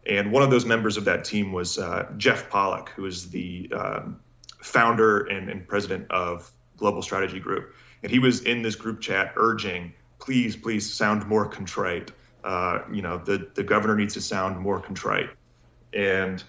And 0.06 0.30
one 0.30 0.42
of 0.42 0.50
those 0.50 0.64
members 0.64 0.96
of 0.96 1.04
that 1.06 1.24
team 1.24 1.52
was 1.52 1.78
Jeff 2.16 2.48
Pollock, 2.48 2.90
who 2.90 3.06
is 3.06 3.30
the 3.30 3.70
um, 3.74 4.20
founder 4.62 5.20
and, 5.26 5.48
and 5.50 5.66
president 5.66 6.10
of 6.10 6.50
Global 6.76 7.02
Strategy 7.02 7.40
Group 7.40 7.74
and 8.02 8.10
he 8.10 8.18
was 8.18 8.42
in 8.42 8.62
this 8.62 8.76
group 8.76 9.00
chat 9.00 9.32
urging, 9.36 9.92
please, 10.18 10.56
please 10.56 10.90
sound 10.90 11.26
more 11.26 11.46
contrite. 11.46 12.12
Uh, 12.42 12.80
you 12.90 13.02
know, 13.02 13.18
the 13.18 13.50
the 13.54 13.62
governor 13.62 13.96
needs 13.96 14.14
to 14.14 14.20
sound 14.20 14.58
more 14.58 14.80
contrite, 14.80 15.30
and 15.92 16.42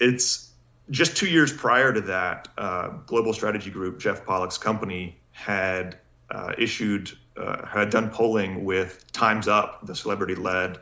it's 0.00 0.50
just 0.90 1.16
two 1.16 1.28
years 1.28 1.52
prior 1.52 1.92
to 1.92 2.00
that. 2.00 2.48
Uh, 2.56 2.88
Global 3.06 3.32
Strategy 3.32 3.70
Group, 3.70 4.00
Jeff 4.00 4.24
Pollock's 4.24 4.58
company, 4.58 5.16
had 5.30 5.98
uh, 6.30 6.52
issued 6.58 7.12
uh, 7.36 7.64
had 7.66 7.90
done 7.90 8.10
polling 8.10 8.64
with 8.64 9.10
Times 9.12 9.46
Up, 9.46 9.86
the 9.86 9.94
celebrity-led 9.94 10.78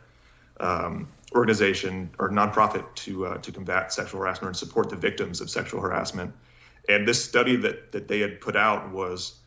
um, 0.61 1.09
organization 1.35 2.11
or 2.19 2.31
nonprofit 2.31 2.87
to 2.95 3.27
uh, 3.27 3.39
to 3.39 3.53
combat 3.53 3.93
sexual 3.93 4.21
harassment 4.21 4.49
and 4.49 4.57
support 4.57 4.89
the 4.89 4.97
victims 4.97 5.41
of 5.41 5.51
sexual 5.51 5.81
harassment. 5.81 6.33
And 6.89 7.07
this 7.07 7.23
study 7.23 7.57
that 7.57 7.93
that 7.93 8.09
they 8.09 8.21
had 8.21 8.41
put 8.41 8.57
out 8.57 8.91
was 8.93 9.41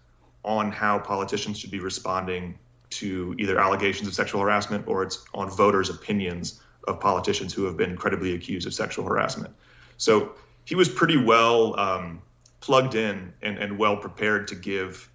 on 0.43 0.71
how 0.71 0.99
politicians 0.99 1.59
should 1.59 1.71
be 1.71 1.79
responding 1.79 2.57
to 2.91 3.35
either 3.37 3.59
allegations 3.59 4.07
of 4.07 4.13
sexual 4.13 4.41
harassment 4.41 4.87
or 4.87 5.03
it's 5.03 5.25
on 5.33 5.49
voters' 5.49 5.89
opinions 5.89 6.61
of 6.87 6.99
politicians 6.99 7.53
who 7.53 7.65
have 7.65 7.77
been 7.77 7.95
credibly 7.95 8.33
accused 8.33 8.65
of 8.65 8.73
sexual 8.73 9.05
harassment. 9.05 9.53
So 9.97 10.33
he 10.65 10.75
was 10.75 10.89
pretty 10.89 11.17
well 11.17 11.79
um, 11.79 12.21
plugged 12.61 12.95
in 12.95 13.33
and, 13.41 13.57
and, 13.57 13.77
well 13.77 13.97
prepared 13.97 14.47
to 14.47 14.55
give 14.55 15.09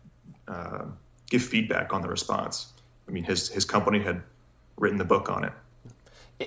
uh, 0.46 0.84
give 1.30 1.42
feedback 1.42 1.92
on 1.92 2.02
the 2.02 2.08
response. 2.08 2.72
I 3.08 3.10
mean, 3.10 3.24
his 3.24 3.48
his 3.48 3.64
company 3.64 4.00
had 4.00 4.22
written 4.76 4.98
the 4.98 5.04
book 5.04 5.30
on 5.30 5.44
it. 5.44 5.52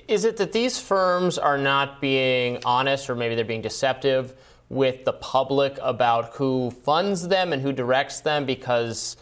Is 0.06 0.24
it 0.24 0.36
that 0.36 0.52
these 0.52 0.78
firms 0.78 1.38
are 1.38 1.58
not 1.58 2.00
being 2.00 2.58
honest, 2.64 3.08
or 3.08 3.14
maybe 3.14 3.34
they're 3.34 3.44
being 3.44 3.62
deceptive? 3.62 4.34
With 4.68 5.04
the 5.04 5.12
public 5.12 5.78
about 5.82 6.34
who 6.34 6.70
funds 6.70 7.28
them 7.28 7.52
and 7.52 7.62
who 7.62 7.72
directs 7.72 8.20
them 8.20 8.44
because 8.44 9.16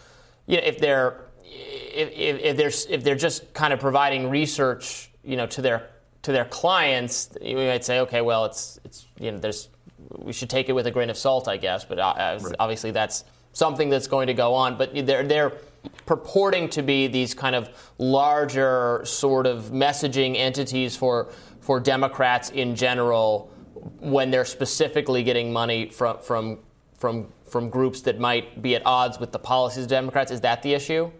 you 0.46 0.56
know 0.56 0.62
if 0.64 0.78
they're 0.78 1.26
if, 1.44 2.10
if, 2.12 2.40
if 2.40 2.56
they're 2.56 2.94
if 2.96 3.04
they're 3.04 3.14
just 3.14 3.52
kind 3.54 3.72
of 3.72 3.78
providing 3.78 4.28
research 4.28 5.10
you 5.22 5.36
know 5.36 5.46
to 5.46 5.62
their 5.62 5.88
to 6.22 6.32
their 6.32 6.44
clients 6.46 7.30
we 7.40 7.54
might 7.54 7.84
say 7.84 8.00
okay 8.00 8.20
well 8.20 8.44
it's 8.44 8.80
it's 8.84 9.06
you 9.20 9.30
know 9.30 9.38
there's 9.38 9.68
we 10.18 10.32
should 10.32 10.50
take 10.50 10.68
it 10.68 10.72
with 10.72 10.86
a 10.86 10.90
grain 10.90 11.10
of 11.10 11.16
salt 11.16 11.48
I 11.48 11.56
guess. 11.56 11.84
But 11.84 11.98
uh, 11.98 12.38
obviously 12.58 12.90
that's 12.90 13.24
something 13.52 13.88
that's 13.88 14.06
going 14.06 14.26
to 14.26 14.34
go 14.34 14.54
on. 14.54 14.76
But 14.76 15.06
they're 15.06 15.24
they're 15.24 15.52
purporting 16.04 16.68
to 16.70 16.82
be 16.82 17.06
these 17.06 17.34
kind 17.34 17.54
of 17.54 17.70
larger 17.98 19.02
sort 19.04 19.46
of 19.46 19.70
messaging 19.70 20.36
entities 20.36 20.96
for 20.96 21.28
for 21.60 21.80
Democrats 21.80 22.50
in 22.50 22.74
general 22.74 23.50
when 24.00 24.30
they're 24.30 24.44
specifically 24.44 25.22
getting 25.22 25.52
money 25.52 25.90
from 25.90 26.18
from 26.20 26.58
from 26.98 27.32
from 27.48 27.70
groups 27.70 28.02
that 28.02 28.18
might 28.18 28.62
be 28.62 28.74
at 28.74 28.82
odds 28.84 29.18
with 29.18 29.32
the 29.32 29.38
policies 29.38 29.84
of 29.84 29.90
Democrats? 29.90 30.30
Is 30.30 30.40
that 30.42 30.62
the 30.62 30.74
issue? 30.74 31.10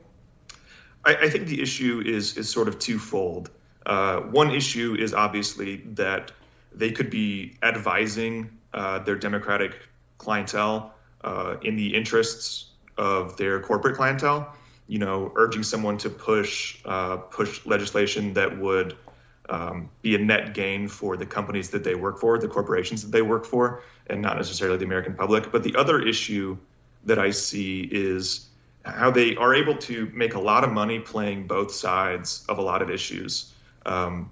I, 1.05 1.15
I 1.15 1.31
think 1.31 1.47
the 1.47 1.61
issue 1.61 2.03
is 2.05 2.37
is 2.37 2.49
sort 2.51 2.69
of 2.69 2.79
twofold. 2.79 3.51
Uh, 3.87 4.21
one 4.21 4.51
issue 4.51 4.97
is 4.99 5.15
obviously 5.15 5.77
that 5.95 6.33
they 6.73 6.91
could 6.91 7.09
be 7.09 7.57
advising 7.63 8.51
uh, 8.75 8.99
their 8.99 9.17
Democratic 9.17 9.79
clientele 10.19 10.93
uh, 11.23 11.57
in 11.63 11.77
the 11.77 11.95
interests 11.95 12.73
of 12.99 13.37
their 13.37 13.61
corporate 13.61 13.97
clientele. 13.97 14.55
You 14.89 14.99
know, 14.99 15.33
urging 15.37 15.63
someone 15.63 15.99
to 15.99 16.11
push 16.11 16.79
uh, 16.85 17.17
push 17.17 17.65
legislation 17.67 18.33
that 18.35 18.59
would 18.59 18.97
um, 19.49 19.89
be 20.03 20.15
a 20.15 20.19
net 20.19 20.55
gain 20.55 20.89
for 20.89 21.17
the 21.17 21.27
companies 21.27 21.71
that 21.71 21.85
they 21.85 21.95
work 21.95 22.19
for, 22.19 22.39
the 22.39 22.49
corporations 22.49 23.03
that 23.03 23.13
they 23.13 23.23
work 23.23 23.45
for, 23.45 23.83
and 24.09 24.21
not 24.21 24.37
necessarily 24.37 24.77
the 24.77 24.85
American 24.85 25.15
public. 25.15 25.53
But 25.53 25.63
the 25.63 25.75
other 25.77 26.01
issue 26.01 26.57
that 27.05 27.19
I 27.19 27.31
see 27.31 27.89
is 27.93 28.49
how 28.85 29.11
they 29.11 29.37
are 29.37 29.55
able 29.55 29.77
to 29.77 30.11
make 30.15 30.35
a 30.35 30.41
lot 30.41 30.65
of 30.65 30.73
money 30.73 30.99
playing 30.99 31.47
both 31.47 31.73
sides 31.73 32.45
of 32.49 32.59
a 32.59 32.63
lot 32.63 32.83
of 32.83 32.91
issues. 32.91 33.53
Um, 33.85 34.31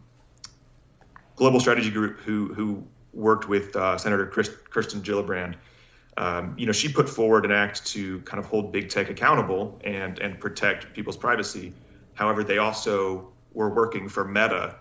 Global 1.37 1.61
Strategy 1.61 1.91
Group, 1.91 2.21
who 2.21 2.55
who 2.55 2.85
worked 3.13 3.49
with 3.49 3.75
uh, 3.77 3.97
Senator 3.99 4.27
Kirsten 4.27 5.03
Gillibrand, 5.03 5.55
um, 6.17 6.55
you 6.57 6.67
know, 6.67 6.73
she 6.73 6.89
put 6.89 7.09
forward 7.09 7.45
an 7.45 7.53
act 7.53 7.85
to 7.87 8.21
kind 8.21 8.39
of 8.39 8.47
hold 8.47 8.73
big 8.73 8.89
tech 8.89 9.11
accountable 9.11 9.81
and 9.85 10.19
and 10.21 10.39
protect 10.39 10.93
people's 10.95 11.17
privacy. 11.17 11.73
However, 12.15 12.45
they 12.45 12.59
also 12.59 13.29
were 13.53 13.71
working 13.71 14.09
for 14.09 14.25
Meta, 14.25 14.77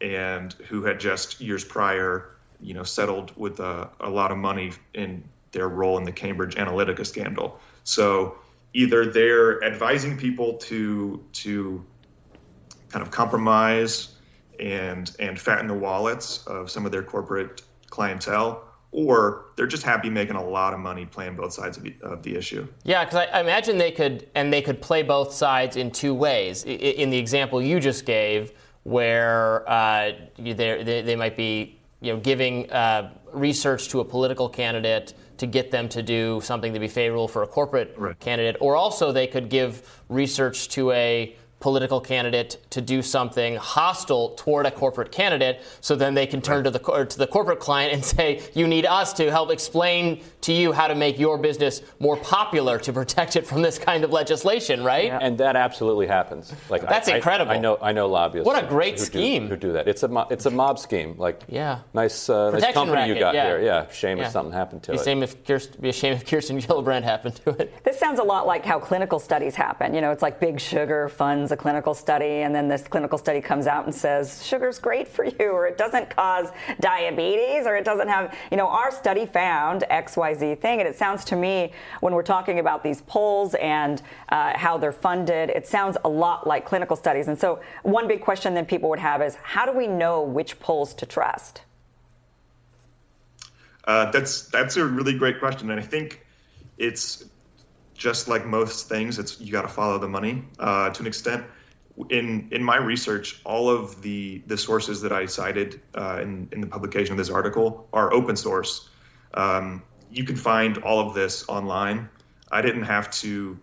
and 0.00 0.52
who 0.68 0.82
had 0.82 0.98
just 0.98 1.40
years 1.40 1.64
prior, 1.64 2.30
you 2.60 2.74
know, 2.74 2.82
settled 2.82 3.32
with 3.36 3.60
a, 3.60 3.88
a 4.00 4.08
lot 4.08 4.30
of 4.30 4.38
money 4.38 4.72
in 4.94 5.22
their 5.52 5.68
role 5.68 5.98
in 5.98 6.04
the 6.04 6.12
Cambridge 6.12 6.54
Analytica 6.54 7.06
scandal. 7.06 7.58
So 7.84 8.38
either 8.72 9.06
they're 9.06 9.62
advising 9.64 10.16
people 10.16 10.54
to 10.54 11.24
to 11.32 11.84
kind 12.88 13.02
of 13.02 13.10
compromise 13.10 14.16
and 14.58 15.14
and 15.18 15.40
fatten 15.40 15.66
the 15.66 15.74
wallets 15.74 16.46
of 16.46 16.70
some 16.70 16.86
of 16.86 16.92
their 16.92 17.02
corporate 17.02 17.62
clientele 17.88 18.64
or 18.92 19.46
they're 19.56 19.66
just 19.66 19.84
happy 19.84 20.10
making 20.10 20.36
a 20.36 20.44
lot 20.44 20.74
of 20.74 20.80
money 20.80 21.06
playing 21.06 21.36
both 21.36 21.52
sides 21.52 21.76
of 21.76 21.84
the, 21.84 21.94
of 22.02 22.22
the 22.22 22.34
issue. 22.34 22.66
Yeah, 22.82 23.04
because 23.04 23.26
I, 23.28 23.38
I, 23.38 23.40
imagine 23.40 23.78
they 23.78 23.92
could, 23.92 24.28
and 24.34 24.52
they 24.52 24.62
could 24.62 24.82
play 24.82 25.02
both 25.02 25.32
sides 25.32 25.76
in 25.76 25.90
two 25.90 26.12
ways. 26.12 26.64
I, 26.66 26.70
in 26.70 27.10
the 27.10 27.18
example 27.18 27.62
you 27.62 27.78
just 27.78 28.04
gave, 28.04 28.52
where 28.84 29.68
uh, 29.68 30.12
they, 30.38 31.02
they 31.02 31.16
might 31.16 31.36
be, 31.36 31.78
you 32.00 32.12
know, 32.12 32.20
giving 32.20 32.70
uh, 32.70 33.10
research 33.32 33.88
to 33.88 34.00
a 34.00 34.04
political 34.04 34.48
candidate 34.48 35.14
to 35.36 35.46
get 35.46 35.70
them 35.70 35.88
to 35.88 36.02
do 36.02 36.40
something 36.42 36.74
to 36.74 36.80
be 36.80 36.88
favorable 36.88 37.28
for 37.28 37.42
a 37.42 37.46
corporate 37.46 37.94
right. 37.96 38.18
candidate, 38.20 38.56
or 38.60 38.76
also 38.76 39.10
they 39.12 39.26
could 39.26 39.48
give 39.48 40.02
research 40.08 40.68
to 40.68 40.90
a 40.92 41.34
political 41.60 42.00
candidate 42.00 42.56
to 42.70 42.80
do 42.80 43.02
something 43.02 43.56
hostile 43.56 44.30
toward 44.30 44.66
a 44.66 44.70
corporate 44.70 45.12
candidate, 45.12 45.62
so 45.80 45.94
then 45.94 46.14
they 46.14 46.26
can 46.26 46.40
turn 46.40 46.64
to 46.64 46.70
the 46.70 46.78
to 46.78 47.18
the 47.18 47.26
corporate 47.26 47.60
client 47.60 47.92
and 47.92 48.04
say, 48.16 48.42
"You 48.54 48.66
need 48.66 48.86
us 48.86 49.12
to 49.14 49.30
help 49.30 49.50
explain 49.50 50.22
to 50.40 50.52
you 50.52 50.72
how 50.72 50.88
to 50.88 50.94
make 50.94 51.18
your 51.18 51.38
business 51.38 51.82
more 51.98 52.16
popular 52.16 52.78
to 52.78 52.92
protect 52.92 53.36
it 53.36 53.46
from 53.46 53.62
this 53.62 53.78
kind 53.78 54.02
of 54.02 54.10
legislation." 54.10 54.82
Right? 54.82 55.06
Yeah. 55.06 55.18
And 55.20 55.38
that 55.38 55.54
absolutely 55.54 56.06
happens. 56.06 56.52
Like 56.68 56.82
that's 56.82 57.08
I, 57.08 57.16
incredible. 57.16 57.52
I, 57.52 57.56
I, 57.56 57.58
know 57.58 57.78
I 57.80 57.92
know 57.92 58.08
lobbyists. 58.08 58.46
What 58.46 58.62
a 58.62 58.66
great 58.66 58.98
who 58.98 59.04
scheme! 59.04 59.44
Do, 59.44 59.50
who 59.50 59.56
do 59.56 59.72
that? 59.72 59.86
It's 59.86 60.02
a 60.02 60.08
mo- 60.08 60.26
it's 60.30 60.46
a 60.46 60.50
mob 60.50 60.78
scheme. 60.78 61.14
Like 61.18 61.42
yeah, 61.48 61.80
nice 61.92 62.28
uh, 62.28 62.50
nice 62.50 62.72
company 62.72 62.92
racket, 62.92 63.16
you 63.16 63.20
got 63.20 63.34
yeah. 63.34 63.46
here. 63.46 63.60
Yeah, 63.60 63.90
shame 63.90 64.18
yeah. 64.18 64.26
if 64.26 64.32
something 64.32 64.52
happened 64.52 64.82
to 64.84 64.92
be 64.92 64.98
it. 64.98 65.04
Shame 65.04 65.22
if 65.22 65.44
Kirsten, 65.44 65.80
be 65.80 65.90
a 65.90 65.92
shame 65.92 66.14
if 66.14 66.26
Kirsten 66.26 66.58
Gillibrand 66.60 67.02
happened 67.02 67.36
to 67.36 67.50
it. 67.50 67.84
This 67.84 67.98
sounds 67.98 68.18
a 68.18 68.24
lot 68.24 68.46
like 68.46 68.64
how 68.64 68.78
clinical 68.78 69.18
studies 69.18 69.54
happen. 69.54 69.94
You 69.94 70.00
know, 70.00 70.10
it's 70.10 70.22
like 70.22 70.40
Big 70.40 70.58
Sugar 70.58 71.08
funds 71.08 71.49
a 71.52 71.56
clinical 71.56 71.94
study 71.94 72.42
and 72.42 72.54
then 72.54 72.68
this 72.68 72.86
clinical 72.86 73.18
study 73.18 73.40
comes 73.40 73.66
out 73.66 73.84
and 73.84 73.94
says 73.94 74.44
sugar's 74.46 74.78
great 74.78 75.08
for 75.08 75.24
you, 75.24 75.50
or 75.50 75.66
it 75.66 75.78
doesn't 75.78 76.14
cause 76.14 76.48
diabetes, 76.80 77.66
or 77.66 77.76
it 77.76 77.84
doesn't 77.84 78.08
have, 78.08 78.34
you 78.50 78.56
know, 78.56 78.68
our 78.68 78.90
study 78.90 79.26
found 79.26 79.84
XYZ 79.90 80.58
thing. 80.60 80.80
And 80.80 80.88
it 80.88 80.96
sounds 80.96 81.24
to 81.26 81.36
me, 81.36 81.72
when 82.00 82.14
we're 82.14 82.22
talking 82.22 82.58
about 82.58 82.82
these 82.82 83.02
polls 83.02 83.54
and 83.54 84.02
uh, 84.28 84.56
how 84.56 84.78
they're 84.78 84.92
funded, 84.92 85.50
it 85.50 85.66
sounds 85.66 85.96
a 86.04 86.08
lot 86.08 86.46
like 86.46 86.64
clinical 86.64 86.96
studies. 86.96 87.28
And 87.28 87.38
so, 87.38 87.60
one 87.82 88.08
big 88.08 88.20
question 88.20 88.54
then 88.54 88.66
people 88.66 88.88
would 88.90 88.98
have 88.98 89.22
is 89.22 89.36
how 89.36 89.66
do 89.66 89.72
we 89.72 89.86
know 89.86 90.22
which 90.22 90.58
polls 90.60 90.94
to 90.94 91.06
trust? 91.06 91.62
Uh, 93.84 94.10
that's 94.10 94.42
that's 94.48 94.76
a 94.76 94.84
really 94.84 95.14
great 95.14 95.38
question, 95.38 95.70
and 95.70 95.80
I 95.80 95.82
think 95.82 96.24
it's 96.78 97.24
just 98.00 98.28
like 98.28 98.46
most 98.46 98.88
things. 98.88 99.18
It's 99.18 99.38
you 99.40 99.52
got 99.52 99.62
to 99.62 99.68
follow 99.68 99.98
the 99.98 100.08
money 100.08 100.42
uh, 100.58 100.88
to 100.90 101.00
an 101.02 101.06
extent 101.06 101.44
in 102.08 102.48
in 102.50 102.64
my 102.64 102.76
research, 102.76 103.40
all 103.44 103.68
of 103.68 104.00
the 104.00 104.42
the 104.46 104.56
sources 104.56 105.02
that 105.02 105.12
I 105.12 105.26
cited 105.26 105.80
uh, 105.94 106.20
in 106.22 106.48
in 106.52 106.60
the 106.60 106.66
publication 106.66 107.12
of 107.12 107.18
this 107.18 107.28
article 107.28 107.88
are 107.92 108.12
open 108.12 108.36
source. 108.36 108.88
Um, 109.34 109.82
you 110.10 110.24
can 110.24 110.36
find 110.36 110.78
all 110.78 111.06
of 111.06 111.14
this 111.14 111.48
online. 111.48 112.08
I 112.50 112.62
didn't 112.62 112.84
have 112.84 113.10
to 113.22 113.58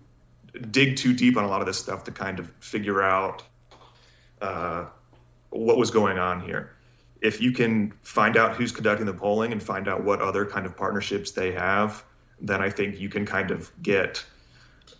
dig 0.72 0.98
too 0.98 1.14
deep 1.14 1.36
on 1.36 1.44
a 1.44 1.48
lot 1.48 1.62
of 1.62 1.68
this 1.68 1.80
stuff 1.80 2.04
to 2.06 2.12
kind 2.12 2.40
of 2.40 2.50
figure 2.60 3.02
out 3.02 3.44
uh, 4.42 4.86
what 5.50 5.78
was 5.78 5.92
going 5.92 6.20
on 6.20 6.42
here. 6.42 6.72
If 7.22 7.42
you 7.42 7.52
can 7.52 7.92
find 8.04 8.38
out 8.38 8.56
who's 8.56 8.72
conducting 8.72 9.08
the 9.08 9.14
polling 9.14 9.52
and 9.52 9.62
find 9.62 9.88
out 9.88 10.04
what 10.04 10.22
other 10.22 10.46
kind 10.46 10.66
of 10.66 10.78
partnerships 10.78 11.32
they 11.32 11.52
have, 11.52 12.04
then 12.42 12.62
I 12.62 12.70
think 12.70 13.00
you 13.00 13.10
can 13.10 13.26
kind 13.26 13.52
of 13.52 13.72
get 13.82 14.24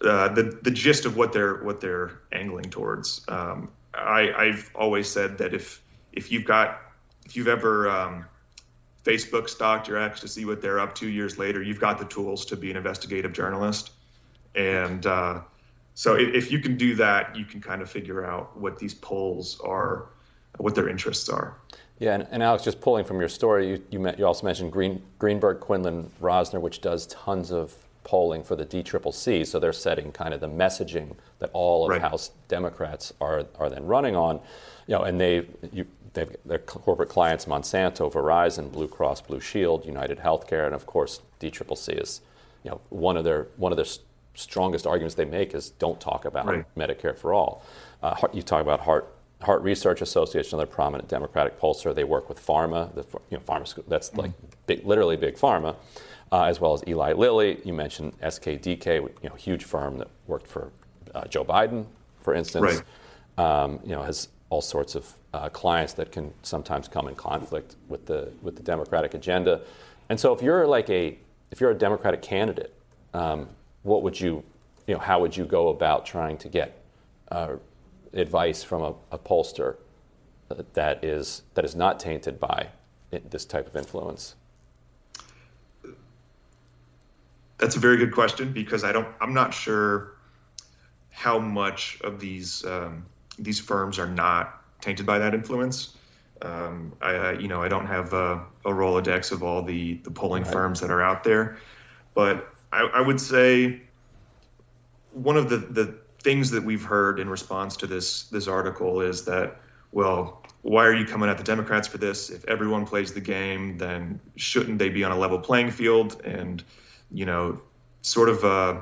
uh, 0.02 0.30
the 0.30 0.60
the 0.62 0.72
gist 0.72 1.06
of 1.06 1.18
what 1.18 1.34
they're 1.34 1.64
what 1.64 1.82
they're 1.82 2.20
angling 2.32 2.70
towards. 2.70 3.22
Um, 3.28 3.72
I, 3.94 4.32
I've 4.32 4.72
always 4.76 5.10
said 5.10 5.38
that 5.40 5.54
if 5.54 5.82
if 6.14 6.32
you've 6.32 6.46
got 6.46 6.82
if 7.26 7.36
you've 7.36 7.48
ever 7.48 7.90
um, 7.90 8.26
Facebook 9.04 9.50
stalked 9.50 9.88
your 9.88 9.98
ex 9.98 10.20
to 10.20 10.28
see 10.28 10.46
what 10.46 10.62
they're 10.62 10.80
up 10.80 10.94
to 10.96 11.08
years 11.08 11.38
later, 11.38 11.62
you've 11.62 11.80
got 11.80 11.98
the 11.98 12.06
tools 12.06 12.46
to 12.46 12.56
be 12.56 12.70
an 12.70 12.78
investigative 12.78 13.34
journalist. 13.34 13.92
And 14.56 15.06
uh, 15.06 15.42
so 15.94 16.16
if, 16.16 16.34
if, 16.34 16.52
you 16.52 16.60
can 16.60 16.78
do 16.78 16.96
that, 16.96 17.36
you 17.36 17.46
can 17.46 17.62
kind 17.62 17.82
of 17.82 17.90
figure 17.90 18.26
out 18.26 18.58
what 18.58 18.78
these 18.80 18.94
polls 18.94 19.60
are, 19.64 20.10
what 20.58 20.76
their 20.76 20.90
interests 20.90 21.30
are. 21.30 21.58
Yeah, 22.00 22.14
and, 22.14 22.28
and 22.30 22.44
Alex, 22.44 22.64
just 22.64 22.80
pulling 22.80 23.06
from 23.06 23.20
your 23.20 23.30
story, 23.30 23.70
you, 23.70 23.84
you, 23.90 24.00
met, 24.00 24.20
you 24.20 24.26
also 24.26 24.46
mentioned 24.46 24.72
Green, 24.72 25.02
Greenberg, 25.18 25.60
Quinlan, 25.60 26.12
Rosner, 26.22 26.62
which 26.62 26.82
does 26.82 27.08
tons 27.08 27.52
of 27.52 27.74
polling 28.04 28.44
for 28.44 28.56
the 28.56 28.66
DCCC, 28.66 29.46
so 29.46 29.60
they're 29.60 29.74
setting 29.74 30.12
kind 30.12 30.34
of 30.34 30.40
the 30.40 30.48
messaging 30.48 31.16
that 31.40 31.50
all 31.54 31.86
of 31.86 31.90
right. 31.90 32.02
House 32.02 32.32
Democrats 32.48 33.14
are 33.20 33.46
are 33.60 33.70
then 33.70 33.86
running 33.86 34.16
on, 34.16 34.40
you 34.88 34.96
know, 34.96 35.04
and 35.04 35.20
they 35.20 35.46
you, 35.74 35.86
they've 36.14 36.34
their 36.46 36.60
corporate 36.60 37.10
clients 37.10 37.46
Monsanto, 37.46 38.12
Verizon, 38.12 38.72
Blue 38.72 38.88
Cross 38.88 39.22
Blue 39.22 39.42
Shield, 39.42 39.86
United 39.86 40.20
Healthcare, 40.20 40.66
and 40.66 40.74
of 40.74 40.86
course 40.86 41.22
DCCC 41.42 42.02
is, 42.02 42.22
you 42.64 42.72
know, 42.72 42.80
one 42.90 43.18
of 43.18 43.26
their 43.26 43.48
one 43.58 43.74
of 43.74 43.76
their 43.76 43.94
strongest 44.36 44.88
arguments 44.88 45.16
they 45.16 45.26
make 45.26 45.54
is 45.54 45.72
don't 45.72 46.00
talk 46.00 46.24
about 46.24 46.46
right. 46.46 46.66
Medicare 46.78 47.18
for 47.18 47.34
all. 47.34 47.66
Uh, 48.02 48.16
you 48.32 48.42
talk 48.42 48.62
about 48.62 48.80
Hart 48.80 49.14
Hart 49.42 49.62
Research 49.62 50.02
Association, 50.02 50.58
another 50.58 50.72
prominent 50.72 51.08
Democratic 51.10 51.60
pollster. 51.60 51.94
They 51.94 52.04
work 52.04 52.28
with 52.28 52.44
pharma, 52.44 52.94
the 52.96 53.06
you 53.30 53.38
know, 53.38 53.44
pharma 53.44 53.84
that's 53.88 54.10
mm-hmm. 54.10 54.20
like 54.20 54.32
big, 54.66 54.86
literally 54.86 55.16
big 55.16 55.36
pharma 55.36 55.76
uh, 56.32 56.44
as 56.44 56.60
well 56.60 56.74
as 56.74 56.84
Eli 56.88 57.14
Lilly. 57.14 57.60
You 57.64 57.74
mentioned 57.74 58.20
SKDK, 58.22 59.10
you 59.22 59.30
know, 59.30 59.36
huge 59.36 59.64
firm 59.64 59.98
that 60.00 60.10
worked 60.28 60.48
for 60.48 60.72
uh, 61.16 61.26
Joe 61.26 61.46
Biden, 61.46 61.86
for 62.20 62.34
instance. 62.34 62.82
Right. 63.38 63.64
Um, 63.64 63.80
you 63.84 63.92
know, 63.92 64.02
has 64.02 64.30
all 64.50 64.62
sorts 64.62 64.96
of 64.96 65.14
uh, 65.34 65.50
clients 65.50 65.94
that 65.94 66.12
can 66.12 66.34
sometimes 66.42 66.88
come 66.88 67.08
in 67.08 67.16
conflict 67.16 67.76
with 67.88 68.06
the 68.06 68.32
with 68.42 68.56
the 68.56 68.64
Democratic 68.64 69.14
agenda. 69.14 69.62
And 70.10 70.20
so, 70.20 70.34
if 70.34 70.42
you're 70.42 70.66
like 70.66 70.90
a 70.90 71.18
if 71.52 71.62
you're 71.62 71.72
a 71.72 71.78
Democratic 71.78 72.22
candidate, 72.22 72.74
um, 73.14 73.48
what 73.84 74.04
would 74.04 74.20
you, 74.20 74.44
you 74.88 74.96
know, 74.96 75.00
how 75.00 75.20
would 75.22 75.38
you 75.38 75.46
go 75.46 75.70
about 75.70 76.06
trying 76.06 76.38
to 76.40 76.50
get 76.50 76.82
uh, 77.32 77.56
advice 78.20 78.64
from 78.64 78.82
a, 78.82 78.96
a 79.12 79.18
pollster 79.18 79.78
that 80.74 81.04
is 81.04 81.44
that 81.54 81.66
is 81.66 81.76
not 81.76 82.00
tainted 82.00 82.40
by 82.40 82.70
this 83.12 83.46
type 83.46 83.68
of 83.68 83.76
influence? 83.76 84.36
That's 87.58 87.76
a 87.76 87.80
very 87.80 87.98
good 87.98 88.14
question 88.14 88.54
because 88.54 88.84
I 88.84 88.92
don't. 88.92 89.08
I'm 89.20 89.34
not 89.34 89.54
sure 89.54 90.14
how 91.10 91.40
much 91.40 92.00
of 92.02 92.20
these 92.20 92.64
um, 92.66 93.06
these 93.40 93.60
firms 93.60 93.98
are 93.98 94.08
not 94.08 94.62
tainted 94.82 95.06
by 95.06 95.18
that 95.20 95.34
influence. 95.34 95.96
Um, 96.44 96.94
I, 97.02 97.10
I, 97.10 97.32
you 97.34 97.48
know, 97.48 97.64
I 97.64 97.68
don't 97.68 97.88
have 97.88 98.14
a, 98.14 98.44
a 98.64 98.70
Rolodex 98.70 99.32
of 99.32 99.42
all 99.42 99.64
the 99.64 99.96
the 100.04 100.12
polling 100.12 100.44
right. 100.44 100.52
firms 100.52 100.80
that 100.82 100.92
are 100.92 101.02
out 101.02 101.24
there, 101.24 101.58
but 102.14 102.54
I, 102.72 102.82
I 102.82 103.02
would 103.02 103.20
say 103.20 103.82
one 105.14 105.36
of 105.36 105.50
the 105.50 105.58
the 105.58 105.98
things 106.28 106.52
that 106.52 106.64
we've 106.64 106.84
heard 106.84 107.20
in 107.20 107.30
response 107.30 107.78
to 107.78 107.88
this 107.88 108.24
this 108.36 108.48
article 108.48 109.02
is 109.02 109.24
that 109.24 109.48
well 109.92 110.44
why 110.64 110.84
are 110.86 110.94
you 110.94 111.06
coming 111.06 111.30
at 111.30 111.38
the 111.38 111.44
democrats 111.44 111.88
for 111.88 111.98
this 111.98 112.30
if 112.30 112.44
everyone 112.46 112.86
plays 112.86 113.14
the 113.14 113.22
game 113.22 113.78
then 113.78 114.20
shouldn't 114.36 114.78
they 114.78 114.90
be 114.90 115.04
on 115.04 115.12
a 115.12 115.18
level 115.18 115.40
playing 115.40 115.72
field 115.72 116.22
and 116.26 116.64
you 117.12 117.26
know, 117.26 117.62
sort 118.02 118.30
of 118.30 118.44
uh, 118.44 118.82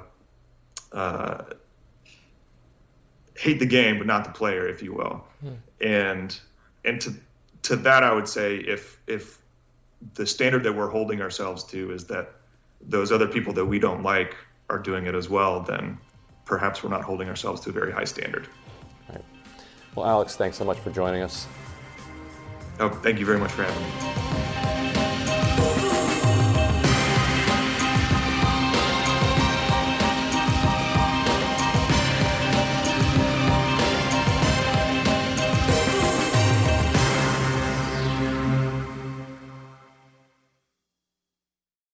uh, 0.92 1.44
hate 3.38 3.60
the 3.60 3.66
game 3.66 3.98
but 3.98 4.08
not 4.08 4.24
the 4.24 4.32
player, 4.32 4.68
if 4.68 4.82
you 4.82 4.94
will. 4.94 5.24
Hmm. 5.42 5.54
And 5.82 6.40
and 6.84 7.02
to 7.02 7.14
to 7.64 7.76
that, 7.78 8.04
I 8.04 8.14
would 8.14 8.28
say 8.28 8.58
if 8.58 9.00
if 9.08 9.40
the 10.16 10.26
standard 10.26 10.64
that 10.64 10.74
we're 10.74 10.90
holding 10.90 11.22
ourselves 11.22 11.64
to 11.66 11.92
is 11.92 12.06
that 12.06 12.32
those 12.82 13.12
other 13.12 13.28
people 13.28 13.54
that 13.54 13.66
we 13.66 13.80
don't 13.80 14.04
like 14.04 14.36
are 14.70 14.80
doing 14.80 15.06
it 15.06 15.16
as 15.16 15.30
well, 15.30 15.62
then 15.62 15.98
perhaps 16.46 16.84
we're 16.84 16.90
not 16.90 17.02
holding 17.02 17.28
ourselves 17.28 17.62
to 17.62 17.70
a 17.70 17.74
very 17.74 17.92
high 17.92 18.04
standard. 18.06 18.48
Right. 19.10 19.24
Well, 19.96 20.06
Alex, 20.06 20.36
thanks 20.36 20.58
so 20.58 20.64
much 20.64 20.80
for 20.80 20.92
joining 20.92 21.22
us. 21.22 21.48
Oh, 22.80 22.90
thank 22.90 23.20
you 23.20 23.26
very 23.26 23.40
much 23.40 23.52
for 23.52 23.64
having 23.64 24.90
me. 24.90 24.95